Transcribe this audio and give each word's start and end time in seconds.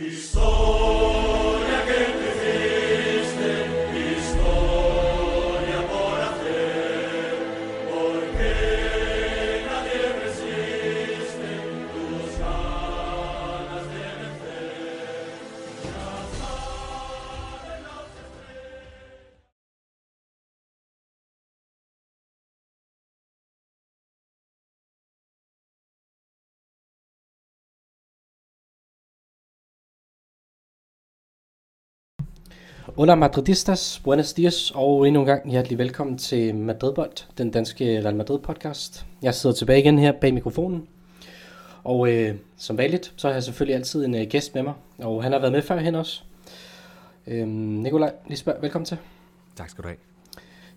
Estou 0.00 0.53
Hola 32.96 33.14
Madridistas, 33.14 34.00
buenos 34.04 34.32
dias 34.32 34.72
og 34.74 35.06
endnu 35.06 35.20
en 35.20 35.26
gang 35.26 35.50
hjertelig 35.50 35.78
velkommen 35.78 36.18
til 36.18 36.54
Madridbold, 36.54 37.36
den 37.38 37.50
danske 37.50 38.00
Real 38.04 38.16
Madrid 38.16 38.38
podcast. 38.38 39.06
Jeg 39.22 39.34
sidder 39.34 39.56
tilbage 39.56 39.80
igen 39.80 39.98
her 39.98 40.12
bag 40.12 40.34
mikrofonen, 40.34 40.86
og 41.84 42.12
øh, 42.12 42.34
som 42.56 42.78
vanligt, 42.78 43.12
så 43.16 43.26
har 43.28 43.34
jeg 43.34 43.42
selvfølgelig 43.42 43.76
altid 43.76 44.04
en 44.04 44.14
øh, 44.14 44.26
gæst 44.26 44.54
med 44.54 44.62
mig, 44.62 44.74
og 44.98 45.22
han 45.22 45.32
har 45.32 45.38
været 45.38 45.52
med 45.52 45.62
før 45.62 45.78
hen 45.78 45.94
også. 45.94 46.22
Øh, 47.26 47.48
Nikolaj 47.48 48.12
Lisberg, 48.28 48.56
velkommen 48.60 48.86
til. 48.86 48.96
Tak 49.56 49.70
skal 49.70 49.84
du 49.84 49.88
have. 49.88 49.98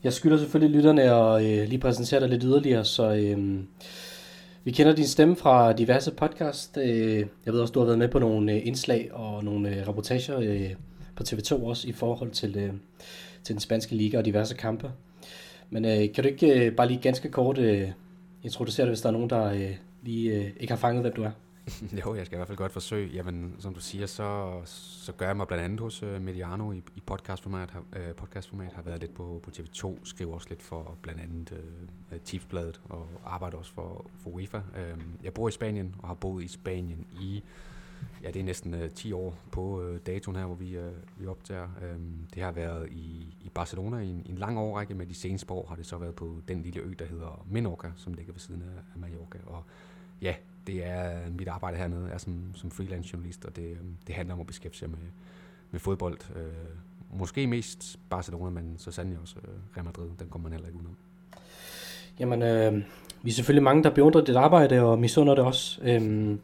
Jeg 0.04 0.14
skylder 0.14 0.38
selvfølgelig 0.38 0.76
lytterne 0.76 1.02
at 1.02 1.46
øh, 1.46 1.68
lige 1.68 1.80
præsentere 1.80 2.20
dig 2.20 2.30
lidt 2.30 2.44
yderligere, 2.44 2.86
så 2.86 3.14
øh, 3.14 3.60
vi 4.64 4.72
kender 4.72 4.96
din 4.96 5.08
stemme 5.08 5.36
fra 5.36 5.74
diverse 5.74 6.12
podcast. 6.12 6.78
Øh, 6.78 7.26
jeg 7.46 7.54
ved 7.54 7.60
også, 7.60 7.72
du 7.72 7.80
har 7.80 7.86
været 7.86 8.00
med 8.00 8.08
på 8.08 8.20
nogle 8.20 8.52
øh, 8.52 8.68
indslag 8.68 9.10
og 9.14 9.44
nogle 9.44 9.70
øh, 9.70 9.88
reportager 9.88 10.40
øh, 10.40 10.72
på 11.18 11.24
TV2 11.24 11.64
også 11.64 11.88
i 11.88 11.92
forhold 11.92 12.32
til, 12.32 12.58
øh, 12.58 12.74
til 13.44 13.56
den 13.56 13.60
spanske 13.60 13.96
liga 13.96 14.18
og 14.18 14.26
diverse 14.26 14.56
kampe. 14.56 14.92
Men 15.70 15.86
øh, 15.86 16.14
kan 16.14 16.24
du 16.24 16.30
ikke 16.30 16.66
øh, 16.66 16.76
bare 16.76 16.88
lige 16.88 17.02
ganske 17.02 17.30
kort 17.30 17.58
øh, 17.58 17.90
introducere 18.44 18.86
dig, 18.86 18.92
hvis 18.92 19.02
der 19.02 19.10
er 19.10 19.14
nogen, 19.14 19.30
der 19.30 19.46
øh, 19.46 19.76
lige 20.04 20.34
øh, 20.34 20.52
ikke 20.60 20.74
har 20.74 20.78
fanget, 20.78 21.04
hvem 21.04 21.14
du 21.14 21.24
er? 21.24 21.32
jo, 22.06 22.16
jeg 22.16 22.26
skal 22.26 22.36
i 22.36 22.38
hvert 22.38 22.48
fald 22.48 22.58
godt 22.58 22.72
forsøge. 22.72 23.10
Jamen, 23.14 23.56
som 23.60 23.74
du 23.74 23.80
siger, 23.80 24.06
så, 24.06 24.62
så 24.66 25.12
gør 25.12 25.26
jeg 25.26 25.38
mig 25.38 25.48
blandt 25.48 25.64
andet 25.64 25.80
hos 25.80 26.04
uh, 26.04 26.22
Mediano 26.22 26.72
i, 26.72 26.78
i 26.96 27.02
podcastformat. 27.06 27.70
Uh, 27.76 28.16
podcastformat 28.18 28.74
har 28.74 28.82
været 28.82 29.00
lidt 29.00 29.14
på, 29.14 29.42
på 29.44 29.52
TV2, 29.58 29.96
skriver 30.04 30.34
også 30.34 30.48
lidt 30.50 30.62
for 30.62 30.98
blandt 31.02 31.22
andet 31.22 31.52
øh, 31.52 32.18
uh, 32.18 32.22
Tipsbladet 32.24 32.82
og 32.90 33.08
arbejder 33.26 33.58
også 33.58 33.74
for, 33.74 34.06
for 34.24 34.30
UEFA. 34.30 34.58
Uh, 34.58 35.02
jeg 35.24 35.34
bor 35.34 35.48
i 35.48 35.52
Spanien 35.52 35.96
og 36.00 36.08
har 36.08 36.16
boet 36.16 36.44
i 36.44 36.48
Spanien 36.48 37.06
i 37.22 37.44
ja, 38.24 38.28
det 38.32 38.40
er 38.40 38.44
næsten 38.44 38.74
øh, 38.74 38.92
10 38.92 39.12
år 39.12 39.38
på 39.52 39.84
øh, 39.84 40.00
datoen 40.06 40.38
her, 40.38 40.46
hvor 40.46 40.56
vi, 40.56 40.78
øh, 40.78 40.92
vi 41.18 41.28
optager. 41.28 41.68
Øhm, 41.82 42.28
det 42.34 42.44
har 42.44 42.52
været 42.52 42.90
i, 42.92 43.36
i 43.42 43.50
Barcelona 43.54 43.98
i 43.98 44.10
en, 44.10 44.26
en 44.30 44.38
lang 44.38 44.58
årrække, 44.58 44.94
med 44.94 45.06
de 45.06 45.14
seneste 45.14 45.52
år 45.52 45.66
har 45.70 45.76
det 45.76 45.86
så 45.86 45.98
været 45.98 46.16
på 46.16 46.42
den 46.48 46.62
lille 46.62 46.82
ø, 46.82 46.94
der 47.00 47.06
hedder 47.06 47.46
Menorca, 47.50 47.92
som 47.96 48.14
ligger 48.14 48.34
ved 48.34 48.40
siden 48.40 48.62
af, 48.62 48.82
af 48.94 49.00
Mallorca. 49.00 49.38
Og 49.46 49.64
ja, 50.22 50.36
det 50.68 50.86
er 50.86 51.26
øh, 51.26 51.38
mit 51.38 51.48
arbejde 51.48 51.78
hernede, 51.78 52.10
er 52.10 52.18
som, 52.18 52.52
som 52.56 52.72
freelance 52.72 53.10
journalist, 53.14 53.46
og 53.46 53.56
det, 53.56 53.72
øhm, 53.72 53.98
det 54.08 54.16
handler 54.16 54.34
om 54.34 54.40
at 54.40 54.48
beskæftige 54.48 54.80
sig 54.80 54.90
med, 54.90 54.98
med 55.72 55.80
fodbold. 55.80 56.18
Øh, 56.36 56.54
måske 57.14 57.48
mest 57.48 58.00
Barcelona, 58.10 58.50
men 58.50 58.76
så 58.78 58.92
sandelig 58.92 59.20
også 59.22 59.36
øh, 59.44 59.78
Real 59.78 59.86
Madrid, 59.86 60.10
den 60.20 60.28
kommer 60.30 60.50
man 60.50 60.52
heller 60.52 60.68
ikke 60.68 60.78
udenom. 60.78 60.96
Jamen, 62.20 62.42
øh, 62.42 62.84
vi 63.22 63.30
er 63.30 63.34
selvfølgelig 63.34 63.64
mange, 63.64 63.84
der 63.84 63.90
beundrer 63.90 64.26
dit 64.26 64.36
arbejde 64.36 64.82
og 64.82 65.00
misunder 65.00 65.36
det 65.36 65.44
også. 65.44 65.82
Øh, 65.84 66.38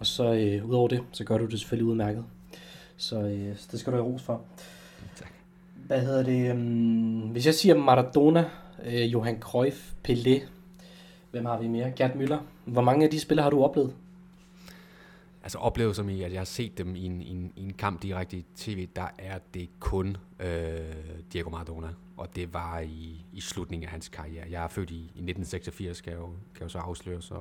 og 0.00 0.06
så 0.06 0.32
øh, 0.32 0.68
udover 0.68 0.88
det, 0.88 1.02
så 1.12 1.24
gør 1.24 1.38
du 1.38 1.46
det 1.46 1.60
selvfølgelig 1.60 1.86
udmærket. 1.86 2.24
Så 2.96 3.20
øh, 3.20 3.56
det 3.70 3.80
skal 3.80 3.92
du 3.92 3.96
have 3.96 4.12
ros 4.12 4.22
for. 4.22 4.42
Tak. 5.16 5.28
Hvad 5.86 6.00
hedder 6.00 6.22
det? 6.22 6.52
Um, 6.52 7.28
hvis 7.32 7.46
jeg 7.46 7.54
siger 7.54 7.78
Maradona, 7.78 8.50
øh, 8.84 9.12
Johan 9.12 9.40
Cruyff, 9.40 9.92
Pelé, 10.08 10.42
hvem 11.30 11.44
har 11.44 11.58
vi 11.58 11.68
mere? 11.68 11.92
Gerd 11.96 12.10
Müller. 12.10 12.38
Hvor 12.64 12.82
mange 12.82 13.04
af 13.04 13.10
de 13.10 13.20
spillere 13.20 13.42
har 13.42 13.50
du 13.50 13.64
oplevet? 13.64 13.94
Altså 15.42 15.58
oplevet 15.58 15.96
som 15.96 16.08
i, 16.08 16.22
at 16.22 16.32
jeg 16.32 16.40
har 16.40 16.44
set 16.44 16.78
dem 16.78 16.96
i 16.96 17.04
en, 17.04 17.22
i 17.22 17.30
en, 17.30 17.52
i 17.56 17.62
en 17.62 17.72
kamp 17.72 18.02
direkte 18.02 18.36
i 18.36 18.44
tv, 18.56 18.88
der 18.96 19.06
er 19.18 19.38
det 19.54 19.68
kun 19.80 20.16
øh, 20.40 20.78
Diego 21.32 21.50
Maradona. 21.50 21.88
Og 22.16 22.36
det 22.36 22.54
var 22.54 22.80
i, 22.80 23.24
i 23.32 23.40
slutningen 23.40 23.84
af 23.84 23.90
hans 23.90 24.08
karriere. 24.08 24.44
Jeg 24.50 24.64
er 24.64 24.68
født 24.68 24.90
i, 24.90 24.94
i 24.94 24.98
1986, 24.98 26.00
kan 26.00 26.12
jeg 26.12 26.20
jo, 26.20 26.26
kan 26.26 26.34
jeg 26.54 26.62
jo 26.62 26.68
så 26.68 26.78
afsløre, 26.78 27.22
så 27.22 27.34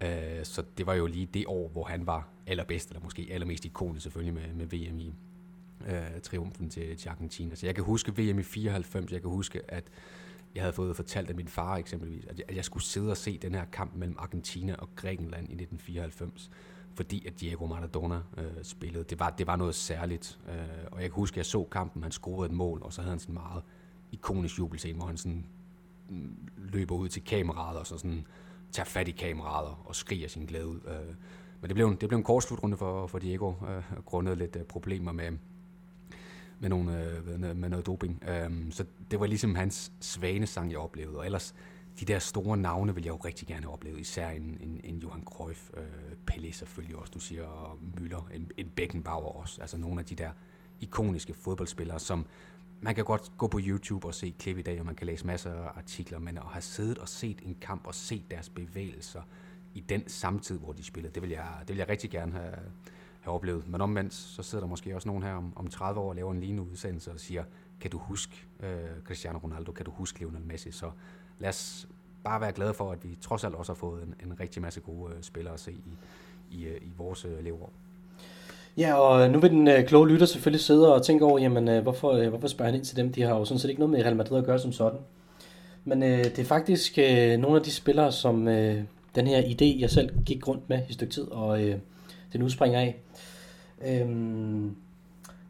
Øh, 0.00 0.44
så 0.44 0.64
det 0.78 0.86
var 0.86 0.94
jo 0.94 1.06
lige 1.06 1.26
det 1.26 1.44
år, 1.46 1.68
hvor 1.68 1.84
han 1.84 2.06
var 2.06 2.28
allerbedst, 2.46 2.88
eller 2.88 3.02
måske 3.02 3.28
allermest 3.30 3.64
ikonisk 3.64 4.02
selvfølgelig 4.02 4.34
med, 4.34 4.54
med 4.54 4.66
VM 4.66 4.98
i 4.98 5.14
øh, 5.86 6.20
triumfen 6.22 6.70
til, 6.70 6.96
til 6.96 7.08
Argentina. 7.08 7.54
Så 7.54 7.66
jeg 7.66 7.74
kan 7.74 7.84
huske 7.84 8.12
VM 8.12 8.38
i 8.38 8.42
94, 8.42 9.12
jeg 9.12 9.20
kan 9.20 9.30
huske, 9.30 9.60
at 9.68 9.84
jeg 10.54 10.62
havde 10.62 10.72
fået 10.72 10.96
fortalt 10.96 11.30
af 11.30 11.36
min 11.36 11.48
far 11.48 11.76
eksempelvis, 11.76 12.24
at 12.24 12.38
jeg, 12.38 12.44
at 12.48 12.56
jeg 12.56 12.64
skulle 12.64 12.82
sidde 12.82 13.10
og 13.10 13.16
se 13.16 13.38
den 13.38 13.54
her 13.54 13.64
kamp 13.64 13.94
mellem 13.96 14.16
Argentina 14.18 14.74
og 14.74 14.88
Grækenland 14.96 15.48
i 15.48 15.62
1994, 15.62 16.50
fordi 16.94 17.26
at 17.26 17.40
Diego 17.40 17.66
Maradona 17.66 18.20
øh, 18.36 18.44
spillede. 18.62 19.04
Det 19.04 19.20
var, 19.20 19.30
det 19.30 19.46
var 19.46 19.56
noget 19.56 19.74
særligt, 19.74 20.38
øh, 20.48 20.54
og 20.92 21.02
jeg 21.02 21.10
kan 21.10 21.14
huske, 21.14 21.34
at 21.34 21.36
jeg 21.36 21.46
så 21.46 21.64
kampen, 21.64 22.02
han 22.02 22.12
scorede 22.12 22.46
et 22.46 22.56
mål, 22.56 22.82
og 22.82 22.92
så 22.92 23.00
havde 23.00 23.10
han 23.10 23.18
sådan 23.18 23.32
en 23.32 23.42
meget 23.42 23.62
ikonisk 24.12 24.58
jubelscene, 24.58 24.96
hvor 24.96 25.06
han 25.06 25.16
sådan 25.16 25.46
mm, 26.08 26.48
løber 26.56 26.94
ud 26.94 27.08
til 27.08 27.24
kameraet 27.24 27.78
og 27.78 27.86
så 27.86 27.98
sådan 27.98 28.26
tager 28.72 28.86
fat 28.86 29.08
i 29.08 29.10
kameraet 29.10 29.74
og 29.84 29.96
skriger 29.96 30.28
sin 30.28 30.46
glæde 30.46 30.66
ud. 30.66 30.80
Øh, 30.86 31.14
men 31.60 31.68
det 31.68 31.74
blev, 31.74 31.88
en, 31.88 31.96
det 31.96 32.08
blev 32.08 32.18
en 32.18 32.24
kort 32.24 32.42
slutrunde 32.42 32.76
for, 32.76 33.06
for 33.06 33.18
Diego, 33.18 33.52
øh, 33.68 33.82
grundet 34.04 34.38
lidt 34.38 34.56
øh, 34.56 34.62
problemer 34.62 35.12
med, 35.12 35.32
med, 36.58 36.68
nogle, 36.68 37.04
øh, 37.04 37.56
med 37.56 37.68
noget 37.68 37.86
doping. 37.86 38.22
Øh, 38.28 38.50
så 38.70 38.84
det 39.10 39.20
var 39.20 39.26
ligesom 39.26 39.54
hans 39.54 39.92
svanesang, 40.00 40.70
jeg 40.70 40.78
oplevede. 40.78 41.18
Og 41.18 41.24
ellers, 41.26 41.54
de 42.00 42.04
der 42.04 42.18
store 42.18 42.56
navne 42.56 42.94
vil 42.94 43.04
jeg 43.04 43.10
jo 43.10 43.16
rigtig 43.16 43.48
gerne 43.48 43.68
opleve, 43.68 44.00
især 44.00 44.30
en, 44.30 44.58
en, 44.60 44.80
en 44.84 44.98
Johan 44.98 45.24
Cruyff, 45.24 45.70
øh, 45.76 45.82
Pelé 46.30 46.52
selvfølgelig 46.52 46.96
også, 46.96 47.10
du 47.14 47.20
siger, 47.20 47.44
og 47.44 47.78
Müller, 47.96 48.34
en, 48.34 48.50
en 48.56 48.68
Beckenbauer 48.76 49.40
også. 49.40 49.60
Altså 49.60 49.76
nogle 49.76 50.00
af 50.00 50.06
de 50.06 50.14
der 50.14 50.30
ikoniske 50.80 51.34
fodboldspillere, 51.34 51.98
som 51.98 52.26
man 52.80 52.94
kan 52.94 53.04
godt 53.04 53.32
gå 53.38 53.46
på 53.46 53.60
YouTube 53.62 54.06
og 54.06 54.14
se 54.14 54.34
klip 54.38 54.58
i 54.58 54.62
dag, 54.62 54.80
og 54.80 54.86
man 54.86 54.94
kan 54.94 55.06
læse 55.06 55.26
masser 55.26 55.52
af 55.52 55.70
artikler, 55.76 56.18
men 56.18 56.38
at 56.38 56.44
have 56.44 56.62
siddet 56.62 56.98
og 56.98 57.08
set 57.08 57.38
en 57.42 57.56
kamp 57.60 57.86
og 57.86 57.94
set 57.94 58.30
deres 58.30 58.48
bevægelser 58.48 59.22
i 59.74 59.80
den 59.80 60.08
samtid, 60.08 60.58
hvor 60.58 60.72
de 60.72 60.84
spillede, 60.84 61.14
det 61.14 61.22
vil 61.22 61.30
jeg, 61.30 61.48
det 61.60 61.68
vil 61.68 61.76
jeg 61.76 61.88
rigtig 61.88 62.10
gerne 62.10 62.32
have, 62.32 62.54
have 63.20 63.34
oplevet. 63.34 63.68
Men 63.68 63.80
omvendt, 63.80 64.14
så 64.14 64.42
sidder 64.42 64.64
der 64.64 64.68
måske 64.68 64.94
også 64.94 65.08
nogen 65.08 65.22
her 65.22 65.32
om, 65.32 65.52
om 65.56 65.68
30 65.68 66.00
år 66.00 66.08
og 66.08 66.14
laver 66.14 66.32
en 66.32 66.40
lignende 66.40 66.70
udsendelse 66.70 67.12
og 67.12 67.20
siger, 67.20 67.44
kan 67.80 67.90
du 67.90 67.98
huske 67.98 68.46
øh, 68.60 69.02
Cristiano 69.04 69.38
Ronaldo, 69.38 69.72
kan 69.72 69.84
du 69.84 69.90
huske 69.90 70.18
Lionel 70.18 70.44
Messi, 70.44 70.70
så 70.70 70.90
lad 71.38 71.48
os 71.48 71.88
bare 72.24 72.40
være 72.40 72.52
glade 72.52 72.74
for, 72.74 72.92
at 72.92 73.04
vi 73.04 73.18
trods 73.20 73.44
alt 73.44 73.54
også 73.54 73.72
har 73.72 73.76
fået 73.76 74.02
en, 74.02 74.14
en 74.22 74.40
rigtig 74.40 74.62
masse 74.62 74.80
gode 74.80 75.14
øh, 75.14 75.22
spillere 75.22 75.54
at 75.54 75.60
se 75.60 75.72
i, 75.72 75.96
i, 76.50 76.64
øh, 76.64 76.82
i 76.82 76.92
vores 76.96 77.24
øh, 77.24 77.44
leveår. 77.44 77.72
Ja, 78.80 78.94
og 78.94 79.30
nu 79.30 79.40
vil 79.40 79.50
den 79.50 79.68
øh, 79.68 79.84
kloge 79.84 80.08
lytter 80.08 80.26
selvfølgelig 80.26 80.60
sidde 80.60 80.94
og 80.94 81.02
tænke 81.02 81.24
over, 81.24 81.38
jamen, 81.38 81.68
øh, 81.68 81.82
hvorfor, 81.82 82.12
øh, 82.12 82.28
hvorfor 82.28 82.48
spørger 82.48 82.70
han 82.70 82.78
ind 82.78 82.84
til 82.84 82.96
dem? 82.96 83.12
De 83.12 83.22
har 83.22 83.38
jo 83.38 83.44
sådan 83.44 83.58
set 83.58 83.68
ikke 83.68 83.80
noget 83.80 83.90
med 83.90 84.04
Real 84.04 84.16
Madrid 84.16 84.38
at 84.38 84.44
gøre 84.44 84.58
som 84.58 84.72
sådan. 84.72 84.98
Men 85.84 86.02
øh, 86.02 86.24
det 86.24 86.38
er 86.38 86.44
faktisk 86.44 86.98
øh, 86.98 87.38
nogle 87.38 87.56
af 87.56 87.62
de 87.62 87.70
spillere, 87.70 88.12
som 88.12 88.48
øh, 88.48 88.82
den 89.14 89.26
her 89.26 89.42
idé, 89.42 89.80
jeg 89.80 89.90
selv 89.90 90.10
gik 90.24 90.48
rundt 90.48 90.68
med 90.68 90.78
i 90.78 90.88
et 90.88 90.94
stykke 90.94 91.12
tid, 91.12 91.30
og 91.30 91.62
øh, 91.62 91.76
den 92.32 92.42
udspringer 92.42 92.80
af. 92.80 93.00
Øh, 93.86 94.08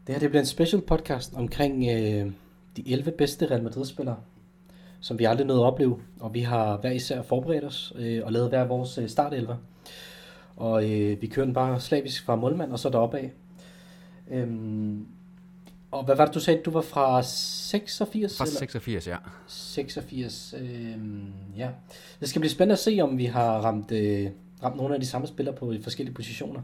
det 0.07 0.15
her 0.15 0.19
det 0.19 0.29
bliver 0.29 0.41
en 0.41 0.45
special 0.45 0.81
podcast 0.81 1.33
omkring 1.35 1.85
øh, 1.91 2.31
de 2.77 2.91
11 2.91 3.11
bedste 3.11 3.45
Real 3.51 3.63
Madrid-spillere, 3.63 4.17
som 4.99 5.19
vi 5.19 5.23
aldrig 5.23 5.47
nåede 5.47 5.61
at 5.61 5.65
opleve. 5.65 5.99
Og 6.19 6.33
vi 6.33 6.39
har 6.39 6.77
hver 6.77 6.91
især 6.91 7.21
forberedt 7.21 7.63
os 7.63 7.93
øh, 7.95 8.21
og 8.25 8.31
lavet 8.31 8.49
hver 8.49 8.67
vores 8.67 8.97
øh, 8.97 9.09
startelver. 9.09 9.55
Og 10.55 10.91
øh, 10.91 11.21
vi 11.21 11.27
kører 11.27 11.45
den 11.45 11.53
bare 11.53 11.79
slavisk 11.79 12.25
fra 12.25 12.35
målmand 12.35 12.71
og 12.71 12.79
så 12.79 12.89
deroppe 12.89 13.17
af. 13.17 13.31
Øhm, 14.31 15.07
og 15.91 16.05
hvad 16.05 16.15
var 16.15 16.25
det, 16.25 16.33
du 16.33 16.39
sagde? 16.39 16.61
Du 16.61 16.71
var 16.71 16.81
fra 16.81 17.23
86? 17.23 18.37
Fra 18.37 18.45
86, 18.45 19.07
eller? 19.07 19.17
ja. 19.25 19.29
86, 19.47 20.55
øhm, 20.57 21.33
ja. 21.57 21.69
Det 22.19 22.29
skal 22.29 22.39
blive 22.39 22.51
spændende 22.51 22.73
at 22.73 22.79
se, 22.79 22.99
om 23.01 23.17
vi 23.17 23.25
har 23.25 23.59
ramt, 23.59 23.91
øh, 23.91 24.29
ramt 24.63 24.77
nogle 24.77 24.93
af 24.93 24.99
de 24.99 25.05
samme 25.05 25.27
spillere 25.27 25.55
på 25.55 25.73
forskellige 25.83 26.15
positioner. 26.15 26.61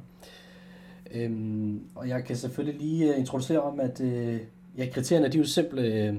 Øhm, 1.12 1.82
og 1.96 2.08
jeg 2.08 2.24
kan 2.24 2.36
selvfølgelig 2.36 2.82
lige 2.82 3.10
uh, 3.14 3.20
introducere 3.20 3.62
om, 3.62 3.80
at 3.80 4.02
øh, 4.02 4.40
ja, 4.78 4.90
kriterierne 4.94 5.28
de 5.28 5.38
er 5.38 5.42
jo 5.42 5.48
simple. 5.48 5.82
Øh, 5.82 6.16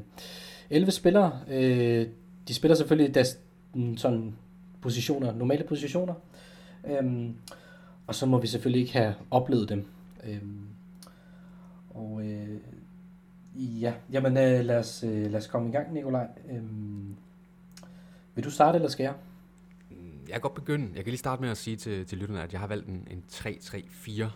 11 0.70 0.90
spillere, 0.90 1.40
øh, 1.48 2.06
de 2.48 2.54
spiller 2.54 2.75
selvfølgelig 2.75 3.14
deres 3.14 3.38
mm, 3.75 3.96
sådan 3.96 4.34
positioner, 4.81 5.34
normale 5.34 5.64
positioner. 5.64 6.14
Øhm, 6.87 7.34
og 8.08 8.14
så 8.14 8.26
må 8.26 8.40
vi 8.40 8.46
selvfølgelig 8.46 8.81
ikke 8.81 8.93
have 8.93 9.14
oplevet 9.31 9.69
dem. 9.69 9.87
Øhm, 10.25 10.66
og 11.90 12.22
øh, 12.25 12.60
ja, 13.55 13.94
jamen 14.12 14.37
øh, 14.37 14.64
lad, 14.64 14.78
os, 14.78 15.05
øh, 15.05 15.31
lad 15.31 15.40
os 15.40 15.46
komme 15.46 15.69
i 15.69 15.72
gang, 15.72 15.93
Nikolaj. 15.93 16.26
Øhm, 16.50 17.16
vil 18.34 18.44
du 18.44 18.50
starte, 18.50 18.76
eller 18.76 18.88
skal 18.88 19.05
jeg? 19.05 19.14
Jeg 20.26 20.32
kan 20.32 20.40
godt 20.40 20.55
begynde. 20.55 20.88
Jeg 20.94 21.05
kan 21.05 21.10
lige 21.10 21.19
starte 21.19 21.43
med 21.43 21.50
at 21.50 21.56
sige 21.56 21.76
til, 21.76 22.06
til 22.06 22.19
lytterne, 22.19 22.43
at 22.43 22.52
jeg 22.52 22.60
har 22.60 22.66
valgt 22.66 22.88
en, 22.88 23.08
en 23.10 23.25
3-3-4 23.32 24.22
øh, 24.22 24.28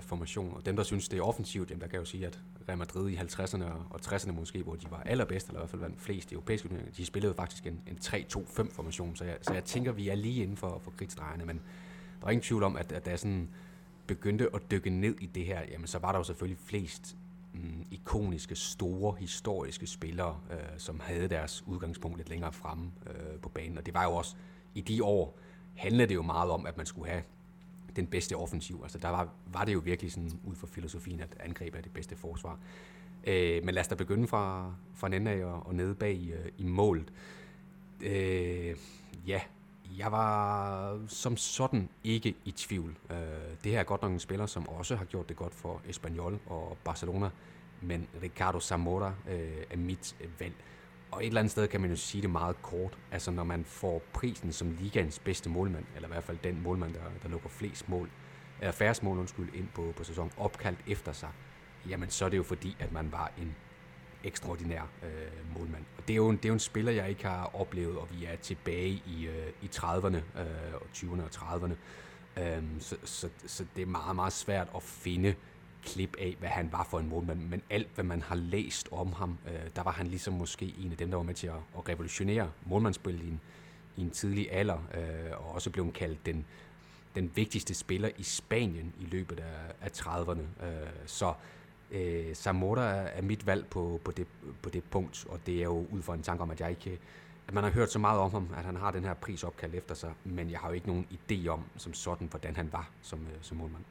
formation. 0.00 0.54
Og 0.56 0.66
dem, 0.66 0.76
der 0.76 0.82
synes, 0.82 1.08
det 1.08 1.18
er 1.18 1.22
offensivt, 1.22 1.70
jamen, 1.70 1.80
der 1.80 1.86
kan 1.86 1.94
jeg 1.94 2.00
jo 2.00 2.04
sige, 2.04 2.26
at 2.26 2.40
Real 2.68 2.78
Madrid 2.78 3.10
i 3.10 3.16
50'erne 3.16 3.64
og 3.90 4.00
60'erne 4.00 4.32
måske, 4.32 4.62
hvor 4.62 4.74
de 4.74 4.86
var 4.90 5.02
allerbedst, 5.06 5.46
eller 5.46 5.60
i 5.60 5.62
hvert 5.62 5.70
fald 5.70 5.82
vandt 5.82 6.00
flest 6.00 6.32
europæiske 6.32 6.68
turneringer, 6.68 6.92
de 6.96 7.06
spillede 7.06 7.34
faktisk 7.34 7.66
en, 7.66 7.80
en 7.86 7.98
3-2-5 8.04 8.74
formation. 8.74 9.16
Så 9.16 9.24
jeg, 9.24 9.36
så 9.42 9.54
jeg 9.54 9.64
tænker, 9.64 9.92
vi 9.92 10.08
er 10.08 10.14
lige 10.14 10.42
inden 10.42 10.56
for, 10.56 10.80
for 10.84 10.90
kridtstregerne. 10.90 11.44
Men 11.44 11.60
der 12.22 12.28
er 12.28 12.30
ingen 12.30 12.42
tvivl 12.42 12.62
om, 12.62 12.76
at, 12.76 12.92
at 12.92 13.04
da 13.04 13.10
jeg 13.10 13.18
sådan 13.18 13.48
begyndte 14.06 14.48
at 14.54 14.70
dykke 14.70 14.90
ned 14.90 15.14
i 15.20 15.26
det 15.26 15.44
her, 15.44 15.60
jamen 15.70 15.86
så 15.86 15.98
var 15.98 16.12
der 16.12 16.18
jo 16.18 16.24
selvfølgelig 16.24 16.58
flest 16.64 17.16
mm, 17.52 17.86
ikoniske, 17.90 18.54
store, 18.54 19.16
historiske 19.18 19.86
spillere, 19.86 20.40
øh, 20.50 20.58
som 20.76 21.00
havde 21.00 21.28
deres 21.28 21.64
udgangspunkt 21.66 22.16
lidt 22.16 22.28
længere 22.28 22.52
fremme 22.52 22.90
øh, 23.06 23.40
på 23.42 23.48
banen. 23.48 23.78
Og 23.78 23.86
det 23.86 23.94
var 23.94 24.04
jo 24.04 24.10
også, 24.10 24.36
i 24.74 24.80
de 24.80 25.04
år, 25.04 25.38
handlede 25.74 26.08
det 26.08 26.14
jo 26.14 26.22
meget 26.22 26.50
om, 26.50 26.66
at 26.66 26.76
man 26.76 26.86
skulle 26.86 27.10
have 27.10 27.22
den 27.96 28.06
bedste 28.06 28.36
offensiv. 28.36 28.80
Altså 28.82 28.98
der 28.98 29.08
var, 29.08 29.28
var 29.46 29.64
det 29.64 29.74
jo 29.74 29.78
virkelig 29.78 30.12
sådan 30.12 30.40
ud 30.44 30.54
fra 30.54 30.66
filosofien, 30.66 31.20
at 31.20 31.36
angreb 31.40 31.74
er 31.74 31.80
det 31.80 31.92
bedste 31.92 32.16
forsvar. 32.16 32.58
Øh, 33.24 33.64
men 33.64 33.74
lad 33.74 33.80
os 33.80 33.88
da 33.88 33.94
begynde 33.94 34.28
fra, 34.28 34.74
fra 34.94 35.06
en 35.06 35.12
ende 35.12 35.30
af 35.30 35.44
og, 35.44 35.66
og 35.66 35.74
nede 35.74 35.94
bag 35.94 36.14
i, 36.14 36.32
i 36.58 36.64
målet. 36.64 37.12
Øh, 38.00 38.76
ja, 39.26 39.40
jeg 39.98 40.12
var 40.12 40.98
som 41.08 41.36
sådan 41.36 41.88
ikke 42.04 42.34
i 42.44 42.50
tvivl. 42.50 42.96
Øh, 43.10 43.16
det 43.64 43.72
her 43.72 43.80
er 43.80 43.84
godt 43.84 44.02
nok 44.02 44.12
en 44.12 44.18
spiller, 44.18 44.46
som 44.46 44.68
også 44.68 44.96
har 44.96 45.04
gjort 45.04 45.28
det 45.28 45.36
godt 45.36 45.54
for 45.54 45.80
Espanyol 45.88 46.38
og 46.46 46.76
Barcelona, 46.84 47.30
men 47.80 48.08
Ricardo 48.22 48.60
Zamora 48.60 49.12
øh, 49.28 49.64
er 49.70 49.76
mit 49.76 50.16
valg. 50.38 50.54
Og 51.10 51.22
et 51.22 51.26
eller 51.26 51.40
andet 51.40 51.50
sted 51.50 51.68
kan 51.68 51.80
man 51.80 51.90
jo 51.90 51.96
sige 51.96 52.22
det 52.22 52.30
meget 52.30 52.62
kort. 52.62 52.98
Altså 53.10 53.30
når 53.30 53.44
man 53.44 53.64
får 53.64 54.02
prisen 54.12 54.52
som 54.52 54.76
ligaens 54.80 55.18
bedste 55.18 55.50
målmand, 55.50 55.84
eller 55.96 56.08
i 56.08 56.12
hvert 56.12 56.24
fald 56.24 56.38
den 56.44 56.62
målmand, 56.62 56.94
der, 56.94 57.00
der 57.22 57.28
lukker 57.28 57.48
flest 57.48 57.88
mål, 57.88 58.10
eller 58.60 58.72
færrest 58.72 59.02
mål, 59.02 59.18
undskyld, 59.18 59.54
ind 59.54 59.68
på, 59.74 59.92
på 59.96 60.04
sæsonen, 60.04 60.32
opkaldt 60.36 60.78
efter 60.86 61.12
sig, 61.12 61.30
jamen 61.88 62.10
så 62.10 62.24
er 62.24 62.28
det 62.28 62.36
jo 62.36 62.42
fordi, 62.42 62.76
at 62.80 62.92
man 62.92 63.12
var 63.12 63.32
en 63.38 63.56
ekstraordinær 64.24 64.82
øh, 65.02 65.58
målmand. 65.58 65.84
Og 65.98 66.02
det 66.08 66.14
er, 66.14 66.16
jo 66.16 66.28
en, 66.28 66.36
det 66.36 66.44
er 66.44 66.48
jo 66.48 66.54
en 66.54 66.60
spiller, 66.60 66.92
jeg 66.92 67.08
ikke 67.08 67.26
har 67.26 67.50
oplevet, 67.54 67.96
og 67.96 68.08
vi 68.10 68.24
er 68.24 68.36
tilbage 68.36 69.02
i, 69.06 69.26
øh, 69.26 69.46
i 69.62 69.66
30'erne, 69.74 70.16
øh, 70.16 70.74
og 70.74 70.86
20'erne 70.94 71.22
og 71.22 71.30
30'erne. 71.34 71.74
Øhm, 72.40 72.80
så, 72.80 72.96
så, 73.04 73.28
så 73.46 73.64
det 73.76 73.82
er 73.82 73.86
meget, 73.86 74.16
meget 74.16 74.32
svært 74.32 74.68
at 74.76 74.82
finde 74.82 75.34
klip 75.84 76.16
af, 76.18 76.36
hvad 76.38 76.48
han 76.48 76.72
var 76.72 76.86
for 76.90 76.98
en 76.98 77.08
målmand. 77.08 77.40
Men 77.40 77.62
alt, 77.70 77.88
hvad 77.94 78.04
man 78.04 78.22
har 78.22 78.34
læst 78.34 78.88
om 78.92 79.12
ham, 79.12 79.38
øh, 79.46 79.70
der 79.76 79.82
var 79.82 79.90
han 79.90 80.06
ligesom 80.06 80.34
måske 80.34 80.74
en 80.78 80.90
af 80.90 80.96
dem, 80.96 81.10
der 81.10 81.16
var 81.16 81.24
med 81.24 81.34
til 81.34 81.46
at, 81.46 81.54
at 81.78 81.88
revolutionere 81.88 82.50
målmandsspillet 82.66 83.22
i 83.24 83.28
en, 83.28 83.40
i 83.96 84.00
en 84.00 84.10
tidlig 84.10 84.52
alder, 84.52 84.78
øh, 84.94 85.32
og 85.32 85.54
også 85.54 85.70
blev 85.70 85.92
kaldt 85.92 86.26
den, 86.26 86.44
den 87.14 87.30
vigtigste 87.34 87.74
spiller 87.74 88.10
i 88.18 88.22
Spanien 88.22 88.92
i 89.00 89.04
løbet 89.04 89.40
af, 89.40 89.72
af 89.80 89.90
30'erne. 89.90 90.64
Øh, 90.64 90.88
så 91.06 91.34
øh, 91.92 92.34
Zamora 92.34 93.08
er 93.14 93.22
mit 93.22 93.46
valg 93.46 93.66
på, 93.66 94.00
på, 94.04 94.10
det, 94.10 94.26
på 94.62 94.70
det 94.70 94.84
punkt, 94.90 95.26
og 95.28 95.38
det 95.46 95.58
er 95.58 95.64
jo 95.64 95.86
ud 95.92 96.02
fra 96.02 96.14
en 96.14 96.22
tanke 96.22 96.42
om, 96.42 96.50
at 96.50 96.60
jeg 96.60 96.70
ikke 96.70 96.98
at 97.48 97.54
man 97.54 97.64
har 97.64 97.70
hørt 97.70 97.92
så 97.92 97.98
meget 97.98 98.20
om 98.20 98.30
ham, 98.30 98.48
at 98.58 98.64
han 98.64 98.76
har 98.76 98.90
den 98.90 99.04
her 99.04 99.14
prisopkald 99.14 99.74
efter 99.74 99.94
sig, 99.94 100.10
men 100.24 100.50
jeg 100.50 100.58
har 100.58 100.68
jo 100.68 100.74
ikke 100.74 100.86
nogen 100.86 101.06
idé 101.12 101.48
om 101.48 101.60
som 101.76 101.94
sådan, 101.94 102.26
hvordan 102.30 102.56
han 102.56 102.68
var 102.72 102.90
som, 103.02 103.18
øh, 103.18 103.38
som 103.42 103.56
målmand. 103.56 103.82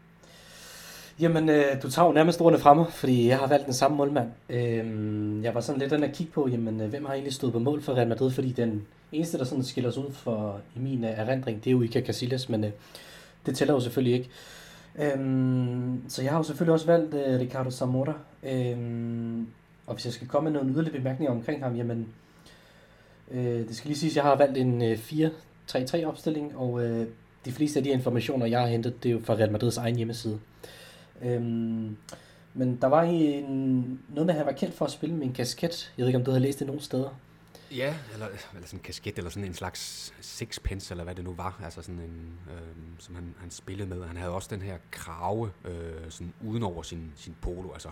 Jamen, 1.20 1.50
øh, 1.50 1.82
du 1.84 1.90
tager 1.90 2.06
jo 2.08 2.14
nærmest 2.14 2.42
ordene 2.42 2.60
fremme, 2.60 2.86
fordi 2.92 3.28
jeg 3.28 3.38
har 3.38 3.48
valgt 3.48 3.66
den 3.66 3.74
samme 3.74 3.98
målmand. 3.98 4.30
Øh, 4.50 5.44
jeg 5.44 5.56
var 5.56 5.62
sådan 5.62 5.80
lidt 5.80 5.92
den 5.92 6.04
at 6.04 6.14
kigge 6.14 6.34
på, 6.34 6.48
jamen, 6.48 6.82
øh, 6.82 6.90
hvem 6.90 7.06
har 7.06 7.14
egentlig 7.14 7.34
stået 7.34 7.54
på 7.54 7.60
mål 7.60 7.82
for 7.82 7.94
Real 7.94 8.08
Madrid, 8.08 8.32
fordi 8.32 8.52
den 8.52 8.88
eneste, 9.12 9.38
der 9.38 9.44
sådan 9.44 9.64
skiller 9.64 9.92
sig 9.92 10.08
ud 10.08 10.12
for 10.12 10.62
i 10.76 10.80
min 10.80 11.04
øh, 11.04 11.10
erindring, 11.10 11.64
det 11.64 11.70
er 11.70 11.72
jo 11.72 11.82
Iker 11.82 12.06
Casillas, 12.06 12.50
men 12.50 12.64
øh, 12.64 12.72
det 13.46 13.58
tæller 13.58 13.74
jo 13.74 13.80
selvfølgelig 13.80 14.20
ikke. 14.20 14.30
Øhm, 15.00 16.04
så 16.08 16.22
jeg 16.22 16.32
har 16.32 16.38
jo 16.38 16.44
selvfølgelig 16.44 16.74
også 16.74 16.86
valgt 16.86 17.14
øh, 17.14 17.40
Ricardo 17.40 17.72
Zamora. 17.72 18.14
Øhm, 18.44 19.48
og 19.88 19.94
hvis 19.94 20.06
jeg 20.06 20.14
skal 20.14 20.28
komme 20.28 20.50
med 20.50 20.60
nogle 20.60 20.74
yderligere 20.74 20.98
bemærkninger 20.98 21.32
omkring 21.32 21.64
ham, 21.64 21.76
jamen, 21.76 22.08
øh, 23.32 23.68
det 23.68 23.76
skal 23.76 23.88
lige 23.88 23.98
siges, 23.98 24.14
at 24.14 24.16
jeg 24.16 24.24
har 24.24 24.36
valgt 24.36 24.58
en 24.58 24.82
øh, 24.82 24.98
4-3-3 25.72 26.06
opstilling, 26.06 26.58
og 26.58 26.84
øh, 26.84 27.08
de 27.46 27.52
fleste 27.52 27.80
af 27.80 27.84
de 27.84 27.90
informationer, 27.90 28.46
jeg 28.46 28.60
har 28.60 28.68
hentet, 28.68 29.04
det 29.04 29.10
er 29.10 29.14
jo 29.14 29.22
fra 29.24 29.34
Real 29.34 29.52
Madrids 29.52 29.78
egen 29.78 29.96
hjemmeside. 29.96 30.40
Øhm, 31.24 31.98
men 32.54 32.78
der 32.82 32.88
var 32.88 33.04
en, 33.04 34.00
noget 34.10 34.26
med, 34.26 34.30
at 34.30 34.38
han 34.38 34.46
var 34.46 34.52
kendt 34.52 34.76
for 34.76 34.86
at 34.86 34.92
spille 34.92 35.16
med 35.16 35.26
en 35.26 35.34
kasket. 35.34 35.94
Jeg 35.98 36.04
ved 36.04 36.08
ikke, 36.08 36.20
om 36.20 36.26
du 36.26 36.32
havde 36.32 36.44
læst 36.44 36.60
det 36.60 36.68
nogen 36.68 36.82
steder. 36.82 37.10
Ja, 37.76 37.98
eller, 38.14 38.28
eller 38.28 38.68
sådan 38.68 38.80
en 38.80 38.84
kasket, 38.84 39.18
eller 39.18 39.30
sådan 39.30 39.48
en 39.48 39.54
slags 39.54 40.14
sixpence, 40.22 40.94
eller 40.94 41.04
hvad 41.04 41.16
det 41.16 41.24
nu 41.24 41.34
var, 41.34 41.60
altså 41.64 41.82
sådan 41.82 42.00
en, 42.00 42.40
øh, 42.50 43.00
som 43.00 43.16
han, 43.16 43.36
han 43.40 43.52
spillede 43.52 43.90
med. 43.90 44.06
Han 44.06 44.18
havde 44.18 44.32
også 44.32 44.50
den 44.52 44.62
her 44.62 44.78
krave 44.92 45.52
øh, 45.66 46.10
sådan 46.12 46.34
uden 46.46 46.64
over 46.64 46.84
sin, 46.84 47.14
sin 47.16 47.36
polo, 47.42 47.74
altså 47.74 47.90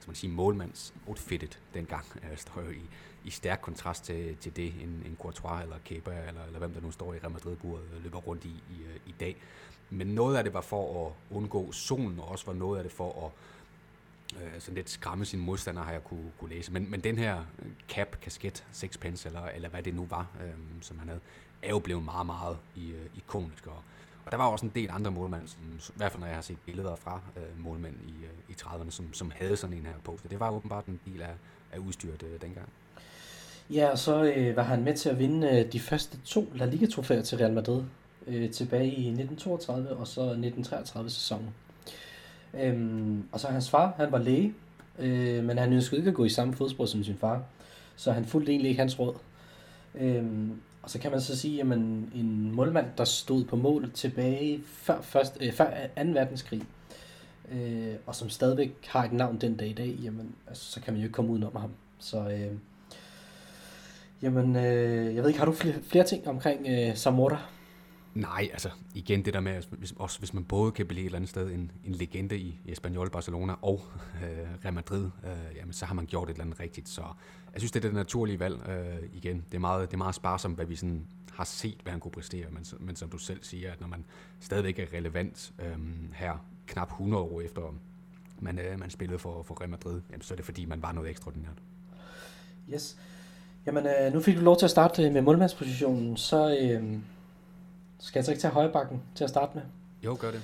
som 0.00 0.08
man 0.08 0.14
siger, 0.14 0.32
målmands 0.32 0.94
outfittet 1.06 1.58
dengang, 1.74 2.04
øh, 2.14 2.38
står 2.38 2.60
jo 2.60 2.70
i, 2.70 2.80
i 3.24 3.30
stærk 3.30 3.60
kontrast 3.62 4.04
til, 4.04 4.36
til 4.36 4.56
det, 4.56 4.66
en, 4.66 5.02
en 5.06 5.16
Courtois 5.20 5.62
eller 5.62 5.76
Kepa, 5.84 6.10
eller, 6.10 6.44
eller 6.44 6.58
hvem 6.58 6.72
der 6.72 6.80
nu 6.80 6.90
står 6.90 7.14
i 7.14 7.18
Real 7.18 7.30
Madrid-buret, 7.30 7.82
øh, 7.96 8.04
løber 8.04 8.18
rundt 8.18 8.44
i, 8.44 8.62
i, 8.70 8.82
i 9.06 9.14
dag. 9.20 9.36
Men 9.90 10.06
noget 10.06 10.36
af 10.36 10.44
det 10.44 10.54
var 10.54 10.60
for 10.60 11.06
at 11.06 11.12
undgå 11.36 11.72
solen, 11.72 12.20
og 12.20 12.28
også 12.28 12.46
var 12.46 12.52
noget 12.52 12.78
af 12.78 12.84
det 12.84 12.92
for 12.92 13.26
at 13.26 13.32
øh, 14.36 14.60
sådan 14.60 14.74
lidt 14.74 14.90
skræmme 14.90 15.24
sine 15.24 15.42
modstandere, 15.42 15.84
har 15.84 15.92
jeg 15.92 16.04
kunne, 16.04 16.30
kunne 16.38 16.50
læse. 16.50 16.72
Men, 16.72 16.90
men 16.90 17.00
den 17.00 17.18
her 17.18 17.38
øh, 17.38 17.70
cap, 17.88 18.20
kasket, 18.22 18.64
sixpence, 18.72 19.28
eller, 19.28 19.42
eller 19.46 19.68
hvad 19.68 19.82
det 19.82 19.94
nu 19.94 20.06
var, 20.10 20.26
øh, 20.44 20.50
som 20.80 20.98
han 20.98 21.08
havde, 21.08 21.20
er 21.62 21.70
jo 21.70 21.78
blevet 21.78 22.04
meget, 22.04 22.26
meget 22.26 22.56
i, 22.76 22.90
øh, 22.90 23.06
ikonisk. 23.16 23.66
Og, 23.66 23.82
og 24.24 24.32
der 24.32 24.38
var 24.38 24.46
også 24.46 24.66
en 24.66 24.72
del 24.74 24.90
andre 24.92 25.10
målmænd, 25.10 25.48
som, 25.48 25.60
i 25.88 25.96
hvert 25.96 26.12
fald 26.12 26.20
når 26.20 26.26
jeg 26.26 26.36
har 26.36 26.42
set 26.42 26.58
billeder 26.66 26.96
fra 26.96 27.20
øh, 27.36 27.64
målmænd 27.64 27.94
i, 28.06 28.24
øh, 28.24 28.30
i 28.48 28.52
30'erne, 28.52 28.90
som, 28.90 29.12
som 29.12 29.32
havde 29.36 29.56
sådan 29.56 29.76
en 29.76 29.86
her 29.86 29.92
på. 30.04 30.18
Så 30.22 30.28
det 30.28 30.40
var 30.40 30.50
åbenbart 30.50 30.86
en 30.86 31.00
del 31.06 31.22
af, 31.22 31.34
af 31.72 31.78
udstyret 31.78 32.22
øh, 32.22 32.40
dengang. 32.40 32.68
Ja, 33.70 33.88
og 33.90 33.98
så 33.98 34.24
øh, 34.24 34.56
var 34.56 34.62
han 34.62 34.84
med 34.84 34.96
til 34.96 35.08
at 35.08 35.18
vinde 35.18 35.48
øh, 35.48 35.72
de 35.72 35.80
første 35.80 36.18
to 36.24 36.52
La 36.54 36.64
Liga-trofæer 36.64 37.22
til 37.22 37.38
Real 37.38 37.52
Madrid 37.52 37.82
øh, 38.26 38.50
tilbage 38.50 38.86
i 38.86 39.08
1932 39.08 39.90
og 39.96 40.06
så 40.06 40.20
1933 40.20 41.10
sæsonen. 41.10 41.54
Øhm, 42.60 43.24
og 43.32 43.40
så 43.40 43.48
hans 43.48 43.70
far, 43.70 43.94
han 43.96 44.12
var 44.12 44.18
læge, 44.18 44.54
øh, 44.98 45.44
men 45.44 45.58
han 45.58 45.72
ønskede 45.72 45.98
ikke 45.98 46.08
at 46.08 46.14
gå 46.14 46.24
i 46.24 46.28
samme 46.28 46.54
fodspor 46.54 46.86
som 46.86 47.04
sin 47.04 47.16
far, 47.16 47.42
så 47.96 48.12
han 48.12 48.24
fulgte 48.24 48.52
egentlig 48.52 48.68
ikke 48.68 48.80
hans 48.80 48.98
råd. 48.98 49.14
Øhm, 49.94 50.60
og 50.82 50.90
så 50.90 50.98
kan 50.98 51.10
man 51.10 51.20
så 51.20 51.36
sige, 51.36 51.60
at 51.60 51.66
en 51.66 52.52
målmand, 52.52 52.86
der 52.98 53.04
stod 53.04 53.44
på 53.44 53.56
mål 53.56 53.90
tilbage 53.94 54.60
før, 54.66 55.00
først, 55.00 55.38
øh, 55.40 55.52
før 55.52 55.70
2. 55.96 56.02
verdenskrig, 56.02 56.62
øh, 57.52 57.94
og 58.06 58.14
som 58.14 58.28
stadigvæk 58.28 58.86
har 58.86 59.04
et 59.04 59.12
navn 59.12 59.40
den 59.40 59.56
dag 59.56 59.68
i 59.68 59.72
dag, 59.72 59.98
jamen, 60.02 60.34
altså, 60.48 60.64
så 60.64 60.80
kan 60.80 60.92
man 60.92 61.00
jo 61.00 61.04
ikke 61.04 61.14
komme 61.14 61.30
udenom 61.30 61.56
ham. 61.56 61.70
Så 61.98 62.30
øh, 62.30 62.56
jamen, 64.22 64.56
øh, 64.56 65.14
jeg 65.14 65.22
ved 65.22 65.28
ikke, 65.28 65.38
har 65.38 65.46
du 65.46 65.52
flere, 65.52 65.74
flere 65.82 66.04
ting 66.04 66.28
omkring 66.28 66.66
øh, 66.68 66.96
Samora? 66.96 67.51
Nej, 68.14 68.48
altså 68.52 68.70
igen 68.94 69.24
det 69.24 69.34
der 69.34 69.40
med, 69.40 69.62
hvis, 69.70 69.94
også 69.96 70.18
hvis 70.18 70.34
man 70.34 70.44
både 70.44 70.72
kan 70.72 70.86
blive 70.86 71.00
et 71.00 71.06
eller 71.06 71.16
andet 71.16 71.30
sted 71.30 71.50
en, 71.50 71.70
en 71.84 71.92
legende 71.94 72.38
i, 72.38 72.60
i 72.64 72.72
Espanyol, 72.72 73.10
Barcelona 73.10 73.54
og 73.62 73.80
øh, 74.22 74.64
Real 74.64 74.74
Madrid, 74.74 75.10
øh, 75.24 75.56
jamen 75.56 75.72
så 75.72 75.86
har 75.86 75.94
man 75.94 76.06
gjort 76.06 76.28
et 76.28 76.32
eller 76.32 76.44
andet 76.44 76.60
rigtigt. 76.60 76.88
Så 76.88 77.02
jeg 77.52 77.60
synes, 77.60 77.72
det 77.72 77.84
er 77.84 77.88
det 77.88 77.94
naturlige 77.94 78.40
valg 78.40 78.68
øh, 78.68 79.08
igen. 79.12 79.44
Det 79.50 79.54
er, 79.54 79.60
meget, 79.60 79.90
det 79.90 79.94
er 79.94 79.98
meget 79.98 80.14
sparsomt, 80.14 80.54
hvad 80.54 80.66
vi 80.66 80.76
sådan 80.76 81.06
har 81.32 81.44
set, 81.44 81.78
hvad 81.82 81.90
han 81.90 82.00
kunne 82.00 82.12
præstere, 82.12 82.46
men, 82.50 82.64
men 82.80 82.96
som 82.96 83.10
du 83.10 83.18
selv 83.18 83.42
siger, 83.42 83.72
at 83.72 83.80
når 83.80 83.88
man 83.88 84.04
stadigvæk 84.40 84.78
er 84.78 84.86
relevant 84.92 85.52
øh, 85.58 85.78
her 86.14 86.46
knap 86.66 86.88
100 86.88 87.22
år 87.22 87.40
efter 87.40 87.74
man, 88.38 88.58
øh, 88.58 88.80
man 88.80 88.90
spillede 88.90 89.18
for, 89.18 89.42
for 89.42 89.60
Real 89.60 89.70
Madrid, 89.70 90.00
jamen, 90.10 90.22
så 90.22 90.34
er 90.34 90.36
det 90.36 90.44
fordi, 90.44 90.64
man 90.64 90.82
var 90.82 90.92
noget 90.92 91.10
ekstraordinært. 91.10 91.62
Yes. 92.72 92.96
Jamen, 93.66 93.86
øh, 93.86 94.12
nu 94.12 94.20
fik 94.20 94.36
du 94.36 94.40
lov 94.40 94.58
til 94.58 94.66
at 94.66 94.70
starte 94.70 95.02
øh, 95.02 95.12
med 95.12 95.22
målmandspositionen, 95.22 96.16
så... 96.16 96.58
Øh 96.60 96.98
skal 98.02 98.18
jeg 98.18 98.24
så 98.24 98.30
ikke 98.30 98.40
tage 98.40 98.52
højbakken 98.52 99.02
til 99.14 99.24
at 99.24 99.30
starte 99.30 99.50
med? 99.54 99.62
Jo, 100.04 100.16
gør 100.20 100.30
det. 100.30 100.40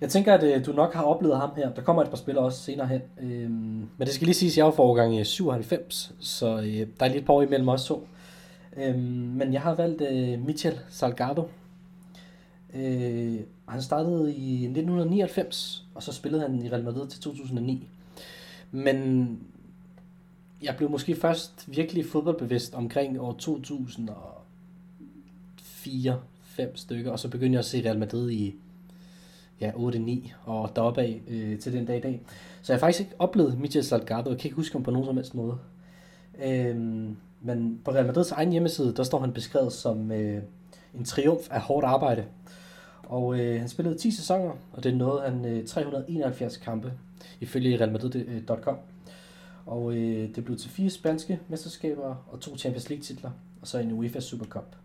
Jeg 0.00 0.08
tænker, 0.08 0.34
at 0.34 0.42
øh, 0.42 0.66
du 0.66 0.72
nok 0.72 0.94
har 0.94 1.02
oplevet 1.02 1.36
ham 1.36 1.50
her. 1.56 1.74
Der 1.74 1.82
kommer 1.82 2.02
et 2.02 2.08
par 2.08 2.16
spillere 2.16 2.44
også 2.44 2.62
senere 2.62 2.86
hen. 2.86 3.00
Øhm, 3.20 3.88
men 3.96 4.06
det 4.06 4.08
skal 4.08 4.24
lige 4.24 4.34
siges, 4.34 4.54
at 4.54 4.56
jeg 4.56 4.64
var 4.64 4.70
for 4.70 4.82
årgang 4.82 5.20
i 5.20 5.24
97, 5.24 6.12
så 6.20 6.56
øh, 6.56 6.64
der 6.64 6.86
er 7.00 7.08
lige 7.08 7.18
et 7.18 7.24
par 7.24 7.32
år 7.32 7.42
imellem 7.42 7.68
os 7.68 7.84
to. 7.84 8.08
Øhm, 8.76 8.98
men 8.98 9.52
jeg 9.52 9.60
har 9.60 9.74
valgt 9.74 10.02
øh, 10.02 10.46
Michel 10.46 10.80
Salgado. 10.88 11.48
Øh, 12.74 13.40
han 13.68 13.82
startede 13.82 14.34
i 14.34 14.54
1999, 14.54 15.84
og 15.94 16.02
så 16.02 16.12
spillede 16.12 16.42
han 16.42 16.62
i 16.62 16.70
Real 16.70 16.84
Madrid 16.84 17.08
til 17.08 17.20
2009. 17.20 17.88
Men 18.70 19.38
jeg 20.62 20.76
blev 20.76 20.90
måske 20.90 21.16
først 21.16 21.64
virkelig 21.66 22.06
fodboldbevidst 22.06 22.74
omkring 22.74 23.20
år 23.20 23.32
2004 23.32 26.20
fem 26.50 26.76
stykker, 26.76 27.10
og 27.10 27.18
så 27.18 27.28
begyndte 27.28 27.52
jeg 27.52 27.58
at 27.58 27.64
se 27.64 27.84
Real 27.84 27.98
Madrid 27.98 28.30
i 28.30 28.54
ja, 29.60 29.70
8-9 29.70 30.32
og 30.44 30.72
deroppe 30.76 31.00
af 31.00 31.22
øh, 31.28 31.58
til 31.58 31.72
den 31.72 31.86
dag 31.86 31.96
i 31.96 32.00
dag. 32.00 32.20
Så 32.62 32.72
jeg 32.72 32.76
har 32.76 32.80
faktisk 32.80 33.00
ikke 33.00 33.14
oplevet 33.18 33.58
Michel 33.58 33.84
Salgado, 33.84 34.30
jeg 34.30 34.38
kan 34.38 34.48
ikke 34.48 34.56
huske 34.56 34.72
ham 34.72 34.82
på 34.82 34.90
nogen 34.90 35.06
som 35.06 35.16
helst 35.16 35.34
måde. 35.34 35.58
Øhm, 36.44 37.16
men 37.40 37.80
på 37.84 37.90
Real 37.90 38.06
Madrids 38.06 38.30
egen 38.32 38.52
hjemmeside, 38.52 38.94
der 38.96 39.02
står 39.02 39.20
han 39.20 39.32
beskrevet 39.32 39.72
som 39.72 40.12
øh, 40.12 40.42
en 40.94 41.04
triumf 41.04 41.50
af 41.50 41.60
hårdt 41.60 41.86
arbejde. 41.86 42.24
Og 43.02 43.40
øh, 43.40 43.60
han 43.60 43.68
spillede 43.68 43.98
10 43.98 44.10
sæsoner, 44.10 44.52
og 44.72 44.84
det 44.84 44.96
nåede 44.96 45.22
han 45.22 45.44
øh, 45.44 45.66
371 45.66 46.56
kampe, 46.56 46.92
ifølge 47.40 47.80
realmadrid.com. 47.80 48.76
Og 49.66 49.94
øh, 49.94 50.34
det 50.34 50.44
blev 50.44 50.56
til 50.56 50.70
fire 50.70 50.90
spanske 50.90 51.40
mesterskaber 51.48 52.14
og 52.32 52.40
to 52.40 52.56
Champions 52.56 52.88
League 52.88 53.02
titler, 53.02 53.30
og 53.60 53.66
så 53.66 53.78
en 53.78 53.92
UEFA 53.92 54.20
Super 54.20 54.46
Cup. 54.46 54.76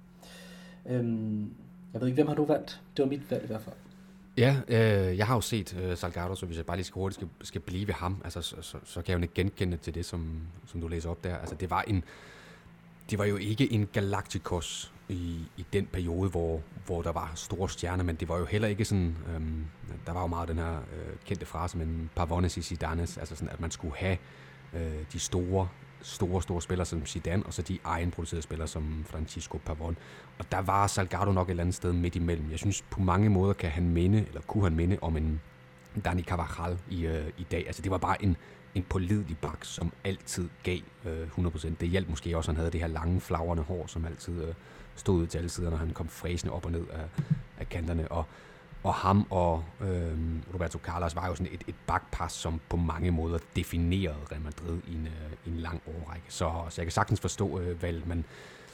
Øhm, 0.90 1.54
jeg 1.94 2.02
ved 2.02 2.08
ikke, 2.08 2.16
hvem 2.16 2.28
har 2.28 2.36
du 2.36 2.46
valgt? 2.46 2.82
Det 2.98 3.04
var 3.04 3.10
mit 3.10 3.32
valg 3.32 3.44
i 3.44 3.48
hvert 3.48 3.62
fald. 3.62 3.76
Ja, 4.38 4.58
øh, 4.68 5.18
jeg 5.18 5.28
har 5.28 5.36
jo 5.36 5.42
set 5.42 5.78
øh, 5.82 5.98
Salgado, 5.98 6.36
så 6.36 6.46
hvis 6.46 6.58
jeg 6.58 6.66
bare 6.66 6.78
lige 6.78 6.86
skal 6.86 7.00
hurtigt 7.00 7.16
skal, 7.16 7.48
skal 7.48 7.62
blive 7.62 7.88
ved 7.88 7.94
ham, 7.94 8.22
altså, 8.24 8.42
så, 8.42 8.56
så, 8.62 8.78
så 8.84 9.02
kan 9.02 9.12
jeg 9.12 9.18
jo 9.18 9.22
ikke 9.22 9.34
genkende 9.34 9.78
til 9.78 9.96
det, 9.96 10.06
som, 10.06 10.40
som 10.66 10.82
du 10.82 10.88
læser 10.88 11.10
op 11.10 11.24
der. 11.24 11.38
Altså, 11.38 11.56
det 11.56 11.70
var 11.70 11.82
en, 11.82 12.04
det 13.10 13.20
var 13.20 13.26
jo 13.26 13.36
ikke 13.36 13.74
en 13.74 13.88
Galacticos 13.94 14.94
i, 15.10 15.40
i 15.58 15.66
den 15.74 15.86
periode, 15.86 16.30
hvor, 16.30 16.62
hvor 16.86 17.02
der 17.02 17.12
var 17.12 17.32
store 17.36 17.70
stjerner, 17.70 18.04
men 18.04 18.16
det 18.16 18.30
var 18.30 18.38
jo 18.38 18.46
heller 18.46 18.68
ikke 18.68 18.86
sådan, 18.86 19.16
øhm, 19.36 19.66
der 20.06 20.12
var 20.14 20.22
jo 20.22 20.28
meget 20.28 20.50
den 20.50 20.58
her 20.58 20.78
øh, 20.78 21.16
kendte 21.26 21.46
frase, 21.46 21.78
men 21.78 22.10
Pavones 22.16 22.58
i 22.58 22.62
sidanes, 22.62 23.18
altså 23.18 23.36
sådan, 23.36 23.50
at 23.50 23.60
man 23.60 23.72
skulle 23.72 23.96
have 23.96 24.18
øh, 24.74 25.04
de 25.14 25.20
store, 25.20 25.68
store, 26.02 26.42
store 26.42 26.62
spillere 26.62 26.86
som 26.86 27.06
Zidane, 27.06 27.44
og 27.44 27.54
så 27.54 27.62
de 27.62 27.80
egenproducerede 27.84 28.42
spillere 28.42 28.68
som 28.68 29.06
Francisco 29.08 29.58
Pavon. 29.58 29.98
Og 30.38 30.52
der 30.52 30.62
var 30.62 30.88
Salgado 30.88 31.32
nok 31.32 31.48
et 31.48 31.50
eller 31.50 31.64
andet 31.64 31.76
sted 31.76 31.94
midt 31.94 32.16
imellem. 32.16 32.52
Jeg 32.52 32.60
synes, 32.60 32.82
på 32.82 33.02
mange 33.02 33.30
måder 33.30 33.54
kan 33.54 33.70
han 33.70 33.90
minde, 33.90 34.26
eller 34.28 34.42
kunne 34.42 34.64
han 34.64 34.76
minde 34.76 34.98
om 35.02 35.18
en 35.18 35.42
Dani 36.06 36.24
Carvajal 36.24 36.78
i, 36.90 37.06
øh, 37.06 37.28
i 37.38 37.44
dag. 37.52 37.64
Altså 37.68 37.82
det 37.82 37.92
var 37.92 37.98
bare 37.98 38.24
en, 38.24 38.38
en 38.76 38.84
pålidelig 38.84 39.38
bak, 39.38 39.58
som 39.62 39.92
altid 40.04 40.50
gav 40.64 40.80
øh, 41.06 41.28
100%. 41.38 41.70
Det 41.80 41.90
hjalp 41.90 42.10
måske 42.10 42.38
også, 42.38 42.52
at 42.52 42.56
han 42.56 42.60
havde 42.60 42.72
det 42.72 42.82
her 42.82 42.88
lange, 42.88 43.22
flagrende 43.22 43.64
hår, 43.64 43.88
som 43.88 44.06
altid 44.06 44.44
øh, 44.44 44.54
stod 44.96 45.16
ud 45.16 45.28
til 45.28 45.38
alle 45.38 45.50
sider, 45.50 45.70
når 45.70 45.78
han 45.78 45.90
kom 45.90 46.08
fræsende 46.08 46.54
op 46.54 46.66
og 46.66 46.72
ned 46.72 46.88
af, 46.94 47.24
af 47.58 47.70
kanterne. 47.70 48.12
Og, 48.12 48.26
og 48.86 48.94
ham 48.94 49.28
og 49.30 49.64
øh, 49.82 50.18
Roberto 50.54 50.80
Carlos 50.80 51.16
var 51.16 51.28
jo 51.28 51.36
sådan 51.36 51.54
et, 51.54 51.64
et 51.68 51.76
bakpas, 51.88 52.32
som 52.32 52.62
på 52.70 52.78
mange 52.78 53.12
måder 53.12 53.38
definerede 53.56 54.18
Real 54.32 54.42
Madrid 54.42 54.80
i 54.88 54.96
en, 54.96 55.08
øh, 55.08 55.54
en 55.54 55.60
lang 55.60 55.82
årrække. 55.88 56.26
Så, 56.30 56.52
så 56.70 56.82
jeg 56.82 56.86
kan 56.86 56.92
sagtens 56.92 57.20
forstå 57.20 57.60
øh, 57.60 57.82
valget, 57.82 58.08
men, 58.08 58.26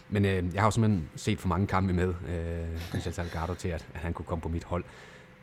men 0.10 0.26
øh, 0.26 0.54
jeg 0.54 0.62
har 0.62 0.68
jo 0.68 0.72
simpelthen 0.72 1.10
set 1.16 1.40
for 1.40 1.48
mange 1.48 1.68
kampe 1.68 1.94
med 1.94 2.14
øh, 2.28 2.94
Michel 2.94 3.14
Salgado 3.14 3.54
til, 3.54 3.68
at, 3.70 3.88
at 3.94 4.02
han 4.02 4.14
kunne 4.14 4.26
komme 4.26 4.42
på 4.42 4.50
mit 4.50 4.64
hold. 4.64 4.84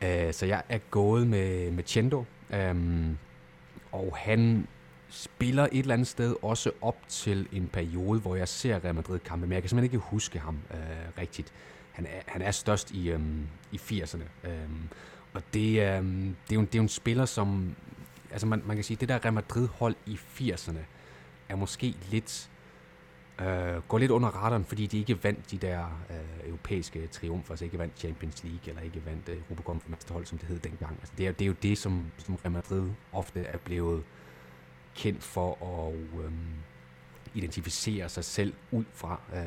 Øh, 0.01 0.33
så 0.33 0.45
jeg 0.45 0.63
er 0.69 0.79
gået 0.91 1.27
med, 1.27 1.71
med 1.71 1.83
Chendo, 1.87 2.25
øh, 2.53 2.75
og 3.91 4.17
han 4.17 4.67
spiller 5.09 5.63
et 5.63 5.79
eller 5.79 5.93
andet 5.93 6.07
sted 6.07 6.35
også 6.41 6.71
op 6.81 6.97
til 7.07 7.47
en 7.51 7.67
periode, 7.73 8.19
hvor 8.19 8.35
jeg 8.35 8.47
ser 8.47 8.83
Real 8.83 8.95
Madrid-kampe, 8.95 9.47
men 9.47 9.53
jeg 9.53 9.61
kan 9.61 9.69
simpelthen 9.69 9.93
ikke 9.93 10.05
huske 10.09 10.39
ham 10.39 10.59
øh, 10.71 10.77
rigtigt. 11.17 11.53
Han 11.99 12.07
er, 12.07 12.21
han 12.27 12.41
er 12.41 12.51
størst 12.51 12.91
i, 12.91 13.09
øhm, 13.09 13.47
i 13.71 13.77
80'erne. 13.77 14.47
Øhm, 14.47 14.89
og 15.33 15.41
det, 15.53 15.95
øhm, 15.97 16.35
det, 16.49 16.55
er 16.55 16.59
jo, 16.59 16.61
det 16.61 16.75
er 16.75 16.79
jo 16.79 16.81
en 16.81 16.89
spiller, 16.89 17.25
som... 17.25 17.75
Altså 18.31 18.47
man, 18.47 18.61
man 18.65 18.77
kan 18.77 18.83
sige, 18.83 18.97
det 18.97 19.09
der 19.09 19.25
Real 19.25 19.33
Madrid-hold 19.33 19.95
i 20.05 20.19
80'erne 20.39 20.79
er 21.49 21.55
måske 21.55 21.95
lidt... 22.11 22.49
Øh, 23.41 23.81
går 23.87 23.97
lidt 23.97 24.11
under 24.11 24.29
radaren, 24.29 24.65
fordi 24.65 24.87
de 24.87 24.99
ikke 24.99 25.23
vandt 25.23 25.51
de 25.51 25.57
der 25.57 26.03
øh, 26.09 26.47
europæiske 26.49 27.07
triumfer, 27.07 27.51
altså 27.51 27.65
ikke 27.65 27.77
vandt 27.77 27.99
Champions 27.99 28.43
League, 28.43 28.69
eller 28.69 28.81
ikke 28.81 29.05
vandt 29.05 29.29
øh, 29.29 29.37
Europaconference-hold, 29.49 30.25
som 30.25 30.37
det 30.37 30.47
hed 30.47 30.59
dengang. 30.59 30.97
Altså 30.99 31.13
det, 31.17 31.27
er, 31.27 31.31
det 31.31 31.41
er 31.41 31.47
jo 31.47 31.55
det, 31.63 31.77
som, 31.77 32.05
som 32.17 32.35
Real 32.35 32.51
Madrid 32.51 32.89
ofte 33.13 33.39
er 33.39 33.57
blevet 33.57 34.03
kendt 34.95 35.23
for 35.23 35.79
at 35.87 36.23
øh, 36.25 36.31
identificere 37.33 38.09
sig 38.09 38.25
selv 38.25 38.53
ud 38.71 38.85
fra. 38.93 39.19
Øh, 39.35 39.43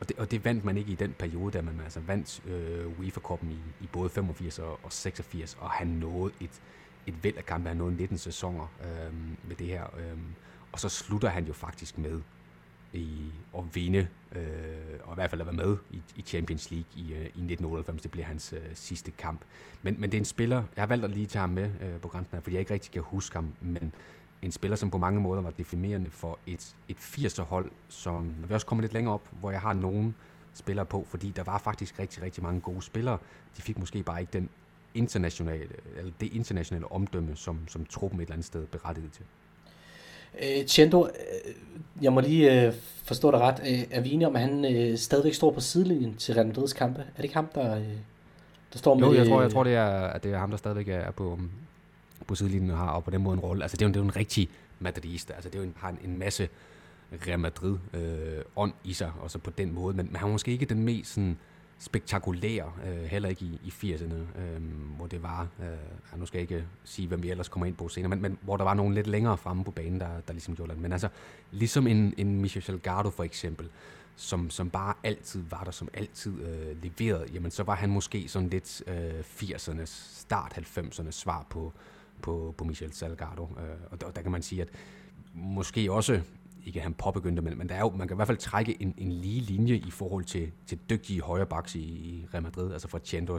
og, 0.00 0.08
det, 0.08 0.18
og 0.18 0.30
det 0.30 0.44
vandt 0.44 0.64
man 0.64 0.76
ikke 0.76 0.92
i 0.92 0.94
den 0.94 1.14
periode, 1.18 1.52
da 1.52 1.62
man 1.62 1.80
altså 1.84 2.00
vandt 2.00 2.42
øh, 2.46 3.00
UEFA-koppen 3.00 3.50
i, 3.50 3.84
i 3.84 3.88
både 3.92 4.10
85 4.10 4.58
og, 4.58 4.80
og 4.82 4.92
86, 4.92 5.56
og 5.60 5.70
han 5.70 5.86
nåede 5.86 6.32
et, 6.40 6.60
et 7.06 7.24
væld 7.24 7.36
af 7.36 7.46
kampe. 7.46 7.68
Han 7.68 7.76
nåede 7.76 7.96
19 7.96 8.18
sæsoner 8.18 8.72
øh, 8.80 9.14
med 9.48 9.56
det 9.56 9.66
her. 9.66 9.84
Øh, 9.84 10.18
og 10.72 10.80
så 10.80 10.88
slutter 10.88 11.28
han 11.28 11.44
jo 11.44 11.52
faktisk 11.52 11.98
med 11.98 12.20
i 12.92 13.32
at 13.58 13.64
vinde, 13.74 14.08
øh, 14.32 14.40
og 15.04 15.12
i 15.12 15.14
hvert 15.14 15.30
fald 15.30 15.40
at 15.40 15.46
være 15.46 15.66
med 15.66 15.76
i, 15.90 16.02
i 16.16 16.22
Champions 16.22 16.70
League 16.70 16.88
i, 16.96 17.12
øh, 17.12 17.20
i 17.20 17.24
1998. 17.24 18.02
Det 18.02 18.10
bliver 18.10 18.26
hans 18.26 18.52
øh, 18.52 18.60
sidste 18.74 19.10
kamp. 19.10 19.40
Men, 19.82 20.00
men 20.00 20.10
det 20.10 20.16
er 20.16 20.20
en 20.20 20.24
spiller, 20.24 20.56
jeg 20.76 20.82
har 20.82 20.86
valgt 20.86 21.04
at 21.04 21.10
lige 21.10 21.26
tage 21.26 21.40
ham 21.40 21.50
med 21.50 21.70
øh, 21.80 22.00
på 22.00 22.08
grænsen 22.08 22.36
her, 22.36 22.40
fordi 22.40 22.54
jeg 22.54 22.60
ikke 22.60 22.74
rigtig 22.74 22.92
kan 22.92 23.02
huske 23.02 23.36
ham, 23.36 23.52
men 23.60 23.92
en 24.42 24.52
spiller, 24.52 24.76
som 24.76 24.90
på 24.90 24.98
mange 24.98 25.20
måder 25.20 25.42
var 25.42 25.50
definerende 25.50 26.10
for 26.10 26.38
et, 26.46 26.74
et 26.88 26.96
80'er-hold, 26.96 27.70
som 27.88 28.34
når 28.40 28.48
vi 28.48 28.54
også 28.54 28.66
kommer 28.66 28.82
lidt 28.82 28.92
længere 28.92 29.14
op, 29.14 29.28
hvor 29.40 29.50
jeg 29.50 29.60
har 29.60 29.72
nogen 29.72 30.14
spillere 30.54 30.86
på, 30.86 31.06
fordi 31.08 31.32
der 31.36 31.42
var 31.42 31.58
faktisk 31.58 31.98
rigtig, 31.98 32.22
rigtig 32.22 32.42
mange 32.42 32.60
gode 32.60 32.82
spillere. 32.82 33.18
De 33.56 33.62
fik 33.62 33.78
måske 33.78 34.02
bare 34.02 34.20
ikke 34.20 34.32
den 34.32 34.48
internationale, 34.94 35.68
eller 35.96 36.12
det 36.20 36.32
internationale 36.32 36.92
omdømme, 36.92 37.36
som, 37.36 37.58
som 37.68 37.86
truppen 37.86 38.20
et 38.20 38.24
eller 38.24 38.32
andet 38.32 38.46
sted 38.46 38.66
berettiget 38.66 39.12
til. 39.12 39.24
Øh, 40.42 40.66
Chendo, 40.66 41.06
øh, 41.06 41.54
jeg 42.02 42.12
må 42.12 42.20
lige 42.20 42.66
øh, 42.66 42.72
forstå 43.04 43.30
dig 43.30 43.40
ret. 43.40 43.60
Øh, 43.60 43.82
er 43.90 44.00
vi 44.00 44.12
enige 44.12 44.26
om, 44.26 44.36
at 44.36 44.42
han 44.42 44.74
øh, 44.74 44.98
stadigvæk 44.98 45.34
står 45.34 45.50
på 45.50 45.60
sidelinjen 45.60 46.14
til 46.14 46.34
Real 46.34 46.50
Madrid's 46.50 46.74
kampe? 46.74 47.00
Er 47.00 47.16
det 47.16 47.22
ikke 47.22 47.34
ham, 47.34 47.46
der, 47.54 47.76
øh, 47.76 47.84
der 48.72 48.78
står 48.78 48.94
med... 48.94 49.08
Jo, 49.08 49.14
jeg 49.14 49.26
tror, 49.26 49.42
jeg 49.42 49.52
tror 49.52 49.64
det, 49.64 49.74
er, 49.74 49.90
at 49.90 50.24
det 50.24 50.32
er 50.32 50.38
ham, 50.38 50.50
der 50.50 50.56
stadigvæk 50.56 50.88
er 50.88 51.10
på, 51.10 51.38
på 52.26 52.34
sidelinjen 52.34 52.70
har 52.70 52.90
og 52.90 53.04
på 53.04 53.10
den 53.10 53.22
måde 53.22 53.34
en 53.34 53.40
rolle. 53.40 53.62
Altså 53.64 53.76
det 53.76 53.82
er 53.82 53.86
jo, 53.86 53.92
det 53.92 53.96
er 53.96 54.00
jo 54.00 54.08
en 54.08 54.16
rigtig 54.16 54.48
madridista. 54.78 55.32
Altså 55.32 55.48
det 55.48 55.54
er 55.54 55.62
jo 55.62 55.66
en, 55.66 55.74
har 55.76 55.88
en, 55.88 55.98
en 56.04 56.18
masse 56.18 56.48
Real 57.26 57.38
Madrid 57.38 57.78
øh, 57.94 58.44
ånd 58.56 58.72
i 58.84 58.92
sig, 58.92 59.12
og 59.20 59.30
så 59.30 59.38
på 59.38 59.50
den 59.50 59.72
måde. 59.72 59.96
Men, 59.96 60.06
men 60.06 60.16
han 60.16 60.26
var 60.26 60.32
måske 60.32 60.52
ikke 60.52 60.66
den 60.66 60.84
mest 60.84 61.14
sådan, 61.14 61.36
spektakulære, 61.80 62.72
øh, 62.86 63.02
heller 63.04 63.28
ikke 63.28 63.44
i, 63.44 63.60
i 63.64 63.94
80'erne, 63.94 64.40
øh, 64.40 64.62
hvor 64.96 65.06
det 65.06 65.22
var, 65.22 65.48
øh, 65.60 66.18
nu 66.18 66.26
skal 66.26 66.38
jeg 66.38 66.50
ikke 66.50 66.64
sige, 66.84 67.08
hvem 67.08 67.22
vi 67.22 67.30
ellers 67.30 67.48
kommer 67.48 67.66
ind 67.66 67.76
på 67.76 67.88
senere, 67.88 68.08
men, 68.08 68.22
men 68.22 68.38
hvor 68.42 68.56
der 68.56 68.64
var 68.64 68.74
nogen 68.74 68.94
lidt 68.94 69.06
længere 69.06 69.36
fremme 69.36 69.64
på 69.64 69.70
banen, 69.70 70.00
der, 70.00 70.20
der 70.26 70.32
ligesom 70.32 70.56
gjorde 70.56 70.72
det. 70.72 70.80
Men 70.80 70.92
altså, 70.92 71.08
ligesom 71.50 71.86
en, 71.86 72.14
en 72.16 72.40
Michel 72.40 72.62
Salgado 72.62 73.10
for 73.10 73.24
eksempel, 73.24 73.68
som, 74.16 74.50
som 74.50 74.70
bare 74.70 74.94
altid 75.04 75.42
var 75.50 75.64
der, 75.64 75.70
som 75.70 75.88
altid 75.94 76.42
øh, 76.42 76.82
leverede, 76.82 77.26
jamen 77.32 77.50
så 77.50 77.62
var 77.62 77.74
han 77.74 77.90
måske 77.90 78.28
sådan 78.28 78.48
lidt 78.48 78.82
øh, 78.86 79.20
80'ernes, 79.20 80.18
start 80.20 80.52
90'ernes 80.58 81.10
svar 81.10 81.46
på, 81.50 81.72
på, 82.22 82.54
på 82.58 82.64
Michel 82.64 82.92
Salgado. 82.92 83.42
Øh, 83.42 83.64
og, 83.90 84.00
der, 84.00 84.10
der 84.10 84.22
kan 84.22 84.32
man 84.32 84.42
sige, 84.42 84.62
at 84.62 84.68
måske 85.34 85.92
også 85.92 86.20
ikke 86.66 86.80
han 86.80 86.94
påbegyndte, 86.94 87.42
men, 87.42 87.58
men 87.58 87.68
der 87.68 87.74
er 87.74 87.80
jo, 87.80 87.90
man 87.90 88.08
kan 88.08 88.14
i 88.14 88.16
hvert 88.16 88.28
fald 88.28 88.38
trække 88.38 88.82
en, 88.82 88.94
en 88.98 89.12
lige 89.12 89.40
linje 89.40 89.74
i 89.74 89.90
forhold 89.90 90.24
til, 90.24 90.52
til 90.66 90.78
dygtige 90.90 91.20
højrebacks 91.20 91.74
i, 91.74 91.80
i 91.80 92.26
Real 92.34 92.42
Madrid, 92.42 92.72
altså 92.72 92.88
fra 92.88 92.98
Chendo 93.04 93.38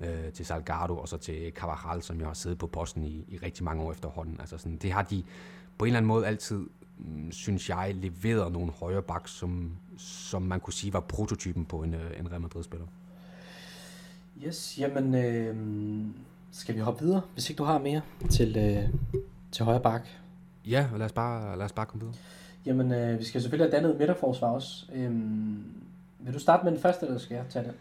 øh, 0.00 0.32
til 0.32 0.46
Salgado 0.46 0.98
og 0.98 1.08
så 1.08 1.16
til 1.16 1.52
Carvajal, 1.54 2.02
som 2.02 2.18
jeg 2.20 2.26
har 2.26 2.34
siddet 2.34 2.58
på 2.58 2.66
posten 2.66 3.04
i, 3.04 3.24
i 3.28 3.36
rigtig 3.36 3.64
mange 3.64 3.82
år 3.82 3.92
efterhånden. 3.92 4.36
Altså 4.40 4.58
sådan, 4.58 4.76
det 4.76 4.92
har 4.92 5.02
de 5.02 5.22
på 5.78 5.84
en 5.84 5.88
eller 5.88 5.98
anden 5.98 6.08
måde 6.08 6.26
altid, 6.26 6.66
mm, 6.98 7.32
synes 7.32 7.68
jeg, 7.68 7.94
leveret 7.94 8.52
nogle 8.52 8.72
højrebacks, 8.72 9.30
som, 9.32 9.76
som 9.96 10.42
man 10.42 10.60
kunne 10.60 10.72
sige 10.72 10.92
var 10.92 11.00
prototypen 11.00 11.64
på 11.64 11.82
en, 11.82 11.94
øh, 11.94 12.20
en 12.20 12.30
Real 12.30 12.40
Madrid-spiller. 12.40 12.86
Yes, 14.46 14.78
jamen 14.78 15.14
øh, 15.14 15.56
skal 16.54 16.74
vi 16.74 16.80
hoppe 16.80 17.04
videre, 17.04 17.22
hvis 17.32 17.50
ikke 17.50 17.58
du 17.58 17.64
har 17.64 17.78
mere 17.78 18.00
til, 18.30 18.56
øh, 18.56 18.88
til 19.52 19.64
højre 19.64 19.80
bak? 19.80 20.08
Ja, 20.66 20.88
lad 20.96 21.06
os 21.06 21.12
bare, 21.12 21.58
lad 21.58 21.64
os 21.64 21.72
bare 21.72 21.86
komme 21.86 22.00
videre. 22.00 22.16
Jamen, 22.66 22.92
øh, 22.92 23.18
vi 23.18 23.24
skal 23.24 23.40
selvfølgelig 23.40 23.72
have 23.72 23.82
dannet 23.82 23.98
midterforsvar 23.98 24.48
også. 24.48 24.86
Øhm, 24.94 25.64
vil 26.18 26.34
du 26.34 26.38
starte 26.38 26.64
med 26.64 26.72
den 26.72 26.80
første, 26.80 27.06
eller 27.06 27.18
skal 27.18 27.34
jeg 27.34 27.44
tage 27.50 27.64
den? 27.64 27.72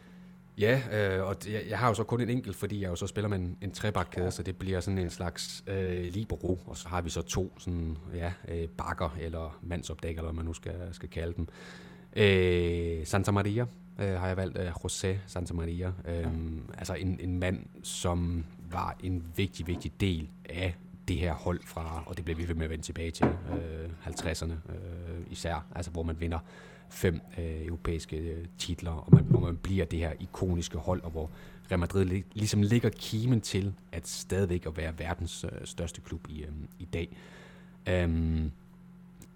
Ja, 0.57 0.81
øh, 0.93 1.27
og 1.27 1.35
jeg, 1.47 1.61
jeg 1.69 1.79
har 1.79 1.87
jo 1.87 1.93
så 1.93 2.03
kun 2.03 2.21
en 2.21 2.29
enkelt, 2.29 2.55
fordi 2.55 2.81
jeg 2.81 2.89
jo 2.89 2.95
så 2.95 3.07
spiller 3.07 3.29
med 3.29 3.37
en, 3.37 3.57
en 3.61 3.71
trebakkæde, 3.71 4.31
så 4.31 4.43
det 4.43 4.57
bliver 4.57 4.79
sådan 4.79 4.97
en 4.97 5.09
slags 5.09 5.63
øh, 5.67 6.13
libero, 6.13 6.59
og 6.65 6.77
så 6.77 6.87
har 6.87 7.01
vi 7.01 7.09
så 7.09 7.21
to 7.21 7.51
sådan, 7.57 7.97
ja, 8.13 8.33
øh, 8.47 8.67
bakker, 8.67 9.17
eller 9.21 9.59
mandsopdækker, 9.61 10.21
eller 10.21 10.31
hvad 10.31 10.35
man 10.35 10.45
nu 10.45 10.53
skal, 10.53 10.73
skal 10.91 11.09
kalde 11.09 11.33
dem. 11.37 11.47
Øh, 12.15 13.05
Santa 13.05 13.31
Maria 13.31 13.65
øh, 13.99 14.19
har 14.19 14.27
jeg 14.27 14.37
valgt, 14.37 14.57
øh, 14.57 14.71
José 14.71 15.07
Santa 15.27 15.53
Maria. 15.53 15.91
Øh, 16.07 16.15
ja. 16.15 16.29
Altså 16.77 16.93
en, 16.93 17.19
en 17.19 17.39
mand, 17.39 17.65
som 17.83 18.45
var 18.73 18.95
en 19.03 19.23
vigtig, 19.35 19.67
vigtig 19.67 19.91
del 20.01 20.29
af 20.49 20.75
det 21.07 21.15
her 21.15 21.33
hold 21.33 21.59
fra, 21.65 22.03
og 22.05 22.17
det 22.17 22.25
bliver 22.25 22.37
vi 22.37 22.47
ved 22.47 22.55
med 22.55 22.63
at 22.63 22.69
vende 22.69 22.83
tilbage 22.83 23.11
til, 23.11 23.25
øh, 23.25 23.89
50'erne 24.05 24.51
øh, 24.51 25.21
især, 25.31 25.65
altså 25.75 25.91
hvor 25.91 26.03
man 26.03 26.19
vinder 26.19 26.39
fem 26.89 27.21
øh, 27.37 27.65
europæiske 27.65 28.17
øh, 28.17 28.45
titler, 28.57 28.91
og 28.91 29.07
man, 29.11 29.23
hvor 29.23 29.39
man 29.39 29.57
bliver 29.57 29.85
det 29.85 29.99
her 29.99 30.13
ikoniske 30.19 30.77
hold, 30.77 31.01
og 31.01 31.11
hvor 31.11 31.29
Real 31.71 31.79
Madrid 31.79 32.05
lig, 32.05 32.25
ligesom 32.33 32.61
ligger 32.61 32.89
kimen 32.89 33.41
til 33.41 33.73
at 33.91 34.07
stadigvæk 34.07 34.65
at 34.65 34.77
være 34.77 34.99
verdens 34.99 35.43
øh, 35.43 35.65
største 35.65 36.01
klub 36.01 36.27
i, 36.29 36.43
øh, 36.43 36.51
i 36.79 36.85
dag. 36.85 37.17
Um, 38.05 38.51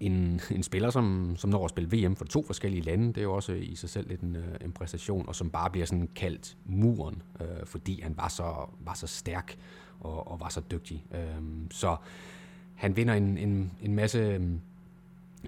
en, 0.00 0.40
en 0.50 0.62
spiller, 0.62 0.90
som, 0.90 1.34
som 1.36 1.50
når 1.50 1.64
at 1.64 1.70
spille 1.70 2.06
VM 2.06 2.16
for 2.16 2.24
to 2.24 2.44
forskellige 2.46 2.82
lande, 2.82 3.06
det 3.06 3.18
er 3.18 3.22
jo 3.22 3.34
også 3.34 3.52
i 3.52 3.74
sig 3.74 3.90
selv 3.90 4.08
lidt 4.08 4.20
en, 4.20 4.36
øh, 4.36 4.54
en 4.60 4.72
præstation, 4.72 5.28
og 5.28 5.34
som 5.34 5.50
bare 5.50 5.70
bliver 5.70 5.86
sådan 5.86 6.08
kaldt 6.14 6.56
muren, 6.64 7.22
øh, 7.40 7.46
fordi 7.66 8.00
han 8.00 8.16
var 8.16 8.28
så, 8.28 8.68
var 8.80 8.94
så 8.94 9.06
stærk 9.06 9.56
og, 10.00 10.30
og 10.30 10.40
var 10.40 10.48
så 10.48 10.62
dygtig. 10.70 11.04
Øh, 11.14 11.42
så 11.70 11.96
han 12.74 12.96
vinder 12.96 13.14
en, 13.14 13.38
en, 13.38 13.72
en 13.82 13.94
masse 13.94 14.40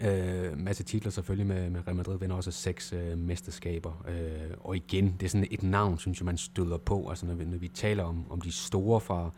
Øh, 0.03 0.59
masse 0.59 0.85
titler 0.85 1.11
selvfølgelig 1.11 1.47
med, 1.47 1.71
med 1.71 1.87
Real 1.87 1.97
Madrid, 1.97 2.19
vinder 2.19 2.37
også 2.37 2.51
seks 2.51 2.93
øh, 2.93 3.19
mesterskaber. 3.19 4.05
Øh, 4.09 4.51
og 4.61 4.77
igen, 4.77 5.17
det 5.21 5.27
er 5.27 5.31
sådan 5.31 5.47
et 5.51 5.63
navn, 5.63 5.99
synes 5.99 6.21
jeg, 6.21 6.27
man 6.27 6.37
støder 6.37 6.77
på. 6.77 7.09
Altså 7.09 7.27
når 7.27 7.35
vi, 7.35 7.45
når 7.45 7.59
vi 7.59 7.69
taler 7.69 8.05
om, 8.05 8.25
om 8.31 8.41
de 8.41 8.53
store 8.53 9.01
fra, 9.01 9.31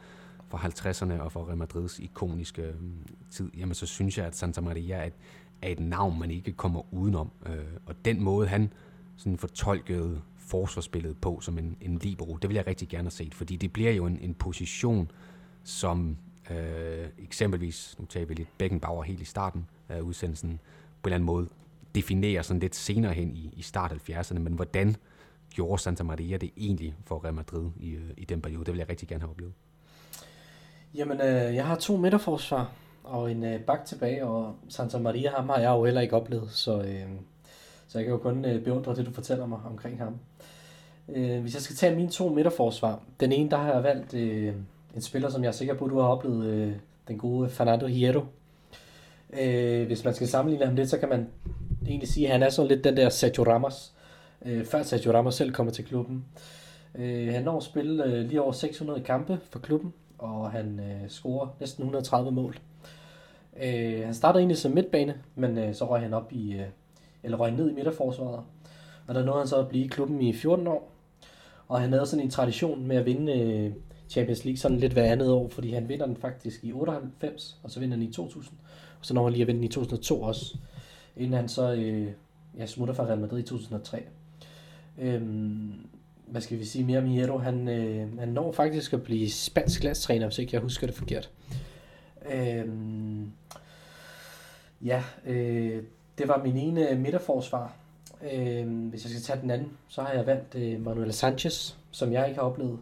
for 0.53 0.59
50'erne 0.59 1.21
og 1.21 1.33
for 1.33 1.47
Real 1.47 1.57
Madrids 1.57 1.99
ikoniske 1.99 2.63
øh, 2.63 2.75
tid, 3.31 3.51
jamen 3.57 3.75
så 3.75 3.87
synes 3.87 4.19
jeg, 4.19 4.27
at 4.27 4.37
Santa 4.37 4.61
Maria 4.61 4.97
er 4.97 5.05
et, 5.05 5.13
er 5.63 5.69
et 5.69 5.81
navn, 5.81 6.19
man 6.19 6.31
ikke 6.31 6.53
kommer 6.53 6.95
udenom. 6.95 7.31
Øh, 7.47 7.59
og 7.87 7.95
den 8.05 8.23
måde, 8.23 8.49
han 8.49 8.73
sådan 9.17 9.39
fortolkede 9.39 10.21
forsvarsspillet 10.39 11.17
på 11.21 11.41
som 11.41 11.59
en, 11.59 11.77
en 11.81 11.99
libero, 11.99 12.37
det 12.37 12.49
vil 12.51 12.55
jeg 12.55 12.67
rigtig 12.67 12.89
gerne 12.89 13.05
have 13.05 13.11
set, 13.11 13.35
fordi 13.35 13.57
det 13.57 13.73
bliver 13.73 13.93
jo 13.93 14.07
en, 14.07 14.19
en 14.23 14.35
position, 14.35 15.11
som 15.65 16.17
øh, 16.51 17.09
eksempelvis, 17.19 17.97
nu 17.99 18.07
tager 18.07 18.27
vi 18.27 18.35
lidt 18.35 18.59
Beckenbauer 18.59 19.03
helt 19.03 19.21
i 19.21 19.25
starten 19.25 19.67
af 19.89 20.01
udsendelsen, 20.01 20.61
på 21.03 21.09
en 21.09 21.13
eller 21.13 21.15
anden 21.15 21.27
måde 21.27 21.49
definerer 21.95 22.43
sådan 22.43 22.61
lidt 22.61 22.75
senere 22.75 23.13
hen 23.13 23.37
i, 23.37 23.55
i 23.57 23.63
start 23.63 23.93
70'erne, 23.93 24.39
men 24.39 24.53
hvordan 24.53 24.97
gjorde 25.51 25.83
Santa 25.83 26.03
Maria 26.03 26.37
det 26.37 26.51
egentlig 26.57 26.95
for 27.05 27.25
Real 27.25 27.35
Madrid 27.35 27.71
i, 27.81 27.91
øh, 27.91 28.11
i 28.17 28.25
den 28.25 28.41
periode? 28.41 28.65
Det 28.65 28.73
vil 28.73 28.79
jeg 28.79 28.89
rigtig 28.89 29.09
gerne 29.09 29.21
have 29.21 29.31
oplevet. 29.31 29.53
Jamen, 30.95 31.21
øh, 31.21 31.55
jeg 31.55 31.67
har 31.67 31.77
to 31.77 31.97
midterforsvar 31.97 32.73
og 33.05 33.31
en 33.31 33.45
øh, 33.45 33.61
bak 33.61 33.85
tilbage, 33.85 34.27
og 34.27 34.55
Santa 34.69 34.99
Maria 34.99 35.31
ham 35.31 35.49
har 35.49 35.59
jeg 35.59 35.71
jo 35.71 35.85
heller 35.85 36.01
ikke 36.01 36.17
oplevet, 36.17 36.51
så, 36.51 36.81
øh, 36.83 37.05
så 37.89 37.99
jeg 37.99 38.05
kan 38.05 38.13
jo 38.13 38.19
kun 38.19 38.45
øh, 38.45 38.65
beundre 38.65 38.95
det, 38.95 39.07
du 39.07 39.13
fortæller 39.13 39.47
mig 39.47 39.59
omkring 39.67 39.99
ham. 39.99 40.19
Øh, 41.09 41.41
hvis 41.41 41.55
jeg 41.55 41.63
skal 41.63 41.77
tage 41.77 41.97
mine 41.97 42.09
to 42.09 42.29
midterforsvar, 42.29 43.01
den 43.21 43.33
ene, 43.33 43.51
der 43.51 43.57
har 43.57 43.73
jeg 43.73 43.83
valgt 43.83 44.15
øh, 44.15 44.55
en 44.95 45.03
spiller, 45.03 45.31
som 45.31 45.43
jeg 45.43 45.49
er 45.49 45.53
sikker 45.53 45.75
på, 45.75 45.89
du 45.89 46.01
har 46.01 46.09
oplevet, 46.09 46.47
øh, 46.47 46.73
den 47.09 47.19
gode 47.19 47.49
Fernando 47.49 47.87
Hierro. 47.87 48.25
Øh, 49.41 49.87
hvis 49.87 50.05
man 50.05 50.15
skal 50.15 50.29
sammenligne 50.29 50.67
ham 50.67 50.75
lidt, 50.75 50.91
så 50.91 50.99
kan 50.99 51.09
man 51.09 51.29
egentlig 51.87 52.09
sige, 52.09 52.27
at 52.27 52.33
han 52.33 52.43
er 52.43 52.51
sådan 52.51 52.69
lidt 52.69 52.85
den 52.85 52.97
der 52.97 53.09
Sergio 53.09 53.45
Ramos, 53.45 53.93
øh, 54.45 54.65
før 54.65 54.83
Sergio 54.83 55.13
Ramos 55.13 55.35
selv 55.35 55.53
kommer 55.53 55.73
til 55.73 55.85
klubben. 55.85 56.25
Øh, 56.95 57.33
han 57.33 57.43
når 57.43 57.57
at 57.57 57.63
spille 57.63 58.05
øh, 58.05 58.29
lige 58.29 58.43
over 58.43 58.53
600 58.53 59.01
kampe 59.01 59.41
for 59.51 59.59
klubben, 59.59 59.93
og 60.23 60.51
han 60.51 60.81
øh, 60.81 61.09
scorer 61.09 61.49
næsten 61.61 61.83
130 61.83 62.33
mål. 62.33 62.59
Øh, 63.63 64.05
han 64.05 64.15
startede 64.15 64.41
egentlig 64.41 64.59
som 64.59 64.73
midtbane, 64.73 65.15
men 65.35 65.59
øh, 65.59 65.75
så 65.75 65.91
røg 65.91 66.01
han 66.01 66.15
op 66.15 66.33
i, 66.33 66.53
øh, 66.53 66.67
eller 67.23 67.39
røg 67.39 67.53
ned 67.53 67.71
i 67.71 67.75
midterforsvaret. 67.75 68.45
Og 69.07 69.15
der 69.15 69.25
nåede 69.25 69.41
han 69.41 69.49
så 69.49 69.57
at 69.57 69.69
blive 69.69 69.85
i 69.85 69.89
klubben 69.89 70.23
i 70.23 70.33
14 70.33 70.67
år. 70.67 70.93
Og 71.69 71.81
han 71.81 71.93
havde 71.93 72.07
sådan 72.07 72.25
en 72.25 72.31
tradition 72.31 72.87
med 72.87 72.97
at 72.97 73.07
vinde 73.07 73.33
øh, 73.33 73.73
Champions 74.09 74.45
League 74.45 74.59
sådan 74.59 74.79
lidt 74.79 74.93
hver 74.93 75.13
andet 75.13 75.31
år, 75.31 75.49
fordi 75.49 75.73
han 75.73 75.89
vinder 75.89 76.07
den 76.07 76.17
faktisk 76.17 76.65
i 76.65 76.73
98, 76.73 77.61
og 77.63 77.71
så 77.71 77.81
vinder 77.81 77.97
han 77.97 78.09
i 78.09 78.13
2000. 78.13 78.57
Og 79.01 79.07
så 79.07 79.15
når 79.15 79.25
han 79.25 79.33
lige 79.33 79.43
at 79.43 79.47
vinde 79.47 79.59
den 79.59 79.65
i 79.65 79.73
2002 79.73 80.23
også, 80.23 80.59
inden 81.17 81.33
han 81.33 81.49
så 81.49 81.73
øh, 81.73 82.09
ja, 82.59 82.67
smutter 82.67 82.95
fra 82.95 83.05
Real 83.05 83.19
Madrid 83.19 83.39
i 83.39 83.43
2003. 83.43 84.03
Øhm, 84.99 85.73
hvad 86.27 86.41
skal 86.41 86.59
vi 86.59 86.65
sige 86.65 86.85
mere 86.85 87.29
om 87.31 87.41
Han, 87.41 87.69
øh, 87.69 88.19
han 88.19 88.29
når 88.29 88.53
faktisk 88.53 88.93
at 88.93 89.03
blive 89.03 89.31
spansk 89.31 89.85
landstræner, 89.85 90.27
hvis 90.27 90.39
ikke 90.39 90.55
jeg 90.55 90.63
husker 90.63 90.87
det 90.87 90.97
forkert. 90.97 91.31
Øh, 92.33 92.67
ja, 94.85 95.03
øh, 95.27 95.83
det 96.19 96.29
var 96.29 96.43
min 96.43 96.57
ene 96.57 96.95
midterforsvar. 96.95 97.77
Øh, 98.33 98.89
hvis 98.89 99.05
jeg 99.05 99.11
skal 99.11 99.23
tage 99.23 99.41
den 99.41 99.51
anden, 99.51 99.73
så 99.89 100.03
har 100.03 100.13
jeg 100.13 100.27
valgt 100.27 100.55
øh, 100.55 100.85
Manuel 100.85 101.13
Sanchez, 101.13 101.75
som 101.91 102.13
jeg 102.13 102.29
ikke 102.29 102.41
har 102.41 102.47
oplevet. 102.47 102.79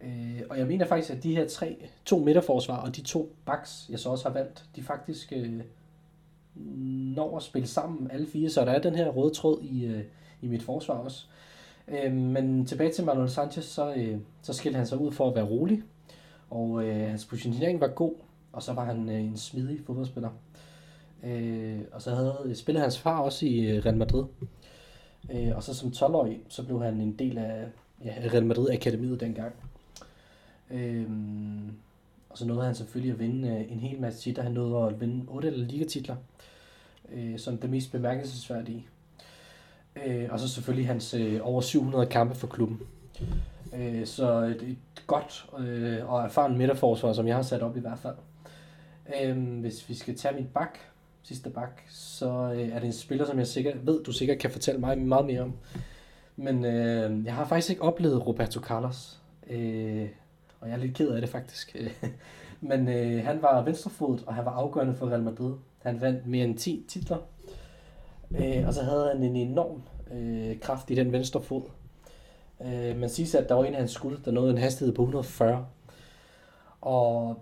Øh, 0.00 0.42
og 0.50 0.58
jeg 0.58 0.66
mener 0.66 0.86
faktisk, 0.86 1.10
at 1.10 1.22
de 1.22 1.36
her 1.36 1.48
tre, 1.48 1.76
to 2.04 2.18
midterforsvar 2.18 2.76
og 2.76 2.96
de 2.96 3.00
to 3.02 3.32
backs, 3.46 3.86
jeg 3.90 3.98
så 3.98 4.08
også 4.08 4.28
har 4.28 4.32
valgt, 4.32 4.64
de 4.76 4.82
faktisk 4.82 5.32
øh, 5.36 5.60
når 7.14 7.36
at 7.36 7.42
spille 7.42 7.68
sammen 7.68 8.10
alle 8.10 8.26
fire, 8.26 8.50
så 8.50 8.64
der 8.64 8.72
er 8.72 8.78
den 8.78 8.94
her 8.94 9.08
røde 9.08 9.34
tråd 9.34 9.62
i, 9.62 9.84
øh, 9.84 10.04
i 10.40 10.48
mit 10.48 10.62
forsvar 10.62 10.94
også. 10.94 11.26
Øh, 11.26 11.51
Øh, 11.88 12.12
men 12.12 12.66
tilbage 12.66 12.92
til 12.92 13.04
Manuel 13.04 13.30
Sanchez, 13.30 13.64
så, 13.64 13.94
øh, 13.94 14.18
så 14.42 14.52
skilte 14.52 14.76
han 14.76 14.86
sig 14.86 14.98
ud 14.98 15.12
for 15.12 15.28
at 15.28 15.34
være 15.34 15.44
rolig, 15.44 15.82
og 16.50 16.84
øh, 16.84 17.08
hans 17.08 17.24
positionering 17.24 17.80
var 17.80 17.88
god, 17.88 18.14
og 18.52 18.62
så 18.62 18.72
var 18.72 18.84
han 18.84 19.08
øh, 19.08 19.20
en 19.20 19.36
smidig 19.36 19.80
fodboldspiller. 19.86 20.30
Øh, 21.24 21.80
og 21.92 22.02
så 22.02 22.14
havde 22.14 22.54
spillede 22.54 22.82
hans 22.82 22.98
far 22.98 23.20
også 23.20 23.46
i 23.46 23.60
øh, 23.60 23.84
Real 23.84 23.96
Madrid. 23.96 24.24
Øh, 25.30 25.56
og 25.56 25.62
så 25.62 25.74
som 25.74 25.88
12-årig, 25.88 26.40
så 26.48 26.66
blev 26.66 26.82
han 26.82 27.00
en 27.00 27.12
del 27.12 27.38
af 27.38 27.66
ja, 28.04 28.14
Real 28.32 28.46
Madrid 28.46 28.70
Akademiet 28.70 29.20
dengang. 29.20 29.52
Øh, 30.70 31.06
og 32.30 32.38
så 32.38 32.46
nåede 32.46 32.64
han 32.64 32.74
selvfølgelig 32.74 33.12
at 33.12 33.18
vinde 33.18 33.48
øh, 33.48 33.72
en 33.72 33.80
hel 33.80 34.00
masse 34.00 34.20
titler. 34.20 34.42
Han 34.42 34.52
nåede 34.52 34.86
at 34.86 35.00
vinde 35.00 35.24
8 35.28 35.48
eller 35.48 35.66
ligatitler, 35.66 36.16
øh, 37.12 37.38
som 37.38 37.58
det 37.58 37.70
mest 37.70 37.92
bemærkelsesværdige. 37.92 38.86
Øh, 39.96 40.28
og 40.30 40.40
så 40.40 40.48
selvfølgelig 40.48 40.86
hans 40.86 41.14
øh, 41.14 41.40
over 41.42 41.60
700 41.60 42.06
kampe 42.06 42.34
for 42.34 42.46
klubben. 42.46 42.80
Øh, 43.76 44.06
så 44.06 44.38
et, 44.38 44.62
et 44.62 45.06
godt 45.06 45.46
øh, 45.58 46.12
og 46.12 46.24
erfaren 46.24 46.58
midterforsvar, 46.58 47.12
som 47.12 47.26
jeg 47.26 47.36
har 47.36 47.42
sat 47.42 47.62
op 47.62 47.76
i 47.76 47.80
hvert 47.80 47.98
fald. 47.98 48.16
Øh, 49.22 49.60
hvis 49.60 49.88
vi 49.88 49.94
skal 49.94 50.16
tage 50.16 50.34
min 50.34 50.48
bak, 50.54 50.78
sidste 51.22 51.50
bak, 51.50 51.80
så 51.88 52.52
øh, 52.54 52.68
er 52.68 52.78
det 52.78 52.86
en 52.86 52.92
spiller, 52.92 53.26
som 53.26 53.38
jeg 53.38 53.46
sikkert 53.46 53.86
ved, 53.86 54.04
du 54.04 54.12
sikkert 54.12 54.38
kan 54.38 54.50
fortælle 54.50 54.80
mig 54.80 54.98
meget 54.98 55.26
mere 55.26 55.40
om. 55.40 55.52
Men 56.36 56.64
øh, 56.64 57.24
jeg 57.24 57.34
har 57.34 57.44
faktisk 57.44 57.70
ikke 57.70 57.82
oplevet 57.82 58.26
Roberto 58.26 58.60
Carlos. 58.60 59.18
Øh, 59.50 60.08
og 60.60 60.68
jeg 60.68 60.74
er 60.74 60.78
lidt 60.78 60.96
ked 60.96 61.10
af 61.10 61.20
det 61.20 61.30
faktisk. 61.30 61.76
Men 62.60 62.88
øh, 62.88 63.24
han 63.24 63.42
var 63.42 63.62
venstrefodet, 63.62 64.24
og 64.26 64.34
han 64.34 64.44
var 64.44 64.50
afgørende 64.50 64.94
for 64.94 65.06
Real 65.06 65.22
Madrid. 65.22 65.54
Han 65.78 66.00
vandt 66.00 66.26
mere 66.26 66.44
end 66.44 66.58
10 66.58 66.84
titler. 66.88 67.18
Øh, 68.38 68.66
og 68.66 68.74
så 68.74 68.82
havde 68.82 69.10
han 69.14 69.22
en 69.22 69.36
enorm 69.36 69.82
øh, 70.14 70.60
kraft 70.60 70.90
i 70.90 70.94
den 70.94 71.12
venstre 71.12 71.42
fod. 71.42 71.62
Øh, 72.64 72.98
man 72.98 73.08
siger, 73.08 73.40
at 73.40 73.48
der 73.48 73.54
var 73.54 73.64
en 73.64 73.74
af 73.74 73.78
hans 73.78 73.92
skud, 73.92 74.16
der 74.24 74.30
nåede 74.30 74.50
en 74.50 74.58
hastighed 74.58 74.94
på 74.94 75.02
140. 75.02 75.66
Og 76.80 77.38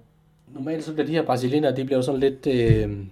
normalt 0.48 0.84
så 0.84 0.92
bliver 0.92 1.06
de 1.06 1.12
her 1.12 1.26
brasilianere, 1.26 1.76
de 1.76 1.84
bliver 1.84 1.98
jo 1.98 2.02
sådan 2.02 2.20
lidt 2.20 2.46
øh, 2.46 3.06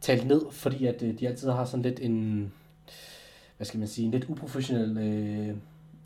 talt 0.00 0.26
ned, 0.26 0.42
fordi 0.50 0.86
at 0.86 1.02
øh, 1.02 1.18
de 1.20 1.28
altid 1.28 1.50
har 1.50 1.64
sådan 1.64 1.82
lidt 1.82 2.00
en, 2.02 2.52
hvad 3.56 3.64
skal 3.64 3.78
man 3.78 3.88
sige, 3.88 4.04
en 4.04 4.10
lidt 4.10 4.24
uprofessionel 4.28 4.98
øh, 4.98 5.56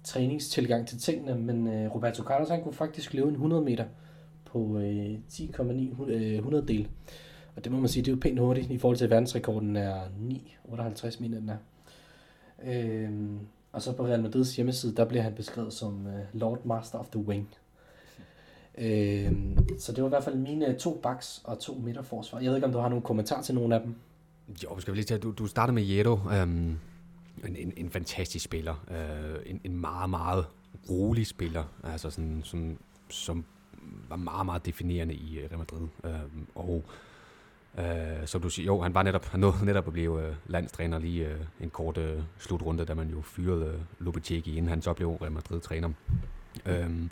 træningstilgang 0.05 0.89
til 0.89 0.99
tingene, 0.99 1.35
men 1.35 1.67
øh, 1.67 1.95
Roberto 1.95 2.23
Carlos 2.23 2.49
han 2.49 2.63
kunne 2.63 2.75
faktisk 2.75 3.15
løbe 3.15 3.29
en 3.29 3.35
100 3.35 3.63
meter 3.63 3.85
på 4.45 4.79
øh, 4.79 5.15
10,9 5.31 6.11
øh, 6.11 6.35
100 6.35 6.67
del. 6.69 6.89
Og 7.59 7.65
det 7.65 7.73
må 7.73 7.79
man 7.79 7.89
sige, 7.89 8.03
det 8.03 8.11
er 8.11 8.17
jo 8.17 8.21
pænt 8.21 8.39
hurtigt 8.39 8.71
i 8.71 8.79
forhold 8.79 8.97
til 8.97 9.05
at 9.05 9.11
verdensrekorden 9.11 9.77
er 9.77 10.01
9,58 10.05 11.23
mener 11.23 11.41
den 11.41 11.49
er. 11.49 11.57
Øh, 12.65 13.11
og 13.73 13.83
så 13.83 13.93
på 13.93 14.07
Real 14.07 14.23
Madrids 14.23 14.57
hjemmeside, 14.57 14.97
der 14.97 15.05
bliver 15.05 15.23
han 15.23 15.35
beskrevet 15.35 15.73
som 15.73 16.07
øh, 16.07 16.21
Lord 16.33 16.65
Master 16.65 16.99
of 16.99 17.09
the 17.09 17.21
Wing. 17.21 17.49
Øh, 18.79 19.33
så 19.79 19.93
det 19.93 20.03
var 20.03 20.09
i 20.09 20.11
hvert 20.11 20.25
fald 20.25 20.37
mine 20.37 20.69
øh, 20.69 20.77
to 20.77 21.01
backs 21.03 21.43
og 21.45 21.59
to 21.59 21.75
midterforsvar. 21.75 22.41
Jeg 22.41 22.49
ved 22.49 22.57
ikke, 22.57 22.67
om 22.67 22.73
du 22.73 22.79
har 22.79 22.89
nogle 22.89 23.03
kommentar 23.03 23.43
til 23.43 23.55
nogle 23.55 23.75
af 23.75 23.81
dem? 23.81 23.95
Jo, 24.65 24.81
skal 24.81 24.93
vi 24.93 24.97
lige 24.97 25.07
tage, 25.07 25.21
du, 25.21 25.31
du 25.31 25.47
starter 25.47 25.73
med 25.73 25.83
Jero. 25.83 26.19
Øhm, 26.33 26.79
en, 27.47 27.57
en, 27.57 27.73
en 27.77 27.91
fantastisk 27.91 28.45
spiller. 28.45 28.85
Øh, 28.91 29.37
en, 29.47 29.61
en 29.65 29.77
meget, 29.77 30.11
meget 30.11 30.47
rolig 30.91 31.27
spiller. 31.27 31.65
Altså 31.85 32.11
sådan, 32.11 32.41
sådan, 32.45 32.79
som 33.09 33.45
var 34.09 34.17
meget, 34.17 34.47
meget 34.47 34.67
definerende 34.67 35.15
i 35.15 35.39
øh, 35.39 35.51
Real 35.51 35.59
Madrid. 35.59 35.89
Uh, 36.05 36.11
og 36.55 36.85
uh, 37.75 37.85
som 38.27 38.41
du 38.41 38.51
siger, 38.51 38.67
jo, 38.67 38.83
han 38.83 38.95
var 38.95 39.03
netop, 39.03 39.25
han 39.25 39.41
nåede 39.41 39.65
netop 39.65 39.87
at 39.87 39.93
blive 39.93 40.13
uh, 40.13 40.35
landstræner 40.47 40.99
lige 40.99 41.27
uh, 41.27 41.65
en 41.65 41.71
kort 41.71 41.99
uh, 41.99 42.23
slutrunde, 42.39 42.85
da 42.85 42.95
man 42.95 43.09
jo 43.09 43.21
fyrede 43.21 43.75
uh, 43.75 44.05
Lopetegi, 44.05 44.57
inden 44.57 44.69
han 44.69 44.83
så 44.83 44.93
blev 44.93 45.11
Real 45.11 45.33
Madrid-træner. 45.33 45.91
Um, 46.67 47.11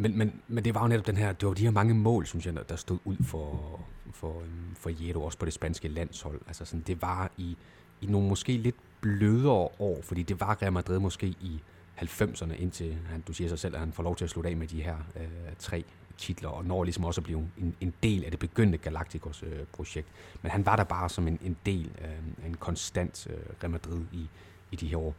men, 0.00 0.18
men, 0.18 0.32
men 0.48 0.64
det 0.64 0.74
var 0.74 0.82
jo 0.82 0.88
netop 0.88 1.06
den 1.06 1.16
her, 1.16 1.32
det 1.32 1.48
var 1.48 1.54
de 1.54 1.64
her 1.64 1.70
mange 1.70 1.94
mål, 1.94 2.26
synes 2.26 2.46
jeg, 2.46 2.68
der 2.68 2.76
stod 2.76 2.98
ud 3.04 3.16
for, 3.24 3.80
for, 4.12 4.40
øhm, 4.40 4.74
for 4.74 4.90
Jero, 5.00 5.22
også 5.22 5.38
på 5.38 5.44
det 5.44 5.52
spanske 5.52 5.88
landshold. 5.88 6.40
Altså 6.46 6.64
sådan, 6.64 6.84
det 6.86 7.02
var 7.02 7.30
i, 7.36 7.56
i 8.00 8.06
nogle 8.06 8.28
måske 8.28 8.52
lidt 8.52 8.76
blødere 9.00 9.68
år, 9.78 9.98
fordi 10.02 10.22
det 10.22 10.40
var 10.40 10.62
Real 10.62 10.72
Madrid 10.72 10.98
måske 10.98 11.26
i 11.26 11.60
90'erne, 11.98 12.52
indtil 12.52 12.96
han, 13.10 13.20
du 13.20 13.32
siger 13.32 13.48
sig 13.48 13.58
selv, 13.58 13.74
at 13.74 13.80
han 13.80 13.92
får 13.92 14.02
lov 14.02 14.16
til 14.16 14.24
at 14.24 14.30
slutte 14.30 14.50
af 14.50 14.56
med 14.56 14.66
de 14.66 14.82
her 14.82 14.96
øh, 15.16 15.28
tre 15.58 15.84
titler, 16.20 16.48
og 16.48 16.64
når 16.64 16.84
ligesom 16.84 17.04
også 17.04 17.20
at 17.20 17.24
blive 17.24 17.50
en, 17.58 17.76
en 17.80 17.94
del 18.02 18.24
af 18.24 18.30
det 18.30 18.40
begyndte 18.40 18.78
Galacticos 18.78 19.42
øh, 19.42 19.66
projekt. 19.72 20.08
Men 20.42 20.50
han 20.50 20.66
var 20.66 20.76
der 20.76 20.84
bare 20.84 21.08
som 21.08 21.28
en, 21.28 21.38
en 21.42 21.56
del 21.66 21.90
øh, 22.00 22.46
en 22.46 22.54
konstant 22.54 23.26
øh, 23.30 23.36
Real 23.62 23.70
Madrid 23.70 24.00
i, 24.12 24.28
i 24.70 24.76
de 24.76 24.86
her 24.86 24.96
år. 24.96 25.14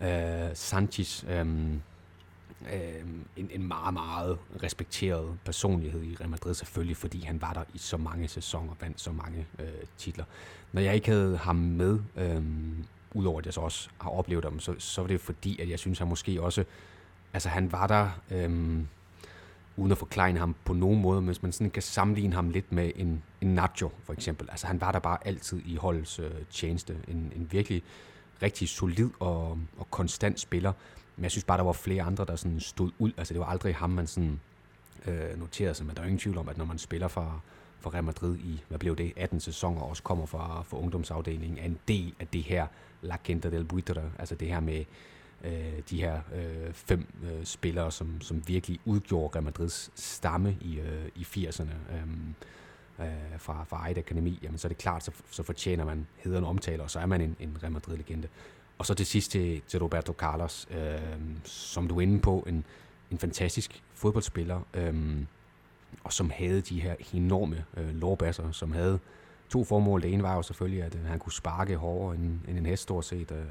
Øh, 0.00 0.50
Sanchez, 0.54 1.24
øh, 1.28 1.46
øh, 2.72 3.04
en, 3.36 3.50
en 3.50 3.68
meget, 3.68 3.94
meget 3.94 4.38
respekteret 4.62 5.38
personlighed 5.44 6.02
i 6.02 6.16
Real 6.20 6.30
Madrid, 6.30 6.54
selvfølgelig 6.54 6.96
fordi 6.96 7.24
han 7.24 7.40
var 7.40 7.52
der 7.52 7.64
i 7.74 7.78
så 7.78 7.96
mange 7.96 8.28
sæsoner, 8.28 8.74
vandt 8.80 9.00
så 9.00 9.12
mange 9.12 9.46
øh, 9.58 9.66
titler. 9.98 10.24
Når 10.72 10.80
jeg 10.80 10.94
ikke 10.94 11.10
havde 11.10 11.36
ham 11.36 11.56
med, 11.56 12.00
øh, 12.16 12.42
udover 13.14 13.38
at 13.38 13.46
jeg 13.46 13.54
så 13.54 13.60
også 13.60 13.88
har 14.00 14.10
oplevet 14.10 14.44
ham, 14.44 14.60
så, 14.60 14.74
så 14.78 15.00
var 15.00 15.08
det 15.08 15.20
fordi, 15.20 15.60
at 15.60 15.68
jeg 15.68 15.78
synes, 15.78 15.98
han 15.98 16.08
måske 16.08 16.42
også, 16.42 16.64
altså 17.32 17.48
han 17.48 17.72
var 17.72 17.86
der, 17.86 18.10
øh, 18.30 18.80
uden 19.76 19.92
at 19.92 19.98
forklare 19.98 20.38
ham 20.38 20.54
på 20.64 20.72
nogen 20.72 21.00
måde, 21.00 21.20
hvis 21.20 21.42
man 21.42 21.52
sådan 21.52 21.70
kan 21.70 21.82
sammenligne 21.82 22.34
ham 22.34 22.50
lidt 22.50 22.72
med 22.72 22.92
en, 22.96 23.22
en 23.40 23.54
Nacho 23.54 23.90
for 24.04 24.12
eksempel. 24.12 24.50
Altså 24.50 24.66
han 24.66 24.80
var 24.80 24.92
der 24.92 24.98
bare 24.98 25.26
altid 25.26 25.62
i 25.66 25.76
holdets 25.76 26.18
øh, 26.18 26.30
tjeneste. 26.50 26.96
En, 27.08 27.32
en 27.36 27.48
virkelig 27.50 27.82
rigtig 28.42 28.68
solid 28.68 29.10
og, 29.20 29.58
og 29.78 29.90
konstant 29.90 30.40
spiller. 30.40 30.72
Men 31.16 31.22
jeg 31.22 31.30
synes 31.30 31.44
bare, 31.44 31.58
der 31.58 31.64
var 31.64 31.72
flere 31.72 32.02
andre, 32.02 32.24
der 32.24 32.36
sådan 32.36 32.60
stod 32.60 32.90
ud. 32.98 33.12
Altså 33.16 33.34
det 33.34 33.40
var 33.40 33.46
aldrig 33.46 33.74
ham, 33.74 33.90
man 33.90 34.06
sådan 34.06 34.40
øh, 35.06 35.38
noterede 35.38 35.74
sig. 35.74 35.86
Men 35.86 35.96
der 35.96 36.02
er 36.02 36.06
ingen 36.06 36.18
tvivl 36.18 36.38
om, 36.38 36.48
at 36.48 36.58
når 36.58 36.64
man 36.64 36.78
spiller 36.78 37.08
for, 37.08 37.42
for 37.80 37.94
Real 37.94 38.04
Madrid 38.04 38.36
i, 38.36 38.62
hvad 38.68 38.78
blev 38.78 38.96
det, 38.96 39.12
18 39.16 39.40
sæsoner, 39.40 39.80
og 39.80 39.88
også 39.88 40.02
kommer 40.02 40.26
fra, 40.26 40.62
fra 40.62 40.78
ungdomsafdelingen, 40.78 41.58
er 41.58 41.64
en 41.64 41.78
del 41.88 42.14
af 42.20 42.26
det 42.26 42.42
her 42.42 42.66
La 43.02 43.16
Quinta 43.24 43.50
del 43.50 43.64
Buitre, 43.64 44.10
altså 44.18 44.34
det 44.34 44.48
her 44.48 44.60
med 44.60 44.84
øh, 45.44 45.82
de 45.90 46.00
her 46.00 46.20
øh, 46.34 46.72
fem 46.72 47.06
øh, 47.24 47.44
spillere, 47.44 47.92
som, 47.92 48.20
som 48.20 48.42
virkelig 48.48 48.80
udgjorde 48.84 49.34
Real 49.34 49.44
Madrids 49.44 49.90
stamme 49.94 50.56
i, 50.60 50.78
øh, 50.78 51.08
i 51.14 51.22
80'erne 51.22 51.72
øh, 51.92 52.02
øh, 53.06 53.38
fra, 53.38 53.64
fra 53.64 53.76
eget 53.76 53.98
Akademi, 53.98 54.38
jamen 54.42 54.58
så 54.58 54.66
er 54.66 54.68
det 54.68 54.78
klart, 54.78 55.04
så, 55.04 55.10
så 55.30 55.42
fortjener 55.42 55.84
man 55.84 56.06
hederen 56.16 56.44
omtale, 56.44 56.82
og 56.82 56.90
så 56.90 56.98
er 56.98 57.06
man 57.06 57.20
en, 57.20 57.36
en 57.40 57.56
Real 57.62 57.72
Madrid-legende. 57.72 58.28
Og 58.78 58.86
så 58.86 58.94
til 58.94 59.06
sidst 59.06 59.30
til, 59.30 59.62
til 59.68 59.80
Roberto 59.80 60.12
Carlos, 60.12 60.68
øh, 60.70 61.00
som 61.44 61.88
du 61.88 61.96
er 61.96 62.00
inde 62.00 62.20
på, 62.20 62.44
en, 62.48 62.64
en 63.10 63.18
fantastisk 63.18 63.82
fodboldspiller, 63.94 64.60
øh, 64.74 65.16
og 66.04 66.12
som 66.12 66.30
havde 66.30 66.60
de 66.60 66.80
her 66.80 66.94
enorme 67.14 67.64
øh, 67.76 67.94
lårbasser, 67.94 68.52
som 68.52 68.72
havde 68.72 68.98
to 69.50 69.64
formål. 69.64 70.02
Det 70.02 70.12
ene 70.12 70.22
var 70.22 70.34
jo 70.34 70.42
selvfølgelig, 70.42 70.82
at 70.82 70.94
øh, 70.94 71.04
han 71.04 71.18
kunne 71.18 71.32
sparke 71.32 71.76
hårdere 71.76 72.14
end, 72.14 72.38
end 72.48 72.58
en 72.58 72.66
hest 72.66 72.82
stort 72.82 73.04
set. 73.04 73.30
Øh, 73.30 73.44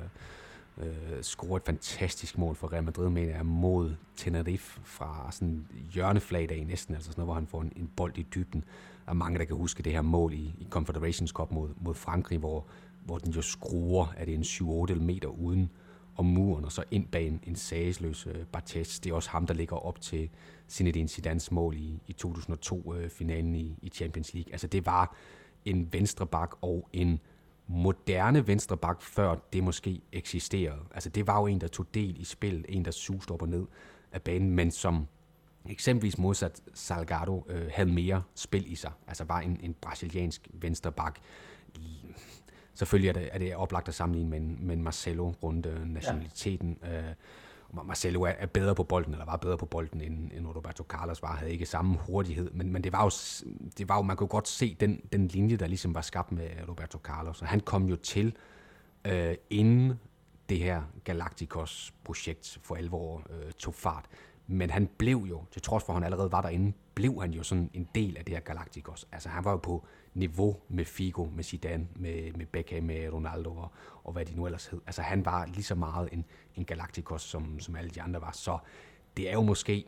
øh, 0.81 1.21
scorer 1.21 1.57
et 1.57 1.65
fantastisk 1.65 2.37
mål 2.37 2.55
for 2.55 2.73
Real 2.73 2.83
Madrid, 2.83 3.09
mener 3.09 3.35
jeg, 3.35 3.45
mod 3.45 3.95
Tenerife 4.15 4.81
fra 4.83 5.27
sådan 5.31 5.67
hjørneflagdag 5.93 6.65
næsten, 6.65 6.95
altså 6.95 7.11
sådan 7.11 7.21
noget, 7.21 7.27
hvor 7.27 7.35
han 7.35 7.47
får 7.47 7.61
en, 7.61 7.73
en 7.75 7.91
bold 7.95 8.17
i 8.17 8.27
dybden. 8.35 8.63
Der 9.05 9.11
er 9.11 9.13
mange, 9.13 9.39
der 9.39 9.45
kan 9.45 9.55
huske 9.55 9.83
det 9.83 9.91
her 9.91 10.01
mål 10.01 10.33
i, 10.33 10.53
i 10.59 10.67
Confederations 10.69 11.31
Cup 11.31 11.51
mod, 11.51 11.69
mod 11.81 11.95
Frankrig, 11.95 12.39
hvor, 12.39 12.65
hvor 13.05 13.17
den 13.17 13.31
jo 13.31 13.41
skruer, 13.41 14.13
at 14.17 14.27
det 14.27 14.33
er 14.33 14.37
en 14.37 14.89
7-8 14.89 14.95
meter 14.95 15.27
uden 15.27 15.69
om 16.15 16.25
muren, 16.25 16.65
og 16.65 16.71
så 16.71 16.83
ind 16.91 17.07
bag 17.07 17.27
en, 17.27 17.39
en 17.43 17.55
sagesløs 17.55 18.27
øh, 18.27 18.45
Bartes. 18.51 18.99
Det 18.99 19.09
er 19.09 19.13
også 19.13 19.29
ham, 19.29 19.47
der 19.47 19.53
ligger 19.53 19.75
op 19.75 20.01
til 20.01 20.29
Zinedine 20.69 21.07
Zidanes 21.07 21.51
mål 21.51 21.77
i, 21.77 21.99
i 22.07 22.15
2002-finalen 22.25 23.55
øh, 23.55 23.61
i, 23.61 23.75
i 23.81 23.89
Champions 23.89 24.33
League. 24.33 24.53
Altså 24.53 24.67
det 24.67 24.85
var 24.85 25.15
en 25.65 25.93
venstre 25.93 26.27
bak 26.27 26.55
og 26.61 26.89
en 26.93 27.19
moderne 27.71 28.47
venstre 28.47 28.77
bak, 28.77 29.01
før 29.01 29.35
det 29.53 29.63
måske 29.63 30.01
eksisterede. 30.11 30.79
Altså 30.93 31.09
det 31.09 31.27
var 31.27 31.39
jo 31.39 31.47
en, 31.47 31.61
der 31.61 31.67
tog 31.67 31.85
del 31.93 32.21
i 32.21 32.23
spil, 32.23 32.65
en, 32.69 32.85
der 32.85 32.91
suste 32.91 33.31
op 33.31 33.41
og 33.41 33.49
ned 33.49 33.65
af 34.11 34.21
banen, 34.21 34.49
men 34.49 34.71
som 34.71 35.07
eksempelvis 35.69 36.17
modsat 36.17 36.61
Salgado 36.73 37.45
øh, 37.49 37.69
havde 37.73 37.91
mere 37.91 38.23
spil 38.35 38.71
i 38.71 38.75
sig. 38.75 38.91
Altså 39.07 39.23
var 39.23 39.39
en, 39.39 39.59
en 39.63 39.73
brasiliansk 39.73 40.47
venstre 40.53 40.91
bak. 40.91 41.19
Selvfølgelig 42.73 43.09
er 43.09 43.13
det, 43.13 43.29
er 43.31 43.37
det 43.37 43.55
oplagt 43.55 43.87
at 43.87 43.93
sammenligne 43.93 44.29
med 44.29 44.39
med 44.39 44.75
Marcelo 44.75 45.29
rundt 45.29 45.65
øh, 45.65 45.85
nationaliteten. 45.85 46.77
Ja. 46.83 46.97
Øh, 46.97 47.13
Marcelo 47.73 48.21
er, 48.21 48.45
bedre 48.45 48.75
på 48.75 48.83
bolden, 48.83 49.13
eller 49.13 49.25
var 49.25 49.37
bedre 49.37 49.57
på 49.57 49.65
bolden, 49.65 50.01
end, 50.01 50.31
end 50.33 50.47
Roberto 50.47 50.83
Carlos 50.83 51.21
var, 51.21 51.35
havde 51.35 51.51
ikke 51.51 51.65
samme 51.65 51.97
hurtighed, 51.97 52.51
men, 52.51 52.73
men 52.73 52.83
det, 52.83 52.93
var 52.93 53.03
jo, 53.03 53.09
det 53.77 53.89
var 53.89 53.95
jo, 53.95 54.01
man 54.01 54.17
kunne 54.17 54.27
godt 54.27 54.47
se 54.47 54.77
den, 54.79 55.01
den 55.13 55.27
linje, 55.27 55.57
der 55.57 55.67
ligesom 55.67 55.95
var 55.95 56.01
skabt 56.01 56.31
med 56.31 56.49
Roberto 56.69 56.97
Carlos, 56.97 57.41
og 57.41 57.47
han 57.47 57.59
kom 57.59 57.85
jo 57.85 57.95
til, 57.95 58.35
øh, 59.05 59.35
inden 59.49 59.99
det 60.49 60.59
her 60.59 60.81
Galacticos-projekt 61.03 62.59
for 62.61 62.75
alvor 62.75 63.23
øh, 63.29 63.51
tog 63.51 63.73
fart, 63.73 64.05
men 64.47 64.69
han 64.69 64.89
blev 64.97 65.17
jo, 65.29 65.43
til 65.51 65.61
trods 65.61 65.83
for 65.83 65.93
at 65.93 65.95
han 65.95 66.03
allerede 66.03 66.31
var 66.31 66.41
derinde, 66.41 66.73
blev 66.95 67.21
han 67.21 67.31
jo 67.31 67.43
sådan 67.43 67.69
en 67.73 67.87
del 67.95 68.17
af 68.17 68.25
det 68.25 68.33
her 68.33 68.41
Galacticos. 68.41 69.07
Altså 69.11 69.29
han 69.29 69.45
var 69.45 69.51
jo 69.51 69.57
på 69.57 69.85
niveau 70.13 70.57
med 70.69 70.85
Figo, 70.85 71.25
med 71.25 71.43
Zidane, 71.43 71.87
med, 71.95 72.33
med 72.33 72.45
Beckham, 72.45 72.83
med 72.83 73.13
Ronaldo 73.13 73.57
og, 73.57 73.71
og 74.03 74.13
hvad 74.13 74.25
de 74.25 74.35
nu 74.35 74.45
ellers 74.45 74.65
hed. 74.65 74.81
Altså 74.85 75.01
han 75.01 75.25
var 75.25 75.45
lige 75.45 75.63
så 75.63 75.75
meget 75.75 76.09
en, 76.11 76.25
en 76.55 76.65
Galacticos, 76.65 77.21
som, 77.21 77.59
som 77.59 77.75
alle 77.75 77.89
de 77.89 78.01
andre 78.01 78.21
var. 78.21 78.31
Så 78.31 78.57
det 79.17 79.29
er 79.29 79.33
jo 79.33 79.41
måske, 79.41 79.85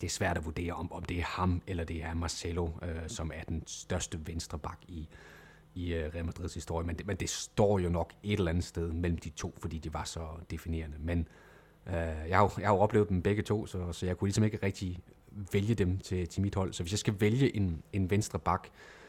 det 0.00 0.06
er 0.06 0.10
svært 0.10 0.36
at 0.36 0.44
vurdere, 0.44 0.72
om, 0.72 0.92
om 0.92 1.02
det 1.02 1.18
er 1.18 1.24
ham 1.24 1.62
eller 1.66 1.84
det 1.84 2.04
er 2.04 2.14
Marcelo, 2.14 2.68
øh, 2.82 3.08
som 3.08 3.30
er 3.34 3.42
den 3.42 3.62
største 3.66 4.26
venstreback 4.26 4.78
i, 4.88 5.08
i 5.74 5.94
uh, 5.94 6.00
Real 6.14 6.24
Madrids 6.24 6.54
historie. 6.54 6.86
Men 6.86 6.96
det, 6.96 7.06
men 7.06 7.16
det 7.16 7.28
står 7.28 7.78
jo 7.78 7.88
nok 7.88 8.12
et 8.22 8.38
eller 8.38 8.50
andet 8.50 8.64
sted 8.64 8.92
mellem 8.92 9.18
de 9.18 9.30
to, 9.30 9.54
fordi 9.58 9.78
de 9.78 9.94
var 9.94 10.04
så 10.04 10.26
definerende. 10.50 10.96
Men 11.00 11.28
øh, 11.86 11.94
jeg, 11.94 12.36
har 12.36 12.42
jo, 12.42 12.50
jeg 12.58 12.68
har 12.68 12.74
jo 12.74 12.80
oplevet 12.80 13.08
dem 13.08 13.22
begge 13.22 13.42
to, 13.42 13.66
så, 13.66 13.92
så 13.92 14.06
jeg 14.06 14.16
kunne 14.16 14.28
ligesom 14.28 14.44
ikke 14.44 14.58
rigtig 14.62 14.98
vælge 15.52 15.74
dem 15.74 15.98
til, 15.98 16.28
til 16.28 16.42
mit 16.42 16.54
hold. 16.54 16.72
Så 16.72 16.82
hvis 16.82 16.92
jeg 16.92 16.98
skal 16.98 17.20
vælge 17.20 17.56
en, 17.56 17.82
en 17.92 18.10
venstre 18.10 18.38
bak, 18.38 18.66
øh, 18.66 18.99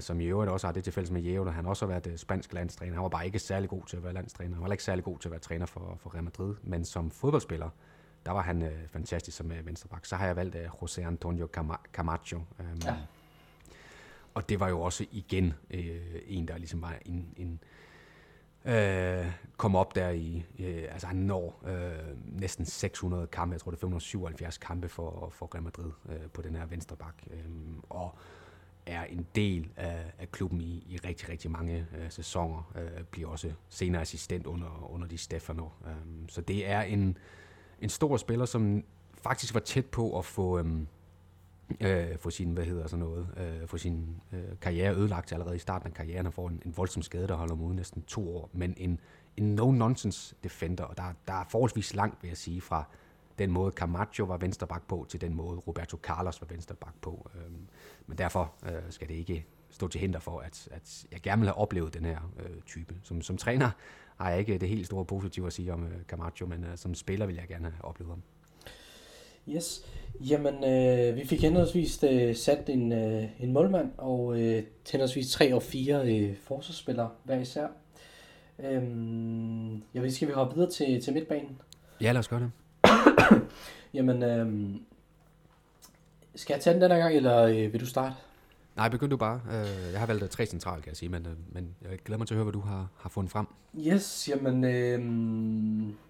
som 0.00 0.20
i 0.20 0.24
øvrigt 0.24 0.50
også 0.50 0.66
har 0.66 0.72
det 0.72 0.84
til 0.84 0.92
fælles 0.92 1.10
med 1.10 1.20
Jævler. 1.20 1.52
Han 1.52 1.64
har 1.64 1.70
også 1.70 1.86
været 1.86 2.06
øh, 2.06 2.16
spansk 2.16 2.52
landstræner. 2.52 2.94
Han 2.94 3.02
var 3.02 3.08
bare 3.08 3.26
ikke 3.26 3.38
særlig 3.38 3.68
god 3.68 3.82
til 3.86 3.96
at 3.96 4.04
være 4.04 4.12
landstræner. 4.12 4.54
Han 4.54 4.64
var 4.64 4.72
ikke 4.72 4.84
særlig 4.84 5.04
god 5.04 5.18
til 5.18 5.28
at 5.28 5.32
være 5.32 5.40
træner 5.40 5.66
for, 5.66 5.98
for 6.00 6.14
Real 6.14 6.24
Madrid. 6.24 6.54
Men 6.62 6.84
som 6.84 7.10
fodboldspiller, 7.10 7.70
der 8.26 8.32
var 8.32 8.42
han 8.42 8.62
øh, 8.62 8.88
fantastisk 8.88 9.36
som 9.36 9.52
øh, 9.52 9.66
venstreback. 9.66 10.06
Så 10.06 10.16
har 10.16 10.26
jeg 10.26 10.36
valgt 10.36 10.54
øh, 10.54 10.66
José 10.66 11.00
Antonio 11.00 11.48
Camacho. 11.92 12.36
Øh, 12.60 12.84
ja. 12.84 12.96
Og 14.34 14.48
det 14.48 14.60
var 14.60 14.68
jo 14.68 14.80
også 14.80 15.06
igen 15.10 15.54
øh, 15.70 16.22
en, 16.26 16.48
der 16.48 16.58
ligesom 16.58 16.82
var 16.82 16.94
en, 17.06 17.34
en 17.36 17.60
øh, 18.64 19.26
kom 19.56 19.76
op 19.76 19.94
der 19.94 20.08
i, 20.08 20.44
øh, 20.58 20.84
altså 20.90 21.06
han 21.06 21.16
når 21.16 21.62
øh, 21.66 22.40
næsten 22.40 22.64
600 22.64 23.26
kampe, 23.26 23.52
jeg 23.52 23.60
tror 23.60 23.70
det 23.70 23.76
er 23.76 23.80
577 23.80 24.58
kampe 24.58 24.88
for, 24.88 25.28
for 25.32 25.54
Real 25.54 25.62
Madrid 25.62 25.90
øh, 26.08 26.30
på 26.32 26.42
den 26.42 26.54
her 26.54 26.66
venstre 26.66 26.96
bak. 26.96 27.14
Øh, 27.30 27.44
og 27.90 28.18
er 28.88 29.04
en 29.04 29.26
del 29.34 29.70
af, 29.76 30.12
af 30.18 30.32
klubben 30.32 30.60
i, 30.60 30.86
i 30.88 30.96
rigtig, 31.04 31.28
rigtig 31.28 31.50
mange 31.50 31.86
øh, 31.98 32.10
sæsoner. 32.10 32.72
Øh, 32.76 33.04
bliver 33.10 33.28
også 33.28 33.52
senere 33.68 34.02
assistent 34.02 34.46
under, 34.46 34.92
under 34.92 35.08
de 35.08 35.18
Stefano. 35.18 35.64
Øh, 35.86 36.28
så 36.28 36.40
det 36.40 36.68
er 36.68 36.80
en, 36.80 37.18
en 37.80 37.88
stor 37.88 38.16
spiller, 38.16 38.44
som 38.44 38.84
faktisk 39.22 39.54
var 39.54 39.60
tæt 39.60 39.86
på 39.86 40.18
at 40.18 40.24
få, 40.24 40.58
øh, 40.58 40.66
øh, 41.80 42.18
få 42.18 42.30
sin, 42.30 42.52
hvad 42.52 42.64
hedder 42.64 42.86
sådan 42.86 43.04
noget, 43.04 43.28
øh, 43.36 43.68
få 43.68 43.78
sin 43.78 44.20
øh, 44.32 44.58
karriere 44.60 44.96
ødelagt 44.96 45.32
allerede 45.32 45.56
i 45.56 45.58
starten 45.58 45.88
af 45.88 45.94
karrieren 45.94 46.26
og 46.26 46.34
får 46.34 46.48
en, 46.48 46.62
en 46.66 46.76
voldsom 46.76 47.02
skade, 47.02 47.28
der 47.28 47.34
holder 47.34 47.54
ham 47.54 47.64
ude 47.64 47.76
næsten 47.76 48.02
to 48.02 48.36
år. 48.36 48.50
Men 48.52 48.74
en, 48.76 49.00
en 49.36 49.60
no-nonsense 49.60 50.34
defender, 50.44 50.84
og 50.84 50.96
der, 50.96 51.12
der 51.26 51.32
er 51.32 51.44
forholdsvis 51.50 51.94
langt, 51.94 52.22
vil 52.22 52.28
jeg 52.28 52.36
sige, 52.36 52.60
fra 52.60 52.84
den 53.38 53.50
måde 53.50 53.72
Camacho 53.72 54.24
var 54.24 54.36
venstreback 54.36 54.86
på, 54.88 55.06
til 55.08 55.20
den 55.20 55.34
måde 55.34 55.58
Roberto 55.58 55.96
Carlos 55.96 56.40
var 56.40 56.46
venstreback 56.46 56.94
på. 57.00 57.30
Øhm, 57.34 57.68
men 58.06 58.18
derfor 58.18 58.54
øh, 58.66 58.72
skal 58.90 59.08
det 59.08 59.14
ikke 59.14 59.46
stå 59.70 59.88
til 59.88 60.00
hinder 60.00 60.18
for, 60.18 60.40
at, 60.40 60.68
at 60.70 61.06
jeg 61.12 61.20
gerne 61.20 61.40
vil 61.40 61.48
have 61.48 61.58
oplevet 61.58 61.94
den 61.94 62.04
her 62.04 62.32
øh, 62.38 62.62
type. 62.66 62.94
Som, 63.02 63.22
som 63.22 63.36
træner 63.36 63.70
har 64.16 64.30
jeg 64.30 64.38
ikke 64.38 64.58
det 64.58 64.68
helt 64.68 64.86
store 64.86 65.04
positive 65.04 65.46
at 65.46 65.52
sige 65.52 65.72
om 65.72 65.84
øh, 65.84 66.04
Camacho, 66.06 66.46
men 66.46 66.64
øh, 66.64 66.76
som 66.76 66.94
spiller 66.94 67.26
vil 67.26 67.34
jeg 67.34 67.48
gerne 67.48 67.70
have 67.70 67.84
oplevet 67.84 68.10
ham. 68.10 68.22
Yes. 69.48 69.84
Jamen, 70.20 70.64
øh, 70.64 71.16
vi 71.16 71.26
fik 71.26 71.42
henholdsvis 71.42 72.04
øh, 72.04 72.36
sat 72.36 72.68
en, 72.68 72.92
øh, 72.92 73.24
en 73.40 73.52
målmand 73.52 73.90
og 73.96 74.40
øh, 74.40 74.62
henholdsvis 74.92 75.30
tre 75.30 75.54
og 75.54 75.62
fire 75.62 76.12
øh, 76.14 76.36
forsvarsspillere 76.36 77.10
hver 77.24 77.40
især. 77.40 77.66
Øhm, 78.58 79.74
jeg 79.94 80.02
ved, 80.02 80.10
skal 80.10 80.28
vi 80.28 80.32
hoppe 80.32 80.54
videre 80.54 80.70
til, 80.70 81.02
til 81.02 81.12
midtbanen? 81.12 81.60
Ja, 82.00 82.12
lad 82.12 82.18
os 82.18 82.28
gøre 82.28 82.40
det. 82.40 82.50
Jamen, 83.94 84.22
øhm, 84.22 84.80
skal 86.34 86.54
jeg 86.54 86.62
tage 86.62 86.74
den 86.74 86.82
den 86.82 86.90
her 86.90 86.98
gang, 86.98 87.16
eller 87.16 87.42
øh, 87.42 87.72
vil 87.72 87.80
du 87.80 87.86
starte? 87.86 88.14
Nej, 88.76 88.88
begynd 88.88 89.10
du 89.10 89.16
bare. 89.16 89.40
Øh, 89.50 89.92
jeg 89.92 90.00
har 90.00 90.06
valgt 90.06 90.30
tre 90.30 90.46
centrale, 90.46 90.82
kan 90.82 90.90
jeg 90.90 90.96
sige, 90.96 91.08
men, 91.08 91.26
øh, 91.26 91.32
men 91.52 91.74
jeg 91.82 91.98
glæder 92.04 92.18
mig 92.18 92.26
til 92.26 92.34
at 92.34 92.36
høre, 92.36 92.44
hvad 92.44 92.52
du 92.52 92.60
har, 92.60 92.88
har 92.96 93.08
fundet 93.08 93.32
frem. 93.32 93.46
Yes, 93.78 94.28
jamen, 94.28 94.64
øh, 94.64 95.00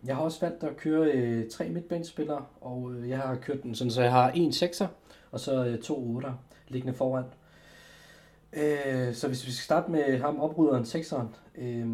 jeg 0.05 0.17
har 0.17 0.23
også 0.23 0.41
valgt 0.41 0.65
at 0.65 0.77
køre 0.77 1.13
øh, 1.13 1.51
tre 1.51 1.69
midtbanespillere, 1.69 2.45
og 2.61 2.93
øh, 2.93 3.09
jeg 3.09 3.19
har 3.19 3.35
kørt 3.35 3.63
den 3.63 3.75
sådan, 3.75 3.91
så 3.91 4.03
jeg 4.03 4.13
har 4.13 4.31
en 4.31 4.53
sekser, 4.53 4.87
og 5.31 5.41
så 5.41 5.65
øh, 5.65 5.79
to 5.79 6.17
otter 6.17 6.33
liggende 6.69 6.97
foran. 6.97 7.25
Øh, 8.53 9.15
så 9.15 9.29
hvis 9.29 9.47
vi 9.47 9.53
skal 9.53 9.65
starte 9.65 9.91
med 9.91 10.21
ham, 10.21 10.41
opryderen, 10.41 10.85
sekseren, 10.85 11.29
øh, 11.59 11.87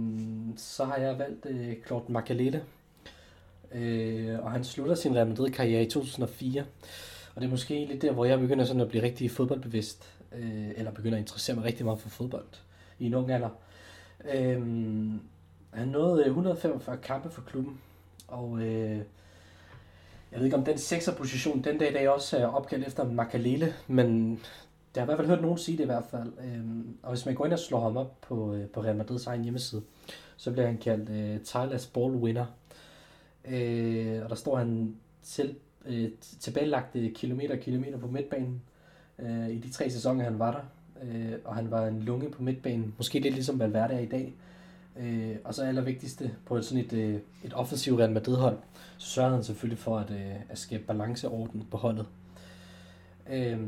så 0.56 0.84
har 0.84 0.96
jeg 0.96 1.18
valgt 1.18 1.46
øh, 1.46 1.74
Claude 1.86 2.12
Makalele. 2.12 2.64
Øh, 3.74 4.38
og 4.44 4.52
han 4.52 4.64
slutter 4.64 4.94
sin 4.94 5.16
Real 5.16 5.28
Madrid-karriere 5.28 5.82
i 5.82 5.90
2004. 5.90 6.64
Og 7.34 7.40
det 7.40 7.46
er 7.46 7.50
måske 7.50 7.84
lidt 7.84 8.02
der, 8.02 8.12
hvor 8.12 8.24
jeg 8.24 8.40
begynder 8.40 8.64
sådan 8.64 8.80
at 8.80 8.88
blive 8.88 9.02
rigtig 9.02 9.30
fodboldbevidst, 9.30 10.12
øh, 10.32 10.70
eller 10.76 10.90
begynder 10.90 11.16
at 11.16 11.22
interessere 11.22 11.56
mig 11.56 11.64
rigtig 11.64 11.84
meget 11.84 12.00
for 12.00 12.08
fodbold 12.08 12.44
i 12.98 13.06
en 13.06 13.14
ung 13.14 13.30
alder. 13.30 13.50
Øh, 14.34 14.60
han 15.70 15.88
nåede 15.88 16.20
øh, 16.20 16.26
145 16.26 16.96
kampe 16.96 17.30
for 17.30 17.42
klubben, 17.42 17.80
og 18.28 18.58
øh, 18.60 19.00
jeg 20.32 20.40
ved 20.40 20.44
ikke 20.44 20.56
om 20.56 20.64
den 20.64 20.74
6'er 20.74 21.14
position 21.14 21.64
den 21.64 21.78
dag 21.78 21.90
i 21.90 21.92
dag 21.92 22.08
også 22.08 22.38
er 22.38 22.46
opkaldt 22.46 22.86
efter 22.86 23.04
Makalele, 23.04 23.74
men 23.86 24.30
det 24.94 25.00
har 25.00 25.02
i 25.02 25.04
hvert 25.04 25.18
fald 25.18 25.28
hørt 25.28 25.42
nogen 25.42 25.58
sige 25.58 25.76
det 25.76 25.82
i 25.82 25.86
hvert 25.86 26.04
fald. 26.10 26.32
Øh, 26.44 26.64
og 27.02 27.08
hvis 27.08 27.26
man 27.26 27.34
går 27.34 27.44
ind 27.44 27.52
og 27.52 27.58
slår 27.58 27.80
ham 27.80 27.96
op 27.96 28.20
på, 28.20 28.54
øh, 28.54 28.66
på 28.66 28.82
Real 28.82 28.96
Madrids 28.96 29.26
egen 29.26 29.42
hjemmeside, 29.42 29.82
så 30.36 30.52
bliver 30.52 30.66
han 30.66 30.78
kaldt 30.78 31.10
øh, 31.10 31.40
Thailands 31.44 31.86
Ball 31.86 32.14
Winner. 32.14 32.46
Øh, 33.48 34.22
og 34.22 34.30
der 34.30 34.36
står 34.36 34.56
han 34.56 34.96
selv 35.22 35.54
øh, 35.86 36.10
tilbagelagte 36.40 37.10
kilometer 37.10 37.54
og 37.54 37.60
kilometer 37.60 37.98
på 37.98 38.06
midtbanen 38.06 38.62
øh, 39.18 39.50
i 39.50 39.58
de 39.58 39.70
tre 39.70 39.90
sæsoner, 39.90 40.24
han 40.24 40.38
var 40.38 40.50
der. 40.50 40.60
Øh, 41.02 41.32
og 41.44 41.54
han 41.54 41.70
var 41.70 41.86
en 41.86 42.00
lunge 42.00 42.30
på 42.30 42.42
midtbanen, 42.42 42.94
måske 42.96 43.18
lidt 43.18 43.34
ligesom 43.34 43.58
Valverde 43.58 43.94
er 43.94 43.98
i 43.98 44.06
dag. 44.06 44.34
Øh, 44.96 45.36
og 45.44 45.54
så 45.54 45.64
allervigtigste 45.64 46.30
på 46.46 46.62
sådan 46.62 46.84
et, 46.84 46.92
øh, 46.92 47.20
et 47.44 47.52
offensivt 47.54 48.00
Real 48.00 48.12
Madrid-hold, 48.12 48.58
så 48.98 49.08
sørgede 49.08 49.34
han 49.34 49.44
selvfølgelig 49.44 49.78
for 49.78 49.98
at, 49.98 50.10
øh, 50.10 50.34
at 50.48 50.58
skabe 50.58 50.82
balance 50.82 51.28
og 51.28 51.34
orden 51.34 51.66
på 51.70 51.76
holdet. 51.76 52.06
Øh, 53.30 53.58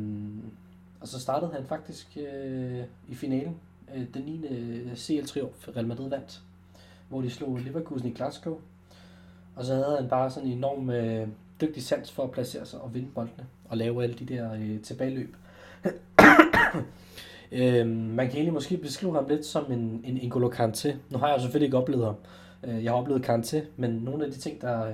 og 1.01 1.09
så 1.09 1.21
startede 1.21 1.53
han 1.53 1.67
faktisk 1.67 2.17
øh, 2.17 2.85
i 3.09 3.15
finalen, 3.15 3.57
øh, 3.95 4.05
den 4.15 4.23
9. 4.23 4.47
Øh, 4.47 4.93
CL-triumf 4.93 5.77
Real 5.77 5.87
Madrid 5.87 6.09
vandt, 6.09 6.43
hvor 7.09 7.21
de 7.21 7.31
slog 7.31 7.59
Leverkusen 7.59 8.09
i 8.09 8.13
Glasgow. 8.13 8.61
Og 9.57 9.65
så 9.65 9.75
havde 9.75 9.97
han 10.01 10.09
bare 10.09 10.31
sådan 10.31 10.49
en 10.49 10.59
enorm 10.59 10.91
øh, 10.91 11.29
dygtig 11.61 11.83
sans 11.83 12.13
for 12.13 12.23
at 12.23 12.31
placere 12.31 12.67
sig 12.67 12.81
og 12.81 12.95
vinde 12.95 13.09
boldene 13.15 13.47
og 13.69 13.77
lave 13.77 14.03
alle 14.03 14.17
de 14.17 14.25
der 14.25 14.53
øh, 14.53 14.81
tilbageløb. 14.81 15.37
øh, 17.53 17.87
man 17.87 18.27
kan 18.27 18.35
egentlig 18.35 18.53
måske 18.53 18.77
beskrive 18.77 19.15
ham 19.15 19.29
lidt 19.29 19.47
som 19.47 19.73
en, 19.73 20.05
en 20.05 20.33
N'Golo 20.33 20.49
Kante. 20.49 20.99
Nu 21.11 21.19
har 21.19 21.29
jeg 21.29 21.41
selvfølgelig 21.41 21.67
ikke 21.67 21.77
oplevet 21.77 22.05
ham. 22.05 22.17
Øh, 22.65 22.85
jeg 22.85 22.93
har 22.93 22.99
oplevet 22.99 23.23
Kante, 23.23 23.67
men 23.77 23.91
nogle 23.91 24.25
af 24.25 24.31
de 24.33 24.39
ting, 24.39 24.61
der, 24.61 24.93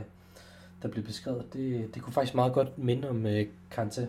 der 0.83 0.89
blev 0.89 1.05
beskrevet, 1.05 1.45
det, 1.53 1.95
det 1.95 2.03
kunne 2.03 2.13
faktisk 2.13 2.35
meget 2.35 2.53
godt 2.53 2.79
minde 2.79 3.11
om 3.11 3.27
øh, 3.27 3.47
Kante. 3.71 4.09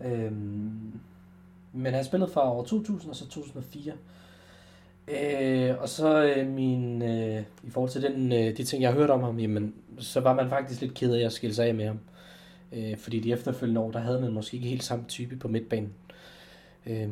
Øhm, 0.00 1.00
men 1.72 1.94
han 1.94 2.04
spillede 2.04 2.30
fra 2.30 2.52
år 2.52 2.64
2000 2.64 3.10
og 3.10 3.16
så 3.16 3.28
2004. 3.28 3.92
Øh, 5.08 5.74
og 5.80 5.88
så 5.88 6.24
øh, 6.24 6.46
min, 6.46 7.02
øh, 7.02 7.42
i 7.62 7.70
forhold 7.70 7.90
til 7.90 8.02
den, 8.02 8.32
øh, 8.32 8.56
de 8.56 8.64
ting, 8.64 8.82
jeg 8.82 8.90
har 8.90 8.98
hørt 8.98 9.10
om 9.10 9.22
ham, 9.22 9.38
jamen, 9.38 9.74
så 9.98 10.20
var 10.20 10.34
man 10.34 10.48
faktisk 10.48 10.80
lidt 10.80 10.94
ked 10.94 11.14
af 11.14 11.26
at 11.26 11.32
skille 11.32 11.54
sig 11.54 11.66
af 11.66 11.74
med 11.74 11.86
ham. 11.86 11.98
Øh, 12.72 12.96
fordi 12.96 13.20
de 13.20 13.32
efterfølgende 13.32 13.80
år, 13.80 13.90
der 13.90 13.98
havde 13.98 14.20
man 14.20 14.32
måske 14.32 14.54
ikke 14.56 14.68
helt 14.68 14.84
samme 14.84 15.04
type 15.08 15.36
på 15.36 15.48
midtbanen. 15.48 15.92
Øh, 16.86 17.08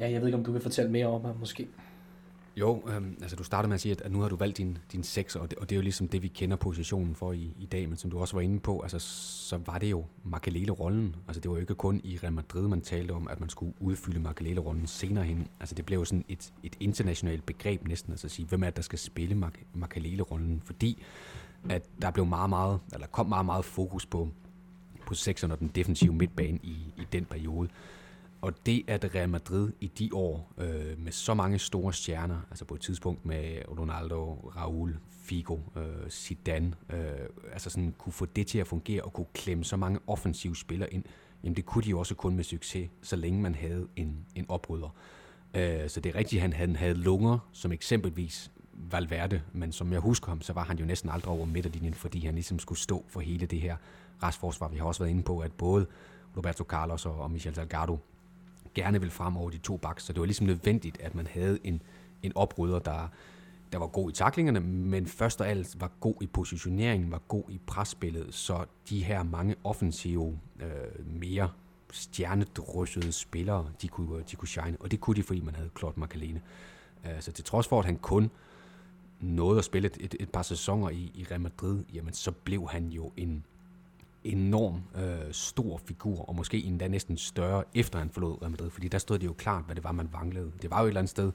ja, 0.00 0.10
jeg 0.10 0.20
ved 0.20 0.28
ikke, 0.28 0.38
om 0.38 0.44
du 0.44 0.52
kan 0.52 0.60
fortælle 0.60 0.90
mere 0.90 1.06
om 1.06 1.24
ham 1.24 1.36
måske. 1.40 1.68
Jo, 2.56 2.82
øhm, 2.88 3.18
altså 3.22 3.36
du 3.36 3.44
startede 3.44 3.68
med 3.68 3.74
at 3.74 3.80
sige, 3.80 3.96
at, 4.04 4.12
nu 4.12 4.20
har 4.20 4.28
du 4.28 4.36
valgt 4.36 4.58
din, 4.58 4.78
din 4.92 5.02
seks, 5.02 5.36
og 5.36 5.50
det, 5.50 5.58
og 5.58 5.70
det 5.70 5.74
er 5.74 5.76
jo 5.76 5.82
ligesom 5.82 6.08
det, 6.08 6.22
vi 6.22 6.28
kender 6.28 6.56
positionen 6.56 7.14
for 7.14 7.32
i, 7.32 7.54
i 7.58 7.66
dag, 7.66 7.88
men 7.88 7.96
som 7.96 8.10
du 8.10 8.18
også 8.18 8.36
var 8.36 8.40
inde 8.40 8.60
på, 8.60 8.80
altså, 8.80 8.98
så 9.48 9.56
var 9.66 9.78
det 9.78 9.90
jo 9.90 10.04
Makalele-rollen. 10.24 11.16
Altså 11.28 11.40
det 11.40 11.50
var 11.50 11.56
jo 11.56 11.60
ikke 11.60 11.74
kun 11.74 12.00
i 12.04 12.18
Real 12.22 12.32
Madrid, 12.32 12.68
man 12.68 12.80
talte 12.80 13.12
om, 13.12 13.28
at 13.28 13.40
man 13.40 13.48
skulle 13.48 13.74
udfylde 13.80 14.20
Makalele-rollen 14.20 14.86
senere 14.86 15.24
hen. 15.24 15.48
Altså 15.60 15.74
det 15.74 15.86
blev 15.86 15.98
jo 15.98 16.04
sådan 16.04 16.24
et, 16.28 16.52
et 16.62 16.76
internationalt 16.80 17.46
begreb 17.46 17.88
næsten, 17.88 18.12
altså 18.12 18.26
at 18.26 18.30
sige, 18.30 18.46
hvem 18.46 18.62
er 18.62 18.66
det, 18.66 18.76
der 18.76 18.82
skal 18.82 18.98
spille 18.98 19.50
Makalele-rollen, 19.74 20.62
fordi 20.64 21.02
at 21.68 21.82
der 22.02 22.10
blev 22.10 22.26
meget, 22.26 22.50
meget, 22.50 22.80
eller 22.92 23.06
kom 23.06 23.26
meget, 23.26 23.46
meget 23.46 23.64
fokus 23.64 24.06
på, 24.06 24.28
på 25.06 25.14
sekseren 25.14 25.52
og 25.52 25.58
den 25.58 25.68
defensive 25.68 26.12
midtbane 26.12 26.58
i, 26.62 26.94
i 26.96 27.06
den 27.12 27.24
periode. 27.24 27.68
Og 28.42 28.66
det, 28.66 28.84
at 28.86 29.14
Real 29.14 29.28
Madrid 29.28 29.72
i 29.80 29.86
de 29.86 30.10
år 30.12 30.52
øh, 30.58 30.98
med 30.98 31.12
så 31.12 31.34
mange 31.34 31.58
store 31.58 31.92
stjerner, 31.92 32.40
altså 32.50 32.64
på 32.64 32.74
et 32.74 32.80
tidspunkt 32.80 33.26
med 33.26 33.62
Ronaldo, 33.78 34.34
Raul, 34.56 34.96
Figo, 35.10 35.58
øh, 35.76 36.10
Zidane, 36.10 36.74
øh, 36.92 36.98
altså 37.52 37.70
sådan 37.70 37.94
kunne 37.98 38.12
få 38.12 38.26
det 38.26 38.46
til 38.46 38.58
at 38.58 38.66
fungere 38.66 39.02
og 39.02 39.12
kunne 39.12 39.26
klemme 39.34 39.64
så 39.64 39.76
mange 39.76 40.00
offensive 40.06 40.56
spillere 40.56 40.94
ind, 40.94 41.04
jamen 41.44 41.56
det 41.56 41.66
kunne 41.66 41.84
de 41.84 41.90
jo 41.90 41.98
også 41.98 42.14
kun 42.14 42.36
med 42.36 42.44
succes, 42.44 42.90
så 43.02 43.16
længe 43.16 43.40
man 43.40 43.54
havde 43.54 43.88
en, 43.96 44.26
en 44.34 44.46
oprydder. 44.48 44.94
Øh, 45.54 45.88
så 45.88 46.00
det 46.00 46.14
er 46.14 46.18
rigtigt, 46.18 46.42
at 46.42 46.54
han 46.54 46.76
havde 46.76 46.94
lunger, 46.94 47.38
som 47.52 47.72
eksempelvis 47.72 48.50
Valverde, 48.72 49.42
men 49.52 49.72
som 49.72 49.92
jeg 49.92 50.00
husker 50.00 50.28
ham, 50.28 50.40
så 50.40 50.52
var 50.52 50.64
han 50.64 50.78
jo 50.78 50.84
næsten 50.84 51.10
aldrig 51.10 51.34
over 51.34 51.46
midterlinjen, 51.46 51.94
fordi 51.94 52.26
han 52.26 52.34
ligesom 52.34 52.58
skulle 52.58 52.78
stå 52.78 53.04
for 53.08 53.20
hele 53.20 53.46
det 53.46 53.60
her 53.60 53.76
restforsvar. 54.22 54.68
Vi 54.68 54.76
har 54.76 54.84
også 54.84 55.02
været 55.02 55.10
inde 55.10 55.22
på, 55.22 55.38
at 55.38 55.52
både 55.52 55.86
Roberto 56.36 56.64
Carlos 56.64 57.06
og 57.06 57.30
Michel 57.30 57.54
Salgado 57.54 57.98
gerne 58.74 59.00
vil 59.00 59.10
frem 59.10 59.36
over 59.36 59.50
de 59.50 59.58
to 59.58 59.76
baks, 59.76 60.04
så 60.04 60.12
det 60.12 60.20
var 60.20 60.26
ligesom 60.26 60.46
nødvendigt, 60.46 61.00
at 61.00 61.14
man 61.14 61.26
havde 61.26 61.58
en, 61.64 61.82
en 62.22 62.32
oprydder, 62.34 62.78
der, 62.78 63.08
der 63.72 63.78
var 63.78 63.86
god 63.86 64.10
i 64.10 64.12
taklingerne, 64.12 64.60
men 64.60 65.06
først 65.06 65.40
og 65.40 65.48
alt 65.48 65.80
var 65.80 65.90
god 66.00 66.14
i 66.20 66.26
positioneringen, 66.26 67.10
var 67.10 67.22
god 67.28 67.44
i 67.48 67.60
presspillet, 67.66 68.34
så 68.34 68.64
de 68.88 69.04
her 69.04 69.22
mange 69.22 69.54
offensive, 69.64 70.38
øh, 70.60 71.20
mere 71.20 71.50
stjernedryssede 71.92 73.12
spillere, 73.12 73.66
de 73.82 73.88
kunne, 73.88 74.22
de 74.30 74.36
kunne 74.36 74.48
shine, 74.48 74.76
og 74.80 74.90
det 74.90 75.00
kunne 75.00 75.16
de, 75.16 75.22
fordi 75.22 75.40
man 75.40 75.54
havde 75.54 75.70
Claude 75.78 76.00
Makalene. 76.00 76.40
Øh, 77.04 77.20
så 77.20 77.32
til 77.32 77.44
trods 77.44 77.68
for, 77.68 77.78
at 77.78 77.84
han 77.84 77.96
kun 77.96 78.30
nåede 79.20 79.58
at 79.58 79.64
spille 79.64 79.86
et, 79.86 79.96
et, 80.00 80.14
et 80.20 80.30
par 80.30 80.42
sæsoner 80.42 80.88
i, 80.88 81.10
i 81.14 81.26
Real 81.30 81.40
Madrid, 81.40 81.84
jamen 81.94 82.12
så 82.12 82.30
blev 82.30 82.68
han 82.68 82.88
jo 82.88 83.12
en 83.16 83.44
enorm 84.24 84.82
øh, 84.96 85.32
stor 85.32 85.80
figur, 85.84 86.28
og 86.28 86.36
måske 86.36 86.64
endda 86.64 86.88
næsten 86.88 87.16
større, 87.16 87.64
efter 87.74 87.98
han 87.98 88.10
forlod 88.10 88.42
Real 88.42 88.50
Madrid, 88.50 88.70
fordi 88.70 88.88
der 88.88 88.98
stod 88.98 89.18
det 89.18 89.26
jo 89.26 89.32
klart, 89.32 89.64
hvad 89.64 89.74
det 89.74 89.84
var, 89.84 89.92
man 89.92 90.08
manglede. 90.12 90.52
Det 90.62 90.70
var 90.70 90.80
jo 90.80 90.84
et 90.84 90.88
eller 90.88 91.00
andet 91.00 91.10
sted, 91.10 91.32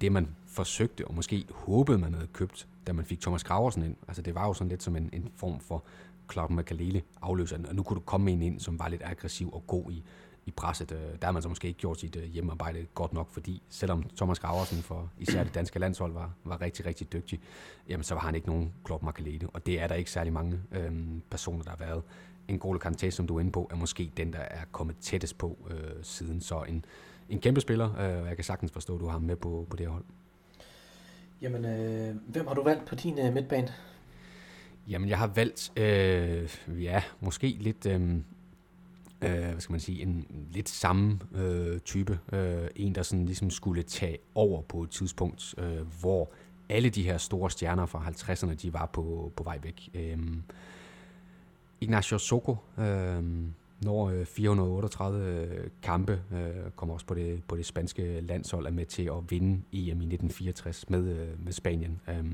det 0.00 0.12
man 0.12 0.28
forsøgte, 0.46 1.08
og 1.08 1.14
måske 1.14 1.44
håbede, 1.50 1.98
man 1.98 2.14
havde 2.14 2.26
købt, 2.26 2.68
da 2.86 2.92
man 2.92 3.04
fik 3.04 3.20
Thomas 3.20 3.44
Graversen 3.44 3.82
ind. 3.82 3.96
Altså 4.08 4.22
det 4.22 4.34
var 4.34 4.46
jo 4.46 4.52
sådan 4.52 4.68
lidt 4.68 4.82
som 4.82 4.96
en, 4.96 5.10
en 5.12 5.30
form 5.36 5.60
for 5.60 5.84
Claude 6.32 6.54
Makalele 6.54 7.02
afløser, 7.22 7.58
og 7.68 7.74
nu 7.74 7.82
kunne 7.82 7.94
du 7.94 8.00
komme 8.00 8.30
en 8.30 8.42
ind, 8.42 8.60
som 8.60 8.78
var 8.78 8.88
lidt 8.88 9.02
aggressiv 9.04 9.50
og 9.52 9.66
god 9.66 9.90
i, 9.90 10.04
i 10.46 10.50
presset. 10.50 10.92
Øh, 10.92 10.98
der 10.98 11.26
har 11.26 11.32
man 11.32 11.42
så 11.42 11.48
måske 11.48 11.68
ikke 11.68 11.80
gjort 11.80 12.00
sit 12.00 12.16
øh, 12.16 12.24
hjemmearbejde 12.24 12.86
godt 12.94 13.12
nok, 13.12 13.30
fordi 13.30 13.62
selvom 13.68 14.04
Thomas 14.16 14.38
Graversen 14.38 14.82
for 14.82 15.10
især 15.18 15.44
det 15.44 15.54
danske 15.54 15.78
landshold 15.78 16.12
var, 16.12 16.30
var 16.44 16.60
rigtig, 16.60 16.86
rigtig 16.86 17.12
dygtig, 17.12 17.40
jamen 17.88 18.04
så 18.04 18.14
var 18.14 18.20
han 18.20 18.34
ikke 18.34 18.46
nogen 18.46 18.72
Klopp 18.84 19.02
Makalele, 19.02 19.48
og 19.52 19.66
det 19.66 19.80
er 19.80 19.86
der 19.86 19.94
ikke 19.94 20.10
særlig 20.10 20.32
mange 20.32 20.60
øhm, 20.72 21.22
personer, 21.30 21.62
der 21.62 21.70
har 21.70 21.76
været. 21.76 22.02
En 22.48 22.58
Golo 22.58 22.78
Kanté, 22.84 23.10
som 23.10 23.26
du 23.26 23.36
er 23.36 23.40
inde 23.40 23.52
på, 23.52 23.68
er 23.70 23.76
måske 23.76 24.12
den, 24.16 24.32
der 24.32 24.38
er 24.38 24.64
kommet 24.72 24.96
tættest 25.00 25.38
på 25.38 25.58
øh, 25.70 25.76
siden. 26.02 26.40
Så 26.40 26.62
en, 26.62 26.84
en 27.28 27.40
kæmpe 27.40 27.60
spiller, 27.60 27.86
øh, 27.86 28.22
og 28.22 28.28
jeg 28.28 28.36
kan 28.36 28.44
sagtens 28.44 28.72
forstå, 28.72 28.94
at 28.94 29.00
du 29.00 29.04
har 29.04 29.12
ham 29.12 29.22
med 29.22 29.36
på, 29.36 29.66
på 29.70 29.76
det 29.76 29.86
her 29.86 29.92
hold. 29.92 30.04
Jamen, 31.42 31.64
øh, 31.64 32.16
hvem 32.26 32.46
har 32.46 32.54
du 32.54 32.62
valgt 32.62 32.84
på 32.84 32.94
din 32.94 33.18
øh, 33.18 33.34
midtbane? 33.34 33.68
Jamen, 34.88 35.08
jeg 35.08 35.18
har 35.18 35.26
valgt, 35.26 35.72
øh, 35.76 36.50
ja, 36.82 37.02
måske 37.20 37.48
lidt, 37.60 37.86
øh, 37.86 38.00
øh, 39.22 39.30
hvad 39.30 39.60
skal 39.60 39.72
man 39.72 39.80
sige, 39.80 40.02
en 40.02 40.26
lidt 40.52 40.68
samme 40.68 41.20
øh, 41.34 41.80
type. 41.80 42.18
Øh, 42.32 42.68
en, 42.76 42.94
der 42.94 43.02
sådan 43.02 43.26
ligesom 43.26 43.50
skulle 43.50 43.82
tage 43.82 44.18
over 44.34 44.62
på 44.62 44.82
et 44.82 44.90
tidspunkt, 44.90 45.54
øh, 45.58 46.00
hvor 46.00 46.30
alle 46.68 46.90
de 46.90 47.02
her 47.02 47.18
store 47.18 47.50
stjerner 47.50 47.86
fra 47.86 48.04
50'erne, 48.08 48.54
de 48.54 48.72
var 48.72 48.86
på, 48.86 49.32
på 49.36 49.42
vej 49.42 49.58
væk. 49.62 49.88
Øh, 49.94 50.18
Ignacio 51.80 52.18
Soko 52.18 52.56
øhm, 52.78 53.44
øh, 53.44 53.50
når 53.82 54.24
438 54.24 55.24
øh, 55.24 55.70
kampe, 55.82 56.22
øh, 56.32 56.70
kommer 56.76 56.94
også 56.94 57.06
på 57.06 57.14
det, 57.14 57.44
på 57.48 57.56
det 57.56 57.66
spanske 57.66 58.20
landshold, 58.20 58.66
er 58.66 58.70
med 58.70 58.86
til 58.86 59.02
at 59.02 59.30
vinde 59.30 59.62
EM 59.72 60.00
i 60.00 60.06
1964 60.14 60.90
med, 60.90 61.08
øh, 61.08 61.44
med 61.44 61.52
Spanien. 61.52 62.00
Øh, 62.08 62.24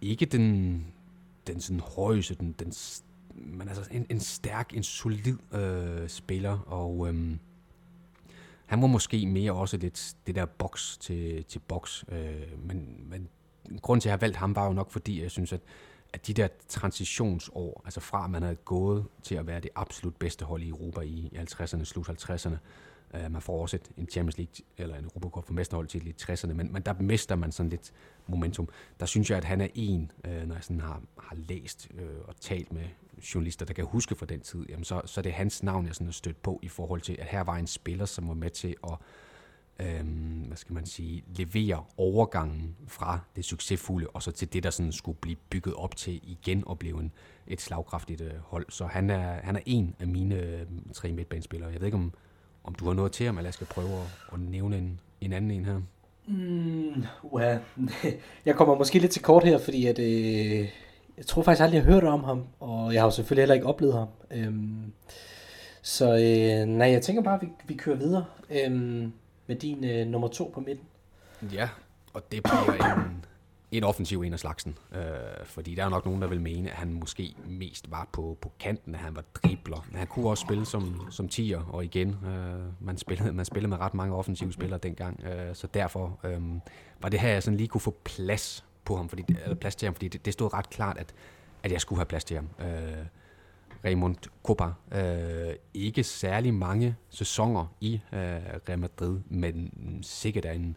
ikke 0.00 0.26
den, 0.26 0.86
den 1.46 1.60
sådan 1.60 1.80
højeste, 1.80 2.34
den, 2.34 2.54
den 2.58 2.72
men 3.34 3.68
altså 3.68 3.82
en, 3.90 4.06
en 4.10 4.20
stærk, 4.20 4.74
en 4.74 4.82
solid 4.82 5.54
øh, 5.54 6.08
spiller, 6.08 6.58
og 6.58 7.08
øh, 7.08 7.36
han 8.66 8.80
var 8.82 8.86
måske 8.86 9.26
mere 9.26 9.52
også 9.52 9.76
lidt 9.76 10.16
det 10.26 10.34
der 10.34 10.44
boks 10.44 10.98
til, 10.98 11.44
til 11.44 11.58
boks, 11.58 12.04
øh, 12.08 12.66
men, 12.66 13.04
men 13.08 13.28
grund 13.82 14.00
til, 14.00 14.08
at 14.08 14.10
jeg 14.10 14.12
har 14.12 14.20
valgt 14.20 14.36
ham, 14.36 14.56
var 14.56 14.66
jo 14.66 14.72
nok 14.72 14.90
fordi, 14.90 15.22
jeg 15.22 15.30
synes, 15.30 15.52
at, 15.52 15.60
at 16.12 16.26
de 16.26 16.34
der 16.34 16.48
transitionsår, 16.68 17.82
altså 17.84 18.00
fra 18.00 18.24
at 18.24 18.30
man 18.30 18.42
havde 18.42 18.56
gået 18.56 19.04
til 19.22 19.34
at 19.34 19.46
være 19.46 19.60
det 19.60 19.70
absolut 19.74 20.16
bedste 20.16 20.44
hold 20.44 20.62
i 20.62 20.68
Europa 20.68 21.00
i, 21.00 21.32
50'erne, 21.34 21.84
slut 21.84 22.08
50'erne, 22.08 22.56
øh, 23.14 23.32
man 23.32 23.42
får 23.42 23.62
også 23.62 23.76
et, 23.76 23.90
en 23.96 24.08
Champions 24.08 24.38
League 24.38 24.54
eller 24.78 24.96
en 24.96 25.04
Europacup 25.04 25.46
for 25.46 25.52
mesterhold 25.52 25.86
til 25.86 26.06
i 26.06 26.14
60'erne, 26.22 26.52
men, 26.52 26.72
men 26.72 26.82
der 26.82 26.94
mister 27.00 27.36
man 27.36 27.52
sådan 27.52 27.70
lidt 27.70 27.92
momentum. 28.26 28.68
Der 29.00 29.06
synes 29.06 29.30
jeg, 29.30 29.38
at 29.38 29.44
han 29.44 29.60
er 29.60 29.68
en, 29.74 30.10
øh, 30.24 30.46
når 30.48 30.54
jeg 30.54 30.64
sådan 30.64 30.80
har, 30.80 31.02
har 31.18 31.36
læst 31.36 31.88
øh, 31.94 32.20
og 32.24 32.36
talt 32.40 32.72
med 32.72 32.84
journalister, 33.34 33.66
der 33.66 33.74
kan 33.74 33.84
huske 33.84 34.14
fra 34.14 34.26
den 34.26 34.40
tid, 34.40 34.66
jamen 34.68 34.84
så, 34.84 35.02
så 35.04 35.20
er 35.20 35.22
det 35.22 35.32
hans 35.32 35.62
navn, 35.62 35.86
jeg 35.86 35.94
sådan 35.94 36.06
har 36.06 36.12
stødt 36.12 36.42
på 36.42 36.60
i 36.62 36.68
forhold 36.68 37.00
til, 37.00 37.16
at 37.20 37.26
her 37.26 37.40
var 37.40 37.56
en 37.56 37.66
spiller, 37.66 38.04
som 38.04 38.28
var 38.28 38.34
med 38.34 38.50
til 38.50 38.76
at 38.84 38.98
øh, 39.80 40.04
hvad 40.46 40.56
skal 40.56 40.74
man 40.74 40.86
sige, 40.86 41.24
levere 41.36 41.84
overgangen 41.96 42.76
fra 42.86 43.20
det 43.36 43.44
succesfulde, 43.44 44.06
og 44.06 44.22
så 44.22 44.30
til 44.30 44.52
det, 44.52 44.62
der 44.62 44.70
sådan 44.70 44.92
skulle 44.92 45.18
blive 45.20 45.36
bygget 45.50 45.74
op 45.74 45.96
til 45.96 46.20
igen 46.22 46.62
og 46.66 46.78
blive 46.78 47.00
en, 47.00 47.12
et 47.46 47.60
slagkraftigt 47.60 48.20
øh, 48.20 48.32
hold. 48.42 48.66
Så 48.68 48.86
han 48.86 49.10
er, 49.10 49.32
han 49.42 49.56
er 49.56 49.60
en 49.66 49.94
af 50.00 50.06
mine 50.06 50.34
øh, 50.34 50.66
tre 50.92 51.12
midtbanespillere. 51.12 51.70
Jeg 51.70 51.80
ved 51.80 51.86
ikke, 51.86 51.98
om, 51.98 52.12
om 52.64 52.74
du 52.74 52.86
har 52.86 52.92
noget 52.92 53.12
til 53.12 53.26
ham, 53.26 53.38
eller 53.38 53.48
jeg 53.48 53.54
skal 53.54 53.66
prøve 53.66 53.88
at, 53.88 54.32
at 54.32 54.40
nævne 54.40 54.78
en, 54.78 55.00
en 55.20 55.32
anden 55.32 55.50
en 55.50 55.64
her. 55.64 55.80
Mm, 56.28 57.04
well, 57.32 57.58
jeg 58.46 58.54
kommer 58.54 58.74
måske 58.74 58.98
lidt 58.98 59.12
til 59.12 59.22
kort 59.22 59.44
her, 59.44 59.58
fordi 59.58 59.86
at, 59.86 59.98
øh, 59.98 60.68
jeg 61.16 61.26
tror 61.26 61.42
faktisk 61.42 61.62
aldrig, 61.62 61.76
jeg 61.76 61.84
har 61.84 61.92
hørt 61.92 62.04
om 62.04 62.24
ham, 62.24 62.44
og 62.60 62.94
jeg 62.94 63.02
har 63.02 63.06
jo 63.06 63.10
selvfølgelig 63.10 63.42
heller 63.42 63.54
ikke 63.54 63.66
oplevet 63.66 63.94
ham. 63.94 64.08
Øhm, 64.30 64.92
så 65.82 66.12
øh, 66.12 66.66
nej, 66.66 66.90
jeg 66.90 67.02
tænker 67.02 67.22
bare, 67.22 67.34
at 67.34 67.42
vi, 67.42 67.48
vi 67.66 67.74
kører 67.74 67.96
videre 67.96 68.24
øhm, 68.50 69.12
med 69.46 69.56
din 69.56 69.84
øh, 69.84 70.06
nummer 70.06 70.28
to 70.28 70.50
på 70.54 70.60
midten. 70.60 70.86
Ja, 71.52 71.68
og 72.12 72.32
det 72.32 72.42
bliver 72.42 72.96
en, 72.96 73.24
en 73.72 73.84
offensiv 73.84 74.22
en 74.22 74.32
af 74.32 74.38
slagsen. 74.38 74.78
Øh, 74.92 75.00
fordi 75.44 75.74
der 75.74 75.84
er 75.84 75.88
nok 75.88 76.04
nogen, 76.04 76.22
der 76.22 76.28
vil 76.28 76.40
mene, 76.40 76.70
at 76.70 76.76
han 76.76 76.92
måske 76.92 77.34
mest 77.46 77.90
var 77.90 78.08
på, 78.12 78.38
på 78.40 78.52
kanten, 78.60 78.94
at 78.94 79.00
han 79.00 79.16
var 79.16 79.24
dribler. 79.34 79.86
Men 79.90 79.98
han 79.98 80.06
kunne 80.06 80.30
også 80.30 80.40
spille 80.40 80.66
som, 80.66 81.10
som 81.10 81.28
tier, 81.28 81.60
og 81.60 81.84
igen, 81.84 82.08
øh, 82.08 82.86
man, 82.86 82.98
spillede, 82.98 83.32
man 83.32 83.44
spillede 83.44 83.68
med 83.68 83.78
ret 83.78 83.94
mange 83.94 84.14
offensive 84.14 84.52
spillere 84.52 84.78
dengang. 84.78 85.24
Øh, 85.24 85.54
så 85.54 85.66
derfor 85.66 86.20
øh, 86.24 86.40
var 87.00 87.08
det 87.08 87.20
her, 87.20 87.28
jeg 87.28 87.42
sådan 87.42 87.56
lige 87.56 87.68
kunne 87.68 87.80
få 87.80 87.96
plads 88.04 88.64
på 88.84 88.96
ham, 88.96 89.08
fordi, 89.08 89.24
eller 89.42 89.56
plads 89.56 89.76
til 89.76 89.86
ham, 89.86 89.94
fordi 89.94 90.08
det, 90.08 90.24
det 90.24 90.32
stod 90.32 90.54
ret 90.54 90.70
klart, 90.70 90.98
at, 90.98 91.14
at 91.62 91.72
jeg 91.72 91.80
skulle 91.80 91.98
have 91.98 92.06
plads 92.06 92.24
til 92.24 92.36
ham. 92.36 92.48
Øh, 92.60 93.06
Raymond 93.84 94.16
Copa. 94.42 94.72
Øh, 94.92 95.54
ikke 95.74 96.04
særlig 96.04 96.54
mange 96.54 96.96
sæsoner 97.10 97.66
i 97.80 97.94
øh, 98.12 98.20
Real 98.68 98.78
Madrid, 98.78 99.18
men 99.28 99.70
sikkert 100.02 100.44
er 100.44 100.52
en, 100.52 100.76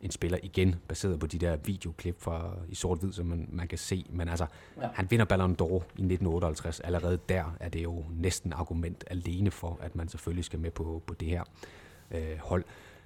en 0.00 0.10
spiller 0.10 0.38
igen, 0.42 0.74
baseret 0.88 1.20
på 1.20 1.26
de 1.26 1.38
der 1.38 1.56
videoklip 1.56 2.20
fra 2.20 2.52
i 2.68 2.74
sort-hvid, 2.74 3.12
som 3.12 3.26
man, 3.26 3.48
man 3.52 3.68
kan 3.68 3.78
se. 3.78 4.06
Men 4.10 4.28
altså, 4.28 4.46
ja. 4.80 4.88
han 4.94 5.10
vinder 5.10 5.24
Ballon 5.24 5.56
d'Or 5.62 5.74
i 5.74 6.02
1958. 6.02 6.80
Allerede 6.80 7.18
der 7.28 7.56
er 7.60 7.68
det 7.68 7.82
jo 7.82 8.04
næsten 8.10 8.52
argument 8.52 9.04
alene 9.06 9.50
for, 9.50 9.78
at 9.80 9.96
man 9.96 10.08
selvfølgelig 10.08 10.44
skal 10.44 10.58
med 10.58 10.70
på, 10.70 11.02
på 11.06 11.14
det 11.14 11.28
her 11.28 11.42
øh, 12.10 12.38
hold. 12.38 12.64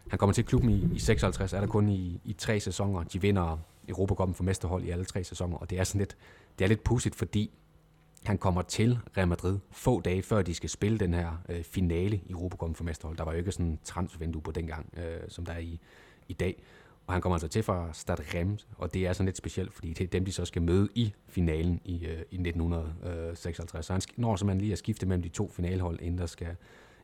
Han 0.08 0.18
kommer 0.18 0.32
til 0.32 0.44
klubben 0.44 0.70
i, 0.70 0.94
i 0.94 0.98
56, 0.98 1.52
er 1.52 1.60
der 1.60 1.66
kun 1.66 1.88
i, 1.88 2.20
i 2.24 2.32
tre 2.32 2.60
sæsoner. 2.60 3.02
De 3.02 3.20
vinder 3.20 3.58
Europacupen 3.88 4.34
for 4.34 4.44
mesterhold 4.44 4.84
i 4.84 4.90
alle 4.90 5.04
tre 5.04 5.24
sæsoner, 5.24 5.56
og 5.56 5.70
det 5.70 5.78
er 5.78 5.84
sådan 5.84 5.98
lidt, 5.98 6.16
det 6.58 6.64
er 6.64 6.68
lidt 6.68 6.84
pudsigt, 6.84 7.14
fordi 7.14 7.50
han 8.24 8.38
kommer 8.38 8.62
til 8.62 8.98
Real 9.16 9.28
Madrid 9.28 9.58
få 9.70 10.00
dage 10.00 10.22
før 10.22 10.42
de 10.42 10.54
skal 10.54 10.70
spille 10.70 10.98
den 10.98 11.14
her 11.14 11.42
øh, 11.48 11.64
finale 11.64 12.16
i 12.16 12.30
Europacupen 12.30 12.74
for 12.74 12.84
mesterhold. 12.84 13.16
Der 13.16 13.24
var 13.24 13.32
jo 13.32 13.38
ikke 13.38 13.52
sådan 13.52 13.66
en 13.66 13.78
transfervindue 13.84 14.42
på 14.42 14.52
dengang, 14.52 14.94
øh, 14.96 15.28
som 15.28 15.46
der 15.46 15.52
er 15.52 15.58
i, 15.58 15.80
i 16.28 16.32
dag. 16.32 16.62
Og 17.06 17.14
han 17.14 17.22
kommer 17.22 17.34
altså 17.34 17.48
til 17.48 17.62
fra 17.62 17.88
Stade 17.92 18.22
Reims, 18.34 18.68
og 18.78 18.94
det 18.94 19.06
er 19.06 19.12
sådan 19.12 19.26
lidt 19.26 19.36
specielt, 19.36 19.74
fordi 19.74 19.92
det 19.92 20.04
er 20.04 20.08
dem, 20.08 20.24
de 20.24 20.32
så 20.32 20.44
skal 20.44 20.62
møde 20.62 20.88
i 20.94 21.12
finalen 21.28 21.80
i, 21.84 22.06
øh, 22.06 22.22
i 22.30 22.36
1956. 22.36 23.86
Så 23.86 23.92
han 23.92 24.02
når 24.16 24.36
simpelthen 24.36 24.60
lige 24.60 24.72
at 24.72 24.78
skifte 24.78 25.06
mellem 25.06 25.22
de 25.22 25.28
to 25.28 25.48
finalhold, 25.48 26.00
inden 26.00 26.18
der 26.18 26.26
skal, 26.26 26.56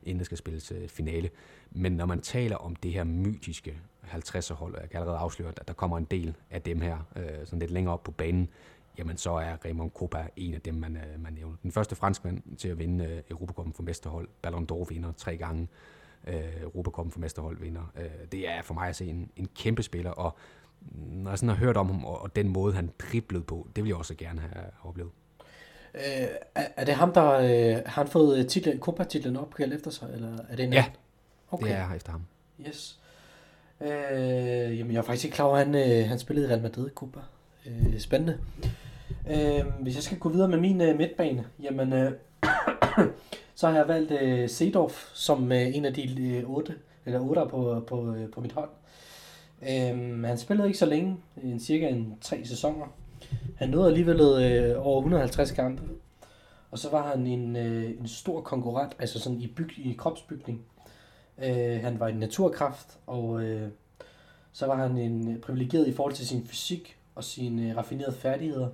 inden 0.03 0.19
der 0.19 0.25
skal 0.25 0.37
spilles 0.37 0.71
øh, 0.71 0.87
finale. 0.87 1.29
Men 1.71 1.91
når 1.91 2.05
man 2.05 2.21
taler 2.21 2.55
om 2.55 2.75
det 2.75 2.91
her 2.93 3.03
mytiske 3.03 3.77
50'er 4.03 4.53
hold, 4.53 4.75
og 4.75 4.81
jeg 4.81 4.89
kan 4.89 4.99
allerede 4.99 5.19
afsløre, 5.19 5.53
at 5.57 5.67
der 5.67 5.73
kommer 5.73 5.97
en 5.97 6.07
del 6.11 6.35
af 6.49 6.61
dem 6.61 6.81
her, 6.81 6.97
øh, 7.15 7.45
sådan 7.45 7.59
lidt 7.59 7.71
længere 7.71 7.93
op 7.93 8.03
på 8.03 8.11
banen, 8.11 8.49
jamen 8.97 9.17
så 9.17 9.31
er 9.31 9.55
Raymond 9.65 9.91
Kopa 9.91 10.27
en 10.35 10.53
af 10.53 10.61
dem, 10.61 10.73
man, 10.73 10.97
øh, 10.97 11.23
man 11.23 11.33
nævner. 11.33 11.55
Den 11.63 11.71
første 11.71 11.95
franskmand 11.95 12.57
til 12.57 12.67
at 12.67 12.79
vinde 12.79 13.05
øh, 13.05 13.21
Europacupen 13.29 13.73
for 13.73 13.83
mesterhold, 13.83 14.27
Ballon 14.41 14.67
d'Or 14.71 14.85
vinder 14.89 15.11
tre 15.11 15.37
gange, 15.37 15.67
øh, 16.27 16.61
Europacupen 16.61 17.11
for 17.11 17.19
mesterhold 17.19 17.59
vinder. 17.59 17.91
Øh, 17.97 18.09
det 18.31 18.49
er 18.49 18.61
for 18.61 18.73
mig 18.73 18.89
at 18.89 18.95
se 18.95 19.05
en, 19.05 19.29
en 19.35 19.47
kæmpe 19.55 19.83
spiller, 19.83 20.11
og 20.11 20.37
når 20.95 21.31
jeg 21.31 21.39
sådan 21.39 21.49
har 21.49 21.55
hørt 21.55 21.77
om 21.77 21.87
ham, 21.87 22.05
og, 22.05 22.21
og 22.21 22.35
den 22.35 22.49
måde, 22.49 22.73
han 22.73 22.91
driblede 22.99 23.43
på, 23.43 23.67
det 23.75 23.83
vil 23.83 23.89
jeg 23.89 23.97
også 23.97 24.15
gerne 24.15 24.41
have 24.41 24.65
oplevet. 24.83 25.11
Øh, 25.95 26.27
er, 26.55 26.85
det 26.85 26.95
ham, 26.95 27.13
der 27.13 27.31
øh, 27.31 27.81
har 27.85 28.03
han 28.03 28.07
fået 28.07 28.47
titlen, 28.47 28.79
Copa-titlen 28.79 29.37
opkaldt 29.37 29.73
efter 29.73 29.91
sig, 29.91 30.09
eller 30.13 30.37
er 30.49 30.55
det 30.55 30.65
en 30.65 30.73
Ja, 30.73 30.85
okay. 31.51 31.65
det 31.65 31.75
er 31.75 31.93
efter 31.93 32.11
ham. 32.11 32.21
Yes. 32.67 32.99
Øh, 33.81 33.89
jamen, 34.79 34.91
jeg 34.91 34.99
er 34.99 35.01
faktisk 35.01 35.25
ikke 35.25 35.35
klar 35.35 35.45
over, 35.45 35.57
at 35.57 35.65
han, 35.65 35.75
øh, 35.75 36.09
han 36.09 36.19
spillede 36.19 36.47
i 36.47 36.49
Real 36.49 36.61
Madrid 36.61 36.89
Copa. 36.89 37.19
Øh, 37.65 37.99
spændende. 37.99 38.39
Øh, 38.63 38.69
Øhm, 39.29 39.71
hvis 39.81 39.95
jeg 39.95 40.03
skal 40.03 40.19
gå 40.19 40.29
videre 40.29 40.47
med 40.47 40.59
min 40.59 40.81
øh, 40.81 40.97
midtbane, 40.97 41.45
jamen, 41.63 41.93
øh, 41.93 42.11
så 43.55 43.67
har 43.67 43.75
jeg 43.75 43.87
valgt 43.87 44.11
øh, 44.11 44.49
Sedorf 44.49 45.11
som 45.13 45.51
øh, 45.51 45.75
en 45.75 45.85
af 45.85 45.93
de 45.93 46.23
øh, 46.23 46.49
otte, 46.49 46.75
eller 47.05 47.19
otte 47.19 47.41
på, 47.49 47.83
på, 47.87 48.15
øh, 48.15 48.31
på 48.31 48.41
mit 48.41 48.51
hold. 48.51 48.69
Øh, 49.61 50.23
han 50.23 50.37
spillede 50.37 50.67
ikke 50.67 50.79
så 50.79 50.85
længe, 50.85 51.17
en 51.43 51.59
cirka 51.59 51.87
en 51.87 52.17
tre 52.21 52.45
sæsoner. 52.45 52.85
Han 53.57 53.69
nåede 53.69 53.87
alligevel 53.87 54.19
øh, 54.19 54.87
over 54.87 54.99
150 54.99 55.51
kampe. 55.51 55.83
Og 56.71 56.79
så 56.79 56.89
var 56.89 57.07
han 57.07 57.27
en, 57.27 57.55
øh, 57.55 57.89
en 57.99 58.07
stor 58.07 58.41
konkurrent, 58.41 58.95
altså 58.99 59.19
sådan 59.19 59.41
i, 59.41 59.47
byg, 59.47 59.71
i 59.77 59.95
kropsbygning. 59.97 60.61
Øh, 61.43 61.81
han 61.81 61.99
var 61.99 62.07
en 62.07 62.15
naturkraft, 62.15 62.99
og 63.07 63.43
øh, 63.43 63.69
så 64.51 64.65
var 64.65 64.75
han 64.75 64.97
en 64.97 65.31
øh, 65.31 65.39
privilegeret 65.39 65.87
i 65.87 65.93
forhold 65.93 66.13
til 66.13 66.27
sin 66.27 66.47
fysik 66.47 66.97
og 67.15 67.23
sine 67.23 67.69
øh, 67.69 67.77
raffinerede 67.77 68.15
færdigheder. 68.15 68.67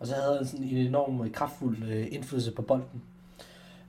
Og 0.00 0.06
så 0.06 0.14
havde 0.14 0.36
han 0.36 0.46
sådan 0.46 0.66
en 0.66 0.76
enorm 0.76 1.20
øh, 1.20 1.32
kraftfuld 1.32 1.82
øh, 1.82 2.06
indflydelse 2.10 2.52
på 2.52 2.62
bolden. 2.62 3.02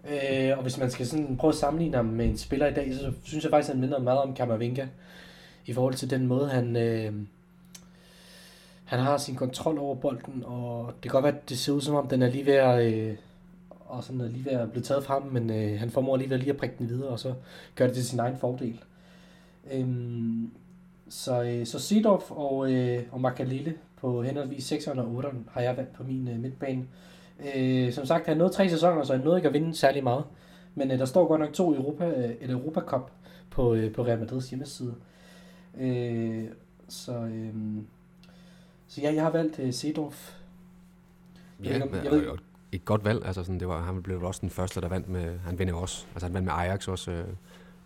Øh, 0.09 0.57
og 0.57 0.61
hvis 0.61 0.77
man 0.77 0.91
skal 0.91 1.07
sådan 1.07 1.37
prøve 1.37 1.51
at 1.51 1.57
sammenligne 1.57 1.97
ham 1.97 2.05
med 2.05 2.25
en 2.25 2.37
spiller 2.37 2.67
i 2.67 2.73
dag, 2.73 2.93
så 2.93 3.13
synes 3.23 3.43
jeg 3.43 3.51
faktisk, 3.51 3.69
at 3.69 3.75
han 3.75 3.81
minder 3.81 3.99
meget 3.99 4.19
om 4.19 4.35
Kammervinga. 4.35 4.87
I 5.65 5.73
forhold 5.73 5.93
til 5.93 6.09
den 6.09 6.27
måde, 6.27 6.49
han, 6.49 6.75
øh, 6.75 7.13
han 8.85 8.99
har 8.99 9.17
sin 9.17 9.35
kontrol 9.35 9.77
over 9.77 9.95
bolden, 9.95 10.43
og 10.45 10.93
det 10.93 11.01
kan 11.01 11.11
godt 11.11 11.23
være, 11.23 11.37
at 11.37 11.49
det 11.49 11.57
ser 11.57 11.73
ud 11.73 11.81
som 11.81 11.95
om, 11.95 12.07
den 12.07 12.21
er 12.21 12.29
lige 12.29 12.45
ved 12.45 12.53
at, 12.53 12.93
øh, 12.93 13.15
og 13.85 14.03
sådan 14.03 14.21
er 14.21 14.27
lige 14.27 14.45
ved 14.45 14.51
at 14.51 14.71
blive 14.71 14.83
taget 14.83 15.03
fra 15.03 15.13
ham, 15.13 15.23
men 15.23 15.49
øh, 15.49 15.79
han 15.79 15.89
formår 15.89 16.13
alligevel 16.13 16.39
lige 16.39 16.51
at 16.51 16.57
prikke 16.57 16.75
den 16.79 16.89
videre, 16.89 17.09
og 17.09 17.19
så 17.19 17.33
gør 17.75 17.85
det 17.85 17.95
til 17.95 18.05
sin 18.05 18.19
egen 18.19 18.37
fordel. 18.37 18.79
Øh, 19.71 19.87
så, 21.09 21.43
øh, 21.43 21.65
så 21.65 21.79
Sidorf 21.79 22.31
og, 22.31 22.71
øh, 22.73 23.03
og 23.11 23.21
Makalele 23.21 23.73
på 24.01 24.23
henholdsvis 24.23 24.71
6'eren 24.71 24.99
og 24.99 25.23
8'eren 25.23 25.35
har 25.51 25.61
jeg 25.61 25.77
valgt 25.77 25.93
på 25.93 26.03
min 26.03 26.27
øh, 26.27 26.39
midtbane. 26.39 26.87
Øh, 27.55 27.93
som 27.93 28.05
sagt, 28.05 28.27
han 28.27 28.37
nåede 28.37 28.53
tre 28.53 28.69
sæsoner, 28.69 29.03
så 29.03 29.13
han 29.13 29.25
nåede 29.25 29.37
ikke 29.37 29.47
at 29.47 29.53
vinde 29.53 29.75
særlig 29.75 30.03
meget. 30.03 30.23
Men 30.75 30.91
øh, 30.91 30.99
der 30.99 31.05
står 31.05 31.27
godt 31.27 31.41
nok 31.41 31.53
to 31.53 31.75
Europa, 31.75 32.09
øh, 32.09 32.29
et 32.41 32.49
Europa 32.49 32.79
Cup 32.79 33.11
på, 33.49 33.73
øh, 33.73 33.93
på 33.93 34.05
Real 34.05 34.19
Madrids 34.19 34.49
hjemmeside. 34.49 34.95
Øh, 35.79 36.45
så, 36.87 37.13
øh, 37.13 37.53
så 38.87 39.01
ja, 39.01 39.13
jeg 39.13 39.23
har 39.23 39.31
valgt 39.31 39.59
øh, 39.59 39.73
Sedorf. 39.73 40.33
Ja, 41.63 41.69
jeg, 41.69 41.81
jeg, 41.93 42.03
jeg 42.03 42.11
ved, 42.11 42.27
et 42.71 42.85
godt 42.85 43.05
valg. 43.05 43.25
Altså 43.25 43.43
sådan, 43.43 43.59
det 43.59 43.67
var, 43.67 43.83
han 43.83 44.03
blev 44.03 44.23
også 44.23 44.41
den 44.41 44.49
første, 44.49 44.81
der 44.81 44.87
vandt 44.87 45.09
med, 45.09 45.39
han 45.39 45.59
vinder 45.59 45.73
også, 45.73 46.05
altså 46.13 46.25
han 46.25 46.33
vandt 46.33 46.45
med 46.45 46.53
Ajax 46.53 46.87
også, 46.87 47.11
øh, 47.11 47.25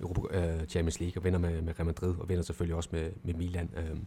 Europa, 0.02 0.38
øh, 0.38 0.68
Champions 0.68 1.00
League 1.00 1.20
og 1.20 1.24
vinder 1.24 1.40
med, 1.40 1.62
med 1.62 1.74
Real 1.80 1.86
Madrid 1.86 2.16
og 2.20 2.30
vinder 2.30 2.44
selvfølgelig 2.44 2.76
også 2.76 2.90
med, 2.92 3.10
med 3.24 3.34
Milan. 3.34 3.70
Øh, 3.78 3.98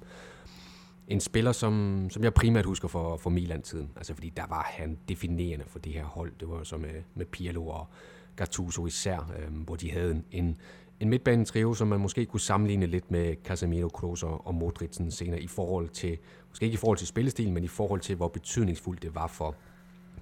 en 1.08 1.20
spiller, 1.20 1.52
som, 1.52 2.06
som 2.10 2.24
jeg 2.24 2.34
primært 2.34 2.66
husker 2.66 2.88
for, 2.88 3.16
for 3.16 3.30
Milan-tiden. 3.30 3.90
Altså 3.96 4.14
fordi 4.14 4.28
der 4.36 4.46
var 4.48 4.62
han 4.62 4.98
definerende 5.08 5.64
for 5.68 5.78
det 5.78 5.92
her 5.92 6.04
hold. 6.04 6.32
Det 6.40 6.48
var 6.48 6.64
så 6.64 6.76
med, 6.76 7.02
med 7.14 7.26
Pirlo 7.26 7.66
og 7.66 7.88
Gattuso 8.36 8.86
især, 8.86 9.32
øh, 9.38 9.54
hvor 9.64 9.76
de 9.76 9.90
havde 9.90 10.10
en, 10.10 10.24
en, 10.32 10.56
en 11.00 11.08
midtbanetrio, 11.08 11.74
som 11.74 11.88
man 11.88 12.00
måske 12.00 12.26
kunne 12.26 12.40
sammenligne 12.40 12.86
lidt 12.86 13.10
med 13.10 13.34
Casemiro, 13.44 13.88
Kroos 13.88 14.22
og, 14.22 14.54
Modric 14.54 14.96
senere 15.10 15.40
i 15.40 15.46
forhold 15.46 15.88
til, 15.88 16.18
måske 16.48 16.64
ikke 16.64 16.74
i 16.74 16.76
forhold 16.76 16.98
til 16.98 17.06
spillestil, 17.06 17.52
men 17.52 17.64
i 17.64 17.68
forhold 17.68 18.00
til, 18.00 18.16
hvor 18.16 18.28
betydningsfuldt 18.28 19.02
det 19.02 19.14
var 19.14 19.26
for 19.26 19.54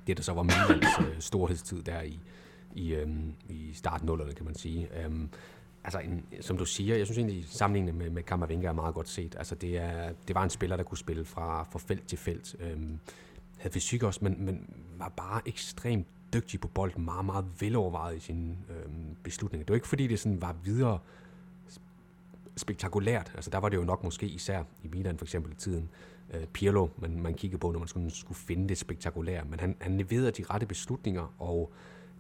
det, 0.06 0.16
der 0.16 0.22
så 0.22 0.32
var 0.32 0.42
Milans 0.42 0.86
øh, 1.00 1.20
storhedstid 1.20 1.82
der 1.82 2.02
i, 2.02 2.20
i, 2.74 2.94
øh, 2.94 3.08
i 3.48 3.72
starten 3.72 4.08
kan 4.36 4.44
man 4.44 4.54
sige. 4.54 4.88
Øh, 5.04 5.10
altså 5.84 5.98
en, 5.98 6.24
som 6.40 6.58
du 6.58 6.64
siger, 6.64 6.96
jeg 6.96 7.06
synes 7.06 7.18
egentlig, 7.18 7.44
sammenlignet 7.48 7.94
med, 7.94 8.10
med 8.10 8.22
Kammervinga 8.22 8.68
er 8.68 8.72
meget 8.72 8.94
godt 8.94 9.08
set. 9.08 9.34
Altså 9.38 9.54
det, 9.54 9.78
er, 9.78 10.12
det 10.28 10.34
var 10.34 10.44
en 10.44 10.50
spiller, 10.50 10.76
der 10.76 10.84
kunne 10.84 10.98
spille 10.98 11.24
fra, 11.24 11.62
fra 11.62 11.78
felt 11.78 12.08
til 12.08 12.18
felt. 12.18 12.56
Øhm, 12.60 12.98
havde 13.58 13.74
fysik 13.74 14.02
også, 14.02 14.20
men, 14.22 14.44
men 14.44 14.74
var 14.98 15.08
bare 15.08 15.40
ekstremt 15.46 16.06
dygtig 16.32 16.60
på 16.60 16.68
bolden, 16.68 17.04
meget, 17.04 17.24
meget 17.24 17.44
velovervejet 17.60 18.16
i 18.16 18.20
sine 18.20 18.56
øhm, 18.70 19.16
beslutninger. 19.22 19.64
Det 19.64 19.70
var 19.70 19.76
ikke 19.76 19.88
fordi, 19.88 20.06
det 20.06 20.20
sådan 20.20 20.42
var 20.42 20.56
videre 20.64 20.98
spektakulært. 22.56 23.32
Altså 23.34 23.50
der 23.50 23.58
var 23.58 23.68
det 23.68 23.76
jo 23.76 23.84
nok 23.84 24.04
måske 24.04 24.26
især 24.26 24.62
i 24.82 24.88
Milan 24.88 25.18
for 25.18 25.24
eksempel 25.24 25.52
i 25.52 25.54
tiden, 25.54 25.88
øh, 26.34 26.46
Pirlo, 26.46 26.88
man, 26.98 27.20
man 27.20 27.34
kiggede 27.34 27.60
på, 27.60 27.72
når 27.72 27.78
man 27.78 27.88
skulle, 27.88 28.10
skulle 28.10 28.38
finde 28.38 28.68
det 28.68 28.78
spektakulære. 28.78 29.44
Men 29.44 29.60
han, 29.60 29.76
han 29.80 29.98
leverede 29.98 30.30
de 30.30 30.44
rette 30.50 30.66
beslutninger, 30.66 31.34
og 31.38 31.72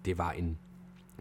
det 0.04 0.18
var 0.18 0.32
en 0.32 0.58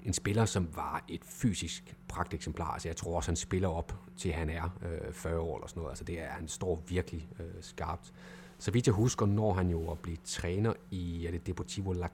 en 0.03 0.13
spiller, 0.13 0.45
som 0.45 0.67
var 0.75 1.03
et 1.07 1.21
fysisk 1.25 1.95
pragteksemplar. 2.07 2.71
Altså 2.71 2.87
jeg 2.87 2.95
tror 2.95 3.15
også, 3.15 3.31
han 3.31 3.35
spiller 3.35 3.67
op 3.67 3.95
til 4.17 4.33
han 4.33 4.49
er 4.49 4.77
øh, 5.07 5.13
40 5.13 5.39
år 5.39 5.57
eller 5.57 5.67
sådan 5.67 5.79
noget. 5.79 5.91
Altså 5.91 6.03
det 6.03 6.21
er, 6.21 6.27
han 6.27 6.47
står 6.47 6.83
virkelig 6.87 7.29
øh, 7.39 7.45
skarpt. 7.61 8.13
Så 8.57 8.71
vidt 8.71 8.87
jeg 8.87 8.93
husker, 8.93 9.25
når 9.25 9.53
han 9.53 9.69
jo 9.69 9.91
at 9.91 9.99
blive 9.99 10.17
træner 10.25 10.73
i 10.91 11.25
er 11.25 11.31
det 11.31 11.47
Deportivo 11.47 11.93
La, 11.93 12.07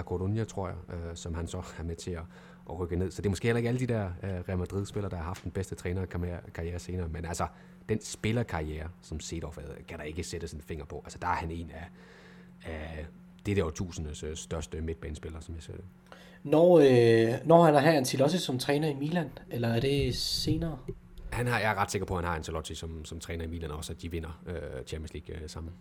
Coruña, 0.00 0.44
tror 0.44 0.68
jeg, 0.68 0.76
øh, 0.94 1.16
som 1.16 1.34
han 1.34 1.46
så 1.46 1.62
er 1.78 1.82
med 1.82 1.96
til 1.96 2.10
at, 2.10 2.22
at 2.70 2.78
rykke 2.78 2.96
ned. 2.96 3.10
Så 3.10 3.22
det 3.22 3.26
er 3.26 3.30
måske 3.30 3.48
heller 3.48 3.58
ikke 3.58 3.68
alle 3.68 3.80
de 3.80 3.86
der 3.86 4.06
øh, 4.22 4.30
Real 4.30 4.58
Madrid-spillere, 4.58 5.10
der 5.10 5.16
har 5.16 5.24
haft 5.24 5.44
den 5.44 5.52
bedste 5.52 5.74
trænerkarriere 5.74 6.78
senere. 6.78 7.08
Men 7.08 7.24
altså, 7.24 7.46
den 7.88 8.00
spillerkarriere, 8.00 8.88
som 9.02 9.20
Sedorf 9.20 9.58
kan 9.88 9.98
der 9.98 10.04
ikke 10.04 10.22
sætte 10.22 10.48
sin 10.48 10.60
finger 10.60 10.84
på. 10.84 11.02
Altså 11.04 11.18
der 11.18 11.28
er 11.28 11.34
han 11.34 11.50
en 11.50 11.70
af, 11.70 11.88
af 12.64 13.06
det 13.46 13.56
der 13.56 13.64
årtusindes 13.64 14.22
øh, 14.22 14.36
største 14.36 14.80
midtbanespiller, 14.80 15.40
som 15.40 15.54
jeg 15.54 15.62
ser 15.62 15.72
det. 15.72 15.84
Når, 16.44 16.78
øh, 16.78 17.34
når 17.44 17.64
han 17.64 17.74
har 17.74 17.92
Ancelotti 17.92 18.38
som 18.38 18.58
træner 18.58 18.88
i 18.88 18.94
Milan, 18.94 19.30
eller 19.50 19.68
er 19.68 19.80
det 19.80 20.14
senere? 20.16 20.78
Han 21.30 21.46
har, 21.46 21.60
jeg 21.60 21.70
er 21.70 21.74
ret 21.74 21.90
sikker 21.90 22.06
på, 22.06 22.14
at 22.14 22.20
han 22.20 22.28
har 22.28 22.36
Ancelotti 22.36 22.74
som, 22.74 23.04
som 23.04 23.20
træner 23.20 23.44
i 23.44 23.46
Milan 23.46 23.70
også, 23.70 23.92
at 23.92 24.02
de 24.02 24.10
vinder 24.10 24.42
øh, 24.46 24.84
Champions 24.86 25.12
League 25.14 25.42
øh, 25.42 25.48
sammen. 25.48 25.72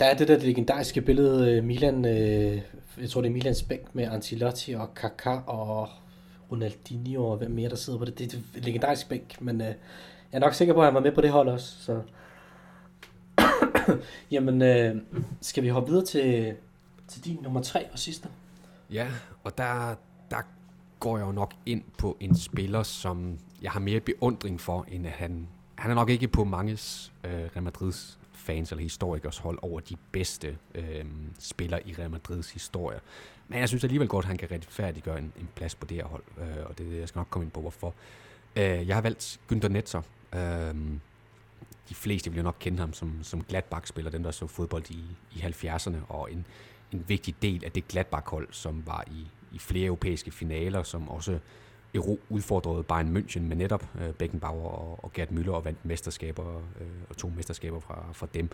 Der 0.00 0.06
er 0.06 0.16
det 0.16 0.28
der 0.28 0.38
legendariske 0.38 1.00
billede, 1.00 1.52
øh, 1.52 1.64
Milan, 1.64 2.04
øh, 2.04 2.60
jeg 3.00 3.10
tror 3.10 3.20
det 3.20 3.28
er 3.28 3.32
Milans 3.32 3.62
bænk 3.62 3.94
med 3.94 4.04
Ancelotti 4.04 4.72
og 4.72 4.88
Kaká 5.00 5.30
og 5.46 5.88
Ronaldinho 6.50 7.30
og 7.30 7.36
hvem 7.36 7.50
mere 7.50 7.70
der 7.70 7.76
sidder 7.76 7.98
på 7.98 8.04
det. 8.04 8.18
Det 8.18 8.34
er 8.34 8.38
et 8.56 8.64
legendarisk 8.64 9.08
bænk, 9.08 9.40
men 9.40 9.60
øh, 9.60 9.66
jeg 9.66 9.74
er 10.32 10.38
nok 10.38 10.54
sikker 10.54 10.74
på, 10.74 10.80
at 10.80 10.86
han 10.86 10.94
var 10.94 11.00
med 11.00 11.12
på 11.12 11.20
det 11.20 11.30
hold 11.30 11.48
også. 11.48 11.82
Så. 11.82 12.02
Jamen, 14.30 14.62
øh, 14.62 14.96
skal 15.40 15.62
vi 15.62 15.68
hoppe 15.68 15.90
videre 15.90 16.04
til, 16.04 16.54
til 17.08 17.24
din 17.24 17.38
nummer 17.42 17.62
tre 17.62 17.86
og 17.92 17.98
sidste? 17.98 18.28
Ja, 18.92 19.08
og 19.44 19.58
der, 19.58 19.94
der 20.30 20.42
går 21.00 21.18
jeg 21.18 21.26
jo 21.26 21.32
nok 21.32 21.54
ind 21.66 21.82
på 21.98 22.16
en 22.20 22.36
spiller, 22.36 22.82
som 22.82 23.38
jeg 23.62 23.70
har 23.70 23.80
mere 23.80 24.00
beundring 24.00 24.60
for, 24.60 24.86
end 24.88 25.06
at 25.06 25.12
han... 25.12 25.48
Han 25.74 25.90
er 25.90 25.94
nok 25.94 26.10
ikke 26.10 26.28
på 26.28 26.44
manges 26.44 27.12
øh, 27.24 27.30
Real 27.32 27.62
Madrids 27.62 28.18
fans 28.32 28.72
eller 28.72 28.82
historikers 28.82 29.38
hold 29.38 29.58
over 29.62 29.80
de 29.80 29.96
bedste 30.12 30.58
øh, 30.74 31.04
spillere 31.38 31.88
i 31.88 31.94
Real 31.98 32.10
Madrids 32.10 32.50
historie. 32.50 33.00
Men 33.48 33.58
jeg 33.58 33.68
synes 33.68 33.84
alligevel 33.84 34.08
godt, 34.08 34.24
at 34.24 34.28
han 34.28 34.36
kan 34.36 34.50
retfærdiggøre 34.50 35.18
en, 35.18 35.32
en 35.40 35.48
plads 35.54 35.74
på 35.74 35.86
det 35.86 35.96
her 35.96 36.04
hold, 36.04 36.22
øh, 36.38 36.66
og 36.66 36.78
det 36.78 36.98
jeg 36.98 37.08
skal 37.08 37.18
nok 37.18 37.26
komme 37.30 37.44
ind 37.44 37.52
på, 37.52 37.60
hvorfor. 37.60 37.94
Øh, 38.56 38.88
jeg 38.88 38.96
har 38.96 39.00
valgt 39.00 39.40
Günther 39.52 39.68
Netzer. 39.68 40.02
Øh, 40.34 40.74
de 41.88 41.94
fleste 41.94 42.30
vil 42.30 42.36
jo 42.36 42.42
nok 42.42 42.56
kende 42.60 42.78
ham 42.78 42.92
som, 42.92 43.18
som 43.22 43.44
Gladbach-spiller, 43.44 44.10
den 44.10 44.24
der 44.24 44.30
så 44.30 44.46
fodbold 44.46 44.90
i, 44.90 45.04
i 45.32 45.38
70'erne, 45.38 45.96
og 46.08 46.32
en, 46.32 46.46
en 46.92 47.04
vigtig 47.08 47.34
del 47.42 47.64
af 47.64 47.72
det 47.72 47.88
Gladbach-hold, 47.88 48.48
som 48.50 48.82
var 48.86 49.04
i, 49.10 49.26
i 49.52 49.58
flere 49.58 49.86
europæiske 49.86 50.30
finaler, 50.30 50.82
som 50.82 51.08
også 51.08 51.38
udfordrede 52.28 52.82
Bayern 52.82 53.16
München 53.16 53.40
med 53.40 53.56
netop 53.56 53.84
øh, 54.00 54.12
Beckenbauer 54.12 54.70
og, 54.70 55.04
og 55.04 55.12
Gerd 55.12 55.28
Müller 55.28 55.50
og 55.50 55.64
vandt 55.64 55.84
mesterskaber 55.84 56.56
øh, 56.80 56.86
og 57.08 57.16
to 57.16 57.28
mesterskaber 57.28 57.80
fra, 57.80 58.04
fra 58.12 58.26
dem. 58.34 58.50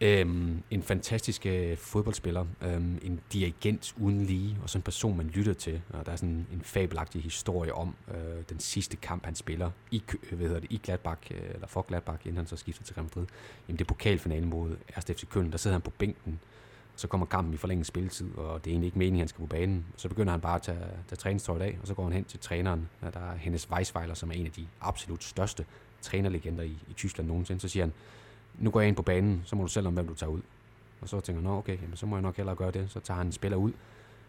Øhm, 0.00 0.62
en 0.70 0.82
fantastisk 0.82 1.46
øh, 1.46 1.76
fodboldspiller, 1.76 2.46
øhm, 2.62 2.98
en 3.02 3.20
dirigent 3.32 3.94
uden 3.96 4.24
lige, 4.24 4.58
og 4.62 4.70
sådan 4.70 4.78
en 4.78 4.82
person, 4.82 5.16
man 5.16 5.26
lytter 5.26 5.52
til. 5.52 5.82
Og 5.90 6.06
der 6.06 6.12
er 6.12 6.16
sådan 6.16 6.46
en 6.52 6.60
fabelagtig 6.62 7.22
historie 7.22 7.74
om 7.74 7.94
øh, 8.08 8.42
den 8.48 8.60
sidste 8.60 8.96
kamp, 8.96 9.24
han 9.24 9.34
spiller 9.34 9.70
i, 9.90 10.02
øh, 10.30 10.38
hvad 10.38 10.46
hedder 10.46 10.60
det, 10.60 10.72
i 10.72 10.80
Gladbach, 10.82 11.20
øh, 11.30 11.40
eller 11.54 11.66
for 11.66 11.82
Gladbach, 11.82 12.26
inden 12.26 12.36
han 12.36 12.46
så 12.46 12.56
skifter 12.56 12.84
til 12.84 12.94
Real 12.94 13.04
Madrid. 13.04 13.26
Jamen 13.68 13.78
det 13.78 13.84
er 13.84 13.88
pokalfinalen 13.88 14.48
mod 14.48 14.70
1. 14.70 15.16
FC 15.16 15.28
Køln, 15.28 15.52
der 15.52 15.58
sidder 15.58 15.74
han 15.74 15.82
på 15.82 15.90
bænken, 15.90 16.40
så 16.96 17.08
kommer 17.08 17.26
kampen 17.26 17.54
i 17.54 17.56
forlænget 17.56 17.86
spilletid, 17.86 18.34
og 18.36 18.64
det 18.64 18.70
er 18.70 18.72
egentlig 18.72 18.86
ikke 18.86 18.98
meningen, 18.98 19.18
at 19.18 19.22
han 19.22 19.28
skal 19.28 19.40
på 19.40 19.46
banen. 19.46 19.86
Så 19.96 20.08
begynder 20.08 20.30
han 20.30 20.40
bare 20.40 20.54
at 20.54 20.62
tage, 20.62 20.78
tage 21.08 21.16
træningstøjet 21.16 21.62
af, 21.62 21.78
og 21.82 21.86
så 21.86 21.94
går 21.94 22.02
han 22.04 22.12
hen 22.12 22.24
til 22.24 22.40
træneren, 22.40 22.88
der 23.00 23.20
er 23.20 23.36
Hennes 23.36 23.70
Weisweiler, 23.70 24.14
som 24.14 24.30
er 24.30 24.34
en 24.34 24.46
af 24.46 24.52
de 24.52 24.66
absolut 24.80 25.24
største 25.24 25.64
trænerlegender 26.00 26.62
i, 26.62 26.78
i 26.90 26.92
Tyskland 26.92 27.28
nogensinde. 27.28 27.60
Så 27.60 27.68
siger 27.68 27.82
han, 27.84 27.92
nu 28.58 28.70
går 28.70 28.80
jeg 28.80 28.88
ind 28.88 28.96
på 28.96 29.02
banen, 29.02 29.42
så 29.44 29.56
må 29.56 29.62
du 29.62 29.68
selv 29.68 29.86
om, 29.86 29.94
hvem 29.94 30.06
du 30.08 30.14
tager 30.14 30.30
ud. 30.30 30.40
Og 31.00 31.08
så 31.08 31.20
tænker 31.20 31.42
"Nå, 31.42 31.58
okay, 31.58 31.82
jamen, 31.82 31.96
så 31.96 32.06
må 32.06 32.16
jeg 32.16 32.22
nok 32.22 32.36
hellere 32.36 32.54
gøre 32.56 32.70
det. 32.70 32.90
Så 32.90 33.00
tager 33.00 33.18
han 33.18 33.26
en 33.26 33.32
spiller 33.32 33.56
ud. 33.58 33.72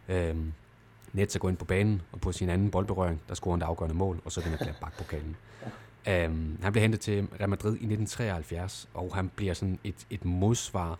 Øhm, 0.09 0.53
Netza 1.13 1.39
går 1.39 1.49
ind 1.49 1.57
på 1.57 1.65
banen, 1.65 2.01
og 2.11 2.21
på 2.21 2.31
sin 2.31 2.49
anden 2.49 2.71
boldberøring, 2.71 3.21
der 3.29 3.35
scorer 3.35 3.53
han 3.55 3.59
det 3.59 3.65
afgørende 3.65 3.95
mål, 3.95 4.21
og 4.25 4.31
så 4.31 4.41
vinder 4.43 4.57
Gladbach-pokalen. 4.57 5.35
Ja. 6.05 6.25
Øhm, 6.25 6.59
han 6.61 6.71
bliver 6.71 6.81
hentet 6.81 6.99
til 7.01 7.27
Real 7.39 7.49
Madrid 7.49 7.71
i 7.71 7.85
1973, 7.85 8.89
og 8.93 9.15
han 9.15 9.29
bliver 9.35 9.53
sådan 9.53 9.79
et, 9.83 10.07
et 10.09 10.25
modsvar 10.25 10.99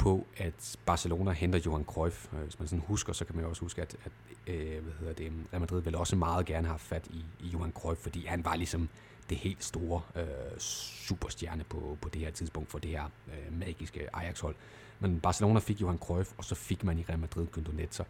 på, 0.00 0.26
at 0.36 0.76
Barcelona 0.86 1.30
henter 1.30 1.58
Johan 1.66 1.84
Cruyff. 1.84 2.32
Øh, 2.32 2.40
hvis 2.40 2.58
man 2.58 2.68
sådan 2.68 2.84
husker, 2.86 3.12
så 3.12 3.24
kan 3.24 3.34
man 3.36 3.44
jo 3.44 3.48
også 3.48 3.62
huske, 3.62 3.82
at, 3.82 3.96
at 4.04 4.12
øh, 4.46 4.82
hvad 4.82 4.92
hedder 5.00 5.12
det, 5.14 5.32
Real 5.52 5.60
Madrid 5.60 5.82
ville 5.82 5.98
også 5.98 6.16
meget 6.16 6.46
gerne 6.46 6.66
have 6.66 6.78
fat 6.78 7.06
i, 7.10 7.24
i 7.40 7.48
Johan 7.48 7.72
Cruyff, 7.72 8.00
fordi 8.00 8.26
han 8.26 8.44
var 8.44 8.56
ligesom 8.56 8.88
det 9.30 9.38
helt 9.38 9.64
store 9.64 10.02
øh, 10.16 10.58
superstjerne 10.58 11.64
på, 11.64 11.98
på 12.00 12.08
det 12.08 12.20
her 12.20 12.30
tidspunkt 12.30 12.70
for 12.70 12.78
det 12.78 12.90
her 12.90 13.04
øh, 13.04 13.58
magiske 13.58 14.16
Ajax-hold. 14.16 14.54
Men 15.00 15.20
Barcelona 15.20 15.60
fik 15.60 15.80
Johan 15.80 15.98
Cruyff, 15.98 16.32
og 16.38 16.44
så 16.44 16.54
fik 16.54 16.84
man 16.84 16.98
i 16.98 17.04
Real 17.08 17.18
Madrid 17.18 17.46
Günther 17.56 17.72
Netzer. 17.72 18.04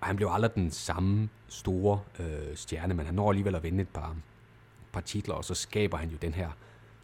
Og 0.00 0.06
han 0.06 0.16
blev 0.16 0.28
aldrig 0.30 0.54
den 0.54 0.70
samme 0.70 1.28
store 1.48 2.00
øh, 2.18 2.56
stjerne, 2.56 2.94
men 2.94 3.06
han 3.06 3.14
når 3.14 3.28
alligevel 3.28 3.54
at 3.54 3.62
vinde 3.62 3.82
et 3.82 3.88
par, 3.88 4.16
par 4.92 5.00
titler, 5.00 5.34
og 5.34 5.44
så 5.44 5.54
skaber 5.54 5.96
han 5.96 6.08
jo 6.08 6.16
den 6.22 6.34
her 6.34 6.50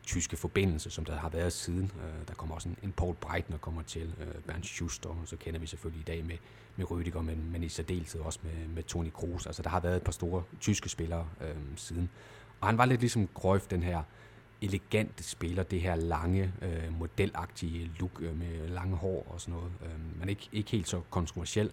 tyske 0.08 0.36
forbindelse, 0.36 0.90
som 0.90 1.04
der 1.04 1.16
har 1.16 1.28
været 1.28 1.52
siden. 1.52 1.92
Øh, 2.04 2.28
der 2.28 2.34
kommer 2.34 2.54
også 2.54 2.68
en, 2.68 2.76
en 2.82 2.92
Paul 2.92 3.14
Breitner 3.14 3.58
kommer 3.58 3.82
til, 3.82 4.14
øh, 4.20 4.42
Bernd 4.46 4.64
Schuster, 4.64 5.22
så 5.24 5.36
kender 5.36 5.60
vi 5.60 5.66
selvfølgelig 5.66 6.00
i 6.00 6.04
dag 6.04 6.24
med, 6.24 6.36
med 6.76 6.86
Rüdiger, 6.90 7.20
men, 7.20 7.50
men 7.52 7.62
i 7.62 7.68
særdeleshed 7.68 8.20
også 8.20 8.38
med, 8.42 8.68
med 8.68 8.82
Toni 8.82 9.10
Kroos. 9.10 9.46
Altså 9.46 9.62
der 9.62 9.70
har 9.70 9.80
været 9.80 9.96
et 9.96 10.02
par 10.02 10.12
store 10.12 10.42
tyske 10.60 10.88
spillere 10.88 11.28
øh, 11.40 11.56
siden. 11.76 12.10
Og 12.60 12.68
han 12.68 12.78
var 12.78 12.84
lidt 12.84 13.00
ligesom 13.00 13.28
Grøf, 13.34 13.66
den 13.66 13.82
her 13.82 14.02
elegante 14.60 15.24
spiller, 15.24 15.62
det 15.62 15.80
her 15.80 15.94
lange, 15.94 16.52
øh, 16.62 16.98
modelagtige 16.98 17.90
look 17.98 18.20
øh, 18.20 18.38
med 18.38 18.68
lange 18.68 18.96
hår 18.96 19.26
og 19.30 19.40
sådan 19.40 19.54
noget. 19.54 19.72
Øh, 19.82 20.18
men 20.18 20.28
ikke, 20.28 20.48
ikke 20.52 20.70
helt 20.70 20.88
så 20.88 21.00
kontroversiel. 21.10 21.70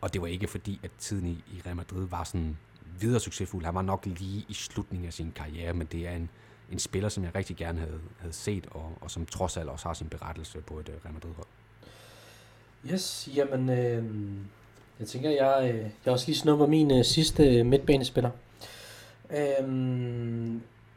Og 0.00 0.12
det 0.12 0.20
var 0.20 0.26
ikke 0.26 0.46
fordi, 0.46 0.80
at 0.82 0.90
tiden 0.98 1.26
i, 1.26 1.44
i 1.52 1.62
Real 1.66 1.76
Madrid 1.76 2.06
var 2.06 2.24
sådan 2.24 2.56
videre 3.00 3.20
succesfuld. 3.20 3.64
Han 3.64 3.74
var 3.74 3.82
nok 3.82 4.06
lige 4.06 4.44
i 4.48 4.54
slutningen 4.54 5.06
af 5.06 5.12
sin 5.12 5.32
karriere, 5.32 5.72
men 5.72 5.86
det 5.86 6.06
er 6.06 6.12
en, 6.12 6.30
en 6.72 6.78
spiller, 6.78 7.08
som 7.08 7.24
jeg 7.24 7.34
rigtig 7.34 7.56
gerne 7.56 7.78
havde, 7.78 8.00
havde 8.18 8.34
set, 8.34 8.66
og, 8.70 8.92
og 9.00 9.10
som 9.10 9.26
trods 9.26 9.56
alt 9.56 9.68
også 9.68 9.88
har 9.88 9.94
sin 9.94 10.08
berettelse 10.08 10.58
på 10.60 10.78
et 10.78 10.88
øh, 10.88 10.94
Real 11.04 11.14
Madrid-hold. 11.14 11.46
Yes, 12.92 13.28
jamen, 13.36 13.70
øh, 13.70 14.04
jeg 15.00 15.08
tænker, 15.08 15.30
jeg, 15.30 15.70
øh, 15.74 15.90
jeg 16.04 16.12
også 16.12 16.26
lige 16.26 16.36
snupper 16.36 16.66
min 16.66 16.98
øh, 16.98 17.04
sidste 17.04 17.58
øh, 17.58 17.66
midtbanespiller. 17.66 18.30
Øh, 19.30 19.68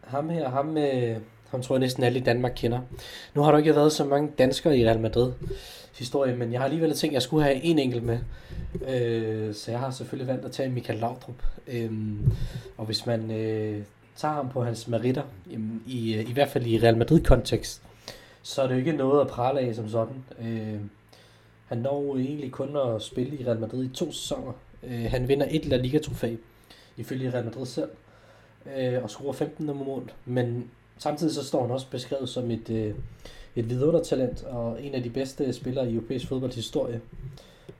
ham 0.03 0.29
her, 0.29 0.49
ham, 0.49 0.77
øh, 0.77 1.17
ham 1.49 1.61
tror 1.61 1.75
jeg 1.75 1.79
næsten 1.79 2.03
alle 2.03 2.19
i 2.19 2.23
Danmark 2.23 2.51
kender. 2.55 2.81
Nu 3.33 3.41
har 3.41 3.51
der 3.51 3.57
ikke 3.57 3.75
været 3.75 3.91
så 3.91 4.05
mange 4.05 4.31
danskere 4.37 4.77
i 4.77 4.85
Real 4.85 4.99
Madrid 4.99 5.33
historie, 5.97 6.35
men 6.35 6.51
jeg 6.51 6.59
har 6.59 6.65
alligevel 6.65 6.93
tænkt, 6.93 7.11
at 7.11 7.13
jeg 7.13 7.21
skulle 7.21 7.43
have 7.43 7.63
en 7.63 7.79
enkelt 7.79 8.03
med. 8.03 8.19
Øh, 8.87 9.55
så 9.55 9.71
jeg 9.71 9.79
har 9.79 9.91
selvfølgelig 9.91 10.27
valgt 10.27 10.45
at 10.45 10.51
tage 10.51 10.69
Michael 10.69 10.99
Laudrup. 10.99 11.43
Øh, 11.67 11.91
og 12.77 12.85
hvis 12.85 13.05
man 13.05 13.31
øh, 13.31 13.81
tager 14.15 14.33
ham 14.33 14.49
på 14.49 14.63
hans 14.63 14.87
meritter, 14.87 15.23
i, 15.49 15.57
i, 15.87 16.21
i 16.21 16.33
hvert 16.33 16.49
fald 16.49 16.65
i 16.65 16.79
Real 16.79 16.97
Madrid-kontekst, 16.97 17.81
så 18.41 18.61
er 18.61 18.67
det 18.67 18.73
jo 18.73 18.79
ikke 18.79 18.91
noget 18.91 19.21
at 19.21 19.27
prale 19.27 19.59
af 19.59 19.75
som 19.75 19.89
sådan. 19.89 20.23
Øh, 20.39 20.79
han 21.65 21.77
når 21.77 22.17
egentlig 22.17 22.51
kun 22.51 22.77
at 22.77 23.01
spille 23.01 23.37
i 23.37 23.45
Real 23.45 23.59
Madrid 23.59 23.85
i 23.85 23.89
to 23.89 24.11
sæsoner. 24.11 24.53
Øh, 24.83 25.05
han 25.09 25.27
vinder 25.27 25.47
et 25.49 25.65
La 25.65 25.77
Liga-trofæ, 25.77 26.35
ifølge 26.97 27.33
Real 27.33 27.45
Madrid 27.45 27.65
selv 27.65 27.89
øh, 28.77 29.03
og 29.03 29.09
scorer 29.09 29.33
15 29.33 29.65
nummer 29.65 29.85
mål, 29.85 30.11
men 30.25 30.69
samtidig 30.97 31.33
så 31.33 31.43
står 31.43 31.61
han 31.61 31.71
også 31.71 31.87
beskrevet 31.89 32.29
som 32.29 32.51
et, 32.51 32.69
øh, 32.69 32.95
et 33.55 33.69
vidundertalent 33.69 34.43
og 34.43 34.83
en 34.83 34.93
af 34.93 35.03
de 35.03 35.09
bedste 35.09 35.53
spillere 35.53 35.91
i 35.91 35.93
europæisk 35.93 36.27
fodboldshistorie. 36.27 37.01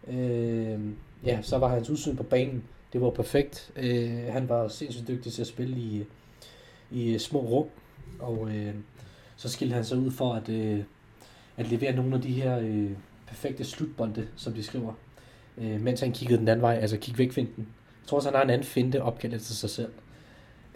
Øh, 0.07 0.79
ja, 1.25 1.39
så 1.41 1.57
var 1.57 1.67
hans 1.67 1.89
udsyn 1.89 2.15
på 2.15 2.23
banen, 2.23 2.63
det 2.93 3.01
var 3.01 3.09
perfekt. 3.09 3.71
Øh, 3.75 4.23
han 4.29 4.49
var 4.49 4.67
sindssygt 4.67 5.07
dygtig 5.07 5.34
til 5.34 5.41
at 5.41 5.47
spille 5.47 5.77
i, 5.77 6.05
i 6.92 7.14
øh, 7.14 7.20
små 7.20 7.39
rum, 7.39 7.68
og 8.20 8.50
øh, 8.56 8.74
så 9.36 9.50
skilte 9.50 9.74
han 9.74 9.86
sig 9.86 9.98
ud 9.98 10.12
for 10.12 10.34
at, 10.34 10.50
øh, 10.50 10.84
at 11.58 11.68
levere 11.68 11.96
nogle 11.96 12.16
af 12.16 12.22
de 12.22 12.32
her 12.32 12.60
øh, 12.60 12.92
perfekte 13.28 13.64
slutbolde, 13.64 14.28
som 14.36 14.54
de 14.54 14.64
skriver, 14.64 14.94
øh, 15.58 15.82
mens 15.82 16.00
han 16.00 16.12
kiggede 16.12 16.39
den 16.39 16.48
anden 16.48 16.62
vej, 16.62 16.74
altså 16.74 16.98
kig 16.98 17.18
væk 17.18 17.32
finden. 17.32 17.68
Jeg 18.02 18.08
tror 18.08 18.18
også, 18.18 18.30
han 18.30 18.36
har 18.36 18.44
en 18.44 18.50
anden 18.50 18.68
finte 18.68 19.04
opkaldt 19.04 19.42
til 19.42 19.56
sig 19.56 19.70
selv. 19.70 19.92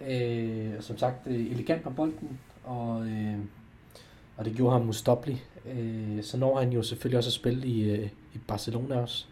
Øh, 0.07 0.81
som 0.81 0.97
sagt, 0.97 1.27
øh, 1.27 1.51
elegant 1.51 1.83
på 1.83 1.89
bolden, 1.89 2.39
og, 2.63 3.05
øh, 3.07 3.37
og 4.37 4.45
det 4.45 4.55
gjorde 4.55 4.77
ham 4.79 4.89
ustoppelig. 4.89 5.43
Øh, 5.65 6.23
så 6.23 6.37
når 6.37 6.59
han 6.59 6.71
jo 6.73 6.83
selvfølgelig 6.83 7.17
også 7.17 7.29
at 7.29 7.33
spille 7.33 7.67
i, 7.67 7.89
øh, 7.89 8.09
i 8.33 8.37
Barcelona 8.47 8.95
også. 8.95 9.25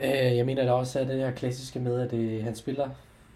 Øh, 0.00 0.36
jeg 0.36 0.46
mener 0.46 0.64
da 0.64 0.72
også 0.72 0.98
at 0.98 1.08
det 1.08 1.16
her 1.16 1.30
klassiske 1.30 1.80
med, 1.80 2.00
at 2.00 2.12
øh, 2.12 2.44
han 2.44 2.54
spiller 2.54 2.88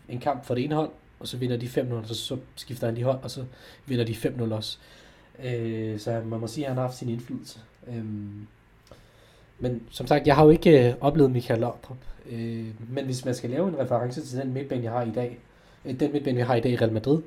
en 0.09 0.19
kamp 0.19 0.45
for 0.45 0.55
det 0.55 0.65
ene 0.65 0.75
hold, 0.75 0.91
og 1.23 1.29
så 1.29 1.37
vinder 1.37 1.57
de 1.57 1.67
5-0, 1.67 1.93
og 1.95 2.07
så, 2.07 2.15
så 2.15 2.37
skifter 2.57 2.87
han 2.87 2.97
de 2.97 3.03
hold, 3.03 3.19
og 3.23 3.31
så 3.31 3.45
vinder 3.87 4.05
de 4.05 4.13
5-0 4.13 4.55
også. 4.55 4.79
Øh, 5.45 5.99
så 5.99 6.23
man 6.25 6.41
må 6.41 6.47
sige, 6.47 6.65
at 6.65 6.71
han 6.71 6.77
har 6.77 6.85
haft 6.85 6.97
sin 6.97 7.09
indflydelse. 7.09 7.61
Øh, 7.89 8.05
men 9.59 9.83
som 9.91 10.07
sagt, 10.07 10.27
jeg 10.27 10.37
har 10.37 10.45
jo 10.45 10.51
ikke 10.51 10.89
øh, 10.89 10.95
oplevet 11.01 11.31
Michael 11.31 11.61
Laudrup. 11.61 11.97
Øh, 12.31 12.67
men 12.89 13.05
hvis 13.05 13.25
man 13.25 13.35
skal 13.35 13.51
lave 13.51 13.69
en 13.69 13.79
reference 13.79 14.27
til 14.27 14.39
den 14.39 14.53
midtbane, 14.53 14.83
jeg 14.83 14.93
har 14.93 15.03
i 15.03 15.11
dag, 15.11 15.39
øh, 15.85 16.01
den 16.01 16.13
midtbane, 16.13 16.37
vi 16.37 16.43
har 16.43 16.55
i 16.55 16.61
dag 16.61 16.73
i 16.73 16.77
Real 16.77 16.93
Madrid, 16.93 17.23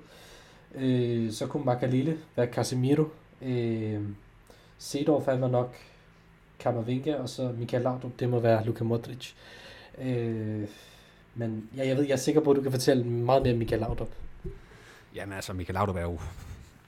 øh, 0.76 1.32
så 1.32 1.48
kunne 1.48 1.66
Magalile 1.66 2.18
være 2.36 2.48
Casemiro. 2.54 3.04
Øh, 3.42 4.02
Sedorf 4.78 5.28
var 5.28 5.48
nok 5.48 5.76
Kammervinga, 6.60 7.16
og 7.16 7.30
så 7.30 7.52
Michael 7.58 7.84
Laudrup, 7.84 8.20
det 8.20 8.30
må 8.30 8.40
være 8.40 8.66
Luka 8.66 8.84
Modric. 8.84 9.32
Øh, 10.02 10.64
men 11.36 11.70
ja, 11.78 11.88
jeg 11.88 11.98
ved, 11.98 12.04
jeg 12.04 12.14
er 12.14 12.18
sikker 12.18 12.42
på, 12.42 12.52
at 12.52 12.58
du 12.58 12.62
kan 12.62 12.72
fortælle 12.72 13.04
meget 13.04 13.44
mere 13.44 13.54
om 13.54 13.60
Michael 13.60 13.82
Laudrup. 13.82 14.10
Jamen 15.16 15.36
altså, 15.36 15.54
Michael 15.54 15.74
Laudrup 15.74 15.96
er 15.96 16.02
jo, 16.02 16.20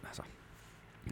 altså, 0.07 0.21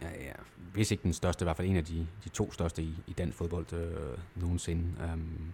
ja, 0.00 0.08
ja, 0.08 0.32
hvis 0.72 0.90
ikke 0.90 1.02
den 1.02 1.12
største, 1.12 1.42
i 1.42 1.46
hvert 1.46 1.56
fald 1.56 1.68
en 1.68 1.76
af 1.76 1.84
de, 1.84 2.06
de 2.24 2.28
to 2.28 2.52
største 2.52 2.82
i, 2.82 2.94
i 3.06 3.12
dansk 3.12 3.38
fodbold 3.38 3.72
øh, 3.72 4.18
nogensinde. 4.34 4.82
Um, 5.12 5.52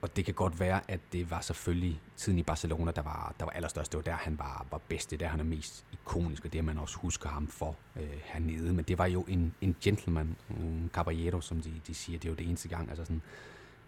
og 0.00 0.16
det 0.16 0.24
kan 0.24 0.34
godt 0.34 0.60
være, 0.60 0.80
at 0.88 1.00
det 1.12 1.30
var 1.30 1.40
selvfølgelig 1.40 2.00
tiden 2.16 2.38
i 2.38 2.42
Barcelona, 2.42 2.90
der 2.90 3.02
var, 3.02 3.34
der 3.38 3.44
var 3.44 3.52
allerstørst. 3.52 3.92
Det 3.92 3.98
var 3.98 4.02
der, 4.02 4.12
han 4.12 4.38
var, 4.38 4.66
var 4.70 4.80
bedst. 4.88 5.10
Det 5.10 5.16
er 5.16 5.18
der, 5.18 5.28
han 5.28 5.40
er 5.40 5.44
mest 5.44 5.84
ikonisk, 5.92 6.44
og 6.44 6.52
det 6.52 6.64
man 6.64 6.78
også 6.78 6.96
husker 6.96 7.28
ham 7.28 7.46
for 7.46 7.76
øh, 7.96 8.08
hernede. 8.24 8.72
Men 8.72 8.84
det 8.84 8.98
var 8.98 9.06
jo 9.06 9.24
en, 9.28 9.54
en 9.60 9.76
gentleman, 9.80 10.36
en 10.50 10.90
caballero, 10.92 11.40
som 11.40 11.60
de, 11.60 11.72
de 11.86 11.94
siger. 11.94 12.18
Det 12.18 12.28
er 12.28 12.32
jo 12.32 12.36
det 12.36 12.48
eneste 12.48 12.68
gang. 12.68 12.88
Altså 12.88 13.04
sådan, 13.04 13.22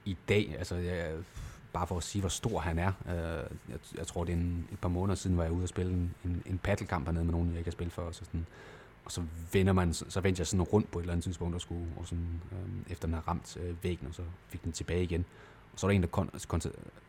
I 0.04 0.16
dag, 0.28 0.54
altså 0.58 0.74
jeg, 0.74 1.14
bare 1.72 1.86
for 1.86 1.96
at 1.96 2.02
sige, 2.02 2.20
hvor 2.20 2.28
stor 2.28 2.58
han 2.58 2.78
er. 2.78 2.92
Øh, 3.08 3.14
jeg, 3.68 3.78
jeg 3.96 4.06
tror, 4.06 4.24
det 4.24 4.32
er 4.32 4.36
en, 4.36 4.68
et 4.72 4.78
par 4.78 4.88
måneder 4.88 5.14
siden, 5.14 5.36
var 5.36 5.42
jeg 5.42 5.52
ude 5.52 5.62
og 5.62 5.68
spille 5.68 5.92
en, 5.92 6.14
en, 6.24 6.42
en 6.46 6.58
paddlekamp 6.58 7.06
hernede 7.06 7.24
med 7.24 7.32
nogen, 7.32 7.48
jeg 7.48 7.58
ikke 7.58 7.68
har 7.68 7.72
spillet 7.72 7.92
for. 7.92 8.12
Så 8.12 8.24
sådan, 8.24 8.46
og 9.04 9.12
så 9.12 9.22
vender 9.52 9.72
man, 9.72 9.94
så 9.94 10.20
vendte 10.20 10.40
jeg 10.40 10.46
sådan 10.46 10.62
rundt 10.62 10.90
på 10.90 10.98
et 10.98 11.02
eller 11.02 11.12
andet 11.12 11.24
tidspunkt, 11.24 11.54
og 11.54 11.60
skulle, 11.60 11.86
og 11.96 12.06
sådan, 12.06 12.40
øh, 12.52 12.92
efter 12.92 13.06
den 13.06 13.14
har 13.14 13.28
ramt 13.28 13.56
øh, 13.56 13.84
væggen, 13.84 14.08
og 14.08 14.14
så 14.14 14.22
fik 14.48 14.64
den 14.64 14.72
tilbage 14.72 15.02
igen. 15.02 15.24
Og 15.72 15.78
så 15.78 15.86
er 15.86 15.90
der 15.90 15.96
en, 15.96 16.02
der 16.02 16.08
kon, 16.08 16.30
kon, 16.48 16.60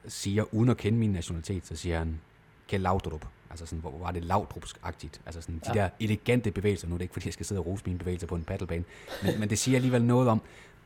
siger, 0.07 0.53
uden 0.53 0.69
at 0.69 0.77
kende 0.77 0.99
min 0.99 1.11
nationalitet, 1.11 1.67
så 1.67 1.75
siger 1.75 1.97
han, 1.97 2.19
Kjell 2.67 2.83
Laudrup. 2.83 3.25
Altså 3.49 3.65
sådan, 3.65 3.79
hvor 3.79 3.97
var 3.97 4.11
det 4.11 4.23
Laudrupsk-agtigt. 4.23 5.21
Altså 5.25 5.41
sådan, 5.41 5.61
de 5.65 5.69
ja. 5.69 5.73
der 5.73 5.89
elegante 5.99 6.51
bevægelser. 6.51 6.87
Nu 6.87 6.93
er 6.93 6.97
det 6.97 7.03
ikke, 7.03 7.13
fordi 7.13 7.27
jeg 7.27 7.33
skal 7.33 7.45
sidde 7.45 7.61
og 7.61 7.65
rose 7.65 7.83
mine 7.85 7.99
bevægelser 7.99 8.27
på 8.27 8.35
en 8.35 8.43
paddlebane. 8.43 8.83
Men, 9.23 9.39
men 9.39 9.49
det 9.49 9.59
siger 9.59 9.75
alligevel 9.75 10.03
noget 10.03 10.29
om, 10.29 10.41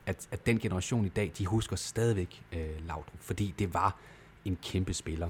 at, 0.06 0.28
at 0.32 0.46
den 0.46 0.60
generation 0.60 1.06
i 1.06 1.10
dag, 1.10 1.32
de 1.38 1.46
husker 1.46 1.76
stadigvæk 1.76 2.44
øh, 2.52 2.88
Laudrup. 2.88 3.20
Fordi 3.20 3.54
det 3.60 3.74
var 3.74 3.98
en 4.46 4.58
kæmpe 4.64 4.94
spiller. 4.94 5.30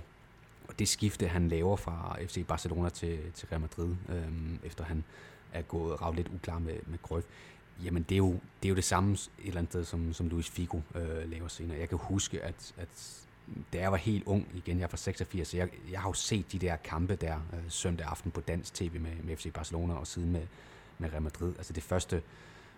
Og 0.68 0.80
det 0.80 0.88
skifte, 0.88 1.28
han 1.28 1.48
laver 1.50 1.76
fra 1.76 2.18
FC 2.26 2.46
Barcelona 2.46 2.90
til, 2.90 3.20
til 3.34 3.48
Real 3.48 3.62
Madrid, 3.62 3.96
øh, 4.10 4.28
efter 4.64 4.84
han 4.84 5.04
er 5.54 5.62
gået 5.62 6.02
rav 6.02 6.14
lidt 6.14 6.28
uklar 6.28 6.60
med, 6.60 6.76
med 6.88 6.98
Cruyff, 6.98 7.28
jamen 7.84 8.04
det 8.04 8.16
er, 8.16 8.18
jo, 8.18 8.32
det 8.32 8.68
er 8.68 8.70
jo 8.70 8.76
det 8.76 8.84
samme 8.84 9.14
et 9.14 9.30
eller 9.40 9.58
andet 9.58 9.72
sted, 9.72 9.86
som, 9.86 10.14
som 10.14 10.30
Luis 10.30 10.50
Figo 10.50 10.80
øh, 10.96 11.32
laver 11.32 11.48
senere. 11.48 11.80
Jeg 11.80 11.90
kan 11.90 11.98
huske, 11.98 12.44
at, 12.44 12.74
at 12.78 13.24
da 13.74 13.80
jeg 13.80 13.92
var 13.92 13.98
helt 13.98 14.24
ung, 14.26 14.48
igen, 14.54 14.78
jeg 14.78 14.84
er 14.84 14.88
fra 14.88 14.98
86, 14.98 15.48
så 15.48 15.58
jeg, 15.58 15.70
jeg 15.92 16.02
har 16.02 16.10
jo 16.10 16.14
set 16.14 16.52
de 16.52 16.60
der 16.60 16.76
kampe 16.76 17.16
der 17.16 17.36
øh, 17.36 17.60
søndag 17.70 18.08
aften 18.08 18.32
på 18.32 18.42
dansk 18.42 18.74
tv 18.74 19.00
med, 19.00 19.12
med 19.24 19.38
FC 19.38 19.54
Barcelona 19.54 19.94
og 19.94 20.08
siden 20.08 20.32
med, 20.32 20.48
med 20.98 21.12
Real 21.12 21.22
Madrid. 21.22 21.54
Altså 21.58 21.74
det 21.74 21.84
første 21.84 22.22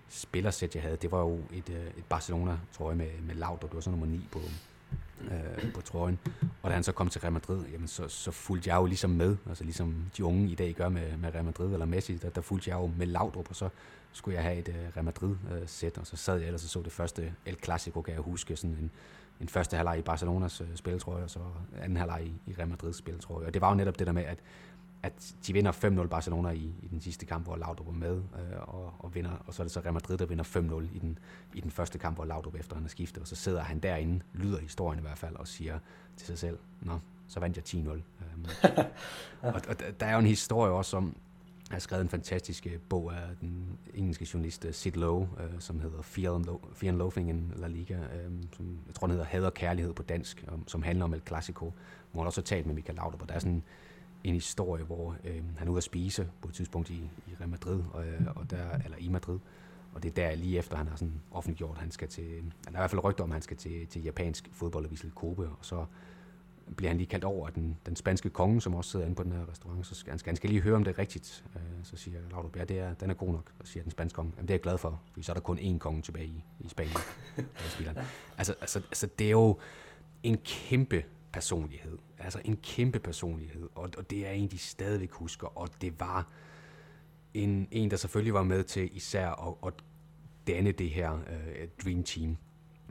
spillersæt, 0.10 0.76
jeg 0.76 0.84
havde, 0.84 0.98
det 0.98 1.12
var 1.12 1.20
jo 1.20 1.40
et, 1.54 1.70
øh, 1.70 1.88
et 1.98 2.06
Barcelona-trøje 2.10 2.96
med, 2.96 3.10
med 3.22 3.36
Laud, 3.36 3.58
og 3.58 3.62
det 3.62 3.74
var 3.74 3.82
så 3.82 3.90
nummer 3.90 4.06
9 4.06 4.28
på, 4.32 4.40
øh, 5.22 5.74
på 5.74 5.82
trøjen. 5.82 6.20
Og 6.62 6.70
da 6.70 6.74
han 6.74 6.84
så 6.84 6.92
kom 6.92 7.10
til 7.10 7.22
Real 7.22 7.34
Madrid, 7.34 7.66
jamen 7.72 7.88
så, 7.88 8.08
så 8.08 8.32
fulgte 8.32 8.70
jeg 8.70 8.76
jo 8.76 8.86
ligesom 8.86 9.10
med, 9.10 9.38
altså 9.48 9.64
ligesom 9.64 9.96
de 10.18 10.24
unge 10.24 10.50
i 10.50 10.56
dag 10.56 10.74
gør 10.74 10.90
med, 10.90 11.18
med 11.18 11.34
Real 11.34 11.46
Madrid 11.46 11.74
eller 11.74 11.86
Messi, 11.86 12.18
der, 12.18 12.30
der 12.30 12.42
fulgte 12.42 12.70
jeg 12.70 12.76
jo 12.76 12.92
med 12.98 13.08
Laudrup, 13.08 13.50
og 13.50 13.56
så 13.56 13.70
skulle 14.12 14.36
jeg 14.36 14.44
have 14.44 14.58
et 14.58 14.68
øh, 14.70 14.76
Real 14.96 15.06
Madrid-sæt, 15.06 15.98
øh, 15.98 16.02
og 16.02 16.08
så 16.08 16.16
sad 16.16 16.38
jeg 16.38 16.46
ellers 16.46 16.64
og 16.64 16.70
så 16.70 16.82
det 16.82 16.92
første 16.92 17.34
El 17.46 17.58
Clasico, 17.64 18.02
kan 18.02 18.14
jeg 18.14 18.22
huske, 18.22 18.56
sådan 18.56 18.78
en, 18.82 18.92
en 19.42 19.50
første 19.50 19.76
halvleg 19.76 20.00
i 20.00 20.02
Barcelonas 20.02 20.62
øh, 20.62 20.68
spiltrøje, 20.76 21.24
og 21.24 21.30
så 21.30 21.40
anden 21.82 21.98
halvleg 21.98 22.24
i, 22.26 22.52
i 22.52 22.54
Real 22.58 22.68
Madrids 22.68 22.98
spiltrøje. 22.98 23.48
Og 23.48 23.54
det 23.54 23.62
var 23.62 23.70
jo 23.70 23.76
netop 23.76 24.00
det 24.00 24.08
der 24.08 24.14
med, 24.14 24.24
at, 24.24 24.40
at 25.08 25.36
de 25.48 25.54
vinder 25.54 25.72
5-0 25.72 26.08
Barcelona 26.08 26.50
i, 26.50 26.74
i 26.84 26.88
den 26.88 27.02
sidste 27.02 27.26
kamp, 27.26 27.46
hvor 27.46 27.56
Laudrup 27.56 27.88
er 27.88 27.92
med, 27.92 28.16
uh, 28.16 28.76
og, 28.76 28.94
og, 29.00 29.16
vinder, 29.16 29.32
og 29.48 29.54
så 29.54 29.62
er 29.62 29.64
det 29.64 29.72
så 29.72 29.80
Real 29.80 29.94
Madrid, 29.94 30.18
der 30.18 30.26
vinder 30.26 30.44
5-0 30.44 30.96
i 30.96 31.00
den, 31.00 31.20
i 31.54 31.62
den 31.62 31.72
første 31.72 31.98
kamp, 31.98 32.18
hvor 32.18 32.26
Laudrup 32.26 32.56
efter 32.56 32.76
han 32.76 32.84
har 32.84 32.90
skiftet, 32.90 33.22
og 33.22 33.28
så 33.28 33.36
sidder 33.36 33.62
han 33.62 33.80
derinde, 33.80 34.22
lyder 34.34 34.60
historien 34.60 35.00
i 35.00 35.02
hvert 35.02 35.18
fald, 35.18 35.36
og 35.36 35.48
siger 35.48 35.80
til 36.18 36.28
sig 36.28 36.38
selv, 36.38 36.58
nå, 36.82 37.00
så 37.28 37.40
vandt 37.40 37.74
jeg 37.74 37.84
10-0. 37.84 37.90
Um, 37.90 38.02
og, 39.54 39.62
og 39.70 39.76
der 40.00 40.06
er 40.06 40.14
jo 40.14 40.20
en 40.20 40.26
historie 40.26 40.72
også 40.72 40.98
om, 40.98 41.16
jeg 41.70 41.76
har 41.76 41.80
skrevet 41.80 42.04
en 42.04 42.10
fantastisk 42.10 42.68
øh, 42.68 42.80
bog 42.90 43.14
af 43.14 43.22
den 43.42 43.78
engelske 43.94 44.28
journalist 44.34 44.66
øh, 44.66 44.74
Sid 44.74 44.92
Lowe, 44.92 45.30
øh, 45.40 45.60
som 45.60 45.80
hedder 45.80 46.02
Fear 46.02 46.36
and, 46.36 46.46
Lo- 46.46 46.62
Fear 46.74 46.92
and 46.92 46.98
Loathing 46.98 47.30
in 47.30 47.54
La 47.56 47.68
Liga, 47.68 47.94
øh, 47.94 48.32
som 48.56 48.80
jeg 48.88 48.96
tror, 48.96 49.08
den 49.08 49.12
hedder 49.12 49.26
Had 49.26 49.44
og 49.44 49.54
Kærlighed 49.54 49.94
på 49.94 50.04
dansk, 50.04 50.46
um, 50.54 50.68
som 50.68 50.84
handler 50.84 51.06
om 51.06 51.14
El 51.14 51.22
Clasico, 51.28 51.74
hvor 52.12 52.22
han 52.22 52.28
også 52.28 52.42
har 52.42 52.46
talt 52.46 52.66
med 52.66 52.76
Michael 52.76 52.96
Laudrup, 52.96 53.22
og 53.22 53.30
der 53.30 53.36
er 53.36 53.40
sådan 53.40 53.64
en 54.24 54.34
historie, 54.34 54.84
hvor 54.84 55.16
øh, 55.24 55.44
han 55.58 55.68
er 55.68 55.72
ude 55.72 55.78
at 55.78 55.84
spise 55.84 56.30
på 56.42 56.48
et 56.48 56.54
tidspunkt 56.54 56.90
i, 56.90 57.10
i 57.28 57.36
Real 57.40 57.50
Madrid, 57.50 57.84
og, 57.94 58.06
og 58.36 58.52
der, 58.52 58.70
eller 58.86 58.98
i 58.98 59.10
Madrid, 59.10 59.40
og 59.94 60.04
det 60.04 60.10
er 60.10 60.14
der 60.14 60.36
lige 60.36 60.58
efter, 60.58 60.78
han 60.78 60.88
har 60.88 60.96
sådan 60.96 61.22
offentliggjort, 61.32 61.76
at 61.76 61.82
han 61.82 61.92
skal 61.92 62.08
til, 62.08 62.26
der 62.26 62.68
er 62.68 62.70
i 62.70 62.72
hvert 62.72 62.90
fald 62.90 63.04
rygter 63.04 63.24
om, 63.24 63.32
at 63.32 63.36
han 63.36 63.42
skal 63.42 63.58
til, 63.58 63.88
til 63.88 64.04
japansk 64.04 64.50
fodbold 64.52 64.86
og 64.86 64.92
Vissel 64.92 65.12
Kobe, 65.12 65.48
og 65.48 65.58
så 65.62 65.86
bliver 66.76 66.90
han 66.90 66.98
lige 66.98 67.08
kaldt 67.08 67.24
over 67.24 67.48
af 67.48 67.54
den, 67.54 67.78
den 67.86 67.96
spanske 67.96 68.30
konge, 68.30 68.62
som 68.62 68.76
også 68.76 68.92
sidder 68.92 69.06
inde 69.06 69.16
på 69.16 69.24
den 69.24 69.32
her 69.32 69.52
restaurant, 69.52 69.88
så 69.88 69.96
skal 69.96 70.12
han, 70.12 70.20
skal, 70.20 70.30
han 70.30 70.36
skal 70.36 70.50
lige 70.50 70.62
høre, 70.62 70.76
om 70.76 70.84
det 70.84 70.94
er 70.94 71.00
rigtigt. 71.00 71.46
Øh, 71.56 71.62
så 71.84 71.98
siger 71.98 72.20
Laudrup, 72.32 72.58
ja, 72.58 72.66
det 72.66 72.80
er, 72.80 72.94
den 72.94 73.10
er 73.10 73.14
god 73.14 73.32
nok, 73.32 73.52
og 73.60 73.68
siger 73.68 73.84
den 73.84 73.92
spanske 73.92 74.16
konge, 74.16 74.32
jamen 74.38 74.48
det 74.48 74.54
er 74.54 74.56
jeg 74.56 74.62
glad 74.62 74.78
for, 74.78 75.02
fordi 75.12 75.24
så 75.24 75.32
er 75.32 75.34
der 75.34 75.42
kun 75.42 75.60
én 75.60 75.78
konge 75.78 76.02
tilbage 76.02 76.26
i, 76.26 76.44
i 76.60 76.70
Spanien. 76.70 76.98
altså, 78.38 78.56
altså, 78.62 78.80
altså, 78.80 79.08
det 79.20 79.28
er 79.28 79.32
jo 79.32 79.58
en 80.24 80.38
kæmpe 80.38 81.04
personlighed, 81.38 81.98
altså 82.18 82.42
en 82.46 82.58
kæmpe 82.58 83.00
personlighed, 83.00 83.70
og, 83.76 83.90
og 83.98 84.10
det 84.10 84.28
er 84.28 84.32
en, 84.32 84.48
de 84.48 84.58
stadigvæk 84.58 85.12
husker, 85.12 85.58
og 85.58 85.70
det 85.82 86.00
var 86.00 86.28
en, 87.34 87.68
en 87.72 87.92
der 87.92 87.98
selvfølgelig 87.98 88.34
var 88.34 88.44
med 88.44 88.64
til 88.64 88.98
især 88.98 89.30
at, 89.30 89.68
at 89.68 89.74
danne 90.48 90.72
det 90.72 90.90
her 90.90 91.12
uh, 91.12 91.68
Dream 91.84 92.04
Team, 92.04 92.38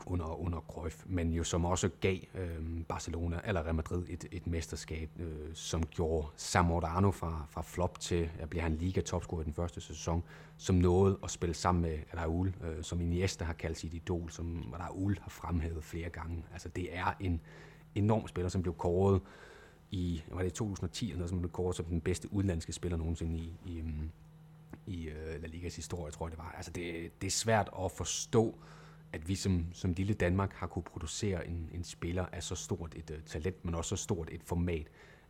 under, 0.07 0.40
under 0.40 0.61
Cruyff, 0.61 1.03
men 1.07 1.32
jo 1.32 1.44
som 1.44 1.64
også 1.64 1.90
gav 2.01 2.18
øh, 2.34 2.84
Barcelona 2.88 3.40
eller 3.44 3.62
Real 3.62 3.74
Madrid 3.74 4.05
et, 4.09 4.24
et 4.32 4.47
mesterskab, 4.47 5.11
øh, 5.18 5.55
som 5.55 5.86
gjorde 5.86 6.26
Samordano 6.36 7.11
fra, 7.11 7.47
fra 7.51 7.62
flop 7.62 8.01
til 8.01 8.30
at 8.38 8.51
blive 8.51 8.62
han 8.62 8.76
liga 8.76 9.01
topscorer 9.01 9.40
i 9.40 9.44
den 9.44 9.55
første 9.55 9.80
sæson, 9.80 10.22
som 10.57 10.76
nåede 10.76 11.18
at 11.22 11.30
spille 11.30 11.55
sammen 11.55 11.82
med 11.82 11.99
Raul, 12.16 12.55
øh, 12.64 12.82
som 12.82 13.01
Iniesta 13.01 13.44
har 13.44 13.53
kaldt 13.53 13.78
sit 13.78 13.94
idol, 13.94 14.30
som 14.30 14.74
Raul 14.80 15.18
har 15.22 15.30
fremhævet 15.30 15.84
flere 15.84 16.11
gange. 16.11 16.44
Altså 16.53 16.68
det 16.68 16.97
er 16.97 17.16
en 17.20 17.40
enorm 17.97 18.28
spiller, 18.28 18.49
som 18.49 18.62
blev 18.62 18.74
kåret 18.74 19.20
i, 19.90 20.22
var 20.30 20.42
det 20.42 20.53
2010 20.53 21.07
eller 21.07 21.18
noget, 21.18 21.30
som 21.30 21.38
blev 21.38 21.51
kåret 21.51 21.76
som 21.76 21.84
den 21.84 22.01
bedste 22.01 22.32
udenlandske 22.32 22.72
spiller 22.72 22.99
nogensinde 22.99 23.38
i, 23.38 23.57
i, 23.66 23.82
i 24.86 25.09
uh, 25.09 25.42
La 25.42 25.47
Ligas 25.47 25.76
historie, 25.76 26.12
tror 26.12 26.26
jeg 26.26 26.30
det 26.30 26.38
var. 26.38 26.55
Altså 26.57 26.70
det, 26.70 27.11
det 27.20 27.26
er 27.26 27.30
svært 27.30 27.70
at 27.84 27.92
forstå, 27.92 28.59
at 29.12 29.28
vi 29.28 29.34
som, 29.34 29.66
som 29.72 29.92
lille 29.92 30.14
Danmark 30.14 30.53
har 30.53 30.66
kunne 30.66 30.82
producere 30.82 31.49
en, 31.49 31.70
en 31.72 31.84
spiller 31.84 32.26
af 32.32 32.42
så 32.42 32.55
stort 32.55 32.94
et 32.97 33.11
uh, 33.11 33.16
talent, 33.26 33.64
men 33.64 33.74
også 33.74 33.97
så 33.97 34.03
stort 34.03 34.28
et 34.32 34.42
format, 34.44 34.86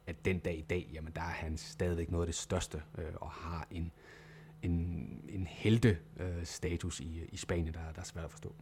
at 0.07 0.25
den 0.25 0.39
dag 0.39 0.59
i 0.59 0.63
dag, 0.71 0.91
jamen 0.93 1.13
der 1.15 1.21
er 1.21 1.25
han 1.25 1.57
stadigvæk 1.57 2.11
noget 2.11 2.23
af 2.23 2.27
det 2.27 2.35
største, 2.35 2.83
uh, 2.99 3.05
og 3.15 3.31
har 3.31 3.67
en, 3.71 3.93
en, 4.63 4.73
en 5.29 5.47
helte 5.47 5.99
uh, 6.21 6.45
status 6.45 7.01
i, 7.01 7.29
i 7.33 7.37
Spanien, 7.37 7.75
der, 7.75 7.93
der 7.95 8.01
er 8.01 8.05
svært 8.05 8.25
at 8.25 8.31
forstå. 8.31 8.55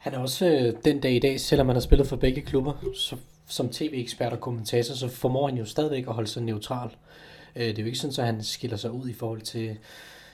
Han 0.00 0.14
er 0.14 0.18
også 0.18 0.46
øh, 0.46 0.74
den 0.84 1.00
dag 1.00 1.12
i 1.12 1.18
dag, 1.18 1.40
selvom 1.40 1.66
han 1.66 1.76
har 1.76 1.80
spillet 1.80 2.06
for 2.06 2.16
begge 2.16 2.40
klubber, 2.40 2.72
så, 2.94 3.16
som 3.46 3.68
tv-ekspert 3.68 4.32
og 4.32 4.40
kommentator, 4.40 4.94
så 4.94 5.08
formår 5.08 5.48
han 5.48 5.58
jo 5.58 5.64
stadigvæk 5.64 6.06
at 6.06 6.14
holde 6.14 6.28
sig 6.28 6.42
neutral. 6.42 6.90
Øh, 7.56 7.62
det 7.62 7.78
er 7.78 7.82
jo 7.82 7.86
ikke 7.86 7.98
sådan, 7.98 8.26
at 8.26 8.34
han 8.34 8.42
skiller 8.42 8.76
sig 8.76 8.90
ud 8.90 9.08
i 9.08 9.12
forhold 9.12 9.40
til 9.40 9.78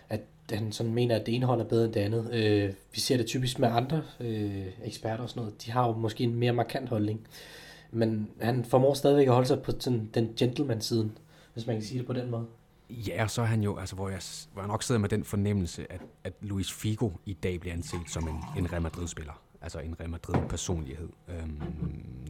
at 0.09 0.21
han 0.51 0.73
sådan 0.73 0.95
mener, 0.95 1.17
at 1.17 1.27
det 1.27 1.35
ene 1.35 1.47
hold 1.47 1.61
er 1.61 1.65
bedre 1.65 1.85
end 1.85 1.93
det 1.93 2.01
andet. 2.01 2.35
Øh, 2.35 2.73
vi 2.95 3.01
ser 3.01 3.17
det 3.17 3.27
typisk 3.27 3.59
med 3.59 3.69
andre 3.69 4.03
øh, 4.21 4.67
eksperter 4.85 5.23
og 5.23 5.29
sådan 5.29 5.41
noget. 5.41 5.65
De 5.67 5.71
har 5.71 5.87
jo 5.87 5.93
måske 5.93 6.25
en 6.25 6.35
mere 6.35 6.53
markant 6.53 6.89
holdning. 6.89 7.27
Men 7.91 8.29
han 8.41 8.65
formår 8.65 8.95
stadigvæk 8.95 9.27
at 9.27 9.33
holde 9.33 9.49
sig 9.49 9.63
på 9.63 9.73
sådan, 9.81 10.11
den 10.15 10.35
gentleman-siden, 10.37 11.19
hvis 11.55 11.67
man 11.67 11.77
kan 11.77 11.85
sige 11.85 11.99
det 11.99 12.07
på 12.07 12.13
den 12.13 12.31
måde. 12.31 12.47
Ja, 12.91 13.29
så 13.29 13.43
er 13.43 13.47
han 13.47 13.63
jo, 13.63 13.77
altså 13.79 13.95
hvor 13.95 14.09
jeg, 14.09 14.21
hvor 14.53 14.63
jeg 14.63 14.69
nok 14.69 14.83
sidder 14.83 15.01
med 15.01 15.09
den 15.09 15.25
fornemmelse, 15.25 15.93
at, 15.93 16.01
at 16.25 16.33
Luis 16.41 16.73
Figo 16.73 17.11
i 17.27 17.33
dag 17.33 17.61
bliver 17.61 17.75
anset 17.75 18.01
som 18.09 18.29
en, 18.29 18.65
en 18.65 18.73
Real 18.73 18.83
Madrid-spiller. 18.83 19.33
Altså 19.67 19.79
en 19.79 20.01
Real 20.01 20.11
Madrid-personlighed. 20.11 21.09
Øhm, 21.29 21.63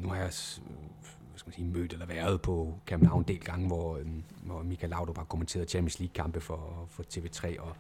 nu 0.00 0.08
har 0.08 0.16
jeg 0.16 0.24
hvad 0.24 1.38
skal 1.38 1.48
man 1.48 1.54
sige, 1.54 1.66
mødt 1.66 1.92
eller 1.92 2.06
været 2.06 2.42
på 2.42 2.78
Camp 2.86 3.02
Nou 3.02 3.18
en 3.18 3.24
del 3.24 3.40
gange, 3.40 3.66
hvor, 3.66 3.96
øhm, 3.96 4.22
hvor 4.42 4.62
Michael 4.62 4.90
Laudrup 4.90 5.16
har 5.16 5.24
kommenteret 5.24 5.70
Champions 5.70 5.98
League-kampe 5.98 6.40
for, 6.40 6.86
for 6.90 7.02
TV3, 7.02 7.60
og, 7.60 7.76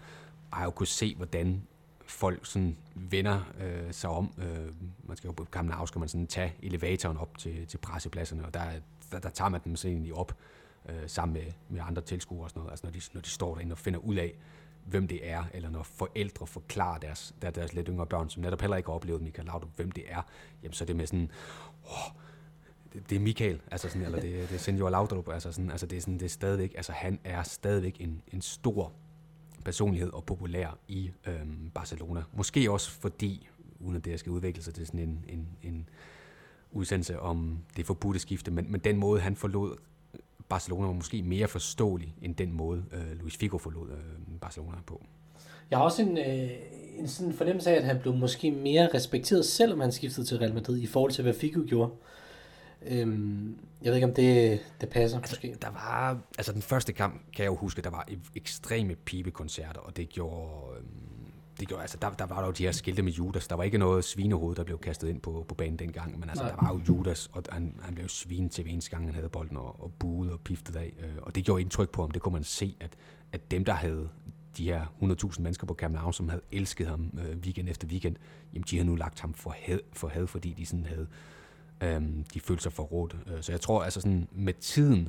har 0.52 0.64
jo 0.64 0.70
kunnet 0.70 0.88
se, 0.88 1.14
hvordan 1.14 1.62
folk 2.06 2.46
sådan 2.46 2.76
vender 2.94 3.40
øh, 3.60 3.92
sig 3.92 4.10
om. 4.10 4.32
Øh, 4.38 4.72
man 5.04 5.16
skal 5.16 5.28
jo 5.28 5.32
på 5.32 5.44
Camp 5.44 5.86
skal 5.86 5.98
man 5.98 6.08
sådan 6.08 6.26
tage 6.26 6.54
elevatoren 6.62 7.16
op 7.16 7.38
til, 7.38 7.66
til 7.66 7.78
pressepladserne, 7.78 8.46
og 8.46 8.54
der, 8.54 8.64
der, 9.12 9.18
der 9.18 9.30
tager 9.30 9.48
man 9.48 9.60
dem 9.64 9.76
så 9.76 9.88
egentlig 9.88 10.14
op 10.14 10.36
øh, 10.88 10.94
sammen 11.06 11.32
med, 11.32 11.52
med 11.68 11.80
andre 11.84 12.02
tilskuere 12.02 12.44
og 12.44 12.50
sådan 12.50 12.60
noget. 12.60 12.70
Altså 12.70 12.86
når 12.86 12.92
de, 12.92 13.00
når 13.14 13.20
de 13.20 13.28
står 13.28 13.54
derinde 13.54 13.72
og 13.72 13.78
finder 13.78 14.00
ud 14.00 14.14
af, 14.14 14.34
hvem 14.86 15.08
det 15.08 15.28
er, 15.30 15.44
eller 15.54 15.70
når 15.70 15.82
forældre 15.82 16.46
forklarer 16.46 16.98
deres, 16.98 17.34
der, 17.42 17.50
deres 17.50 17.74
lidt 17.74 17.88
yngre 17.88 18.06
børn, 18.06 18.30
som 18.30 18.42
netop 18.42 18.60
heller 18.60 18.76
ikke 18.76 18.88
har 18.88 18.94
oplevet 18.94 19.22
Michael 19.22 19.46
Laudrup, 19.46 19.76
hvem 19.76 19.90
det 19.90 20.04
er, 20.08 20.22
jamen 20.62 20.72
så 20.72 20.84
er 20.84 20.86
det 20.86 20.96
med 20.96 21.06
sådan, 21.06 21.30
oh, 21.84 22.12
det, 22.92 23.10
det 23.10 23.16
er 23.16 23.20
Michael, 23.20 23.60
altså 23.70 23.88
sådan, 23.88 24.02
eller 24.02 24.20
det, 24.20 24.48
det 24.48 24.54
er 24.54 24.58
Senior 24.58 24.90
Laudrup, 24.90 25.28
altså 25.28 25.52
sådan, 25.52 25.70
altså 25.70 25.86
det 25.86 25.96
er 25.96 26.00
sådan, 26.00 26.14
det 26.14 26.24
er 26.24 26.28
stadigvæk, 26.28 26.72
altså 26.76 26.92
han 26.92 27.18
er 27.24 27.42
stadigvæk 27.42 28.00
en, 28.00 28.22
en 28.32 28.42
stor 28.42 28.92
personlighed 29.64 30.12
og 30.12 30.24
populær 30.24 30.78
i 30.88 31.10
øhm, 31.26 31.70
Barcelona. 31.74 32.22
Måske 32.32 32.70
også 32.70 32.90
fordi, 32.90 33.48
uden 33.80 33.96
at 33.96 34.04
det 34.04 34.20
skal 34.20 34.32
udvikle 34.32 34.62
sig 34.62 34.74
til 34.74 34.86
sådan 34.86 35.00
en, 35.00 35.24
en, 35.28 35.48
en 35.62 35.88
udsendelse 36.70 37.20
om 37.20 37.58
det 37.76 37.86
forbudte 37.86 38.20
skifte, 38.20 38.50
men, 38.50 38.72
men 38.72 38.80
den 38.80 38.96
måde, 38.96 39.20
han 39.20 39.36
forlod 39.36 39.76
Barcelona, 40.48 40.86
var 40.86 40.92
måske 40.92 41.22
mere 41.22 41.48
forståelig, 41.48 42.14
end 42.22 42.34
den 42.34 42.52
måde, 42.52 42.84
øh, 42.92 43.20
Luis 43.20 43.36
Figo 43.36 43.58
forlod 43.58 43.90
øh, 43.90 44.38
Barcelona 44.40 44.76
på. 44.86 45.04
Jeg 45.70 45.78
har 45.78 45.84
også 45.84 46.02
en, 46.02 46.18
øh, 46.18 46.50
en 46.98 47.08
sådan 47.08 47.32
fornemmelse 47.32 47.70
af, 47.70 47.74
at 47.74 47.84
han 47.84 47.98
blev 48.00 48.14
måske 48.14 48.50
mere 48.50 48.88
respekteret, 48.94 49.44
selvom 49.44 49.80
han 49.80 49.92
skiftede 49.92 50.26
til 50.26 50.38
Real 50.38 50.54
Madrid, 50.54 50.82
i 50.82 50.86
forhold 50.86 51.12
til, 51.12 51.22
hvad 51.22 51.34
Figo 51.34 51.60
gjorde. 51.66 51.92
Øhm, 52.86 53.58
jeg 53.82 53.90
ved 53.90 53.94
ikke, 53.94 54.06
om 54.06 54.14
det, 54.14 54.60
det 54.80 54.88
passer, 54.88 55.18
altså, 55.18 55.32
måske. 55.32 55.56
Der 55.62 55.70
var, 55.70 56.18
altså 56.38 56.52
den 56.52 56.62
første 56.62 56.92
kamp, 56.92 57.14
kan 57.14 57.42
jeg 57.42 57.50
jo 57.50 57.56
huske, 57.56 57.82
der 57.82 57.90
var 57.90 58.08
ekstreme 58.34 58.94
pibekoncerter, 58.94 59.80
og 59.80 59.96
det 59.96 60.08
gjorde, 60.08 60.78
øhm, 60.78 61.15
det 61.60 61.68
gjorde, 61.68 61.82
altså 61.82 61.98
der, 62.02 62.10
der 62.10 62.26
var 62.26 62.38
der 62.38 62.46
jo 62.46 62.52
de 62.52 62.62
her 62.62 62.72
skilte 62.72 63.02
med 63.02 63.12
Judas. 63.12 63.48
Der 63.48 63.54
var 63.54 63.64
ikke 63.64 63.78
noget 63.78 64.04
svinehoved, 64.04 64.56
der 64.56 64.64
blev 64.64 64.78
kastet 64.78 65.08
ind 65.08 65.20
på, 65.20 65.44
på 65.48 65.54
banen 65.54 65.78
dengang, 65.78 66.20
men 66.20 66.28
altså 66.28 66.44
Nej. 66.44 66.52
der 66.52 66.62
var 66.62 66.72
jo 66.72 66.80
Judas, 66.88 67.30
og 67.32 67.42
han, 67.50 67.76
han 67.82 67.94
blev 67.94 68.08
svinet 68.08 68.50
til 68.50 68.72
eneste 68.72 68.90
gang, 68.90 69.04
han 69.04 69.14
havde 69.14 69.28
bolden, 69.28 69.56
og, 69.56 69.82
og 69.82 69.92
buet 69.98 70.32
og 70.32 70.40
piftet 70.40 70.76
af. 70.76 70.92
Øh, 70.98 71.14
og 71.22 71.34
det 71.34 71.44
gjorde 71.44 71.62
indtryk 71.62 71.90
på 71.90 72.02
ham. 72.02 72.10
Det 72.10 72.22
kunne 72.22 72.32
man 72.32 72.44
se, 72.44 72.76
at, 72.80 72.96
at 73.32 73.50
dem, 73.50 73.64
der 73.64 73.72
havde 73.72 74.08
de 74.56 74.64
her 74.64 74.86
100.000 75.02 75.42
mennesker 75.42 75.66
på 75.66 75.74
Camp 75.74 75.94
Nou, 75.94 76.12
som 76.12 76.28
havde 76.28 76.42
elsket 76.52 76.86
ham 76.86 77.10
øh, 77.18 77.36
weekend 77.36 77.68
efter 77.68 77.88
weekend, 77.88 78.16
jamen 78.54 78.64
de 78.70 78.76
har 78.76 78.84
nu 78.84 78.94
lagt 78.94 79.20
ham 79.20 79.34
for 79.34 79.54
had, 79.58 79.78
for 79.92 80.08
had 80.08 80.26
fordi 80.26 80.52
de 80.52 80.66
sådan 80.66 80.86
havde, 80.86 81.06
øh, 81.82 82.02
de 82.34 82.40
følte 82.40 82.62
sig 82.62 82.72
forrådt. 82.72 83.16
Øh, 83.26 83.42
så 83.42 83.52
jeg 83.52 83.60
tror 83.60 83.84
altså 83.84 84.00
sådan, 84.00 84.28
med 84.32 84.54
tiden, 84.54 85.08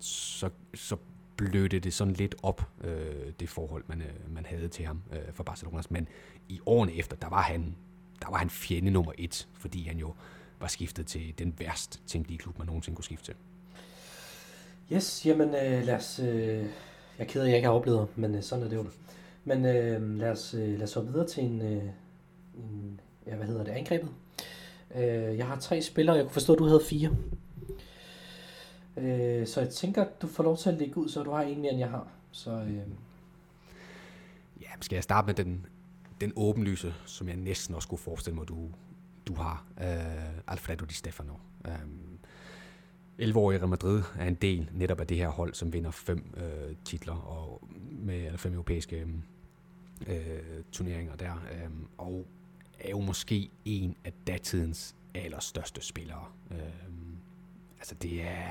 så, 0.00 0.50
så 0.74 0.96
blødte 1.38 1.78
det 1.78 1.94
sådan 1.94 2.14
lidt 2.14 2.34
op, 2.42 2.68
øh, 2.84 3.32
det 3.40 3.48
forhold, 3.48 3.84
man, 3.86 4.02
øh, 4.02 4.34
man 4.34 4.46
havde 4.46 4.68
til 4.68 4.86
ham 4.86 5.02
øh, 5.12 5.32
for 5.32 5.44
Barcelonas. 5.44 5.90
Men 5.90 6.08
i 6.48 6.60
årene 6.66 6.94
efter, 6.94 7.16
der 7.16 7.28
var 7.28 7.42
han, 7.42 7.76
der 8.22 8.30
var 8.30 8.36
han 8.36 8.50
fjende 8.50 8.90
nummer 8.90 9.12
et, 9.18 9.48
fordi 9.54 9.82
han 9.82 9.98
jo 9.98 10.14
var 10.60 10.66
skiftet 10.68 11.06
til 11.06 11.34
den 11.38 11.54
værst 11.58 12.00
tænkelige 12.06 12.38
klub, 12.38 12.58
man 12.58 12.66
nogensinde 12.66 12.96
kunne 12.96 13.04
skifte 13.04 13.24
til. 13.24 13.34
Yes, 14.92 15.26
jamen 15.26 15.48
øh, 15.48 15.84
lad 15.84 15.94
os... 15.94 16.18
Øh, 16.18 16.64
jeg 17.18 17.24
er 17.24 17.28
ked 17.28 17.40
af, 17.40 17.44
at 17.44 17.50
jeg 17.50 17.56
ikke 17.56 17.68
har 17.68 17.74
oplevet 17.74 18.08
men 18.16 18.34
øh, 18.34 18.42
sådan 18.42 18.64
er 18.64 18.68
det 18.68 18.76
jo. 18.76 18.86
Men 19.44 19.64
øh, 19.64 20.18
lad, 20.18 20.30
os, 20.30 20.54
øh, 20.54 20.72
lad 20.74 20.82
os 20.82 20.94
hoppe 20.94 21.12
videre 21.12 21.26
til 21.26 21.44
en, 21.44 21.60
øh, 21.60 21.82
en... 22.54 23.00
Ja, 23.26 23.36
hvad 23.36 23.46
hedder 23.46 23.64
det? 23.64 23.72
Angrebet. 23.72 24.08
Øh, 24.94 25.38
jeg 25.38 25.46
har 25.46 25.60
tre 25.60 25.82
spillere, 25.82 26.16
jeg 26.16 26.24
kunne 26.24 26.32
forstå, 26.32 26.52
at 26.52 26.58
du 26.58 26.64
havde 26.64 26.82
fire. 26.88 27.16
Øh, 29.00 29.46
så 29.46 29.60
jeg 29.60 29.70
tænker, 29.70 30.02
at 30.02 30.22
du 30.22 30.26
får 30.26 30.42
lov 30.44 30.56
til 30.56 30.70
at 30.70 30.78
lægge 30.78 30.96
ud, 30.98 31.08
så 31.08 31.22
du 31.22 31.30
har 31.30 31.42
en 31.42 31.60
mere, 31.60 31.70
end 31.70 31.78
jeg 31.80 31.90
har. 31.90 32.08
Så, 32.30 32.50
øh... 32.50 32.74
Ja, 34.60 34.68
skal 34.80 34.96
jeg 34.96 35.04
starte 35.04 35.26
med 35.26 35.34
den, 35.34 35.66
den 36.20 36.32
åbenlyse, 36.36 36.94
som 37.06 37.28
jeg 37.28 37.36
næsten 37.36 37.74
også 37.74 37.88
kunne 37.88 37.98
forestille 37.98 38.36
mig, 38.36 38.48
du, 38.48 38.68
du 39.26 39.34
har. 39.34 39.64
Øh, 39.80 40.38
Alfredo 40.46 40.84
Di 40.84 40.94
Stefano. 40.94 41.32
Øh, 41.66 41.72
11-årige 43.20 43.58
Real 43.58 43.68
Madrid 43.68 44.02
er 44.18 44.26
en 44.26 44.34
del 44.34 44.70
netop 44.72 45.00
af 45.00 45.06
det 45.06 45.16
her 45.16 45.28
hold, 45.28 45.54
som 45.54 45.72
vinder 45.72 45.90
fem 45.90 46.34
øh, 46.36 46.76
titler 46.84 47.14
og 47.14 47.68
med 47.90 48.24
eller 48.24 48.38
fem 48.38 48.52
europæiske 48.52 49.06
øh, 50.06 50.62
turneringer 50.72 51.16
der. 51.16 51.32
Øh, 51.32 51.70
og 51.98 52.26
er 52.80 52.90
jo 52.90 53.00
måske 53.00 53.50
en 53.64 53.96
af 54.04 54.12
datidens 54.26 54.94
allerstørste 55.14 55.80
spillere. 55.80 56.24
Øh, 56.50 56.58
altså 57.78 57.94
det 57.94 58.22
er 58.22 58.50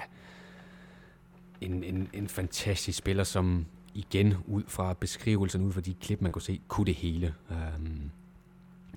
en, 1.62 1.84
en, 1.84 2.10
en 2.14 2.28
fantastisk 2.28 2.97
spiller, 2.97 3.24
som 3.24 3.66
igen 3.93 4.34
ud 4.47 4.64
fra 4.68 4.93
beskrivelsen, 4.93 5.62
ud 5.62 5.72
fra 5.72 5.82
de 5.82 5.93
klip, 5.93 6.22
man 6.22 6.32
kunne 6.32 6.41
se, 6.41 6.62
kunne 6.68 6.86
det 6.86 6.95
hele. 6.95 7.34
Øhm, 7.51 8.10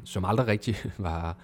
som 0.05 0.25
aldrig 0.25 0.47
rigtig 0.47 0.77
var 0.99 1.37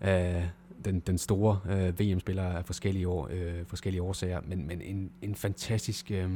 øh, 0.00 0.44
den, 0.84 1.00
den 1.00 1.18
store 1.18 1.60
øh, 1.68 2.00
VM-spiller 2.00 2.42
af 2.42 2.64
forskellige, 2.64 3.08
år, 3.08 3.28
øh, 3.30 3.66
forskellige 3.66 4.02
årsager, 4.02 4.40
men, 4.46 4.66
men 4.66 4.80
en, 4.82 5.10
en 5.22 5.34
fantastisk... 5.34 6.10
Øh, 6.10 6.30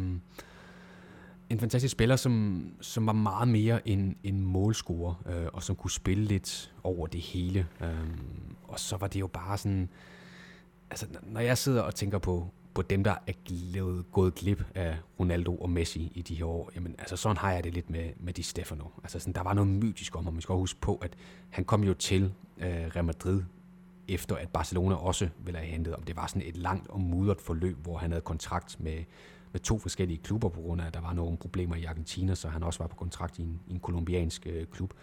en 1.50 1.60
fantastisk 1.60 1.92
spiller, 1.92 2.16
som, 2.16 2.64
som 2.80 3.06
var 3.06 3.12
meget 3.12 3.48
mere 3.48 3.88
en, 3.88 4.16
en 4.24 4.40
målscorer, 4.40 5.14
øh, 5.26 5.46
og 5.52 5.62
som 5.62 5.76
kunne 5.76 5.90
spille 5.90 6.24
lidt 6.24 6.72
over 6.84 7.06
det 7.06 7.20
hele. 7.20 7.66
Øh, 7.80 7.88
og 8.68 8.80
så 8.80 8.96
var 8.96 9.06
det 9.06 9.20
jo 9.20 9.26
bare 9.26 9.58
sådan... 9.58 9.88
Altså, 10.90 11.06
når 11.22 11.40
jeg 11.40 11.58
sidder 11.58 11.82
og 11.82 11.94
tænker 11.94 12.18
på, 12.18 12.50
på 12.74 12.82
dem, 12.82 13.04
der 13.04 13.14
er 13.26 13.32
glædet, 13.44 14.04
gået 14.12 14.34
glip 14.34 14.64
af 14.74 14.96
Ronaldo 15.20 15.56
og 15.56 15.70
Messi 15.70 16.12
i 16.14 16.22
de 16.22 16.34
her 16.34 16.44
år, 16.44 16.70
jamen, 16.74 16.94
altså 16.98 17.16
sådan 17.16 17.36
har 17.36 17.52
jeg 17.52 17.64
det 17.64 17.74
lidt 17.74 17.90
med, 17.90 18.10
med 18.20 18.32
Di 18.32 18.42
Stefano. 18.42 18.84
Altså 19.02 19.18
sådan, 19.18 19.34
der 19.34 19.42
var 19.42 19.54
noget 19.54 19.70
mytisk 19.70 20.16
om 20.16 20.24
ham. 20.24 20.32
Man 20.32 20.42
skal 20.42 20.54
huske 20.54 20.80
på, 20.80 20.96
at 20.96 21.16
han 21.50 21.64
kom 21.64 21.84
jo 21.84 21.94
til 21.94 22.32
øh, 22.58 22.66
Real 22.68 23.04
Madrid 23.04 23.42
efter 24.08 24.36
at 24.36 24.48
Barcelona 24.48 24.94
også 24.94 25.28
ville 25.44 25.58
have 25.58 25.70
hentet 25.70 25.94
om. 25.94 26.02
Det 26.02 26.16
var 26.16 26.26
sådan 26.26 26.48
et 26.48 26.56
langt 26.56 26.88
og 26.88 27.00
mudret 27.00 27.40
forløb, 27.40 27.76
hvor 27.82 27.98
han 27.98 28.10
havde 28.10 28.22
kontrakt 28.22 28.80
med, 28.80 29.04
med 29.52 29.60
to 29.60 29.78
forskellige 29.78 30.18
klubber, 30.18 30.48
på 30.48 30.60
grund 30.60 30.80
af, 30.80 30.86
at 30.86 30.94
der 30.94 31.00
var 31.00 31.12
nogle 31.12 31.36
problemer 31.36 31.76
i 31.76 31.84
Argentina, 31.84 32.34
så 32.34 32.48
han 32.48 32.62
også 32.62 32.78
var 32.78 32.86
på 32.86 32.96
kontrakt 32.96 33.38
i 33.38 33.42
en, 33.42 33.60
i 33.68 33.72
en 33.72 33.80
kolumbiansk 33.80 34.46
øh, 34.46 34.66
klub. 34.66 34.94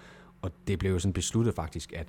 Og 0.41 0.51
det 0.67 0.79
blev 0.79 0.91
jo 0.91 0.99
sådan 0.99 1.13
besluttet 1.13 1.55
faktisk, 1.55 1.93
at 1.93 2.07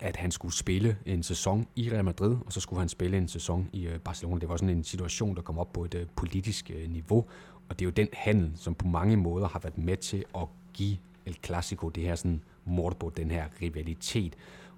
at 0.00 0.16
han 0.16 0.30
skulle 0.30 0.54
spille 0.54 0.96
en 1.06 1.22
sæson 1.22 1.66
i 1.76 1.90
Real 1.90 2.04
Madrid, 2.04 2.36
og 2.46 2.52
så 2.52 2.60
skulle 2.60 2.80
han 2.80 2.88
spille 2.88 3.18
en 3.18 3.28
sæson 3.28 3.68
i 3.72 3.86
øh, 3.86 3.98
Barcelona. 3.98 4.40
Det 4.40 4.48
var 4.48 4.56
sådan 4.56 4.76
en 4.76 4.84
situation, 4.84 5.36
der 5.36 5.42
kom 5.42 5.58
op 5.58 5.72
på 5.72 5.84
et 5.84 5.94
øh, 5.94 6.06
politisk 6.16 6.70
øh, 6.74 6.90
niveau, 6.90 7.26
og 7.68 7.78
det 7.78 7.84
er 7.84 7.86
jo 7.86 7.90
den 7.90 8.08
handel, 8.12 8.52
som 8.56 8.74
på 8.74 8.86
mange 8.86 9.16
måder 9.16 9.48
har 9.48 9.58
været 9.58 9.78
med 9.78 9.96
til 9.96 10.24
at 10.34 10.48
give 10.72 10.96
El 11.26 11.36
Clasico 11.44 11.88
det 11.88 12.02
her 12.02 12.14
sådan 12.14 12.42
morbo, 12.64 13.08
den 13.08 13.30
her 13.30 13.46
rivalitet, 13.62 14.36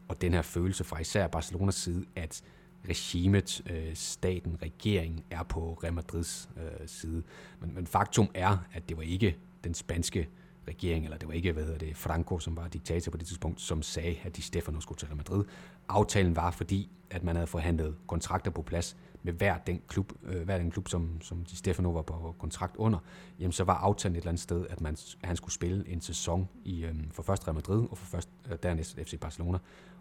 og 0.08 0.20
den 0.20 0.32
her 0.32 0.42
følelse 0.42 0.84
fra 0.84 1.00
især 1.00 1.26
Barcelonas 1.26 1.74
side, 1.74 2.04
at 2.16 2.42
regimet, 2.88 3.62
øh, 3.70 3.94
staten, 3.94 4.58
regeringen 4.62 5.24
er 5.30 5.42
på 5.42 5.78
Real 5.82 5.94
Madrids 5.94 6.48
øh, 6.56 6.88
side. 6.88 7.22
Men, 7.60 7.74
men 7.74 7.86
faktum 7.86 8.30
er, 8.34 8.56
at 8.72 8.88
det 8.88 8.96
var 8.96 9.02
ikke 9.02 9.36
den 9.64 9.74
spanske 9.74 10.28
regering, 10.68 11.04
eller 11.04 11.18
det 11.18 11.28
var 11.28 11.34
ikke, 11.34 11.52
hvad 11.52 11.64
hedder 11.64 11.78
det, 11.78 11.96
Franco, 11.96 12.38
som 12.38 12.56
var 12.56 12.68
diktator 12.68 13.10
på 13.10 13.18
det 13.18 13.26
tidspunkt, 13.26 13.60
som 13.60 13.82
sagde, 13.82 14.16
at 14.22 14.36
de 14.36 14.42
Stefano 14.42 14.80
skulle 14.80 14.98
til 14.98 15.08
Real 15.08 15.16
Madrid. 15.16 15.44
Aftalen 15.88 16.36
var 16.36 16.50
fordi, 16.50 16.90
at 17.10 17.22
man 17.22 17.36
havde 17.36 17.46
forhandlet 17.46 17.96
kontrakter 18.06 18.50
på 18.50 18.62
plads 18.62 18.96
med 19.22 19.32
hver 19.32 19.58
den 19.58 19.82
klub, 19.88 20.12
øh, 20.22 20.42
hver 20.42 20.58
den 20.58 20.70
klub 20.70 20.88
som, 20.88 21.20
som 21.20 21.44
de 21.44 21.56
Stefano 21.56 21.90
var 21.90 22.02
på 22.02 22.34
kontrakt 22.38 22.76
under, 22.76 22.98
jamen 23.38 23.52
så 23.52 23.64
var 23.64 23.74
aftalen 23.74 24.16
et 24.16 24.20
eller 24.20 24.28
andet 24.28 24.42
sted, 24.42 24.66
at, 24.70 24.80
man, 24.80 24.92
at 24.92 25.26
han 25.28 25.36
skulle 25.36 25.54
spille 25.54 25.88
en 25.88 26.00
sæson 26.00 26.48
i, 26.64 26.84
øh, 26.84 26.94
for 27.12 27.22
først 27.22 27.48
Real 27.48 27.54
Madrid, 27.54 27.86
og 27.90 27.98
for 27.98 28.06
først, 28.06 28.28
øh, 28.50 28.58
dernæst 28.62 28.96
FC 28.96 29.18
Barcelona. 29.20 29.58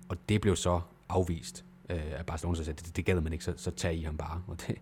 Og 0.10 0.30
det 0.30 0.42
blev 0.42 0.56
så 0.56 0.82
afvist 1.10 1.66
øh, 1.90 2.20
af 2.20 2.26
Barcelona, 2.26 2.56
så 2.56 2.64
det, 2.64 2.96
det 2.96 3.06
gad 3.06 3.22
man 3.22 3.34
ikke, 3.34 3.46
så, 3.46 3.54
så 3.58 3.72
tag 3.72 3.96
i 3.96 4.02
ham 4.02 4.18
bare. 4.18 4.44
Og 4.48 4.62
det, 4.68 4.78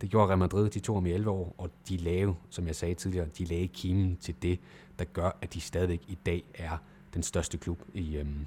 det 0.00 0.10
gjorde 0.10 0.28
Real 0.28 0.38
Madrid, 0.38 0.70
de 0.70 0.80
tog 0.80 0.96
ham 0.96 1.06
i 1.06 1.10
11 1.10 1.30
år, 1.30 1.54
og 1.58 1.70
de 1.88 1.96
lave, 1.96 2.36
som 2.50 2.66
jeg 2.66 2.76
sagde 2.76 2.94
tidligere, 2.94 3.26
de 3.38 3.44
lagde 3.44 3.68
kimen 3.68 4.16
til 4.16 4.34
det, 4.42 4.58
der 4.98 5.04
gør, 5.04 5.30
at 5.42 5.54
de 5.54 5.60
stadigvæk 5.60 6.00
i 6.08 6.18
dag 6.26 6.44
er 6.54 6.78
den 7.14 7.22
største 7.22 7.58
klub 7.58 7.82
i, 7.94 8.16
øhm, 8.16 8.46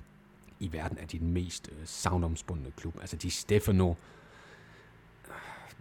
i 0.59 0.73
verden, 0.73 0.97
er 0.97 1.05
de 1.05 1.19
den 1.19 1.31
mest 1.33 1.69
øh, 1.71 1.77
savnomspundne 1.85 2.71
klub. 2.71 2.97
Altså 3.01 3.15
de 3.15 3.31
Stefano, 3.31 3.93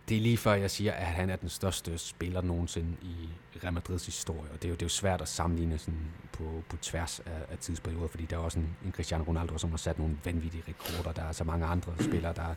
det 0.09 0.17
er 0.17 0.21
lige 0.21 0.37
før 0.37 0.55
jeg 0.55 0.71
siger, 0.71 0.93
at 0.93 1.07
han 1.07 1.31
er 1.31 1.37
den 1.37 1.49
største 1.49 1.99
spiller 1.99 2.41
nogensinde 2.41 2.97
i 3.03 3.29
Real 3.65 3.73
Madrids 3.73 4.07
historie, 4.07 4.51
og 4.51 4.63
det 4.63 4.65
er 4.65 4.69
jo, 4.69 4.75
det 4.75 4.83
er 4.83 4.87
jo 4.87 4.91
svært 4.91 5.21
at 5.21 5.29
sammenligne 5.29 5.79
sådan 5.79 6.11
på, 6.33 6.63
på 6.69 6.77
tværs 6.77 7.21
af, 7.21 7.47
af 7.49 7.59
tidsperioder, 7.59 8.09
fordi 8.09 8.25
der 8.25 8.37
er 8.37 8.41
også 8.41 8.59
en, 8.59 8.77
en 8.85 8.93
Cristiano 8.93 9.25
Ronaldo, 9.25 9.59
som 9.59 9.71
har 9.71 9.77
sat 9.77 9.99
nogle 9.99 10.19
vanvittige 10.25 10.65
rekorder, 10.69 11.13
der 11.13 11.23
er 11.23 11.33
så 11.33 11.45
mange 11.45 11.67
andre 11.67 11.93
spillere, 12.01 12.33
der, 12.33 12.55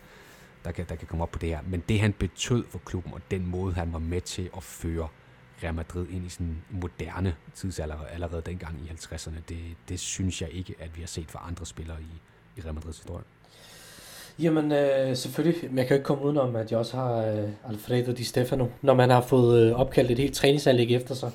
der, 0.66 0.72
kan, 0.72 0.86
der 0.90 0.96
kan 0.96 1.08
komme 1.08 1.24
op 1.24 1.32
på 1.32 1.40
det 1.40 1.50
her. 1.50 1.60
Men 1.68 1.84
det 1.90 2.00
han 2.00 2.14
betød 2.14 2.64
for 2.70 2.80
klubben, 2.86 3.14
og 3.14 3.22
den 3.32 3.48
måde 3.48 3.74
han 3.74 3.94
var 3.94 4.00
med 4.00 4.22
til 4.22 4.50
at 4.58 4.64
føre 4.64 5.08
Real 5.64 5.74
Madrid 5.74 6.08
ind 6.10 6.26
i 6.26 6.30
sådan 6.30 6.58
moderne 6.70 7.36
tidsalder 7.54 7.96
allerede 8.14 8.42
dengang 8.46 8.82
i 8.86 8.92
50'erne, 8.94 9.40
det, 9.50 9.58
det 9.90 10.00
synes 10.00 10.42
jeg 10.42 10.50
ikke, 10.50 10.76
at 10.80 10.96
vi 10.96 11.02
har 11.02 11.08
set 11.08 11.32
fra 11.32 11.46
andre 11.48 11.66
spillere 11.66 11.98
i, 12.02 12.22
i 12.60 12.62
Real 12.62 12.74
Madrids 12.74 12.98
historie. 12.98 13.24
Jamen 14.40 14.72
øh, 14.72 15.16
selvfølgelig, 15.16 15.70
men 15.70 15.78
jeg 15.78 15.88
kan 15.88 15.96
jo 15.96 16.00
ikke 16.00 16.06
komme 16.06 16.24
udenom, 16.24 16.56
at 16.56 16.72
jeg 16.72 16.80
også 16.80 16.98
har 16.98 17.16
øh, 17.16 17.50
Alfredo 17.70 18.12
Di 18.12 18.24
Stefano, 18.24 18.68
når 18.82 18.94
man 18.94 19.10
har 19.10 19.22
fået 19.22 19.62
øh, 19.62 19.80
opkaldt 19.80 20.12
et 20.12 20.20
helt 20.20 20.36
træningsanlæg 20.36 20.92
efter 20.92 21.16
sig. 21.16 21.32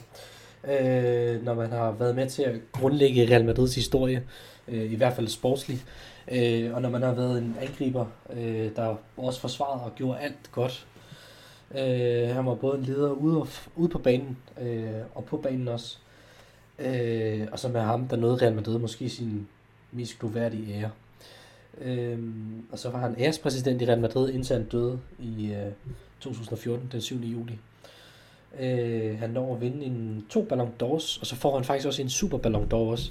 Øh, 0.64 1.44
når 1.44 1.54
man 1.54 1.70
har 1.72 1.90
været 1.90 2.14
med 2.14 2.30
til 2.30 2.42
at 2.42 2.54
grundlægge 2.72 3.30
Real 3.30 3.44
Madrids 3.44 3.74
historie, 3.74 4.22
øh, 4.68 4.92
i 4.92 4.96
hvert 4.96 5.12
fald 5.12 5.28
sportsligt. 5.28 5.84
Øh, 6.32 6.74
og 6.74 6.82
når 6.82 6.88
man 6.88 7.02
har 7.02 7.14
været 7.14 7.38
en 7.38 7.56
angriber, 7.60 8.06
øh, 8.32 8.70
der 8.76 8.96
også 9.16 9.40
forsvarede 9.40 9.84
og 9.84 9.94
gjorde 9.94 10.18
alt 10.18 10.52
godt. 10.52 10.86
Øh, 11.74 12.28
han 12.28 12.46
var 12.46 12.54
både 12.54 12.78
en 12.78 12.84
leder 12.84 13.10
ude, 13.10 13.40
og, 13.40 13.48
ude 13.76 13.88
på 13.88 13.98
banen, 13.98 14.36
øh, 14.60 14.90
og 15.14 15.24
på 15.24 15.36
banen 15.36 15.68
også. 15.68 15.98
Øh, 16.78 17.46
og 17.52 17.58
så 17.58 17.68
med 17.68 17.80
ham, 17.80 18.08
der 18.08 18.16
nåede 18.16 18.36
Real 18.36 18.54
Madrid 18.54 18.78
måske 18.78 19.08
sin 19.08 19.48
mest 19.92 20.18
gloværdige 20.18 20.74
ære. 20.74 20.90
Øh, 21.80 22.18
og 22.72 22.78
så 22.78 22.90
var 22.90 22.98
han 22.98 23.14
ærespræsident 23.18 23.82
i 23.82 23.86
Real 23.86 24.00
Madrid, 24.00 24.32
indtil 24.32 24.56
han 24.56 24.64
døde 24.64 25.00
i 25.18 25.52
øh, 25.52 25.72
2014, 26.20 26.88
den 26.92 27.00
7. 27.00 27.16
juli. 27.16 27.58
Øh, 28.58 29.18
han 29.18 29.30
når 29.30 29.54
at 29.54 29.60
vinde 29.60 29.84
en 29.84 30.26
to 30.30 30.44
Ballon 30.44 30.72
d'Ors, 30.82 31.20
og 31.20 31.26
så 31.26 31.36
får 31.36 31.54
han 31.56 31.64
faktisk 31.64 31.86
også 31.86 32.02
en 32.02 32.08
Super 32.08 32.38
Ballon 32.38 32.68
d'Or 32.72 32.76
også. 32.76 33.10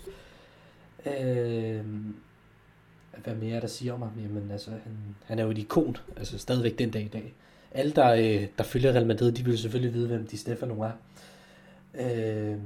Øh, 1.05 1.85
hvad 3.23 3.35
mere 3.35 3.61
der 3.61 3.67
siger 3.67 3.93
om 3.93 4.01
ham? 4.01 4.11
Jamen 4.23 4.51
altså, 4.51 4.69
han, 4.69 5.15
han 5.25 5.39
er 5.39 5.43
jo 5.43 5.51
et 5.51 5.57
ikon, 5.57 5.97
altså 6.17 6.37
stadigvæk 6.37 6.79
den 6.79 6.91
dag 6.91 7.01
i 7.01 7.07
dag. 7.07 7.33
Alle, 7.71 7.91
der, 7.91 8.13
øh, 8.13 8.47
der 8.57 8.63
følger 8.63 8.91
Real 8.91 9.07
Madrid, 9.07 9.31
de 9.31 9.45
vil 9.45 9.57
selvfølgelig 9.57 9.93
vide, 9.93 10.07
hvem 10.07 10.27
Di 10.27 10.37
Stefano 10.37 10.81
er. 10.81 10.91
Øh, 11.93 12.57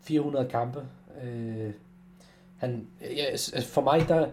400 0.00 0.48
kampe. 0.48 0.80
Øh, 1.22 1.72
han, 2.56 2.86
ja, 3.00 3.24
altså, 3.24 3.54
altså, 3.54 3.70
for 3.70 3.82
mig, 3.82 4.08
der, 4.08 4.28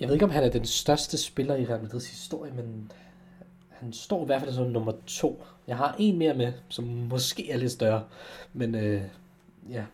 jeg 0.00 0.08
ved 0.08 0.14
ikke, 0.14 0.24
om 0.24 0.30
han 0.30 0.44
er 0.44 0.48
den 0.48 0.64
største 0.64 1.18
spiller 1.18 1.56
i 1.56 1.64
Real 1.64 1.82
Madrids 1.82 2.10
historie, 2.10 2.52
men 2.52 2.92
han 3.80 3.92
står 3.92 4.22
i 4.22 4.26
hvert 4.26 4.40
fald 4.40 4.54
som 4.54 4.66
nummer 4.66 4.92
to. 5.06 5.44
Jeg 5.66 5.76
har 5.76 5.96
en 5.98 6.18
mere 6.18 6.34
med, 6.34 6.52
som 6.68 6.84
måske 6.84 7.50
er 7.50 7.56
lidt 7.56 7.72
større, 7.72 8.04
men 8.52 8.74
øh, 8.74 9.02
ja. 9.70 9.84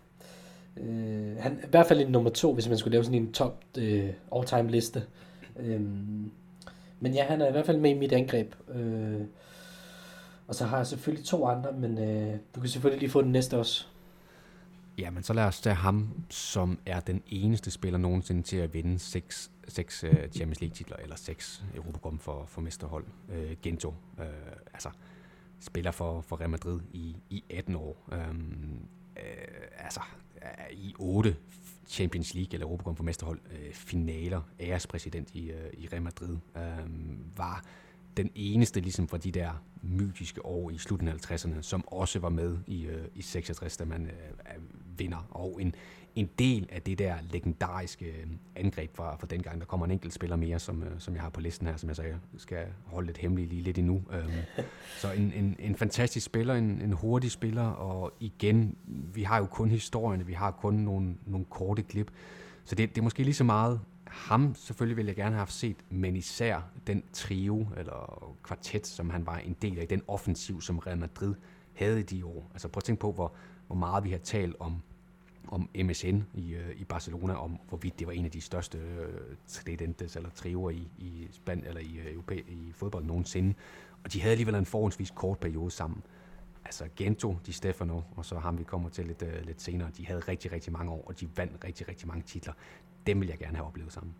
Øh, 0.76 1.37
han 1.39 1.59
er 1.62 1.66
i 1.66 1.70
hvert 1.70 1.87
fald 1.87 2.01
en 2.01 2.12
nummer 2.12 2.30
to, 2.30 2.55
hvis 2.55 2.68
man 2.68 2.78
skulle 2.78 2.93
lave 2.93 3.05
sådan 3.05 3.22
en 3.22 3.33
top 3.33 3.62
øh, 3.78 4.11
all-time 4.37 4.70
liste. 4.70 5.03
Øh, 5.57 5.80
men 7.01 7.14
ja, 7.14 7.24
han 7.24 7.41
er 7.41 7.49
i 7.49 7.53
hvert 7.53 7.66
fald 7.66 7.78
med 7.78 7.91
i 7.91 7.99
mit 7.99 8.12
angreb. 8.12 8.55
Øh, 8.74 9.20
og 10.47 10.55
så 10.55 10.64
har 10.64 10.76
jeg 10.76 10.87
selvfølgelig 10.87 11.26
to 11.26 11.47
andre, 11.47 11.72
men 11.72 11.99
øh, 11.99 12.37
du 12.55 12.61
kan 12.61 12.68
selvfølgelig 12.68 13.01
lige 13.01 13.11
få 13.11 13.22
den 13.22 13.33
næste 13.33 13.59
også. 13.59 13.87
Jamen, 14.99 15.22
så 15.22 15.32
lad 15.32 15.45
os 15.45 15.61
tage 15.61 15.74
ham, 15.74 16.24
som 16.30 16.78
er 16.86 17.01
den 17.01 17.22
eneste 17.26 17.70
spiller 17.70 17.99
nogensinde 17.99 18.43
til 18.43 18.57
at 18.57 18.74
vinde 18.74 18.99
seks, 18.99 19.51
seks 19.68 20.05
uh, 20.05 20.11
Champions 20.11 20.61
League-titler, 20.61 20.97
eller 20.97 21.16
seks 21.16 21.64
Europacup 21.74 22.20
for, 22.20 22.45
for 22.47 22.61
mesterhold. 22.61 23.05
Uh, 23.28 23.53
Gento, 23.62 23.88
uh, 24.18 24.24
altså 24.72 24.90
spiller 25.61 25.90
for, 25.90 26.20
for 26.20 26.40
Real 26.40 26.51
Madrid 26.51 26.80
i, 26.93 27.16
i 27.30 27.45
18 27.51 27.76
år. 27.76 28.09
Um, 28.12 28.88
uh, 29.16 29.22
altså, 29.84 30.01
uh, 30.36 30.78
i 30.78 30.95
8 30.99 31.36
Champions 31.86 32.34
League 32.34 32.55
eller 32.55 32.66
Europacup 32.66 32.97
for 32.97 33.05
mesterhold 33.05 33.40
uh, 33.47 33.72
finaler, 33.72 34.40
ærespræsident 34.61 35.34
i, 35.34 35.51
uh, 35.51 35.82
i 35.82 35.88
Real 35.93 36.03
Madrid, 36.03 36.36
um, 36.57 37.18
var 37.36 37.64
den 38.16 38.30
eneste 38.34 38.80
ligesom 38.80 39.09
fra 39.09 39.18
de 39.18 39.32
der 39.32 39.64
mytiske 39.82 40.47
år 40.47 40.70
i 40.70 40.78
slutningen 40.78 41.16
af 41.16 41.30
50'erne, 41.30 41.62
som 41.62 41.84
også 41.86 42.18
var 42.18 42.28
med 42.28 42.59
i, 42.66 42.86
øh, 42.86 43.05
i 43.14 43.22
66, 43.22 43.76
da 43.76 43.84
man 43.84 44.07
øh, 44.07 44.12
vinder. 44.99 45.28
Og 45.30 45.59
en, 45.62 45.74
en 46.14 46.30
del 46.38 46.68
af 46.72 46.82
det 46.82 46.99
der 46.99 47.14
legendariske 47.30 48.05
øh, 48.05 48.26
angreb 48.57 48.97
fra, 48.97 49.16
fra 49.16 49.26
dengang, 49.26 49.61
der 49.61 49.66
kommer 49.66 49.86
en 49.86 49.93
enkelt 49.93 50.12
spiller 50.12 50.36
mere, 50.36 50.59
som, 50.59 50.82
øh, 50.82 50.90
som 50.99 51.14
jeg 51.14 51.22
har 51.22 51.30
på 51.30 51.40
listen 51.40 51.66
her, 51.66 51.76
som 51.76 51.88
jeg 51.88 51.97
sagde, 51.97 52.18
skal 52.36 52.66
holde 52.84 53.07
lidt 53.07 53.18
hemmeligt 53.18 53.51
lige 53.51 53.62
lidt 53.62 53.78
endnu. 53.78 54.03
Øhm, 54.12 54.30
så 55.03 55.12
en, 55.12 55.32
en, 55.32 55.57
en 55.59 55.76
fantastisk 55.76 56.26
spiller, 56.26 56.55
en, 56.55 56.82
en 56.82 56.93
hurtig 56.93 57.30
spiller, 57.30 57.66
og 57.66 58.12
igen, 58.20 58.76
vi 59.14 59.22
har 59.22 59.38
jo 59.38 59.47
kun 59.47 59.70
historierne, 59.70 60.26
vi 60.26 60.32
har 60.32 60.51
kun 60.51 60.74
nogle, 60.74 61.14
nogle 61.26 61.47
korte 61.51 61.82
klip, 61.82 62.11
så 62.64 62.74
det, 62.74 62.88
det 62.88 62.99
er 62.99 63.03
måske 63.03 63.22
lige 63.22 63.34
så 63.34 63.45
meget 63.45 63.80
ham 64.12 64.55
selvfølgelig 64.55 64.97
ville 64.97 65.09
jeg 65.09 65.16
gerne 65.16 65.36
have 65.36 65.47
set, 65.49 65.76
men 65.90 66.16
især 66.16 66.61
den 66.86 67.03
trio 67.12 67.68
eller 67.76 68.34
kvartet, 68.43 68.86
som 68.86 69.11
han 69.11 69.26
var 69.26 69.38
en 69.38 69.57
del 69.62 69.78
af, 69.78 69.88
den 69.88 70.03
offensiv, 70.09 70.61
som 70.61 70.78
Real 70.78 70.99
Madrid 70.99 71.34
havde 71.74 72.01
i 72.01 72.03
de 72.03 72.26
år. 72.26 72.51
Altså 72.53 72.68
prøv 72.68 72.78
at 72.78 72.84
tænke 72.84 73.01
på, 73.01 73.12
hvor, 73.12 73.34
hvor 73.67 73.77
meget 73.77 74.05
vi 74.05 74.11
har 74.11 74.19
talt 74.19 74.57
om, 74.61 74.83
om 75.49 75.69
MSN 75.75 76.23
i, 76.35 76.55
øh, 76.55 76.77
i 76.77 76.85
Barcelona, 76.85 77.35
om 77.35 77.59
hvorvidt 77.69 77.99
det 77.99 78.07
var 78.07 78.13
en 78.13 78.25
af 78.25 78.31
de 78.31 78.41
største 78.41 78.79
øh, 78.79 79.37
tridentes 79.47 80.17
eller 80.17 80.31
trioer 80.31 80.71
i, 80.71 80.89
i, 80.99 81.29
Spanien 81.31 81.67
eller 81.67 81.81
i, 81.81 81.99
øh, 82.07 82.13
europæ, 82.13 82.41
i 82.49 82.73
fodbold 82.75 83.05
nogensinde. 83.05 83.55
Og 84.05 84.13
de 84.13 84.21
havde 84.21 84.33
alligevel 84.33 84.55
en 84.55 84.67
forholdsvis 84.67 85.11
kort 85.11 85.39
periode 85.39 85.71
sammen. 85.71 86.03
Altså 86.65 86.85
Gento, 86.97 87.37
Di 87.47 87.53
Stefano, 87.53 88.01
og 88.17 88.25
så 88.25 88.39
ham 88.39 88.59
vi 88.59 88.65
kommer 88.65 88.89
til 88.89 89.07
lidt, 89.07 89.23
øh, 89.23 89.47
lidt 89.47 89.63
senere, 89.63 89.91
de 89.97 90.07
havde 90.07 90.21
rigtig, 90.21 90.53
rigtig 90.53 90.73
mange 90.73 90.93
år, 90.93 91.05
og 91.07 91.21
de 91.21 91.29
vandt 91.37 91.65
rigtig, 91.65 91.89
rigtig 91.89 92.09
mange 92.09 92.23
titler 92.23 92.53
dem 93.07 93.21
vil 93.21 93.29
jeg 93.29 93.39
gerne 93.39 93.57
have 93.57 93.67
oplevet 93.67 93.93
sammen. 93.93 94.15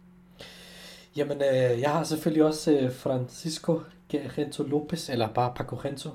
Jamen, 1.16 1.36
øh, 1.36 1.80
jeg 1.80 1.90
har 1.90 2.05
selvfølgelig 2.05 2.45
også 2.45 2.78
øh, 2.78 2.93
Francisco 2.93 3.80
Gento 4.09 4.62
Lopez, 4.62 5.09
eller 5.09 5.28
bare 5.32 5.53
Paco 5.57 5.76
Gento. 5.82 6.11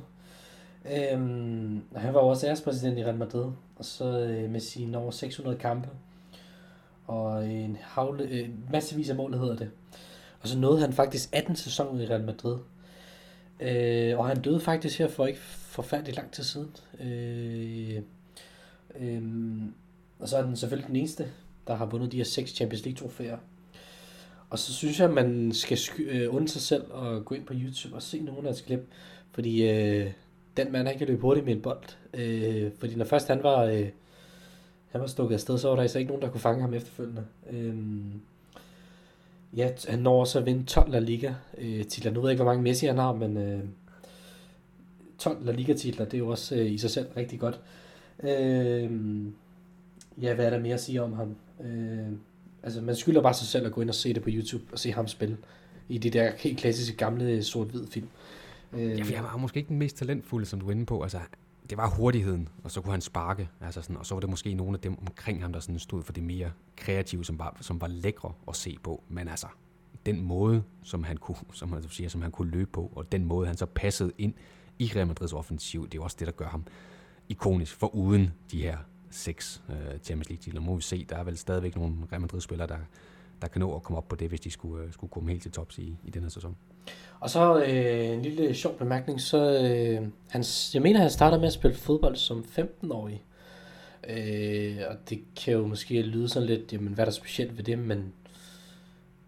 Øhm, 0.93 1.81
han 1.95 2.13
var 2.13 2.19
også 2.19 2.47
ærespræsident 2.47 2.97
i 2.97 3.03
Real 3.03 3.17
Madrid, 3.17 3.45
og 3.75 3.85
så 3.85 4.19
øh, 4.19 4.49
med 4.49 4.59
sine 4.59 4.97
over 4.97 5.11
600 5.11 5.57
kampe, 5.57 5.89
og 7.05 7.49
en 7.49 7.77
havle, 7.81 8.23
øh, 8.23 8.49
massevis 8.71 9.09
af 9.09 9.15
mål, 9.15 9.37
hedder 9.37 9.55
det. 9.55 9.71
Og 10.41 10.47
så 10.47 10.59
nåede 10.59 10.79
han 10.79 10.93
faktisk 10.93 11.29
18 11.33 11.55
sæsoner 11.55 12.01
i 12.01 12.07
Real 12.07 12.23
Madrid. 12.23 12.57
Øh, 13.59 14.19
og 14.19 14.27
han 14.27 14.41
døde 14.41 14.59
faktisk 14.59 14.99
her 14.99 15.07
for 15.07 15.25
ikke 15.25 15.39
forfærdelig 15.39 16.15
lang 16.15 16.31
tid 16.31 16.43
siden. 16.43 16.75
Øh, 16.99 18.01
øh, 18.99 19.21
og 20.19 20.29
så 20.29 20.37
er 20.37 20.41
den 20.41 20.55
selvfølgelig 20.55 20.87
den 20.87 20.95
eneste 20.95 21.27
der 21.67 21.75
har 21.75 21.85
vundet 21.85 22.11
de 22.11 22.17
her 22.17 22.23
seks 22.23 22.51
Champions 22.51 22.85
League 22.85 22.97
trofæer. 22.97 23.37
Og 24.49 24.59
så 24.59 24.73
synes 24.73 24.99
jeg, 24.99 25.07
at 25.07 25.13
man 25.13 25.51
skal 25.53 25.77
øh, 25.99 26.35
undre 26.35 26.47
sig 26.47 26.61
selv 26.61 26.83
og 26.91 27.25
gå 27.25 27.35
ind 27.35 27.45
på 27.45 27.53
YouTube 27.55 27.95
og 27.95 28.01
se 28.01 28.19
nogle 28.19 28.39
af 28.39 28.45
hans 28.45 28.61
klip. 28.61 28.89
Fordi 29.31 29.69
øh, 29.69 30.11
den 30.57 30.71
mand, 30.71 30.87
han 30.87 30.97
kan 30.97 31.07
løbe 31.07 31.21
hurtigt 31.21 31.45
med 31.45 31.55
en 31.55 31.61
bold. 31.61 31.83
Øh, 32.13 32.71
fordi 32.79 32.95
når 32.95 33.05
først 33.05 33.27
han 33.27 33.43
var, 33.43 33.63
øh, 33.63 33.87
han 34.87 35.01
var 35.01 35.07
stukket 35.07 35.33
afsted, 35.33 35.57
så 35.57 35.67
var 35.67 35.75
der 35.75 35.81
altså 35.81 35.99
ikke 35.99 36.09
nogen, 36.09 36.21
der 36.21 36.29
kunne 36.29 36.41
fange 36.41 36.61
ham 36.61 36.73
efterfølgende. 36.73 37.25
Øh, 37.51 37.75
ja, 39.57 39.69
han 39.87 39.99
når 39.99 40.19
også 40.19 40.39
at 40.39 40.45
vinde 40.45 40.65
12 40.65 40.91
La 40.91 40.99
Liga 40.99 41.33
øh, 41.57 41.85
titler. 41.85 42.11
Nu 42.11 42.21
ved 42.21 42.29
jeg 42.29 42.33
ikke, 42.33 42.43
hvor 42.43 42.51
mange 42.51 42.63
Messi 42.63 42.85
han 42.85 42.97
har, 42.97 43.13
men 43.13 43.37
øh, 43.37 43.59
12 45.17 45.45
La 45.45 45.51
Liga 45.51 45.73
titler, 45.73 46.05
det 46.05 46.13
er 46.13 46.17
jo 46.17 46.27
også 46.27 46.55
øh, 46.55 46.71
i 46.71 46.77
sig 46.77 46.89
selv 46.89 47.07
rigtig 47.17 47.39
godt. 47.39 47.59
Øh, 48.23 48.91
ja, 50.21 50.33
hvad 50.33 50.45
er 50.45 50.49
der 50.49 50.59
mere 50.59 50.73
at 50.73 50.81
sige 50.81 51.03
om 51.03 51.13
ham? 51.13 51.35
Øh, 51.65 52.07
altså, 52.63 52.81
man 52.81 52.95
skylder 52.95 53.21
bare 53.21 53.33
sig 53.33 53.47
selv 53.47 53.65
at 53.65 53.71
gå 53.71 53.81
ind 53.81 53.89
og 53.89 53.95
se 53.95 54.13
det 54.13 54.23
på 54.23 54.29
YouTube 54.31 54.63
og 54.71 54.79
se 54.79 54.91
ham 54.91 55.07
spille 55.07 55.37
i 55.89 55.97
de 55.97 56.09
der 56.09 56.31
helt 56.37 56.57
klassiske 56.57 56.97
gamle 56.97 57.43
sort-hvid 57.43 57.87
film. 57.87 58.07
Øh, 58.73 58.97
ja, 58.97 59.03
for 59.03 59.11
jeg 59.11 59.23
var 59.23 59.37
måske 59.37 59.57
ikke 59.57 59.69
den 59.69 59.79
mest 59.79 59.97
talentfulde, 59.97 60.45
som 60.45 60.59
du 60.59 60.67
er 60.67 60.71
inde 60.71 60.85
på. 60.85 61.01
Altså, 61.01 61.19
det 61.69 61.77
var 61.77 61.89
hurtigheden, 61.89 62.49
og 62.63 62.71
så 62.71 62.81
kunne 62.81 62.91
han 62.91 63.01
sparke, 63.01 63.49
altså 63.61 63.81
sådan, 63.81 63.97
og 63.97 64.05
så 64.05 64.15
var 64.15 64.19
det 64.19 64.29
måske 64.29 64.53
nogle 64.53 64.73
af 64.73 64.79
dem 64.79 64.99
omkring 64.99 65.41
ham, 65.41 65.53
der 65.53 65.59
sådan 65.59 65.79
stod 65.79 66.03
for 66.03 66.13
det 66.13 66.23
mere 66.23 66.51
kreative, 66.75 67.25
som 67.25 67.39
var, 67.39 67.57
som 67.61 67.81
var 67.81 67.87
lækre 67.87 68.33
at 68.47 68.55
se 68.55 68.77
på. 68.83 69.03
Men 69.09 69.27
altså, 69.27 69.47
den 70.05 70.21
måde, 70.21 70.63
som 70.83 71.03
han 71.03 71.17
kunne, 71.17 71.37
som 71.53 71.69
man 71.69 71.83
siger, 71.89 72.09
som 72.09 72.21
han 72.21 72.31
kunne 72.31 72.51
løbe 72.51 72.69
på, 72.71 72.91
og 72.95 73.11
den 73.11 73.25
måde, 73.25 73.47
han 73.47 73.57
så 73.57 73.65
passede 73.65 74.11
ind 74.17 74.33
i 74.79 74.91
Real 74.95 75.07
Madrids 75.07 75.33
offensiv, 75.33 75.89
det 75.89 75.97
er 75.97 76.03
også 76.03 76.17
det, 76.19 76.27
der 76.27 76.33
gør 76.33 76.47
ham 76.47 76.63
ikonisk, 77.29 77.75
for 77.75 77.95
uden 77.95 78.33
de 78.51 78.61
her 78.61 78.77
seks 79.09 79.63
øh, 79.69 79.99
Champions 79.99 80.29
League 80.29 80.41
titler. 80.41 80.61
Må 80.61 80.75
vi 80.75 80.81
se, 80.81 81.05
der 81.09 81.15
er 81.17 81.23
vel 81.23 81.37
stadigvæk 81.37 81.75
nogle 81.75 81.95
Real 82.11 82.21
Madrid-spillere, 82.21 82.67
der, 82.67 82.77
der 83.41 83.47
kan 83.47 83.59
nå 83.59 83.75
at 83.75 83.83
komme 83.83 83.97
op 83.97 84.07
på 84.07 84.15
det, 84.15 84.29
hvis 84.29 84.39
de 84.39 84.51
skulle, 84.51 84.83
øh, 84.83 84.93
skulle 84.93 85.11
komme 85.11 85.29
helt 85.29 85.41
til 85.41 85.51
tops 85.51 85.77
i, 85.77 85.97
i 86.03 86.09
den 86.09 86.21
her 86.21 86.29
sæson. 86.29 86.55
Og 87.19 87.29
så 87.29 87.63
øh, 87.63 88.07
en 88.07 88.21
lille 88.21 88.53
sjov 88.53 88.77
bemærkning, 88.77 89.21
så 89.21 89.37
øh, 89.37 90.07
han, 90.29 90.43
jeg 90.73 90.81
mener, 90.81 90.99
han 90.99 91.09
starter 91.09 91.37
med 91.39 91.47
at 91.47 91.53
spille 91.53 91.77
fodbold 91.77 92.15
som 92.15 92.45
15-årig. 92.57 93.23
Øh, 94.09 94.77
og 94.89 94.95
det 95.09 95.19
kan 95.43 95.53
jo 95.53 95.67
måske 95.67 96.01
lyde 96.01 96.29
sådan 96.29 96.47
lidt, 96.47 96.73
jamen 96.73 96.93
hvad 96.93 97.03
er 97.03 97.05
der 97.05 97.11
specielt 97.11 97.57
ved 97.57 97.63
det, 97.63 97.79
men 97.79 98.13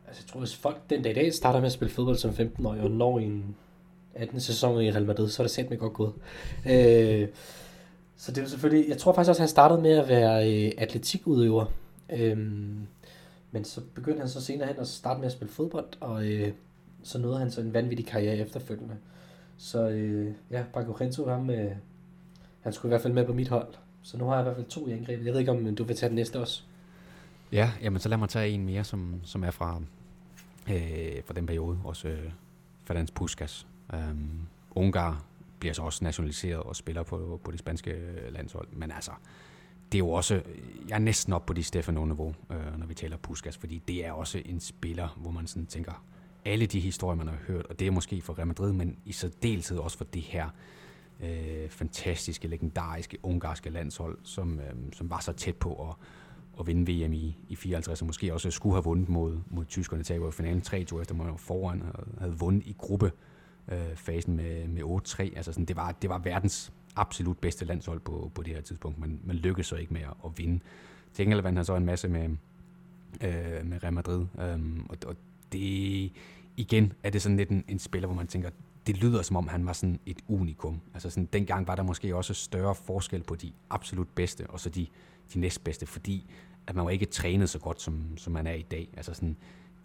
altså, 0.08 0.24
jeg 0.24 0.32
tror, 0.32 0.40
hvis 0.40 0.56
folk 0.56 0.90
den 0.90 1.04
dag 1.04 1.12
i 1.12 1.16
dag 1.16 1.34
starter 1.34 1.60
med 1.60 1.66
at 1.66 1.72
spille 1.72 1.94
fodbold 1.94 2.18
som 2.18 2.32
15-årig 2.32 2.82
og 2.82 2.92
når 2.92 3.20
i 3.20 3.24
en 3.24 3.56
18. 4.16 4.40
sæson 4.40 4.82
i 4.82 4.92
Real 4.92 5.06
Madrid, 5.06 5.30
så 5.30 5.42
er 5.42 5.48
det 5.48 5.52
sandt 5.52 5.80
godt 5.80 5.94
gået. 5.94 6.14
Øh, 6.70 7.28
så 8.18 8.32
det 8.32 8.44
er 8.44 8.48
selvfølgelig, 8.48 8.90
jeg 8.90 8.98
tror 8.98 9.14
faktisk 9.14 9.30
også, 9.30 9.42
at 9.42 9.44
han 9.44 9.50
startede 9.50 9.82
med 9.82 9.92
at 9.92 10.08
være 10.08 10.54
øh, 10.54 10.72
atletikudøver. 10.78 11.66
Øh, 12.10 12.38
men 13.52 13.64
så 13.64 13.82
begyndte 13.96 14.20
han 14.20 14.30
så 14.30 14.42
senere 14.42 14.68
hen 14.68 14.80
at 14.80 14.88
starte 14.88 15.20
med 15.20 15.28
at 15.28 15.32
spille 15.32 15.54
fodbold, 15.54 15.88
og 16.00 16.26
øh, 16.26 16.54
så 17.04 17.20
nåede 17.20 17.40
han 17.40 17.52
så 17.52 17.62
en 17.62 17.74
vanvittig 17.74 18.06
karriere 18.06 18.38
efterfølgende. 18.38 18.96
Så 19.58 19.90
øh, 19.90 20.34
ja, 20.52 20.64
Paco 20.74 20.92
Rento, 20.92 21.30
ham, 21.30 21.50
øh, 21.50 21.72
han 22.62 22.74
skulle 22.74 22.90
i 22.90 22.92
hvert 22.92 23.02
fald 23.02 23.14
med 23.14 23.26
på 23.26 23.34
mit 23.34 23.48
hold. 23.48 23.74
Så 24.02 24.18
nu 24.18 24.26
har 24.26 24.34
jeg 24.34 24.42
i 24.42 24.44
hvert 24.44 24.56
fald 24.56 24.68
to 24.68 24.88
i 24.88 24.92
angrebet. 24.92 25.26
Jeg 25.26 25.34
ved 25.34 25.40
ikke, 25.40 25.52
om 25.52 25.68
øh, 25.68 25.78
du 25.78 25.84
vil 25.84 25.96
tage 25.96 26.10
den 26.10 26.16
næste 26.16 26.40
også. 26.40 26.64
Ja, 27.52 27.72
jamen 27.82 28.00
så 28.00 28.10
lad 28.10 28.18
mig 28.18 28.30
tage 28.30 28.50
en 28.50 28.66
mere, 28.66 28.84
som, 28.84 29.22
som 29.24 29.44
er 29.44 29.52
fra, 29.52 29.82
øh, 30.70 31.24
fra 31.26 31.34
den 31.34 31.46
periode. 31.46 31.80
Også 31.84 32.08
øh, 32.08 32.32
Ferdinand 32.84 33.08
Puskas. 33.16 33.68
Um, 33.94 34.48
Ungar 34.76 35.24
bliver 35.60 35.74
så 35.74 35.82
også 35.82 36.04
nationaliseret 36.04 36.64
og 36.64 36.76
spiller 36.76 37.04
på, 37.04 37.40
på 37.44 37.52
det 37.52 37.60
spanske 37.60 37.92
øh, 37.92 38.34
landshold. 38.34 38.68
Men 38.72 38.92
altså, 38.92 39.12
det 39.92 39.98
er 39.98 40.00
jo 40.00 40.10
også, 40.10 40.42
jeg 40.90 40.96
er 40.96 41.00
næsten 41.00 41.34
op 41.34 41.46
på 41.46 41.54
de 41.54 41.64
Stefano-niveau, 41.64 42.36
øh, 42.52 42.80
når 42.80 42.86
vi 42.86 42.94
taler 42.94 43.18
Puskas, 43.18 43.58
fordi 43.58 43.82
det 43.88 44.06
er 44.06 44.12
også 44.12 44.42
en 44.46 44.60
spiller, 44.60 45.08
hvor 45.18 45.32
man 45.32 45.48
sådan 45.48 45.66
tænker, 45.66 46.04
alle 46.46 46.66
de 46.66 46.80
historier, 46.80 47.18
man 47.18 47.28
har 47.28 47.38
hørt, 47.48 47.66
og 47.66 47.80
det 47.80 47.88
er 47.88 47.92
måske 47.92 48.22
for 48.22 48.38
Real 48.38 48.48
Madrid, 48.48 48.74
men 48.74 48.98
i 49.06 49.12
særdeleshed 49.12 49.78
også 49.78 49.98
for 49.98 50.06
det 50.06 50.22
her 50.22 50.50
øh, 51.24 51.70
fantastiske, 51.70 52.48
legendariske 52.48 53.18
ungarske 53.24 53.70
landshold, 53.70 54.18
som, 54.24 54.60
øh, 54.60 54.74
som 54.94 55.10
var 55.10 55.20
så 55.20 55.34
tæt 55.34 55.56
på 55.56 55.90
at, 55.90 55.96
at 56.60 56.68
vinde 56.68 56.92
VM 56.92 57.14
i, 57.14 57.38
i 57.50 57.56
54, 57.56 58.02
og 58.02 58.08
måske 58.08 58.34
også 58.34 58.52
skulle 58.52 58.76
have 58.76 58.84
vundet 58.84 59.10
mod, 59.10 59.38
mod 59.50 59.66
tyskerne, 59.66 60.04
taber 60.04 60.28
i 60.28 60.32
finalen 60.32 60.62
3-2, 60.68 60.74
efter 61.02 61.16
man 61.16 61.28
var 61.28 61.36
foran 61.36 61.84
og 61.94 62.04
havde 62.20 62.38
vundet 62.40 62.68
i 62.68 62.76
gruppe 62.78 63.12
øh, 63.72 63.96
fasen 63.96 64.36
med, 64.36 64.68
med 64.68 64.84
8-3. 64.84 65.22
Altså 65.22 65.52
sådan, 65.52 65.66
det, 65.66 65.76
var, 65.76 65.92
det 65.92 66.10
var 66.10 66.18
verdens 66.18 66.74
absolut 66.96 67.38
bedste 67.38 67.66
landshold 67.66 68.00
på, 68.00 68.32
på 68.36 68.44
det 68.44 68.54
her 68.54 68.62
tidspunkt, 68.62 69.00
men 69.00 69.22
man 69.24 69.36
lykkedes 69.36 69.68
så 69.68 69.76
ikke 69.76 69.94
med 69.94 70.02
at, 70.02 70.14
at 70.26 70.32
vinde. 70.38 70.60
Til 71.14 71.26
gengæld 71.26 71.42
vandt 71.42 71.58
han 71.58 71.66
så 71.66 71.76
en 71.76 71.86
masse 71.86 72.08
med, 72.08 72.24
øh, 73.24 73.66
med 73.66 73.84
Real 73.84 73.94
Madrid, 73.94 74.26
øh, 74.40 74.60
og, 74.90 74.98
og 75.06 75.16
det 75.52 76.12
igen 76.58 76.94
er 77.04 77.10
det 77.10 77.22
sådan 77.22 77.38
lidt 77.38 77.50
en, 77.50 77.64
en 77.68 77.80
spiller, 77.80 78.08
hvor 78.08 78.16
man 78.16 78.28
tænker, 78.28 78.50
det 78.88 78.98
lyder 78.98 79.22
som 79.22 79.36
om 79.36 79.48
han 79.48 79.66
var 79.66 79.74
sådan 79.74 80.00
et 80.06 80.18
unikum. 80.28 80.82
Altså 80.94 81.10
sådan, 81.10 81.30
dengang 81.34 81.68
var 81.68 81.76
der 81.76 81.84
måske 81.84 82.16
også 82.16 82.34
større 82.34 82.76
forskel 82.76 83.24
på 83.24 83.36
de 83.36 83.52
absolut 83.70 84.08
bedste, 84.16 84.50
og 84.50 84.60
så 84.60 84.70
de, 84.70 84.88
de 85.34 85.40
næstbedste, 85.40 85.86
fordi 85.86 86.32
at 86.68 86.76
man 86.76 86.86
var 86.86 86.92
ikke 86.92 87.06
trænet 87.06 87.50
så 87.50 87.60
godt, 87.60 87.82
som, 87.82 88.18
som 88.18 88.34
man 88.34 88.48
er 88.48 88.54
i 88.54 88.62
dag. 88.62 88.90
Altså 88.98 89.14
sådan, 89.14 89.38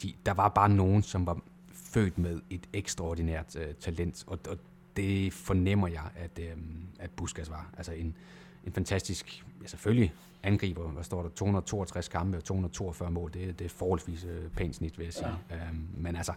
de, 0.03 0.13
der 0.27 0.33
var 0.33 0.49
bare 0.49 0.69
nogen, 0.69 1.03
som 1.03 1.27
var 1.27 1.41
født 1.73 2.19
med 2.19 2.41
et 2.51 2.69
ekstraordinært 2.73 3.57
øh, 3.57 3.75
talent, 3.75 4.25
og, 4.27 4.39
og 4.49 4.59
det 4.97 5.33
fornemmer 5.33 5.89
jeg, 5.89 6.11
at, 6.17 6.39
øh, 6.39 6.57
at 6.99 7.11
Buskas 7.11 7.51
var. 7.51 7.71
Altså 7.77 7.93
en, 7.93 8.17
en 8.67 8.73
fantastisk, 8.73 9.45
ja 9.63 9.67
selvfølgelig 9.67 10.15
angriber, 10.43 10.89
hvad 10.89 11.05
står 11.05 11.23
der, 11.23 11.29
262 11.29 12.09
kampe 12.09 12.37
og 12.37 12.45
242 12.45 13.11
mål, 13.11 13.33
det, 13.33 13.59
det 13.59 13.65
er 13.65 13.69
forholdsvis 13.69 14.25
øh, 14.25 14.51
pænt 14.51 14.77
snit, 14.77 14.99
vil 14.99 15.05
jeg 15.05 15.13
sige. 15.13 15.37
Ja. 15.51 15.57
Øhm, 15.57 15.89
men 15.97 16.17
altså, 16.17 16.33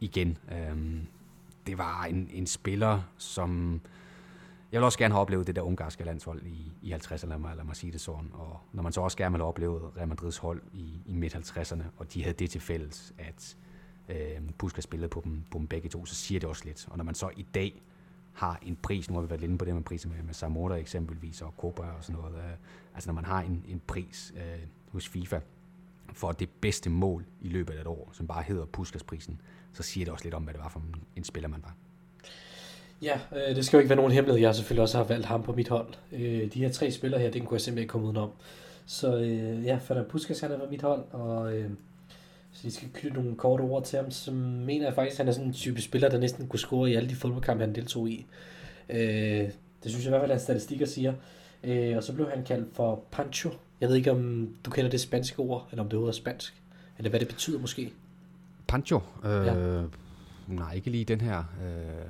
igen, 0.00 0.38
øhm, 0.52 1.06
det 1.66 1.78
var 1.78 2.04
en, 2.04 2.28
en 2.32 2.46
spiller, 2.46 3.02
som 3.18 3.80
jeg 4.72 4.80
vil 4.80 4.84
også 4.84 4.98
gerne 4.98 5.14
have 5.14 5.20
oplevet 5.20 5.46
det 5.46 5.56
der 5.56 5.62
ungarske 5.62 6.04
landshold 6.04 6.42
i, 6.42 6.72
i 6.82 6.92
50'erne, 6.92 7.26
lad 7.26 7.38
mig, 7.38 7.56
lad 7.56 7.64
mig 7.64 7.76
sige 7.76 7.92
det 7.92 8.00
sådan. 8.00 8.30
Og 8.32 8.60
når 8.72 8.82
man 8.82 8.92
så 8.92 9.00
også 9.00 9.16
gerne 9.16 9.32
vil 9.32 9.42
opleve 9.42 9.90
Real 9.96 10.08
Madrids 10.08 10.36
hold 10.36 10.62
i, 10.72 11.02
i 11.06 11.14
midt-50'erne, 11.14 11.82
og 11.96 12.14
de 12.14 12.22
havde 12.22 12.36
det 12.36 12.50
til 12.50 12.60
fælles, 12.60 13.14
at 13.18 13.56
øh, 14.08 14.40
Puskas 14.58 14.84
spillede 14.84 15.08
på 15.08 15.20
dem, 15.24 15.42
på 15.50 15.58
dem 15.58 15.66
begge 15.66 15.88
to, 15.88 16.06
så 16.06 16.14
siger 16.14 16.40
det 16.40 16.48
også 16.48 16.64
lidt. 16.64 16.88
Og 16.90 16.96
når 16.96 17.04
man 17.04 17.14
så 17.14 17.30
i 17.36 17.46
dag 17.54 17.82
har 18.40 18.58
en 18.62 18.76
pris, 18.82 19.10
nu 19.10 19.14
har 19.14 19.22
vi 19.22 19.30
været 19.30 19.42
inde 19.42 19.58
på 19.58 19.64
det 19.64 19.74
med 19.74 19.82
priser 19.82 20.08
med, 20.08 20.22
med 20.22 20.34
Samora 20.34 20.76
eksempelvis, 20.76 21.42
og 21.42 21.54
Copa 21.58 21.82
og 21.82 22.04
sådan 22.04 22.20
noget, 22.20 22.36
øh, 22.36 22.50
altså 22.94 23.08
når 23.08 23.14
man 23.14 23.24
har 23.24 23.40
en, 23.40 23.64
en 23.68 23.80
pris 23.86 24.32
øh, 24.36 24.66
hos 24.88 25.08
FIFA, 25.08 25.38
for 26.12 26.32
det 26.32 26.48
bedste 26.60 26.90
mål 26.90 27.24
i 27.40 27.48
løbet 27.48 27.74
af 27.74 27.80
et 27.80 27.86
år, 27.86 28.10
som 28.12 28.26
bare 28.26 28.42
hedder 28.42 28.64
Puskas-prisen, 28.64 29.40
så 29.72 29.82
siger 29.82 30.04
det 30.04 30.12
også 30.12 30.24
lidt 30.24 30.34
om, 30.34 30.42
hvad 30.42 30.54
det 30.54 30.62
var 30.62 30.68
for 30.68 30.82
en, 31.16 31.24
spiller, 31.24 31.48
man 31.48 31.62
var. 31.62 31.74
Ja, 33.02 33.20
øh, 33.36 33.56
det 33.56 33.66
skal 33.66 33.76
jo 33.76 33.80
ikke 33.80 33.88
være 33.88 33.96
nogen 33.96 34.12
hemmelighed. 34.12 34.40
Jeg 34.40 34.48
har 34.48 34.52
selvfølgelig 34.52 34.82
også 34.82 34.98
har 34.98 35.04
valgt 35.04 35.26
ham 35.26 35.42
på 35.42 35.52
mit 35.52 35.68
hold. 35.68 35.88
Øh, 36.12 36.52
de 36.52 36.58
her 36.58 36.72
tre 36.72 36.90
spillere 36.90 37.20
her, 37.20 37.30
den 37.30 37.46
kunne 37.46 37.54
jeg 37.54 37.60
simpelthen 37.60 37.82
ikke 37.82 37.90
komme 37.92 38.06
udenom. 38.06 38.30
Så 38.86 39.16
øh, 39.16 39.64
ja, 39.64 39.78
Ferdinand 39.82 40.10
Puskas 40.10 40.40
han 40.40 40.52
er 40.52 40.58
på 40.58 40.70
mit 40.70 40.82
hold, 40.82 41.04
og 41.10 41.56
øh, 41.56 41.70
så 42.52 42.60
de 42.62 42.72
skal 42.72 42.88
knytte 42.94 43.16
nogle 43.20 43.36
korte 43.36 43.62
ord 43.62 43.84
til 43.84 43.98
ham, 43.98 44.10
så 44.10 44.32
mener 44.32 44.84
jeg 44.84 44.94
faktisk, 44.94 45.14
at 45.14 45.18
han 45.18 45.28
er 45.28 45.32
sådan 45.32 45.46
en 45.46 45.52
type 45.52 45.82
spiller, 45.82 46.08
der 46.08 46.18
næsten 46.18 46.46
kunne 46.46 46.60
score 46.60 46.90
i 46.90 46.94
alle 46.94 47.08
de 47.08 47.14
fodboldkampe, 47.14 47.64
han 47.64 47.74
deltog 47.74 48.08
i. 48.08 48.26
Øh, 48.88 49.50
det 49.82 49.90
synes 49.90 50.04
jeg 50.04 50.06
i 50.06 50.10
hvert 50.10 50.22
fald, 50.22 50.30
at 50.30 50.40
statistikker 50.40 50.86
siger. 50.86 51.14
Øh, 51.64 51.96
og 51.96 52.02
så 52.02 52.14
blev 52.14 52.30
han 52.30 52.44
kaldt 52.44 52.74
for 52.74 53.04
Pancho. 53.10 53.50
Jeg 53.80 53.88
ved 53.88 53.96
ikke, 53.96 54.10
om 54.10 54.50
du 54.64 54.70
kender 54.70 54.90
det 54.90 55.00
spanske 55.00 55.38
ord, 55.40 55.68
eller 55.70 55.82
om 55.82 55.88
det 55.88 56.08
er 56.08 56.12
spansk, 56.12 56.62
eller 56.98 57.10
hvad 57.10 57.20
det 57.20 57.28
betyder 57.28 57.58
måske. 57.58 57.92
Pancho? 58.68 59.00
Øh, 59.24 59.46
ja. 59.46 59.82
Nej, 60.48 60.74
ikke 60.74 60.90
lige 60.90 61.04
den 61.04 61.20
her 61.20 61.38
øh, 61.38 62.04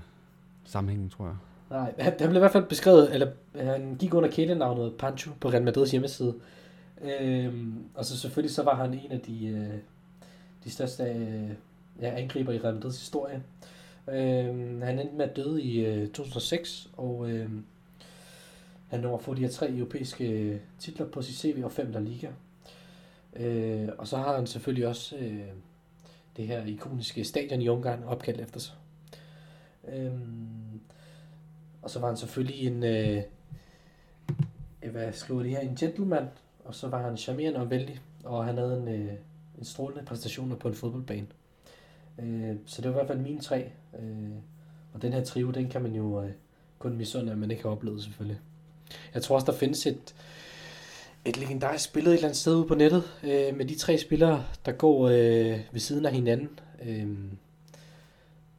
sammenhæng, 0.64 1.10
tror 1.10 1.24
jeg. 1.24 1.36
Nej, 1.70 1.94
han, 1.98 2.12
han 2.18 2.28
blev 2.28 2.36
i 2.36 2.38
hvert 2.38 2.52
fald 2.52 2.64
beskrevet, 2.64 3.14
eller 3.14 3.30
han 3.56 3.96
gik 3.98 4.14
under 4.14 4.30
kælenavnet 4.30 4.94
Pancho 4.98 5.30
på 5.40 5.48
Real 5.48 5.62
Madrids 5.62 5.90
hjemmeside. 5.90 6.34
Øhm, 7.02 7.84
og 7.94 8.04
så 8.04 8.18
selvfølgelig 8.18 8.54
så 8.54 8.62
var 8.62 8.74
han 8.74 8.94
en 8.94 9.12
af 9.12 9.20
de, 9.20 9.46
øh, 9.46 9.78
de 10.64 10.70
største 10.70 11.02
øh, 11.02 11.50
ja, 12.00 12.20
angriber 12.20 12.52
i 12.52 12.58
Real 12.58 12.74
Madrids 12.74 12.98
historie. 12.98 13.42
Øh, 14.08 14.82
han 14.82 14.98
endte 14.98 15.16
med 15.16 15.24
at 15.24 15.36
døde 15.36 15.62
i 15.62 15.86
øh, 15.86 16.08
2006, 16.08 16.90
og 16.96 17.30
øh, 17.30 17.50
han 18.88 19.00
når 19.00 19.16
at 19.16 19.22
få 19.22 19.34
de 19.34 19.40
her 19.40 19.48
tre 19.48 19.70
europæiske 19.70 20.28
øh, 20.28 20.60
titler 20.78 21.06
på 21.06 21.22
sit 21.22 21.36
CV 21.36 21.60
og 21.64 21.72
fem 21.72 21.92
der 21.92 22.00
Liga. 22.00 22.28
Øh, 23.36 23.88
og 23.98 24.06
så 24.06 24.16
har 24.16 24.36
han 24.36 24.46
selvfølgelig 24.46 24.88
også 24.88 25.16
øh, 25.16 25.48
det 26.36 26.46
her 26.46 26.64
ikoniske 26.64 27.24
stadion 27.24 27.60
i 27.60 27.68
Ungarn 27.68 28.04
opkaldt 28.04 28.40
efter 28.40 28.60
sig. 28.60 28.74
Øh, 29.88 30.12
og 31.82 31.90
så 31.90 32.00
var 32.00 32.06
han 32.06 32.16
selvfølgelig 32.16 32.66
en, 32.66 32.84
øh, 32.84 33.22
hvad 34.90 35.12
skriver 35.12 35.42
det 35.42 35.50
her, 35.50 35.60
en 35.60 35.76
gentleman, 35.76 36.28
og 36.64 36.74
så 36.74 36.88
var 36.88 37.02
han 37.02 37.16
charmerende 37.16 37.60
og 37.60 37.70
vældig, 37.70 38.00
og 38.24 38.44
han 38.44 38.58
havde 38.58 38.76
en, 38.76 38.88
øh, 38.88 39.14
en 39.60 39.64
strålende 39.66 40.04
præstation 40.04 40.56
på 40.60 40.68
en 40.68 40.74
fodboldbane. 40.74 41.26
Øh, 42.18 42.56
så 42.66 42.82
det 42.82 42.90
var 42.90 42.94
i 42.94 42.98
hvert 42.98 43.06
fald 43.06 43.18
mine 43.18 43.40
tre. 43.40 43.70
Øh, 43.98 44.30
og 44.92 45.02
den 45.02 45.12
her 45.12 45.24
trio, 45.24 45.50
den 45.50 45.68
kan 45.68 45.82
man 45.82 45.92
jo 45.92 46.22
øh, 46.22 46.30
kun 46.78 46.96
misunde, 46.96 47.32
at 47.32 47.38
man 47.38 47.50
ikke 47.50 47.62
har 47.62 47.70
oplevet 47.70 48.02
selvfølgelig. 48.02 48.40
Jeg 49.14 49.22
tror 49.22 49.34
også, 49.34 49.52
der 49.52 49.58
findes 49.58 49.86
et, 49.86 50.14
et 51.24 51.36
legendarisk 51.36 51.92
billede 51.92 52.14
et 52.14 52.18
eller 52.18 52.28
andet 52.28 52.38
sted 52.38 52.54
ude 52.54 52.66
på 52.66 52.74
nettet, 52.74 53.02
øh, 53.22 53.56
med 53.56 53.64
de 53.64 53.74
tre 53.74 53.98
spillere, 53.98 54.44
der 54.66 54.72
går 54.72 55.08
øh, 55.08 55.60
ved 55.72 55.80
siden 55.80 56.06
af 56.06 56.12
hinanden. 56.12 56.60
Øh, 56.82 57.08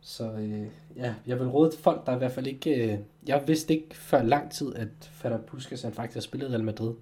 så 0.02 0.32
øh, 0.32 0.68
ja, 0.96 1.14
jeg 1.28 1.40
vil 1.40 1.48
råde 1.48 1.72
folk, 1.80 2.06
der 2.06 2.16
i 2.16 2.18
hvert 2.18 2.32
fald 2.32 2.48
ikke... 2.48 2.92
Øh, 2.92 3.00
jeg 3.28 3.44
vidste 3.48 3.74
ikke 3.74 3.96
før 3.96 4.24
lang 4.24 4.52
tid, 4.52 4.76
at 4.76 4.88
Fader 5.00 5.38
Puskas 5.38 5.82
han 5.82 5.94
faktisk 5.94 6.16
har 6.16 6.22
spillet 6.22 6.52
Real 6.52 6.64
Madrid. 6.64 6.94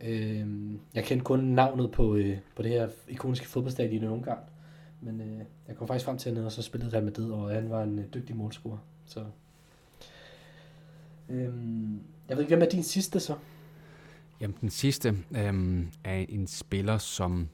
Øh, 0.00 0.46
jeg 0.94 1.04
kendte 1.04 1.24
kun 1.24 1.40
navnet 1.44 1.90
på, 1.90 2.16
øh, 2.16 2.38
på 2.56 2.62
det 2.62 2.70
her 2.70 2.88
ikoniske 3.08 3.46
fodboldstadion 3.46 4.02
i 4.02 4.06
Ungarn. 4.06 4.38
Men 5.00 5.20
øh, 5.20 5.38
jeg 5.68 5.76
kom 5.76 5.88
faktisk 5.88 6.04
frem 6.04 6.18
til, 6.18 6.30
at 6.30 6.42
han 6.42 6.50
så 6.50 6.62
spillede 6.62 6.92
Real 6.92 7.04
Madrid, 7.04 7.30
og 7.30 7.50
han 7.50 7.70
var 7.70 7.82
en 7.82 7.98
øh, 7.98 8.04
dygtig 8.14 8.36
målscorer. 8.36 8.78
Så, 9.06 9.24
øh, 11.28 11.52
jeg 12.28 12.36
ved 12.36 12.38
ikke, 12.38 12.56
hvem 12.56 12.62
er 12.62 12.70
din 12.70 12.82
sidste 12.82 13.20
så? 13.20 13.34
Jamen, 14.40 14.56
den 14.60 14.70
sidste 14.70 15.08
øh, 15.30 15.86
er 16.04 16.24
en 16.28 16.46
spiller, 16.46 16.98
som... 16.98 17.48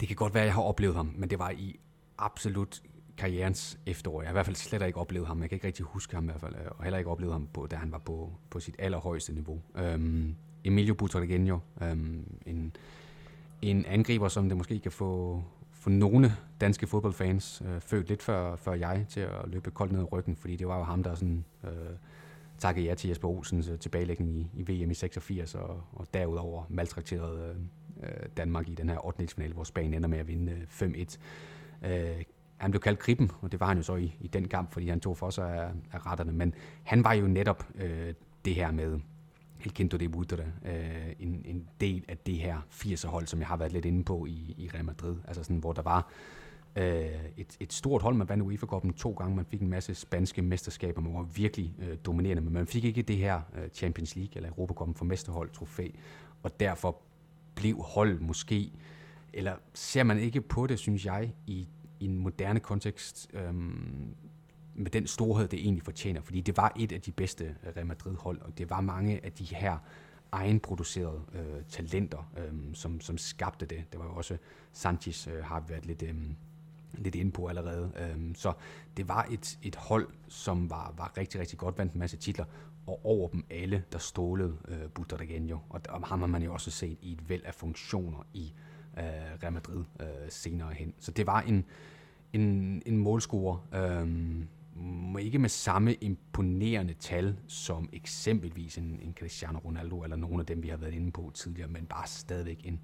Det 0.00 0.08
kan 0.08 0.16
godt 0.16 0.34
være, 0.34 0.42
at 0.42 0.46
jeg 0.46 0.54
har 0.54 0.62
oplevet 0.62 0.96
ham, 0.96 1.12
men 1.16 1.30
det 1.30 1.38
var 1.38 1.50
i 1.50 1.80
absolut 2.18 2.82
karrierens 3.16 3.78
efterår. 3.86 4.22
Jeg 4.22 4.28
har 4.28 4.32
i 4.32 4.34
hvert 4.34 4.46
fald 4.46 4.56
slet 4.56 4.82
ikke 4.86 4.98
oplevet 4.98 5.26
ham. 5.26 5.40
Jeg 5.40 5.48
kan 5.48 5.56
ikke 5.56 5.66
rigtig 5.66 5.84
huske 5.84 6.14
ham 6.14 6.24
i 6.24 6.26
hvert 6.26 6.40
fald, 6.40 6.54
og 6.54 6.82
heller 6.82 6.98
ikke 6.98 7.10
oplevet 7.10 7.32
ham, 7.32 7.48
på, 7.52 7.66
da 7.66 7.76
han 7.76 7.92
var 7.92 7.98
på, 7.98 8.32
på 8.50 8.60
sit 8.60 8.76
allerhøjeste 8.78 9.32
niveau. 9.32 9.62
Øhm, 9.76 10.36
Emilio 10.64 10.94
Butragueño, 11.02 11.84
øhm, 11.84 12.24
en, 12.46 12.76
en 13.62 13.84
angriber, 13.86 14.28
som 14.28 14.48
det 14.48 14.56
måske 14.56 14.78
kan 14.78 14.92
få, 14.92 15.42
få 15.72 15.90
nogle 15.90 16.32
danske 16.60 16.86
fodboldfans 16.86 17.62
øh, 17.66 17.80
født 17.80 18.08
lidt 18.08 18.22
før, 18.22 18.56
før 18.56 18.74
jeg 18.74 19.06
til 19.08 19.20
at 19.20 19.32
løbe 19.46 19.70
koldt 19.70 19.92
ned 19.92 20.00
i 20.00 20.04
ryggen, 20.04 20.36
fordi 20.36 20.56
det 20.56 20.68
var 20.68 20.78
jo 20.78 20.84
ham, 20.84 21.02
der 21.02 21.14
sådan, 21.14 21.44
øh, 21.64 21.70
takkede 22.58 22.86
ja 22.86 22.94
til 22.94 23.08
Jesper 23.08 23.28
Olsens 23.28 23.68
øh, 23.68 23.78
tilbagelægning 23.78 24.30
i, 24.30 24.46
i 24.54 24.62
VM 24.62 24.90
i 24.90 24.94
86, 24.94 25.54
og, 25.54 25.82
og 25.92 26.06
derudover 26.14 26.64
maltrakterede 26.68 27.54
øh, 28.02 28.10
øh, 28.10 28.26
Danmark 28.36 28.68
i 28.68 28.74
den 28.74 28.88
her 28.88 29.06
8. 29.06 29.26
finale, 29.26 29.54
hvor 29.54 29.64
Spanien 29.64 29.94
ender 29.94 30.08
med 30.08 30.18
at 30.18 30.28
vinde 30.28 30.52
øh, 30.52 30.90
5-1. 31.82 31.88
Øh, 31.88 32.22
han 32.56 32.70
blev 32.70 32.80
kaldt 32.80 32.98
Krippen, 32.98 33.30
og 33.40 33.52
det 33.52 33.60
var 33.60 33.66
han 33.66 33.76
jo 33.76 33.82
så 33.82 33.96
i, 33.96 34.16
i 34.20 34.26
den 34.26 34.48
kamp, 34.48 34.72
fordi 34.72 34.88
han 34.88 35.00
tog 35.00 35.16
for 35.16 35.30
sig 35.30 35.54
af, 35.54 35.70
af 35.92 36.06
retterne. 36.06 36.32
Men 36.32 36.54
han 36.82 37.04
var 37.04 37.12
jo 37.12 37.26
netop 37.26 37.66
øh, 37.74 38.14
det 38.44 38.54
her 38.54 38.70
med 38.70 39.00
El 39.64 39.74
Quinto 39.74 39.96
de 39.96 40.08
Butre, 40.08 40.44
øh, 40.64 41.14
en, 41.20 41.42
en 41.44 41.68
del 41.80 42.04
af 42.08 42.18
det 42.18 42.34
her 42.34 42.58
80'er-hold, 42.70 43.26
som 43.26 43.40
jeg 43.40 43.48
har 43.48 43.56
været 43.56 43.72
lidt 43.72 43.84
inde 43.84 44.04
på 44.04 44.26
i, 44.26 44.54
i 44.58 44.70
Real 44.74 44.84
Madrid. 44.84 45.16
Altså 45.28 45.42
sådan, 45.42 45.56
hvor 45.56 45.72
der 45.72 45.82
var 45.82 46.10
øh, 46.76 46.84
et, 47.36 47.56
et 47.60 47.72
stort 47.72 48.02
hold, 48.02 48.14
man 48.14 48.28
vandt 48.28 48.42
uefa 48.42 48.66
Cup'en 48.66 48.92
to 48.92 49.10
gange. 49.10 49.36
Man 49.36 49.44
fik 49.44 49.60
en 49.60 49.68
masse 49.68 49.94
spanske 49.94 50.42
mesterskaber, 50.42 51.00
man 51.00 51.14
var 51.14 51.22
virkelig 51.22 51.74
øh, 51.78 51.96
dominerende, 52.06 52.42
men 52.42 52.52
man 52.52 52.66
fik 52.66 52.84
ikke 52.84 53.02
det 53.02 53.16
her 53.16 53.40
øh, 53.56 53.68
Champions 53.68 54.16
League 54.16 54.36
eller 54.36 54.48
Europa 54.48 54.84
for 54.94 55.04
mesterhold 55.04 55.50
trofæ, 55.50 55.88
og 56.42 56.60
derfor 56.60 56.96
blev 57.54 57.76
hold 57.76 58.20
måske, 58.20 58.72
eller 59.32 59.54
ser 59.74 60.02
man 60.02 60.18
ikke 60.18 60.40
på 60.40 60.66
det, 60.66 60.78
synes 60.78 61.06
jeg, 61.06 61.32
i 61.46 61.68
i 62.00 62.04
en 62.04 62.18
moderne 62.18 62.60
kontekst 62.60 63.30
øhm, 63.32 64.14
med 64.78 64.90
den 64.90 65.06
storhed, 65.06 65.48
det 65.48 65.58
egentlig 65.58 65.82
fortjener. 65.82 66.20
Fordi 66.20 66.40
det 66.40 66.56
var 66.56 66.72
et 66.76 66.92
af 66.92 67.00
de 67.00 67.12
bedste 67.12 67.44
øh, 67.44 67.76
Real 67.76 67.86
Madrid-hold, 67.86 68.40
og 68.40 68.58
det 68.58 68.70
var 68.70 68.80
mange 68.80 69.24
af 69.24 69.32
de 69.32 69.44
her 69.44 69.78
egenproducerede 70.32 71.22
øh, 71.34 71.64
talenter, 71.68 72.32
øh, 72.38 72.74
som, 72.74 73.00
som 73.00 73.18
skabte 73.18 73.66
det. 73.66 73.84
Det 73.92 74.00
var 74.00 74.06
jo 74.06 74.14
også 74.14 74.36
Sanchez 74.72 75.28
øh, 75.28 75.44
har 75.44 75.64
været 75.68 75.86
lidt, 75.86 76.02
øh, 76.02 76.14
lidt 76.92 77.14
inde 77.14 77.30
på 77.30 77.46
allerede. 77.46 77.92
Øh, 77.96 78.34
så 78.34 78.52
det 78.96 79.08
var 79.08 79.26
et, 79.30 79.58
et 79.62 79.76
hold, 79.76 80.08
som 80.28 80.70
var, 80.70 80.94
var 80.96 81.18
rigtig, 81.18 81.40
rigtig 81.40 81.58
godt, 81.58 81.78
vandt 81.78 81.92
en 81.92 81.98
masse 81.98 82.16
titler, 82.16 82.44
og 82.86 83.00
over 83.04 83.28
dem 83.28 83.44
alle, 83.50 83.84
der 83.92 83.98
stålede 83.98 84.56
øh, 84.68 84.84
Butragueño. 84.98 85.58
Og, 85.68 85.80
og 85.88 86.06
ham 86.06 86.20
har 86.20 86.26
man 86.26 86.42
jo 86.42 86.52
også 86.52 86.70
set 86.70 86.98
i 87.02 87.12
et 87.12 87.28
væld 87.28 87.42
af 87.44 87.54
funktioner 87.54 88.26
i 88.34 88.52
øh, 88.98 89.04
Real 89.42 89.52
Madrid 89.52 89.84
øh, 90.00 90.06
senere 90.28 90.72
hen. 90.72 90.94
Så 90.98 91.10
det 91.10 91.26
var 91.26 91.40
en, 91.40 91.64
en, 92.32 92.82
en 92.86 92.96
målscorer, 92.96 93.66
øh, 93.74 94.42
ikke 95.20 95.38
med 95.38 95.48
samme 95.48 95.94
imponerende 95.94 96.94
tal 96.94 97.36
som 97.46 97.88
eksempelvis 97.92 98.78
en, 98.78 99.00
en 99.02 99.14
Cristiano 99.18 99.58
Ronaldo 99.58 100.02
eller 100.02 100.16
nogle 100.16 100.40
af 100.40 100.46
dem, 100.46 100.62
vi 100.62 100.68
har 100.68 100.76
været 100.76 100.94
inde 100.94 101.12
på 101.12 101.30
tidligere, 101.34 101.68
men 101.68 101.86
bare 101.86 102.06
stadigvæk 102.06 102.60
en, 102.64 102.80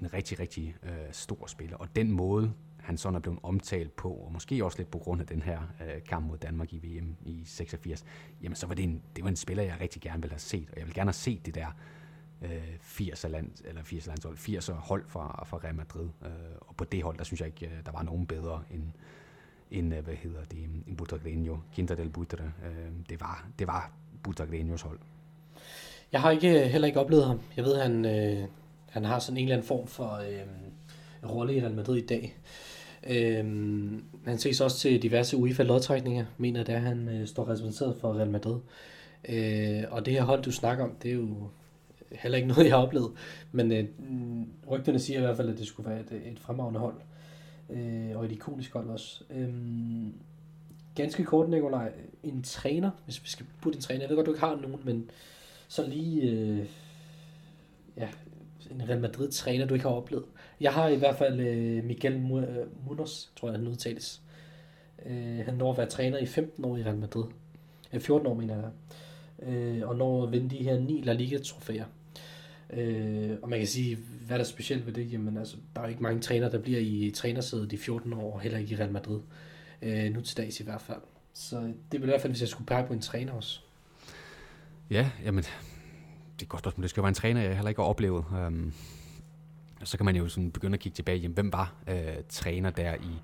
en 0.00 0.14
rigtig, 0.14 0.40
rigtig 0.40 0.76
øh, 0.82 0.90
stor 1.12 1.46
spiller. 1.46 1.76
Og 1.76 1.96
den 1.96 2.10
måde, 2.10 2.52
han 2.78 2.96
sådan 2.96 3.16
er 3.16 3.20
blevet 3.20 3.38
omtalt 3.42 3.96
på, 3.96 4.10
og 4.10 4.32
måske 4.32 4.64
også 4.64 4.78
lidt 4.78 4.90
på 4.90 4.98
grund 4.98 5.20
af 5.20 5.26
den 5.26 5.42
her 5.42 5.60
øh, 5.80 6.02
kamp 6.08 6.26
mod 6.26 6.38
Danmark 6.38 6.72
i 6.72 6.78
VM 6.78 7.16
i 7.20 7.42
86, 7.44 8.04
jamen 8.42 8.56
så 8.56 8.66
var 8.66 8.74
det 8.74 8.82
en, 8.82 9.02
det 9.16 9.24
var 9.24 9.30
en 9.30 9.36
spiller, 9.36 9.62
jeg 9.64 9.76
rigtig 9.80 10.02
gerne 10.02 10.22
ville 10.22 10.32
have 10.32 10.40
set, 10.40 10.70
og 10.72 10.78
jeg 10.78 10.86
vil 10.86 10.94
gerne 10.94 11.08
have 11.08 11.12
set 11.12 11.46
det 11.46 11.54
der 11.54 11.68
øh, 12.42 12.50
80 12.80 13.24
land, 13.28 13.50
eller 13.64 13.82
80 13.82 14.06
landshold, 14.06 14.36
80 14.36 14.70
hold 14.74 15.04
fra, 15.08 15.44
fra 15.44 15.56
Real 15.56 15.74
Madrid. 15.74 16.08
Øh, 16.24 16.30
og 16.60 16.76
på 16.76 16.84
det 16.84 17.02
hold, 17.02 17.18
der 17.18 17.24
synes 17.24 17.40
jeg 17.40 17.46
ikke, 17.46 17.66
øh, 17.66 17.84
der 17.86 17.92
var 17.92 18.02
nogen 18.02 18.26
bedre 18.26 18.62
end, 18.70 18.82
end 19.70 19.94
øh, 19.94 20.04
hvad 20.04 20.14
hedder 20.14 20.44
det, 20.50 20.58
en 20.58 20.98
Butragueño, 21.02 21.56
Quinta 21.74 21.94
del 21.94 22.08
Butre. 22.08 22.44
Øh, 22.44 22.90
det 23.08 23.20
var, 23.20 23.48
det 23.58 23.66
var 23.66 23.92
Butragueños 24.28 24.86
hold. 24.86 24.98
Jeg 26.12 26.20
har 26.20 26.30
ikke, 26.30 26.64
øh, 26.64 26.70
heller 26.70 26.86
ikke 26.88 27.00
oplevet 27.00 27.24
ham. 27.26 27.40
Jeg 27.56 27.64
ved, 27.64 27.80
han, 27.80 28.04
øh, 28.04 28.44
han 28.90 29.04
har 29.04 29.18
sådan 29.18 29.36
en 29.36 29.42
eller 29.42 29.56
anden 29.56 29.68
form 29.68 29.86
for 29.86 30.14
øh, 30.14 31.30
rolle 31.30 31.54
i 31.54 31.60
Real 31.60 31.74
Madrid 31.74 31.96
i 31.96 32.06
dag. 32.06 32.36
Øh, 33.10 33.44
han 34.24 34.38
ses 34.38 34.60
også 34.60 34.78
til 34.78 35.02
diverse 35.02 35.36
UEFA-lodtrækninger, 35.36 36.24
mener 36.38 36.64
det 36.64 36.74
er, 36.74 36.78
han 36.78 37.08
øh, 37.08 37.26
står 37.26 37.42
repræsenteret 37.42 37.96
for 38.00 38.14
Real 38.14 38.30
Madrid. 38.30 38.60
Øh, 39.28 39.82
og 39.90 40.06
det 40.06 40.12
her 40.12 40.22
hold, 40.22 40.42
du 40.42 40.52
snakker 40.52 40.84
om, 40.84 40.94
det 41.02 41.10
er 41.10 41.14
jo 41.14 41.48
heller 42.10 42.36
ikke 42.36 42.48
noget, 42.48 42.64
jeg 42.64 42.74
har 42.74 42.82
oplevet. 42.82 43.12
Men 43.52 43.72
øh, 43.72 43.84
rygterne 44.70 44.98
siger 44.98 45.18
i 45.18 45.22
hvert 45.22 45.36
fald, 45.36 45.50
at 45.50 45.58
det 45.58 45.66
skulle 45.66 45.90
være 45.90 46.00
et, 46.00 46.12
et 46.32 46.38
fremragende 46.38 46.80
hold. 46.80 46.94
Øh, 47.70 48.18
og 48.18 48.24
et 48.24 48.32
ikonisk 48.32 48.72
hold 48.72 48.88
også. 48.88 49.24
Øhm, 49.30 50.14
ganske 50.94 51.24
kort, 51.24 51.48
Nikolaj, 51.48 51.92
en 52.22 52.42
træner, 52.42 52.90
hvis 53.04 53.22
vi 53.22 53.28
skal 53.28 53.46
putte 53.62 53.76
en 53.76 53.82
træner. 53.82 54.00
Jeg 54.00 54.08
ved 54.08 54.16
godt, 54.16 54.26
du 54.26 54.32
ikke 54.32 54.46
har 54.46 54.56
nogen, 54.56 54.80
men 54.84 55.10
så 55.68 55.86
lige, 55.86 56.30
øh, 56.30 56.66
ja, 57.96 58.08
en 58.70 58.88
Real 58.88 59.00
Madrid-træner, 59.00 59.66
du 59.66 59.74
ikke 59.74 59.86
har 59.86 59.94
oplevet. 59.94 60.24
Jeg 60.60 60.72
har 60.72 60.88
i 60.88 60.96
hvert 60.96 61.16
fald 61.16 61.40
øh, 61.40 61.84
Miguel 61.84 62.14
øh, 62.14 62.88
Munoz, 62.88 63.26
tror 63.36 63.48
jeg, 63.48 63.58
han 63.58 63.68
udtales. 63.68 64.22
Øh, 65.06 65.38
han 65.44 65.54
når 65.54 65.70
at 65.70 65.78
være 65.78 65.86
træner 65.86 66.18
i 66.18 66.26
15 66.26 66.64
år 66.64 66.76
i 66.76 66.82
Real 66.82 66.96
Madrid. 66.96 67.24
Øh, 67.92 68.00
14 68.00 68.26
år, 68.26 68.34
mener 68.34 68.56
jeg. 68.56 68.70
Øh, 69.48 69.88
og 69.88 69.96
når 69.96 70.26
at 70.26 70.32
vinde 70.32 70.50
de 70.50 70.64
her 70.64 70.78
9 70.78 71.00
La 71.04 71.12
Liga-trofæer. 71.12 71.84
Øh, 72.72 73.36
og 73.42 73.48
man 73.48 73.58
kan 73.58 73.68
sige, 73.68 73.98
hvad 74.26 74.36
er 74.36 74.38
der 74.38 74.44
specielt 74.44 74.86
ved 74.86 74.92
det? 74.92 75.12
Jamen 75.12 75.36
altså, 75.36 75.56
der 75.76 75.82
er 75.82 75.88
ikke 75.88 76.02
mange 76.02 76.20
trænere, 76.20 76.50
der 76.50 76.58
bliver 76.58 76.80
i 76.80 77.12
trænersædet 77.14 77.72
i 77.72 77.76
14 77.76 78.12
år, 78.12 78.38
heller 78.38 78.58
ikke 78.58 78.74
i 78.74 78.76
Real 78.76 78.92
Madrid. 78.92 79.20
Øh, 79.82 80.12
nu 80.12 80.20
til 80.20 80.36
dags 80.36 80.60
i 80.60 80.64
hvert 80.64 80.80
fald. 80.80 81.00
Så 81.32 81.56
det 81.92 82.00
vil 82.00 82.02
i 82.02 82.04
hvert 82.04 82.20
fald, 82.20 82.32
hvis 82.32 82.40
jeg 82.40 82.48
skulle 82.48 82.66
pege 82.66 82.86
på 82.86 82.92
en 82.92 83.00
træner 83.00 83.32
også. 83.32 83.60
Ja, 84.90 85.10
jamen, 85.24 85.44
det 86.38 86.42
er 86.42 86.46
godt 86.46 86.60
spørgsmål. 86.60 86.82
Det 86.82 86.90
skal 86.90 87.00
jo 87.00 87.02
være 87.02 87.08
en 87.08 87.14
træner, 87.14 87.40
jeg 87.40 87.54
heller 87.54 87.68
ikke 87.68 87.82
har 87.82 87.88
oplevet. 87.88 88.24
Øhm, 88.34 88.72
så 89.84 89.96
kan 89.96 90.06
man 90.06 90.16
jo 90.16 90.28
sådan 90.28 90.50
begynde 90.50 90.74
at 90.74 90.80
kigge 90.80 90.96
tilbage, 90.96 91.18
jamen, 91.18 91.34
hvem 91.34 91.52
var 91.52 91.74
øh, 91.88 92.14
træner 92.28 92.70
der 92.70 92.94
i, 92.94 93.20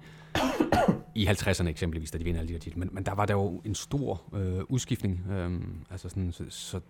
i 1.22 1.26
50'erne 1.26 1.68
eksempelvis, 1.68 2.10
da 2.10 2.18
de 2.18 2.24
vinder 2.24 2.40
alle 2.40 2.48
de 2.48 2.52
her 2.52 2.60
titler. 2.60 2.78
Men, 2.78 2.88
men 2.92 3.06
der 3.06 3.14
var 3.14 3.26
der 3.26 3.34
jo 3.34 3.62
en 3.64 3.74
stor 3.74 4.22
øh, 4.34 4.64
udskiftning. 4.68 5.24
Um, 5.30 5.86
altså 5.90 6.08
sådan, 6.08 6.32
så, 6.32 6.44
så 6.48 6.80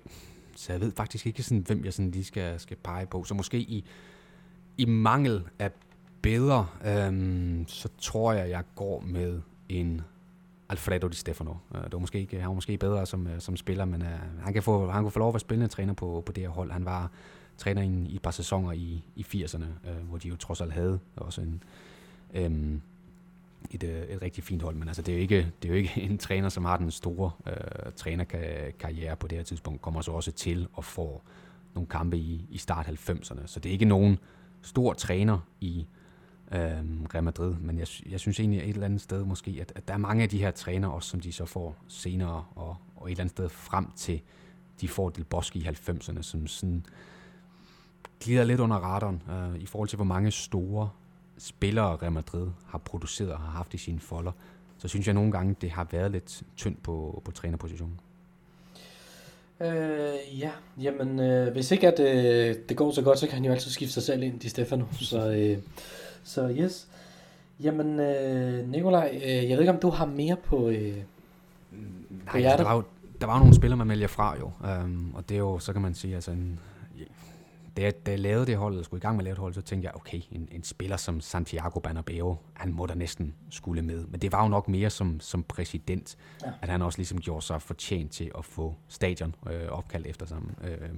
så 0.57 0.73
jeg 0.73 0.81
ved 0.81 0.93
faktisk 0.93 1.27
ikke, 1.27 1.43
sådan, 1.43 1.65
hvem 1.67 1.85
jeg 1.85 1.93
sådan 1.93 2.11
lige 2.11 2.25
skal, 2.25 2.61
skal 2.61 2.77
pege 2.77 3.07
på. 3.07 3.25
Så 3.25 3.35
måske 3.35 3.59
i, 3.59 3.85
i 4.79 4.85
mangel 4.85 5.45
af 5.59 5.71
bedre, 6.23 6.67
øhm, 6.87 7.65
så 7.69 7.89
tror 7.99 8.33
jeg, 8.33 8.51
jeg 8.51 8.65
går 8.75 9.01
med 9.01 9.41
en 9.69 10.01
Alfredo 10.69 11.09
Di 11.09 11.17
Stefano. 11.17 11.55
Øh, 11.75 11.85
det 11.85 11.93
var 11.93 11.99
måske 11.99 12.21
ikke, 12.21 12.41
han 12.41 12.49
var 12.49 12.55
måske 12.55 12.79
bedre 12.79 13.07
som, 13.07 13.27
øh, 13.27 13.41
som 13.41 13.57
spiller, 13.57 13.85
men 13.85 14.03
øh, 14.03 14.09
han, 14.43 14.53
kan 14.53 14.63
få, 14.63 14.91
han 14.91 15.03
kunne 15.03 15.11
få 15.11 15.19
lov 15.19 15.29
at 15.29 15.35
være 15.35 15.41
spillende 15.41 15.69
træner 15.69 15.93
på, 15.93 16.23
på 16.27 16.33
det 16.33 16.43
her 16.43 16.51
hold. 16.51 16.71
Han 16.71 16.85
var 16.85 17.11
træner 17.59 17.83
i, 17.83 18.07
i 18.09 18.15
et 18.15 18.23
par 18.23 18.31
sæsoner 18.31 18.73
i, 18.73 19.05
i 19.17 19.27
80'erne, 19.35 19.65
øh, 19.89 20.09
hvor 20.09 20.19
de 20.19 20.29
jo 20.29 20.37
trods 20.37 20.61
alt 20.61 20.73
havde 20.73 20.99
også 21.17 21.41
en, 21.41 21.63
um, 22.47 22.83
et, 23.71 23.83
øh, 23.83 24.03
et 24.03 24.23
rigtig 24.23 24.45
fint 24.45 24.63
hold, 24.63 24.77
men 24.77 24.89
altså, 24.89 25.03
det, 25.03 25.13
er 25.13 25.17
jo 25.17 25.23
ikke, 25.23 25.53
det 25.63 25.69
er 25.69 25.73
jo 25.73 25.79
ikke 25.79 25.93
en 26.03 26.19
træner, 26.19 26.49
som 26.49 26.65
har 26.65 26.77
den 26.77 26.91
store 26.91 27.31
øh, 27.47 27.93
trænerkarriere 27.97 29.17
på 29.17 29.27
det 29.27 29.39
her 29.39 29.45
tidspunkt, 29.45 29.83
kommer 29.83 30.01
så 30.01 30.11
også 30.11 30.33
til 30.33 30.69
at 30.79 30.85
få 30.85 31.23
nogle 31.75 31.89
kampe 31.89 32.19
i, 32.19 32.47
i 32.51 32.59
start 32.59 32.87
90'erne. 32.87 33.47
Så 33.47 33.61
det 33.61 33.69
er 33.69 33.73
ikke 33.73 33.85
nogen 33.85 34.19
stor 34.63 34.93
træner 34.93 35.39
i 35.61 35.87
øh, 36.53 36.59
Real 37.15 37.25
Madrid, 37.25 37.55
men 37.55 37.79
jeg, 37.79 37.87
jeg 38.11 38.21
synes 38.21 38.41
egentlig 38.41 38.61
et 38.61 38.69
eller 38.69 38.85
andet 38.85 39.01
sted 39.01 39.25
måske, 39.25 39.59
at, 39.61 39.73
at 39.75 39.89
der 39.89 39.95
er 39.95 39.99
mange 39.99 40.23
af 40.23 40.29
de 40.29 40.39
her 40.39 40.51
træner 40.51 40.89
også, 40.89 41.11
som 41.11 41.21
de 41.21 41.33
så 41.33 41.45
får 41.45 41.77
senere, 41.89 42.45
og, 42.55 42.77
og 42.97 43.07
et 43.07 43.11
eller 43.11 43.21
andet 43.21 43.31
sted 43.31 43.49
frem 43.49 43.91
til, 43.97 44.21
de 44.81 44.89
får 44.89 45.11
Del 45.11 45.25
Bosque 45.25 45.61
i 45.61 45.65
90'erne, 45.65 46.23
som 46.23 46.47
sådan 46.47 46.87
glider 48.21 48.45
lidt 48.45 48.61
under 48.61 48.77
radaren 48.77 49.23
øh, 49.31 49.61
i 49.61 49.67
forhold 49.67 49.89
til, 49.89 49.97
hvor 49.97 50.05
mange 50.05 50.31
store 50.31 50.91
spillere 51.39 51.97
Real 51.97 52.13
Madrid 52.13 52.49
har 52.67 52.79
produceret 52.79 53.33
og 53.33 53.39
har 53.39 53.51
haft 53.51 53.75
i 53.75 53.79
sine 53.79 54.01
folder, 54.01 54.33
så 54.79 54.89
synes 54.89 55.07
jeg 55.07 55.15
nogle 55.15 55.33
gange, 55.33 55.57
det 55.61 55.71
har 55.71 55.87
været 55.91 56.11
lidt 56.11 56.43
tyndt 56.57 56.83
på, 56.83 57.23
på 57.25 57.31
trænerpositionen. 57.31 58.01
Øh, 59.61 60.41
ja, 60.41 60.51
jamen 60.81 61.21
øh, 61.21 61.53
hvis 61.53 61.71
ikke 61.71 61.89
at 61.89 62.01
øh, 62.01 62.57
det 62.69 62.77
går 62.77 62.91
så 62.91 63.03
godt, 63.03 63.19
så 63.19 63.27
kan 63.27 63.35
han 63.35 63.45
jo 63.45 63.53
altid 63.53 63.71
skifte 63.71 63.95
sig 63.95 64.03
selv 64.03 64.23
ind 64.23 64.45
i 64.45 64.49
Stefano. 64.49 64.85
Så, 65.01 65.31
øh, 65.31 65.59
så 66.25 66.55
yes. 66.59 66.89
Jamen 67.61 68.01
øh, 68.01 68.69
Nikolaj, 68.69 69.11
øh, 69.15 69.31
jeg 69.31 69.51
ved 69.51 69.59
ikke 69.59 69.73
om 69.73 69.81
du 69.81 69.91
har 69.91 70.07
mere 70.07 70.37
på, 70.37 70.69
øh, 70.69 70.97
Nej, 72.11 72.33
på 72.33 72.39
hjertet? 72.39 72.59
Der 72.59 72.65
var, 72.65 72.75
jo, 72.75 72.83
der 73.21 73.27
var 73.27 73.35
jo 73.35 73.39
nogle 73.39 73.55
spillere, 73.55 73.77
man 73.77 73.89
vælger 73.89 74.07
fra 74.07 74.37
jo. 74.39 74.51
Um, 74.85 75.15
og 75.15 75.29
det 75.29 75.35
er 75.35 75.39
jo, 75.39 75.59
så 75.59 75.73
kan 75.73 75.83
man 75.83 75.95
sige, 75.95 76.15
altså 76.15 76.31
en, 76.31 76.59
da 77.77 77.83
jeg, 77.83 78.07
da 78.07 78.11
jeg 78.11 78.21
lavede 78.21 78.47
det 78.47 78.57
hold, 78.57 78.85
skulle 78.85 78.99
i 78.99 79.03
gang 79.03 79.17
med 79.17 79.21
at 79.21 79.25
lave 79.25 79.35
det 79.35 79.41
hold, 79.41 79.55
så 79.55 79.63
tænkte 79.63 79.87
jeg, 79.87 79.97
okay, 79.97 80.21
en, 80.31 80.49
en 80.53 80.65
spiller 80.65 80.97
som 80.97 81.21
Santiago 81.21 81.81
Bernabeu, 81.81 82.39
han 82.53 82.73
må 82.73 82.87
da 82.87 82.95
næsten 82.95 83.35
skulle 83.51 83.83
med. 83.83 84.07
Men 84.07 84.21
det 84.21 84.33
var 84.33 84.43
jo 84.43 84.49
nok 84.49 84.69
mere 84.69 84.91
som, 84.91 85.21
som 85.21 85.43
præsident, 85.43 86.17
ja. 86.43 86.51
at 86.63 86.69
han 86.69 86.83
også 86.83 86.99
ligesom 86.99 87.21
gjorde 87.21 87.45
sig 87.45 87.63
fortjent 87.63 88.11
til 88.11 88.31
at 88.39 88.45
få 88.45 88.75
stadion 88.89 89.35
øh, 89.51 89.69
opkaldt 89.69 90.07
efter 90.07 90.27
sig. 90.27 90.39
Øh, 90.65 90.89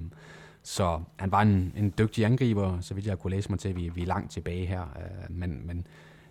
så 0.63 1.01
han 1.17 1.33
var 1.33 1.43
en, 1.43 1.73
en 1.77 1.95
dygtig 1.99 2.25
angriber, 2.25 2.81
så 2.81 2.95
vidt 2.95 3.07
jeg 3.07 3.19
kunne 3.19 3.31
læse 3.31 3.51
mig 3.51 3.59
til. 3.59 3.77
Vi, 3.77 3.89
vi 3.89 4.03
er 4.03 4.07
langt 4.07 4.33
tilbage 4.33 4.67
her, 4.67 4.83
øh, 4.83 5.37
men, 5.37 5.67
men 5.67 5.87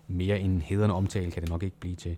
mere 0.07 0.39
en 0.39 0.61
hederne 0.61 0.93
omtale 0.93 1.31
kan 1.31 1.41
det 1.41 1.49
nok 1.49 1.63
ikke 1.63 1.79
blive 1.79 1.95
til. 1.95 2.17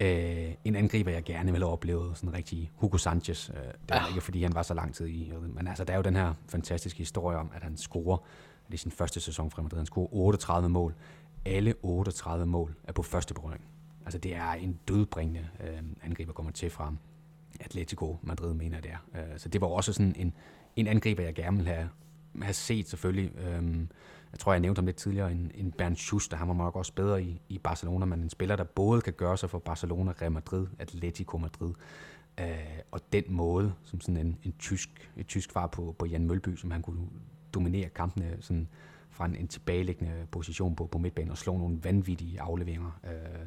Øh, 0.00 0.54
en 0.64 0.76
angriber, 0.76 1.10
jeg 1.10 1.24
gerne 1.24 1.52
ville 1.52 1.66
have 1.66 1.72
oplevet, 1.72 2.18
sådan 2.18 2.34
rigtig 2.34 2.72
Hugo 2.74 2.96
Sanchez. 2.96 3.50
Øh, 3.50 3.56
det 3.56 3.66
er 3.88 4.00
ja. 4.00 4.08
ikke, 4.08 4.20
fordi 4.20 4.42
han 4.42 4.54
var 4.54 4.62
så 4.62 4.74
lang 4.74 4.94
tid 4.94 5.06
i. 5.06 5.32
Men 5.54 5.66
altså, 5.66 5.84
der 5.84 5.92
er 5.92 5.96
jo 5.96 6.02
den 6.02 6.16
her 6.16 6.34
fantastiske 6.48 6.98
historie 6.98 7.38
om, 7.38 7.50
at 7.54 7.62
han 7.62 7.76
scorer, 7.76 8.16
det 8.66 8.74
er 8.74 8.78
sin 8.78 8.90
første 8.90 9.20
sæson 9.20 9.50
frem, 9.50 9.68
han 9.76 9.86
scorer 9.86 10.08
38 10.12 10.68
mål. 10.68 10.94
Alle 11.44 11.74
38 11.82 12.46
mål 12.46 12.74
er 12.84 12.92
på 12.92 13.02
første 13.02 13.34
berøring. 13.34 13.64
Altså, 14.04 14.18
det 14.18 14.34
er 14.34 14.52
en 14.52 14.78
dødbringende 14.88 15.48
øh, 15.60 15.82
angriber, 16.02 16.32
kommer 16.32 16.52
til 16.52 16.70
fra 16.70 16.94
Atletico 17.60 18.18
Madrid, 18.22 18.54
mener 18.54 18.76
jeg 18.76 18.82
det 18.82 18.92
er. 18.92 19.32
Øh, 19.32 19.38
så 19.38 19.48
det 19.48 19.60
var 19.60 19.66
også 19.66 19.92
sådan 19.92 20.14
en, 20.16 20.32
en 20.76 20.86
angriber, 20.86 21.22
jeg 21.22 21.34
gerne 21.34 21.56
ville 21.56 21.72
have, 21.72 21.88
have 22.42 22.54
set 22.54 22.88
selvfølgelig. 22.88 23.38
Øh, 23.38 23.62
jeg 24.34 24.38
tror, 24.38 24.52
jeg 24.52 24.60
nævnte 24.60 24.78
ham 24.78 24.86
lidt 24.86 24.96
tidligere, 24.96 25.32
en, 25.32 25.50
en 25.54 25.72
Bernd 25.72 25.96
Schuster, 25.96 26.36
han 26.36 26.48
var 26.48 26.54
nok 26.54 26.76
også 26.76 26.92
bedre 26.92 27.22
i, 27.22 27.40
i 27.48 27.58
Barcelona, 27.58 28.04
men 28.04 28.20
en 28.20 28.30
spiller, 28.30 28.56
der 28.56 28.64
både 28.64 29.00
kan 29.00 29.12
gøre 29.12 29.36
sig 29.36 29.50
for 29.50 29.58
Barcelona, 29.58 30.12
Real 30.20 30.32
Madrid, 30.32 30.66
Atletico 30.78 31.38
Madrid, 31.38 31.74
øh, 32.40 32.46
og 32.90 33.00
den 33.12 33.24
måde, 33.28 33.74
som 33.84 34.00
sådan 34.00 34.26
en, 34.26 34.38
en 34.42 34.54
tysk, 34.58 35.10
et 35.16 35.26
tysk 35.26 35.52
far 35.52 35.66
på, 35.66 35.94
på 35.98 36.06
Jan 36.06 36.26
Mølby, 36.26 36.56
som 36.56 36.70
han 36.70 36.82
kunne 36.82 37.06
dominere 37.54 37.88
kampene 37.88 38.36
sådan 38.40 38.68
fra 39.10 39.26
en, 39.26 39.36
en 39.36 39.48
tilbageliggende 39.48 40.26
position 40.30 40.76
på, 40.76 40.86
på 40.86 40.98
midtbanen 40.98 41.30
og 41.30 41.38
slå 41.38 41.56
nogle 41.56 41.84
vanvittige 41.84 42.40
afleveringer. 42.40 43.00
Øh, 43.04 43.46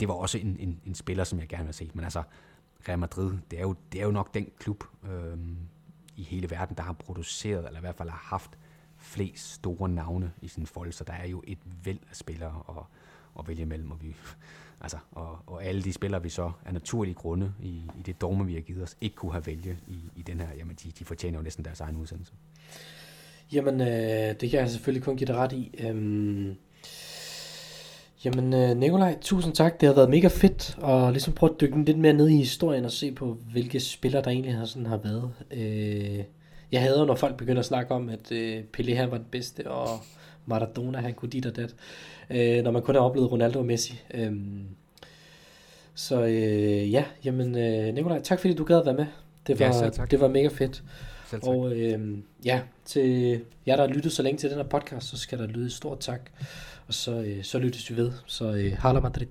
det 0.00 0.08
var 0.08 0.14
også 0.14 0.38
en, 0.38 0.56
en, 0.60 0.80
en 0.84 0.94
spiller, 0.94 1.24
som 1.24 1.38
jeg 1.38 1.48
gerne 1.48 1.64
vil 1.64 1.74
se. 1.74 1.90
Men 1.94 2.04
altså, 2.04 2.22
Real 2.88 2.98
Madrid, 2.98 3.32
det 3.50 3.58
er 3.58 3.62
jo, 3.62 3.74
det 3.92 4.00
er 4.00 4.04
jo 4.04 4.10
nok 4.10 4.34
den 4.34 4.50
klub 4.58 4.84
øh, 5.10 5.38
i 6.16 6.22
hele 6.22 6.50
verden, 6.50 6.76
der 6.76 6.82
har 6.82 6.92
produceret, 6.92 7.66
eller 7.66 7.78
i 7.78 7.80
hvert 7.80 7.96
fald 7.96 8.08
har 8.08 8.24
haft 8.24 8.58
flest 8.98 9.52
store 9.52 9.88
navne 9.88 10.32
i 10.42 10.48
sin 10.48 10.66
fold, 10.66 10.92
så 10.92 11.04
der 11.04 11.12
er 11.12 11.26
jo 11.26 11.42
et 11.46 11.58
væld 11.84 11.98
af 12.10 12.16
spillere 12.16 12.62
at, 12.68 12.82
at 13.38 13.48
vælge 13.48 13.66
mellem, 13.66 13.90
og, 13.90 14.02
vi, 14.02 14.16
altså, 14.80 14.98
og, 15.12 15.38
og 15.46 15.64
alle 15.64 15.82
de 15.82 15.92
spillere, 15.92 16.22
vi 16.22 16.28
så 16.28 16.52
af 16.64 16.72
naturlige 16.72 17.14
grunde 17.14 17.52
i, 17.62 17.82
i 17.98 18.02
det 18.06 18.20
dogme, 18.20 18.46
vi 18.46 18.54
har 18.54 18.60
givet 18.60 18.82
os, 18.82 18.96
ikke 19.00 19.16
kunne 19.16 19.32
have 19.32 19.46
vælge 19.46 19.78
i, 19.88 19.98
i 20.16 20.22
den 20.22 20.40
her, 20.40 20.48
jamen 20.58 20.76
de, 20.84 20.90
de 20.98 21.04
fortjener 21.04 21.38
jo 21.38 21.42
næsten 21.42 21.64
deres 21.64 21.80
egen 21.80 21.96
udsendelse. 21.96 22.32
Jamen, 23.52 23.80
øh, 23.80 24.34
det 24.40 24.50
kan 24.50 24.60
jeg 24.60 24.70
selvfølgelig 24.70 25.04
kun 25.04 25.16
give 25.16 25.26
dig 25.26 25.36
ret 25.36 25.52
i. 25.52 25.74
Øhm, 25.78 26.56
jamen, 28.24 28.54
øh, 28.54 28.76
Nikolaj, 28.76 29.18
tusind 29.20 29.54
tak. 29.54 29.80
Det 29.80 29.86
har 29.86 29.94
været 29.94 30.10
mega 30.10 30.28
fedt 30.28 30.78
at 30.84 31.12
ligesom 31.12 31.32
prøve 31.32 31.52
at 31.54 31.60
dykke 31.60 31.82
lidt 31.82 31.98
mere 31.98 32.12
ned 32.12 32.28
i 32.28 32.36
historien 32.36 32.84
og 32.84 32.92
se 32.92 33.12
på, 33.12 33.38
hvilke 33.52 33.80
spillere 33.80 34.22
der 34.22 34.30
egentlig 34.30 34.54
har, 34.54 34.64
sådan 34.64 34.86
har 34.86 34.96
været. 34.96 35.32
Øh, 35.50 36.24
jeg 36.72 36.82
hader, 36.82 37.04
når 37.04 37.14
folk 37.14 37.36
begynder 37.36 37.60
at 37.60 37.66
snakke 37.66 37.94
om, 37.94 38.08
at 38.08 38.32
øh, 38.32 38.62
Pelé 38.76 38.94
han 38.94 39.10
var 39.10 39.16
den 39.16 39.26
bedste, 39.30 39.70
og 39.70 39.88
Maradona 40.46 40.98
han 40.98 41.14
kunne 41.14 41.30
dit 41.30 41.46
og 41.46 41.56
dat, 41.56 41.74
øh, 42.30 42.64
når 42.64 42.70
man 42.70 42.82
kun 42.82 42.94
har 42.94 43.02
oplevet 43.02 43.32
Ronaldo 43.32 43.58
og 43.58 43.66
Messi. 43.66 44.00
Øhm, 44.14 44.66
så 45.94 46.22
øh, 46.22 46.92
ja, 46.92 47.04
jamen 47.24 47.58
øh, 47.58 47.94
Nikolaj, 47.94 48.22
tak 48.22 48.40
fordi 48.40 48.54
du 48.54 48.64
gad 48.64 48.78
at 48.78 48.86
være 48.86 48.94
med. 48.94 49.06
Det 49.46 49.60
var, 49.60 49.66
ja, 49.98 50.04
det 50.10 50.20
var 50.20 50.28
mega 50.28 50.48
fedt. 50.48 50.82
Og 51.42 51.72
øh, 51.72 52.18
ja, 52.44 52.60
til 52.84 53.40
jer, 53.66 53.76
der 53.76 53.86
har 53.86 53.94
lyttet 53.94 54.12
så 54.12 54.22
længe 54.22 54.38
til 54.38 54.50
den 54.50 54.58
her 54.58 54.64
podcast, 54.64 55.08
så 55.08 55.18
skal 55.18 55.38
der 55.38 55.46
lyde 55.46 55.70
stort 55.70 56.00
tak. 56.00 56.20
Og 56.86 56.94
så, 56.94 57.12
øh, 57.12 57.44
så 57.44 57.58
lyttes 57.58 57.90
vi 57.90 57.96
ved. 57.96 58.12
Så 58.26 58.52
øh, 58.52 58.72
Hala 58.78 59.00
Madrid. 59.00 59.26